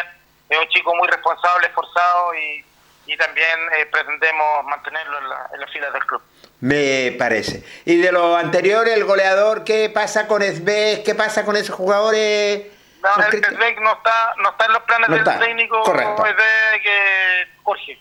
es 0.50 0.58
un 0.60 0.68
chico 0.70 0.94
muy 0.96 1.08
responsable, 1.08 1.68
esforzado 1.68 2.34
y, 2.36 2.66
y 3.06 3.18
también 3.18 3.60
eh, 3.78 3.86
pretendemos 3.86 4.66
mantenerlo 4.66 5.18
en, 5.20 5.30
la, 5.30 5.50
en 5.54 5.60
las 5.60 5.72
filas 5.72 5.94
del 5.94 6.06
club. 6.06 6.22
Me 6.62 7.16
parece. 7.18 7.64
Y 7.86 7.98
de 7.98 8.12
lo 8.12 8.36
anterior, 8.36 8.88
el 8.88 9.06
goleador, 9.06 9.64
¿qué 9.64 9.90
pasa 9.90 10.28
con 10.28 10.42
Esbez? 10.42 11.00
¿Qué 11.06 11.16
pasa 11.16 11.46
con 11.46 11.56
esos 11.56 11.76
jugadores? 11.76 12.68
No, 13.02 13.24
el, 13.24 13.30
Cristian? 13.30 13.54
el 13.54 13.60
Beck 13.60 13.80
no 13.80 13.94
está, 13.94 14.34
no 14.40 14.50
está 14.50 14.66
en 14.66 14.74
los 14.74 14.84
planes 14.84 15.08
No 15.10 15.16
del 15.16 15.26
está, 15.28 15.40
técnico 15.40 15.82
correcto. 15.84 16.26
es 16.26 16.36
de 16.36 16.82
que 16.82 17.48
Jorge. 17.64 18.00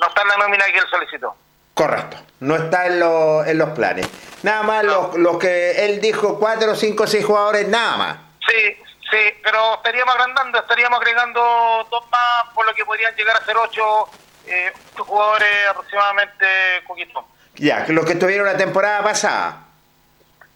No 0.00 0.06
está 0.08 0.22
en 0.22 0.28
la 0.28 0.36
nómina 0.36 0.64
que 0.66 0.78
él 0.78 0.84
solicitó. 0.88 1.34
Correcto. 1.74 2.16
No 2.40 2.56
está 2.56 2.86
en, 2.86 3.00
lo- 3.00 3.44
en 3.44 3.58
los 3.58 3.70
planes. 3.70 4.08
Nada 4.44 4.62
más 4.62 4.84
los, 4.84 5.16
los 5.16 5.38
que 5.38 5.84
él 5.86 6.00
dijo, 6.00 6.38
cuatro, 6.38 6.74
cinco, 6.76 7.06
seis 7.08 7.24
jugadores, 7.24 7.66
nada 7.68 7.96
más. 7.96 8.16
Sí, 8.48 8.76
sí, 9.10 9.40
pero 9.42 9.74
estaríamos 9.74 10.14
agrandando, 10.14 10.58
estaríamos 10.58 10.98
agregando 11.00 11.86
dos 11.90 12.10
más, 12.10 12.54
por 12.54 12.66
lo 12.66 12.74
que 12.74 12.84
podrían 12.84 13.14
llegar 13.14 13.36
a 13.36 13.44
ser 13.44 13.56
ocho, 13.56 14.08
eh, 14.46 14.72
ocho 14.94 15.04
jugadores 15.04 15.68
aproximadamente, 15.68 16.46
Coquito. 16.86 17.26
Ya, 17.56 17.84
los 17.88 18.06
que 18.06 18.14
tuvieron 18.14 18.46
la 18.46 18.56
temporada 18.56 19.02
pasada. 19.02 19.58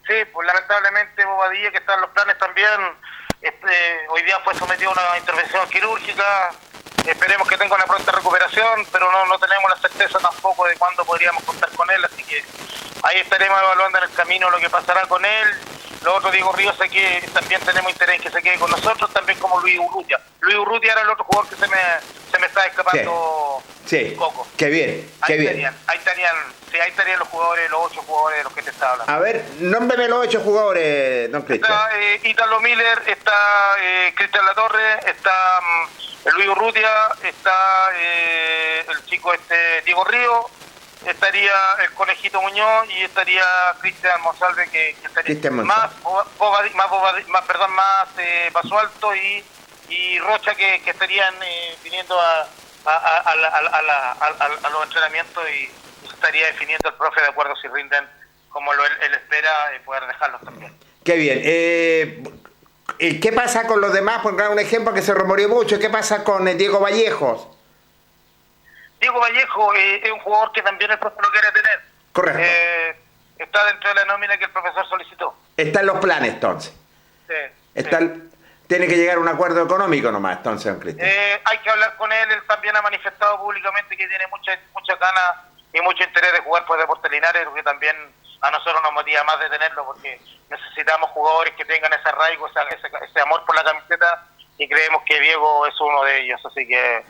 Sí, 0.07 0.15
pues 0.33 0.47
lamentablemente 0.47 1.25
Bobadilla, 1.25 1.71
que 1.71 1.79
está 1.79 1.95
en 1.95 2.01
los 2.03 2.11
planes 2.11 2.39
también, 2.39 2.69
este, 3.41 4.09
hoy 4.09 4.23
día 4.23 4.39
fue 4.41 4.55
sometido 4.55 4.91
a 4.91 4.93
una 4.93 5.19
intervención 5.19 5.69
quirúrgica. 5.69 6.51
Esperemos 7.07 7.47
que 7.49 7.57
tenga 7.59 7.75
una 7.75 7.85
pronta 7.85 8.13
recuperación, 8.13 8.87
pero 8.91 9.11
no, 9.13 9.27
no 9.27 9.39
tenemos 9.39 9.71
la 9.71 9.77
certeza 9.77 10.19
tampoco 10.19 10.67
de 10.67 10.77
cuándo 10.77 11.05
podríamos 11.05 11.43
contar 11.45 11.71
con 11.71 11.91
él, 11.91 12.05
así 12.05 12.23
que 12.25 12.43
ahí 13.03 13.19
estaremos 13.21 13.61
evaluando 13.61 13.99
en 13.99 14.05
el 14.05 14.11
camino 14.13 14.51
lo 14.51 14.59
que 14.59 14.71
pasará 14.71 15.03
con 15.07 15.25
él. 15.25 15.49
Lo 16.03 16.15
otro, 16.17 16.31
Diego 16.31 16.53
Ríos, 16.53 16.77
sé 16.77 16.89
que 16.91 17.27
también 17.33 17.61
tenemos 17.63 17.91
interés 17.91 18.17
en 18.17 18.23
que 18.23 18.31
se 18.31 18.43
quede 18.43 18.59
con 18.59 18.71
nosotros, 18.71 19.11
también 19.13 19.39
como 19.39 19.59
Luis 19.61 19.79
Urrutia. 19.79 20.21
Luis 20.41 20.57
Urrutia 20.57 20.93
era 20.93 21.01
el 21.03 21.09
otro 21.11 21.25
jugador 21.25 21.49
que 21.49 21.57
se 21.57 21.67
me, 21.67 21.79
se 22.31 22.39
me 22.39 22.47
está 22.47 22.67
escapando. 22.67 23.63
Sí. 23.87 24.15
Coco. 24.17 24.47
Qué 24.57 24.67
bien, 24.67 25.11
qué 25.27 25.33
Ahí 25.33 25.39
bien. 25.39 25.49
estarían, 25.51 25.77
ahí 25.87 25.99
estarían, 25.99 26.37
sí, 26.75 26.81
ahí 26.81 26.91
estarían 26.91 27.19
los 27.21 27.29
jugadores, 27.29 27.71
los 27.71 27.81
ocho 27.87 28.03
jugadores 28.03 28.39
de 28.39 28.45
los 28.45 28.53
que 28.53 28.63
te 28.63 28.71
estaba 28.71 28.93
hablando. 28.93 29.13
A 29.13 29.19
ver, 29.21 29.45
nómbreme 29.61 30.09
los 30.09 30.19
ocho 30.27 30.41
jugadores, 30.41 31.31
don 31.31 31.43
Cristian. 31.43 31.73
Está 31.73 31.99
eh, 32.01 32.21
Italo 32.25 32.61
Miller, 32.61 33.03
está 33.07 33.77
eh, 33.81 34.13
Cristian 34.17 34.45
Latorre, 34.45 34.99
está 35.09 35.61
mm, 35.61 36.29
Luis 36.35 36.49
Urrutia, 36.49 36.91
está 37.23 37.91
eh, 37.97 38.85
el 38.89 39.05
chico 39.07 39.33
este 39.33 39.83
Diego 39.83 40.03
Río, 40.05 40.47
estaría 41.07 41.53
el 41.85 41.93
Conejito 41.93 42.43
Muñoz 42.43 42.89
y 42.91 43.03
estaría 43.05 43.45
Cristian 43.81 44.21
Monsalve 44.23 44.65
que, 44.71 44.97
que 45.01 45.07
estaría 45.07 45.51
más, 45.67 45.91
Bobadi- 46.03 46.73
más, 46.75 46.89
Bobadi- 46.89 47.27
más, 47.29 47.43
perdón, 47.45 47.71
más 47.73 48.09
eh, 48.19 48.51
Paso 48.53 48.77
Alto 48.79 49.15
y, 49.15 49.45
y 49.91 50.19
Rocha 50.19 50.55
que, 50.57 50.83
que 50.83 50.91
estarían 50.91 51.35
eh, 51.43 51.77
viniendo 51.85 52.19
a, 52.21 52.49
a, 52.87 52.91
a, 52.91 53.19
a 53.21 53.37
la- 53.37 53.83
la- 53.83 54.69
los 54.71 54.83
entrenamientos 54.85 55.45
y 55.51 55.71
estaría 56.15 56.47
definiendo 56.47 56.89
el 56.89 56.95
profe 56.95 57.21
de 57.21 57.29
acuerdo 57.29 57.55
si 57.57 57.69
rinden 57.69 58.09
como 58.49 58.73
lo, 58.73 58.87
él, 58.87 58.93
él 59.03 59.15
espera 59.15 59.75
eh, 59.75 59.81
poder 59.85 60.07
dejarlos 60.07 60.41
también. 60.43 60.73
Qué 61.05 61.17
bien. 61.17 61.41
Eh, 61.45 62.23
¿y 62.99 63.21
¿Qué 63.21 63.33
pasa 63.33 63.67
con 63.67 63.81
los 63.81 63.93
demás? 63.93 64.23
Por 64.23 64.37
dar 64.37 64.51
un 64.51 64.59
ejemplo 64.59 64.95
que 64.95 65.03
se 65.03 65.13
rumoreó 65.13 65.49
mucho. 65.49 65.79
¿Qué 65.79 65.91
pasa 65.91 66.25
con 66.25 66.47
eh, 66.49 66.55
Diego 66.55 66.81
Vallejos? 66.81 67.49
Diego 69.01 69.21
Vallejo 69.21 69.75
eh, 69.75 70.01
es 70.03 70.11
un 70.11 70.21
jugador 70.21 70.51
que 70.53 70.63
también 70.63 70.91
el 70.91 70.99
profe 70.99 71.21
lo 71.21 71.31
quiere 71.31 71.53
tener. 71.53 71.81
Correcto. 72.13 72.41
Eh, 72.43 72.97
está 73.39 73.67
dentro 73.67 73.91
de 73.91 73.97
la 73.97 74.05
nómina 74.07 74.39
que 74.39 74.45
el 74.45 74.51
profesor 74.51 74.89
solicitó. 74.89 75.37
Está 75.57 75.81
en 75.81 75.87
los 75.87 75.99
planes, 75.99 76.33
entonces. 76.33 76.75
Sí, 77.29 77.35
Está, 77.75 77.99
sí. 77.99 78.31
Tiene 78.67 78.87
que 78.87 78.97
llegar 78.97 79.19
a 79.19 79.21
un 79.21 79.29
acuerdo 79.29 79.63
económico 79.63 80.11
nomás, 80.11 80.39
entonces, 80.39 80.73
don 80.73 80.81
Cristian. 80.81 81.07
Eh, 81.07 81.41
hay 81.45 81.59
que 81.59 81.69
hablar 81.69 81.97
con 81.99 82.11
él. 82.11 82.33
Él 82.33 82.43
también 82.47 82.75
ha 82.77 82.81
manifestado 82.81 83.39
públicamente 83.41 83.95
que 83.95 84.09
tiene 84.09 84.27
muchas 84.29 84.59
mucha 84.73 84.97
ganas 84.97 85.54
y 85.75 85.81
mucho 85.81 86.05
interés 86.05 86.33
de 86.33 86.41
jugar 86.41 86.65
por 86.65 86.79
Deportes 86.79 87.11
Linares, 87.11 87.45
porque 87.45 87.63
también 87.65 87.97
a 88.41 88.51
nosotros 88.51 88.81
nos 88.83 88.93
motiva 88.93 89.25
más 89.25 89.41
de 89.41 89.51
tenerlo, 89.51 89.85
porque 89.85 90.21
necesitamos 90.49 91.11
jugadores 91.11 91.53
que 91.55 91.65
tengan 91.65 91.93
ese 91.93 92.09
arraigo, 92.09 92.47
ese, 92.47 92.81
ese 93.05 93.21
amor 93.21 93.45
por 93.45 93.57
la 93.57 93.65
camiseta, 93.65 94.25
y 94.57 94.69
creemos 94.69 95.03
que 95.05 95.19
Diego 95.19 95.67
es 95.67 95.75
uno 95.81 96.05
de 96.05 96.21
ellos. 96.21 96.41
Así 96.47 96.67
que 96.67 96.97
eh, 96.97 97.03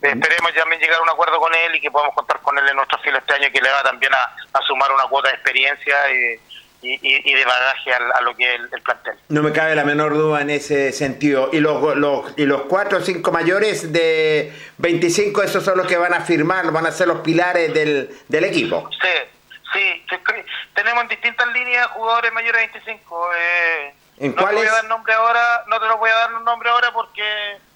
esperemos 0.00 0.54
también 0.54 0.80
llegar 0.80 0.98
a 0.98 1.02
un 1.02 1.10
acuerdo 1.10 1.38
con 1.38 1.54
él 1.54 1.74
y 1.74 1.80
que 1.80 1.90
podamos 1.90 2.14
contar 2.14 2.40
con 2.40 2.56
él 2.58 2.66
en 2.66 2.76
nuestro 2.76 2.98
filo 3.00 3.18
este 3.18 3.34
año, 3.34 3.50
que 3.52 3.60
le 3.60 3.70
va 3.70 3.82
también 3.82 4.14
a, 4.14 4.34
a 4.58 4.62
sumar 4.62 4.90
una 4.92 5.04
cuota 5.08 5.28
de 5.28 5.34
experiencia 5.34 6.10
y, 6.10 6.40
y, 6.82 6.98
y- 7.02 7.34
de 7.34 7.44
bagaje 7.44 7.92
al- 7.94 8.12
a, 8.12 8.20
lo 8.20 8.34
que 8.36 8.44
es 8.54 8.60
el, 8.60 8.68
el 8.72 8.82
plantel. 8.82 9.14
No 9.28 9.42
me 9.42 9.52
cabe 9.52 9.74
la 9.74 9.84
menor 9.84 10.14
duda 10.14 10.40
en 10.42 10.50
ese 10.50 10.92
sentido. 10.92 11.50
Y 11.52 11.60
los, 11.60 11.96
los, 11.96 12.32
y 12.36 12.44
los 12.46 12.62
cuatro 12.62 12.98
o 12.98 13.00
cinco 13.00 13.32
mayores 13.32 13.92
de 13.92 14.52
25, 14.78 15.42
esos 15.42 15.64
son 15.64 15.78
los 15.78 15.86
que 15.86 15.96
van 15.96 16.14
a 16.14 16.20
firmar, 16.20 16.70
van 16.70 16.86
a 16.86 16.92
ser 16.92 17.08
los 17.08 17.20
pilares 17.20 17.72
del, 17.74 18.10
del 18.28 18.44
equipo. 18.44 18.88
Sí, 19.00 19.08
sí, 19.72 20.04
tenemos 20.74 21.02
en 21.02 21.08
distintas 21.08 21.46
líneas 21.48 21.86
jugadores 21.88 22.32
mayores 22.32 22.60
de 22.60 22.66
25. 22.80 23.28
Eh, 23.36 23.94
¿En 24.18 24.30
no 24.30 24.36
te 24.36 24.42
voy 24.44 24.52
cuáles? 24.54 24.70
a 24.70 24.74
dar 24.76 24.84
nombre 24.86 25.12
ahora, 25.14 25.64
no 25.66 25.80
te 25.80 25.86
lo 25.86 25.98
voy 25.98 26.10
a 26.10 26.14
dar 26.14 26.34
un 26.34 26.44
nombre 26.44 26.70
ahora 26.70 26.92
porque 26.92 27.22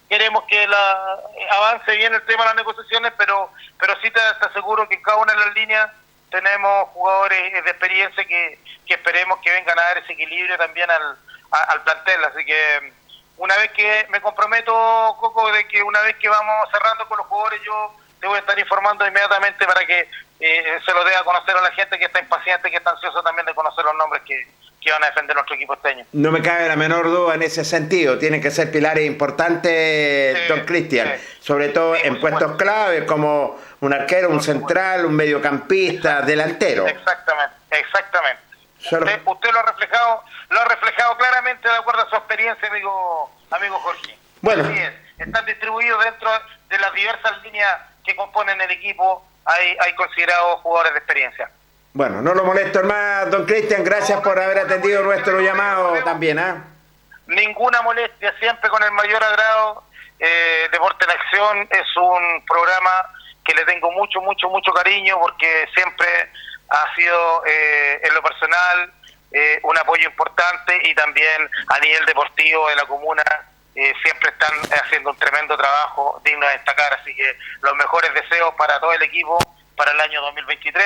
queremos 0.09 0.45
que 0.49 0.67
la 0.67 1.19
eh, 1.39 1.47
avance 1.51 1.97
bien 1.97 2.15
el 2.15 2.23
tema 2.27 2.43
de 2.45 2.49
las 2.49 2.57
negociaciones, 2.57 3.13
pero 3.19 3.51
pero 3.79 3.95
sí 4.03 4.11
te, 4.11 4.21
te 4.41 4.47
aseguro 4.47 4.89
que 4.89 4.95
en 4.97 5.03
cada 5.03 5.19
una 5.19 5.33
de 5.35 5.39
las 5.41 5.55
líneas 5.55 5.91
tenemos 6.31 6.89
jugadores 6.91 7.53
de 7.53 7.71
experiencia 7.71 8.25
que, 8.25 8.59
que 8.87 8.95
esperemos 8.95 9.39
que 9.41 9.51
vengan 9.53 9.79
a 9.79 9.83
dar 9.83 9.99
ese 9.99 10.13
equilibrio 10.13 10.57
también 10.59 10.91
al, 10.91 11.17
a- 11.53 11.65
al 11.73 11.83
plantel. 11.83 12.25
Así 12.25 12.45
que 12.45 12.93
una 13.37 13.57
vez 13.57 13.71
que 13.73 14.07
me 14.11 14.21
comprometo, 14.21 14.73
Coco, 15.19 15.51
de 15.53 15.67
que 15.69 15.83
una 15.83 16.01
vez 16.03 16.17
que 16.17 16.29
vamos 16.29 16.55
cerrando 16.73 17.07
con 17.09 17.19
los 17.19 17.27
jugadores, 17.27 17.61
yo 17.65 17.95
te 18.21 18.27
voy 18.27 18.37
a 18.37 18.41
estar 18.41 18.59
informando 18.59 19.07
inmediatamente 19.07 19.65
para 19.67 19.85
que 19.87 20.09
eh, 20.41 20.79
se 20.85 20.93
lo 20.93 21.05
dé 21.05 21.15
a 21.17 21.23
conocer 21.25 21.57
a 21.57 21.61
la 21.63 21.71
gente 21.73 21.99
que 21.99 22.05
está 22.07 22.21
impaciente, 22.21 22.71
que 22.71 22.77
está 22.77 22.91
ansiosa 22.91 23.23
también 23.23 23.47
de 23.47 23.55
conocer 23.55 23.85
los 23.85 23.95
nombres 23.97 24.23
que, 24.27 24.47
que 24.81 24.91
van 24.93 25.03
a 25.05 25.07
defender 25.09 25.35
nuestro 25.37 25.55
equipo 25.57 25.75
este 25.75 25.89
año. 25.89 26.05
No 26.13 26.31
me 26.33 26.43
cabe 26.43 26.69
la 26.69 26.77
menor 26.77 27.05
duda 27.07 27.35
en 27.35 27.43
ese 27.43 27.65
sentido. 27.65 28.19
Tienen 28.19 28.41
que 28.43 28.51
ser 28.51 28.71
pilares 28.71 29.05
importantes, 29.07 30.39
Sí, 30.39 30.49
don 30.49 30.61
Cristian. 30.67 31.15
sí. 31.19 31.37
Sobre 31.41 31.69
todo 31.71 31.95
Sí, 31.97 32.03
en 32.05 32.21
puestos 32.21 32.57
clave 32.57 33.07
como 33.07 33.59
un 33.81 33.93
arquero, 33.93 34.29
un 34.29 34.43
central, 34.43 35.07
un 35.07 35.15
mediocampista, 35.15 36.21
delantero. 36.23 36.87
Exactamente, 36.87 37.57
exactamente. 37.71 38.43
Usted, 38.79 39.21
usted 39.25 39.51
lo 39.53 39.59
ha 39.59 39.63
reflejado, 39.63 40.25
lo 40.51 40.61
ha 40.61 40.65
reflejado 40.65 41.17
claramente 41.17 41.69
de 41.69 41.77
acuerdo 41.77 42.03
a 42.03 42.11
su 42.11 42.17
experiencia, 42.17 42.69
amigo, 42.69 43.31
amigo 43.51 43.79
Jorge. 43.79 44.19
Bueno. 44.41 44.65
Así 44.65 44.79
es. 44.79 44.93
Están 45.19 45.45
distribuidos 45.45 46.03
dentro 46.03 46.31
de 46.69 46.79
las 46.79 46.95
diversas 46.95 47.43
líneas 47.43 47.79
que 48.05 48.17
componen 48.17 48.59
el 48.61 48.71
equipo. 48.71 49.27
Hay, 49.45 49.77
hay 49.81 49.95
considerados 49.95 50.61
jugadores 50.61 50.93
de 50.93 50.99
experiencia. 50.99 51.51
Bueno, 51.93 52.23
no 52.23 52.35
lo 52.35 52.45
molesto 52.45 52.83
más, 52.85 53.31
don 53.31 53.45
Cristian. 53.45 53.85
Gracias 53.85 54.21
por 54.21 54.39
haber 54.39 54.61
atendido 54.61 55.03
nuestro 55.03 55.41
llamado 55.41 55.93
también. 56.05 56.39
¿ah? 56.39 56.65
Ninguna 57.27 57.83
molestia, 57.83 58.35
siempre 58.39 58.71
con 58.71 58.83
el 58.83 58.93
mayor 58.93 59.23
agrado. 59.23 59.85
Eh, 60.19 60.69
Deporte 60.71 61.05
en 61.05 61.11
Acción 61.11 61.69
es 61.71 61.97
un 61.97 62.45
programa 62.47 63.11
que 63.51 63.55
le 63.59 63.65
tengo 63.65 63.91
mucho, 63.93 64.21
mucho, 64.21 64.49
mucho 64.49 64.73
cariño 64.73 65.19
porque 65.21 65.67
siempre 65.75 66.07
ha 66.69 66.95
sido 66.95 67.43
eh, 67.47 68.01
en 68.05 68.15
lo 68.15 68.23
personal 68.23 68.93
eh, 69.33 69.59
un 69.65 69.77
apoyo 69.79 70.09
importante 70.09 70.79
y 70.89 70.95
también 70.95 71.49
a 71.69 71.79
nivel 71.81 72.05
deportivo 72.07 72.69
de 72.69 72.77
la 72.77 72.85
comuna 72.87 73.23
eh, 73.75 73.93
siempre 74.03 74.31
están 74.31 74.53
haciendo 74.83 75.11
un 75.11 75.17
tremendo 75.17 75.57
trabajo 75.57 76.21
digno 76.25 76.47
de 76.47 76.53
destacar. 76.53 76.93
Así 76.95 77.15
que 77.15 77.37
los 77.63 77.75
mejores 77.75 78.13
deseos 78.15 78.55
para 78.55 78.79
todo 78.81 78.93
el 78.93 79.03
equipo 79.03 79.39
para 79.77 79.93
el 79.93 80.01
año 80.01 80.21
2023. 80.23 80.85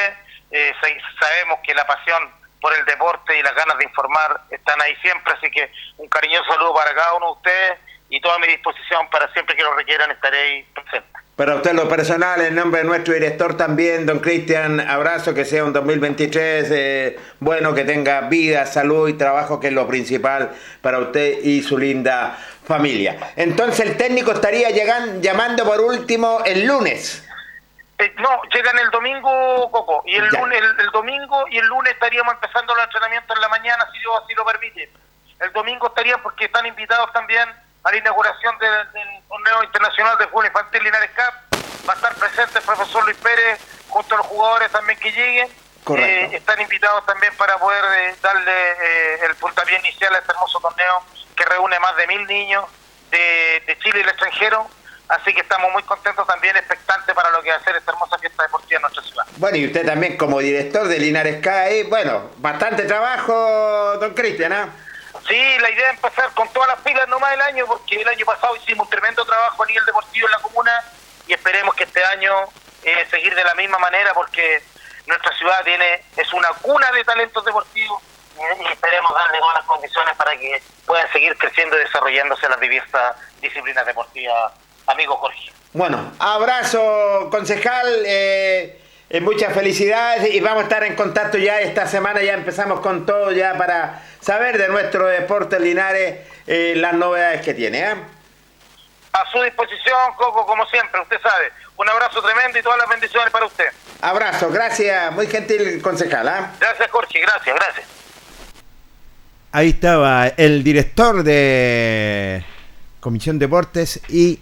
Eh, 0.51 0.73
sa- 0.81 1.27
sabemos 1.27 1.59
que 1.67 1.75
la 1.75 1.87
pasión 1.87 2.31
por 2.61 2.73
el 2.75 2.85
deporte 2.87 3.37
y 3.37 3.43
las 3.43 3.55
ganas 3.55 3.77
de 3.79 3.85
informar 3.85 4.41
están 4.51 4.81
ahí 4.81 4.95
siempre, 4.97 5.33
así 5.35 5.51
que 5.51 5.71
un 5.99 6.09
cariñoso 6.09 6.51
saludo 6.51 6.73
para 6.75 6.95
cada 6.95 7.13
uno 7.15 7.27
de 7.27 7.33
ustedes 7.33 7.79
y 8.09 8.21
toda 8.21 8.39
mi 8.39 8.47
disposición 8.47 9.09
para 9.11 9.31
siempre 9.33 9.55
que 9.57 9.63
lo 9.63 9.75
requieran 9.75 10.11
estaré 10.11 10.39
ahí 10.39 10.63
presente. 10.75 11.19
Para 11.37 11.57
usted 11.57 11.73
lo 11.73 11.89
personal, 11.89 12.41
en 12.43 12.55
nombre 12.55 12.83
de 12.83 12.87
nuestro 12.87 13.13
director 13.13 13.57
también, 13.57 14.07
don 14.07 14.21
Cristian, 14.21 14.79
abrazo, 14.79 15.35
que 15.35 15.45
sea 15.45 15.65
un 15.65 15.73
2023 15.73 16.69
eh, 16.71 17.19
bueno, 17.41 17.75
que 17.75 17.83
tenga 17.85 18.21
vida, 18.23 18.67
salud 18.67 19.09
y 19.09 19.15
trabajo, 19.15 19.59
que 19.59 19.67
es 19.69 19.73
lo 19.73 19.89
principal 19.89 20.53
para 20.81 21.01
usted 21.01 21.39
y 21.43 21.61
su 21.63 21.77
linda 21.77 22.39
familia. 22.65 23.33
Entonces 23.35 23.81
el 23.81 23.97
técnico 23.97 24.31
estaría 24.31 24.71
llegan, 24.71 25.21
llamando 25.23 25.65
por 25.65 25.81
último 25.81 26.39
el 26.45 26.67
lunes. 26.67 27.27
Eh, 27.99 28.13
no, 28.19 28.43
llegan 28.55 28.79
el 28.79 28.91
domingo, 28.91 29.71
Coco, 29.73 30.05
y 30.07 30.15
el 30.15 30.31
Ya. 30.31 30.41
lunes, 30.41 30.61
el, 30.61 30.85
el 30.87 30.91
domingo 30.93 31.47
y 31.51 31.59
el 31.59 31.67
lunes 31.67 31.95
estaríamos 31.95 32.35
empezando 32.35 32.77
los 32.77 32.85
entrenamientos 32.85 33.37
en 33.37 33.41
la 33.41 33.49
mañana, 33.49 33.85
si 33.93 33.99
Dios 33.99 34.13
así 34.23 34.35
lo 34.35 34.45
permite. 34.45 34.89
El 35.41 35.53
domingo 35.53 35.89
estarían 35.89 36.23
porque 36.23 36.45
están 36.45 36.65
invitados 36.65 37.13
también 37.13 37.49
a 37.85 37.91
la 37.91 37.97
inauguración 37.97 38.59
del, 38.59 38.93
del 38.93 39.23
torneo 39.29 39.63
internacional 39.63 40.19
de 40.19 40.27
fútbol 40.27 40.47
infantil 40.47 40.83
Linares 40.83 41.11
Cup. 41.11 41.59
Va 41.87 41.93
a 41.93 41.97
estar 41.97 42.15
presente 42.15 42.59
el 42.59 42.65
profesor 42.65 43.05
Luis 43.05 43.17
Pérez 43.19 43.61
junto 43.89 44.15
a 44.15 44.19
los 44.19 44.27
jugadores 44.27 44.71
también 44.73 44.99
que 44.99 45.13
lleguen. 45.13 45.49
Eh, 45.99 46.31
están 46.33 46.59
invitados 46.63 47.05
también 47.05 47.37
para 47.37 47.59
poder 47.59 47.85
eh, 47.85 48.17
darle 48.23 48.53
eh, 48.53 49.27
el 49.27 49.35
puntapié 49.37 49.79
inicial 49.81 50.15
a 50.15 50.19
este 50.19 50.33
hermoso 50.33 50.59
torneo 50.59 51.05
que 51.37 51.45
reúne 51.45 51.79
más 51.79 51.95
de 51.97 52.07
mil 52.07 52.27
niños 52.27 52.65
de, 53.11 53.63
de 53.67 53.79
Chile 53.81 53.99
y 53.99 54.03
el 54.03 54.09
extranjero. 54.09 54.67
Así 55.09 55.35
que 55.35 55.43
estamos 55.43 55.71
muy 55.73 55.83
contentos 55.83 56.27
también, 56.27 56.57
expectantes 56.57 57.15
para 57.15 57.29
lo 57.31 57.43
que 57.43 57.51
va 57.51 57.57
a 57.57 57.63
ser 57.63 57.77
esta 57.77 57.93
hermosa 57.93 58.17
fiesta 58.17 58.45
deportiva 58.45 58.77
en 58.77 58.83
nuestra 58.83 59.03
ciudad. 59.03 59.27
Bueno, 59.37 59.59
y 59.59 59.67
usted 59.67 59.85
también 59.85 60.17
como 60.17 60.39
director 60.39 60.89
de 60.89 60.99
Linares 60.99 61.43
CAE, 61.43 61.85
bueno, 61.85 62.31
bastante 62.39 62.85
trabajo, 62.85 63.99
don 64.01 64.15
Cristian, 64.15 64.55
¿ah? 64.55 64.71
Sí, 65.29 65.59
la 65.59 65.71
idea 65.71 65.91
es 65.91 65.95
empezar 65.97 66.33
con 66.35 66.49
todas 66.53 66.69
las 66.69 66.81
pilas 66.81 67.09
nomás 67.09 67.33
el 67.33 67.41
año, 67.41 67.67
porque 67.67 68.01
el 68.01 68.09
año 68.09 68.27
pasado 68.27 68.57
hicimos 68.57 68.87
un 68.87 68.91
tremendo 68.91 69.25
trabajo 69.25 69.63
a 69.63 69.67
nivel 69.67 69.85
deportivo 69.87 70.27
en 70.27 70.33
la 70.33 70.39
comuna 70.39 70.85
y 71.27 71.33
esperemos 71.33 71.75
que 71.75 71.85
este 71.85 72.05
año 72.05 72.33
eh, 72.83 73.07
seguir 73.11 73.35
de 73.35 73.45
la 73.45 73.55
misma 73.55 73.79
manera, 73.79 74.13
porque 74.13 74.63
nuestra 75.07 75.35
ciudad 75.37 75.65
tiene 75.65 76.03
es 76.17 76.33
una 76.33 76.49
cuna 76.61 76.93
de 76.93 77.05
talentos 77.05 77.45
deportivos 77.45 78.03
y 78.37 78.73
esperemos 78.73 79.15
darle 79.15 79.39
todas 79.39 79.55
las 79.57 79.65
condiciones 79.65 80.17
para 80.17 80.37
que 80.37 80.63
puedan 80.87 81.11
seguir 81.13 81.37
creciendo 81.39 81.77
y 81.77 81.81
desarrollándose 81.81 82.49
las 82.49 82.61
diversas 82.61 83.17
disciplinas 83.41 83.87
deportivas, 83.87 84.53
amigo 84.87 85.17
Jorge. 85.17 85.53
Bueno, 85.73 86.13
abrazo, 86.19 87.29
concejal, 87.31 88.05
eh, 88.07 88.84
eh, 89.11 89.21
muchas 89.21 89.53
felicidades 89.53 90.35
y 90.35 90.41
vamos 90.41 90.61
a 90.61 90.63
estar 90.65 90.83
en 90.85 90.97
contacto 90.97 91.39
ya 91.39 91.61
esta 91.61 91.87
semana, 91.87 92.23
ya 92.23 92.35
empezamos 92.35 92.81
con 92.81 93.05
todo 93.05 93.33
ya 93.33 93.57
para 93.59 94.03
saber 94.21 94.57
de 94.59 94.69
nuestro 94.69 95.07
deporte 95.07 95.61
Linares 95.61 96.27
eh, 96.47 96.75
las 96.77 96.95
novedades 96.95 97.43
que 97.43 97.55
tiene. 97.55 97.81
¿eh? 97.81 97.95
A 99.13 99.31
su 99.31 99.43
disposición, 99.43 100.15
Coco, 100.17 100.47
como 100.47 100.67
siempre, 100.67 101.01
usted 101.01 101.21
sabe. 101.21 101.53
Un 101.77 101.89
abrazo 101.89 102.23
tremendo 102.23 102.59
y 102.59 102.63
todas 102.63 102.79
las 102.79 102.89
bendiciones 102.89 103.31
para 103.31 103.47
usted. 103.47 103.67
Abrazo, 104.01 104.51
gracias, 104.51 105.13
muy 105.13 105.27
gentil 105.27 105.83
concejal. 105.83 106.27
¿ah? 106.29 106.53
Gracias, 106.59 106.91
Jorge, 106.91 107.21
gracias, 107.21 107.57
gracias. 107.57 107.87
Ahí 109.53 109.71
estaba 109.71 110.29
el 110.29 110.65
director 110.65 111.23
de 111.23 112.45
Comisión 113.01 113.39
Deportes 113.39 114.01
y 114.09 114.41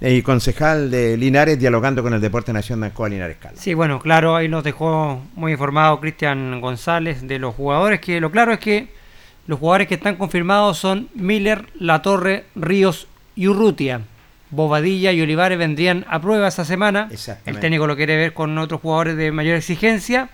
el 0.00 0.22
concejal 0.22 0.90
de 0.90 1.16
Linares 1.16 1.58
dialogando 1.58 2.02
con 2.02 2.14
el 2.14 2.20
Deporte 2.20 2.52
Nacional 2.52 2.92
Coa 2.92 3.08
Linares 3.08 3.36
Cal. 3.38 3.52
Sí, 3.56 3.74
bueno, 3.74 4.00
claro, 4.00 4.34
ahí 4.34 4.48
nos 4.48 4.64
dejó 4.64 5.22
muy 5.34 5.52
informado 5.52 6.00
Cristian 6.00 6.60
González 6.60 7.26
de 7.26 7.38
los 7.38 7.54
jugadores, 7.54 8.00
que 8.00 8.20
lo 8.20 8.30
claro 8.30 8.52
es 8.52 8.60
que 8.60 8.88
los 9.46 9.58
jugadores 9.58 9.88
que 9.88 9.94
están 9.94 10.16
confirmados 10.16 10.78
son 10.78 11.08
Miller, 11.14 11.66
La 11.78 12.02
Torre, 12.02 12.44
Ríos 12.54 13.08
y 13.36 13.48
Urrutia. 13.48 14.00
Bobadilla 14.50 15.12
y 15.12 15.20
Olivares 15.22 15.58
vendrían 15.58 16.04
a 16.08 16.20
prueba 16.20 16.48
esa 16.48 16.64
semana. 16.64 17.08
El 17.46 17.60
técnico 17.60 17.86
lo 17.86 17.96
quiere 17.96 18.16
ver 18.16 18.32
con 18.32 18.56
otros 18.58 18.80
jugadores 18.80 19.16
de 19.16 19.30
mayor 19.30 19.56
exigencia. 19.56 20.28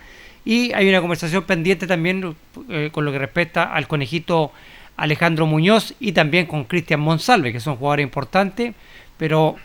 Y 0.45 0.73
hay 0.73 0.89
una 0.89 1.01
conversación 1.01 1.45
pendiente 1.45 1.87
también 1.87 2.35
eh, 2.69 2.91
con 2.93 3.05
lo 3.05 3.13
que 3.13 3.19
respecta 3.19 3.65
al 3.65 3.89
conejito 3.89 4.53
Alejandro 4.97 5.45
Muñoz 5.45 5.95
y 6.01 6.13
también 6.13 6.47
con 6.47 6.65
Cristian 6.65 7.01
Monsalve, 7.01 7.53
que 7.53 7.61
son 7.61 7.77
jugadores 7.77 8.05
importantes, 8.05 8.75
pero 9.19 9.57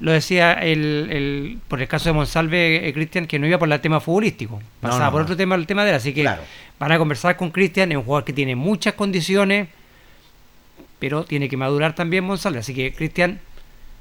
lo 0.00 0.12
decía 0.12 0.52
el, 0.54 1.08
el- 1.10 1.58
por 1.68 1.80
el 1.80 1.88
caso 1.88 2.08
de 2.08 2.12
Monsalve, 2.12 2.86
eh, 2.88 2.92
Cristian, 2.92 3.26
que 3.26 3.38
no 3.38 3.46
iba 3.46 3.58
por 3.58 3.70
el 3.72 3.80
tema 3.80 3.98
futbolístico, 4.00 4.60
pasaba 4.80 5.06
no, 5.06 5.12
por 5.12 5.20
no. 5.20 5.24
otro 5.24 5.36
tema, 5.36 5.54
el 5.54 5.66
tema 5.66 5.84
de 5.84 5.90
él, 5.90 5.96
así 5.96 6.12
que 6.12 6.22
Claro. 6.22 6.42
van 6.78 6.92
a 6.92 6.98
conversar 6.98 7.36
con 7.36 7.50
Cristian, 7.50 7.90
es 7.92 7.96
un 7.98 8.04
jugador 8.04 8.24
que 8.24 8.32
tiene 8.32 8.54
muchas 8.56 8.94
condiciones, 8.94 9.68
pero 10.98 11.24
tiene 11.24 11.48
que 11.48 11.56
madurar 11.56 11.94
también 11.94 12.24
Monsalve, 12.24 12.58
así 12.60 12.74
que 12.74 12.92
Cristian, 12.92 13.40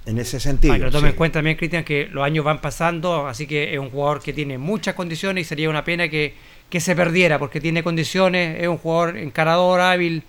En 0.05 0.17
ese 0.17 0.39
sentido. 0.39 0.73
para 0.73 0.79
que 0.79 0.85
lo 0.85 0.91
tome 0.91 1.07
sí. 1.09 1.11
en 1.11 1.17
cuenta 1.17 1.39
también, 1.39 1.57
Cristian, 1.57 1.83
que 1.83 2.07
los 2.11 2.23
años 2.23 2.45
van 2.45 2.59
pasando, 2.61 3.27
así 3.27 3.47
que 3.47 3.73
es 3.73 3.79
un 3.79 3.89
jugador 3.89 4.21
que 4.21 4.33
tiene 4.33 4.57
muchas 4.57 4.95
condiciones 4.95 5.45
y 5.45 5.47
sería 5.47 5.69
una 5.69 5.83
pena 5.83 6.07
que, 6.09 6.33
que 6.69 6.79
se 6.79 6.95
perdiera, 6.95 7.39
porque 7.39 7.59
tiene 7.61 7.83
condiciones, 7.83 8.59
es 8.61 8.67
un 8.67 8.77
jugador 8.77 9.17
encarador, 9.17 9.79
hábil, 9.81 10.23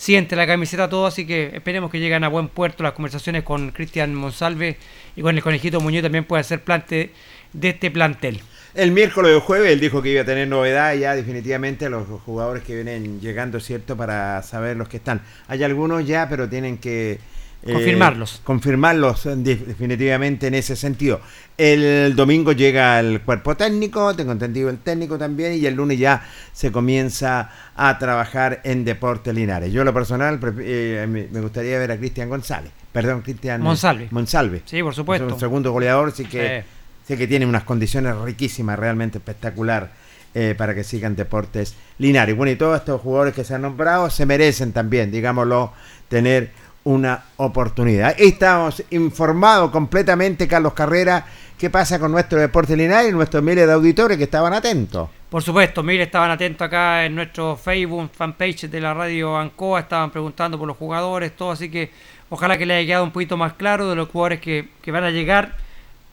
siente 0.00 0.34
la 0.34 0.46
camiseta 0.46 0.88
todo, 0.88 1.06
así 1.06 1.26
que 1.26 1.50
esperemos 1.52 1.90
que 1.90 2.00
lleguen 2.00 2.24
a 2.24 2.28
buen 2.28 2.48
puerto 2.48 2.82
las 2.82 2.94
conversaciones 2.94 3.42
con 3.42 3.70
Cristian 3.70 4.14
Monsalve 4.14 4.78
y 5.14 5.20
con 5.20 5.36
el 5.36 5.42
conejito 5.42 5.78
Muñoz 5.78 6.02
también 6.02 6.24
puede 6.24 6.42
ser 6.42 6.64
plante 6.64 7.10
de 7.52 7.68
este 7.68 7.90
plantel. 7.90 8.40
El 8.72 8.92
miércoles 8.92 9.36
o 9.36 9.42
jueves 9.42 9.70
él 9.70 9.78
dijo 9.78 10.00
que 10.00 10.08
iba 10.08 10.22
a 10.22 10.24
tener 10.24 10.48
novedad 10.48 10.94
ya 10.94 11.14
definitivamente 11.14 11.90
los 11.90 12.08
jugadores 12.22 12.62
que 12.62 12.76
vienen 12.76 13.20
llegando, 13.20 13.60
¿cierto? 13.60 13.94
Para 13.94 14.42
saber 14.42 14.78
los 14.78 14.88
que 14.88 14.96
están. 14.96 15.20
Hay 15.48 15.62
algunos 15.64 16.06
ya, 16.06 16.30
pero 16.30 16.48
tienen 16.48 16.78
que... 16.78 17.18
eh, 17.62 17.72
Confirmarlos. 17.72 18.40
Confirmarlos 18.44 19.26
eh, 19.26 19.36
de- 19.36 19.56
definitivamente 19.56 20.46
en 20.46 20.54
ese 20.54 20.76
sentido. 20.76 21.20
El 21.58 22.16
domingo 22.16 22.52
llega 22.52 22.98
el 23.00 23.20
cuerpo 23.20 23.56
técnico, 23.56 24.14
tengo 24.16 24.32
entendido 24.32 24.70
el 24.70 24.78
técnico 24.78 25.18
también, 25.18 25.54
y 25.54 25.66
el 25.66 25.74
lunes 25.74 25.98
ya 25.98 26.22
se 26.52 26.72
comienza 26.72 27.50
a 27.76 27.98
trabajar 27.98 28.60
en 28.64 28.84
Deportes 28.84 29.34
Linares. 29.34 29.72
Yo, 29.72 29.84
lo 29.84 29.92
personal, 29.92 30.40
eh, 30.60 31.06
me 31.08 31.28
me 31.30 31.40
gustaría 31.40 31.78
ver 31.78 31.92
a 31.92 31.96
Cristian 31.98 32.28
González. 32.28 32.72
Perdón, 32.92 33.20
Cristian... 33.22 33.60
Monsalve. 33.60 34.08
Monsalve. 34.10 34.62
Sí, 34.64 34.82
por 34.82 34.94
supuesto. 34.94 35.26
Es 35.26 35.32
un 35.34 35.40
segundo 35.40 35.72
goleador, 35.72 36.12
sí 36.12 36.24
que... 36.24 36.62
Sí. 36.62 36.66
Sé 37.06 37.16
que 37.16 37.26
tiene 37.26 37.44
unas 37.44 37.64
condiciones 37.64 38.14
riquísimas, 38.18 38.78
realmente 38.78 39.18
espectacular 39.18 39.90
eh, 40.32 40.54
para 40.56 40.76
que 40.76 40.84
sigan 40.84 41.16
deportes 41.16 41.74
Linares. 41.98 42.36
Bueno, 42.36 42.52
y 42.52 42.56
todos 42.56 42.78
estos 42.78 43.00
jugadores 43.00 43.34
que 43.34 43.42
se 43.42 43.54
han 43.54 43.62
nombrado 43.62 44.08
se 44.10 44.26
merecen 44.26 44.72
también, 44.72 45.10
digámoslo, 45.10 45.72
tener 46.08 46.52
una 46.90 47.22
oportunidad. 47.36 48.14
Estamos 48.18 48.82
informados 48.90 49.70
completamente, 49.70 50.48
Carlos 50.48 50.74
Carrera, 50.74 51.24
qué 51.56 51.70
pasa 51.70 51.98
con 51.98 52.10
nuestro 52.10 52.38
deporte 52.40 52.76
Linares 52.76 53.10
y 53.10 53.14
nuestros 53.14 53.42
miles 53.42 53.66
de 53.66 53.72
auditores 53.72 54.18
que 54.18 54.24
estaban 54.24 54.52
atentos. 54.52 55.08
Por 55.28 55.42
supuesto, 55.42 55.82
mire, 55.84 56.02
estaban 56.02 56.30
atentos 56.30 56.66
acá 56.66 57.04
en 57.06 57.14
nuestro 57.14 57.56
Facebook, 57.56 58.10
fanpage 58.12 58.68
de 58.68 58.80
la 58.80 58.92
radio 58.92 59.36
Ancoa, 59.36 59.80
estaban 59.80 60.10
preguntando 60.10 60.58
por 60.58 60.66
los 60.66 60.76
jugadores, 60.76 61.36
todo, 61.36 61.52
así 61.52 61.70
que 61.70 61.90
ojalá 62.28 62.58
que 62.58 62.66
le 62.66 62.74
haya 62.74 62.86
quedado 62.86 63.04
un 63.04 63.12
poquito 63.12 63.36
más 63.36 63.52
claro 63.52 63.88
de 63.88 63.94
los 63.94 64.08
jugadores 64.08 64.40
que, 64.40 64.68
que 64.82 64.90
van 64.90 65.04
a 65.04 65.10
llegar. 65.10 65.56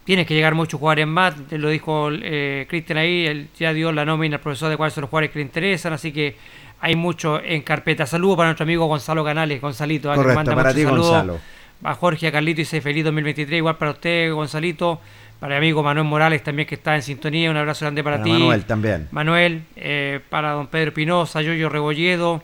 Tienen 0.03 0.25
que 0.25 0.35
llegar 0.35 0.55
muchos 0.55 0.79
jugadores 0.79 1.07
más, 1.07 1.33
lo 1.49 1.69
dijo 1.69 2.09
eh, 2.11 2.65
Cristian 2.69 2.99
ahí, 2.99 3.25
él 3.25 3.49
ya 3.59 3.73
dio 3.73 3.91
la 3.91 4.05
nómina 4.05 4.37
al 4.37 4.41
profesor 4.41 4.69
de 4.69 4.77
cuáles 4.77 4.93
son 4.93 5.01
los 5.01 5.09
jugadores 5.09 5.31
que 5.31 5.39
le 5.39 5.43
interesan, 5.43 5.91
así 5.91 6.13
que 6.13 6.37
hay 6.79 6.95
mucho 6.95 7.41
en 7.43 7.61
carpeta. 7.61 8.05
Saludos 8.05 8.37
para 8.37 8.49
nuestro 8.49 8.63
amigo 8.63 8.85
Gonzalo 8.85 9.23
Canales, 9.23 9.59
Gonzalito, 9.61 10.09
ah, 10.11 10.13
que 10.13 10.17
Correcto, 10.17 10.35
manda 10.35 10.55
para 10.55 10.73
ti, 10.73 10.83
saludos 10.83 11.07
Gonzalo. 11.09 11.39
a 11.83 11.93
Jorge, 11.95 12.27
a 12.27 12.31
Carlito 12.31 12.61
y 12.61 12.65
sé 12.65 12.81
feliz 12.81 13.03
2023, 13.03 13.57
igual 13.57 13.77
para 13.77 13.91
usted, 13.91 14.31
Gonzalito, 14.33 14.99
para 15.39 15.55
mi 15.55 15.57
amigo 15.57 15.83
Manuel 15.83 16.07
Morales 16.07 16.43
también 16.43 16.67
que 16.67 16.75
está 16.75 16.95
en 16.95 17.01
sintonía, 17.01 17.49
un 17.51 17.57
abrazo 17.57 17.85
grande 17.85 18.03
para, 18.03 18.17
Para 18.17 18.23
ti. 18.25 18.31
Manuel 18.31 18.65
también. 18.65 19.07
Manuel, 19.11 19.63
eh, 19.75 20.19
para 20.29 20.51
don 20.51 20.67
Pedro 20.67 20.93
Pinoza, 20.93 21.41
Yoyo 21.41 21.69
Rebolledo 21.69 22.43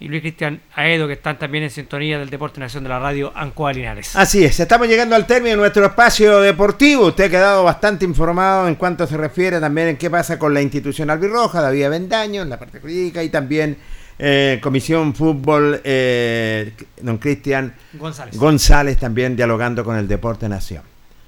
y 0.00 0.08
Luis 0.08 0.20
Cristian 0.20 0.60
Aedo, 0.74 1.06
que 1.06 1.14
están 1.14 1.38
también 1.38 1.64
en 1.64 1.70
sintonía 1.70 2.18
del 2.18 2.30
Deporte 2.30 2.60
Nación 2.60 2.84
de 2.84 2.88
la 2.88 2.98
Radio 2.98 3.32
Ancoa 3.34 3.72
Linares. 3.72 4.14
Así 4.14 4.44
es, 4.44 4.60
estamos 4.60 4.86
llegando 4.86 5.16
al 5.16 5.26
término 5.26 5.50
de 5.50 5.56
nuestro 5.56 5.86
espacio 5.86 6.40
deportivo. 6.40 7.06
Usted 7.06 7.24
ha 7.24 7.30
quedado 7.30 7.64
bastante 7.64 8.04
informado 8.04 8.68
en 8.68 8.76
cuanto 8.76 9.06
se 9.06 9.16
refiere 9.16 9.58
también 9.60 9.88
en 9.88 9.96
qué 9.96 10.08
pasa 10.08 10.38
con 10.38 10.54
la 10.54 10.62
institución 10.62 11.10
albirroja, 11.10 11.60
David 11.60 11.84
Avendaño, 11.84 12.42
en 12.42 12.50
la 12.50 12.58
parte 12.58 12.78
jurídica 12.78 13.22
y 13.24 13.28
también 13.28 13.76
eh, 14.18 14.60
Comisión 14.62 15.14
Fútbol, 15.14 15.80
eh, 15.82 16.72
don 17.02 17.18
Cristian 17.18 17.74
González. 17.94 18.36
González 18.36 18.98
también 18.98 19.34
dialogando 19.34 19.84
con 19.84 19.96
el 19.96 20.06
Deporte 20.06 20.48
Nación. 20.48 20.82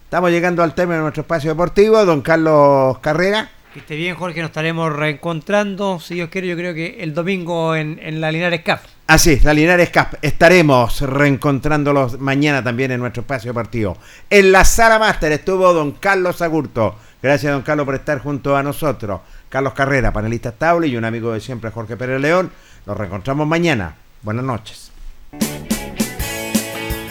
Estamos 0.04 0.30
llegando 0.30 0.62
al 0.62 0.74
término 0.74 0.96
de 0.96 1.02
nuestro 1.02 1.22
espacio 1.22 1.50
deportivo. 1.50 2.04
Don 2.04 2.20
Carlos 2.20 2.98
Carrera. 2.98 3.48
Que 3.72 3.78
esté 3.78 3.94
bien, 3.94 4.16
Jorge, 4.16 4.40
nos 4.40 4.48
estaremos 4.48 4.92
reencontrando, 4.92 6.00
si 6.00 6.14
Dios 6.14 6.28
quiere, 6.28 6.48
yo 6.48 6.56
creo 6.56 6.74
que 6.74 7.04
el 7.04 7.14
domingo 7.14 7.76
en, 7.76 8.00
en 8.02 8.20
la 8.20 8.32
Linares 8.32 8.62
Cup. 8.62 8.80
Así 9.06 9.34
es, 9.34 9.44
la 9.44 9.54
Linares 9.54 9.90
Cup. 9.90 10.18
Estaremos 10.22 11.00
reencontrándolos 11.02 12.18
mañana 12.18 12.64
también 12.64 12.90
en 12.90 12.98
nuestro 12.98 13.20
espacio 13.20 13.50
deportivo. 13.50 13.96
En 14.28 14.50
la 14.50 14.64
sala 14.64 14.98
máster 14.98 15.30
estuvo 15.30 15.72
don 15.72 15.92
Carlos 15.92 16.42
Agurto. 16.42 16.96
Gracias, 17.22 17.52
don 17.52 17.62
Carlos, 17.62 17.86
por 17.86 17.94
estar 17.94 18.18
junto 18.18 18.56
a 18.56 18.62
nosotros. 18.64 19.20
Carlos 19.48 19.72
Carrera, 19.72 20.12
panelista 20.12 20.48
estable 20.48 20.88
y 20.88 20.96
un 20.96 21.04
amigo 21.04 21.32
de 21.32 21.40
siempre, 21.40 21.70
Jorge 21.70 21.96
Pérez 21.96 22.20
León. 22.20 22.50
Nos 22.86 22.96
reencontramos 22.96 23.46
mañana. 23.46 23.94
Buenas 24.22 24.44
noches. 24.44 24.89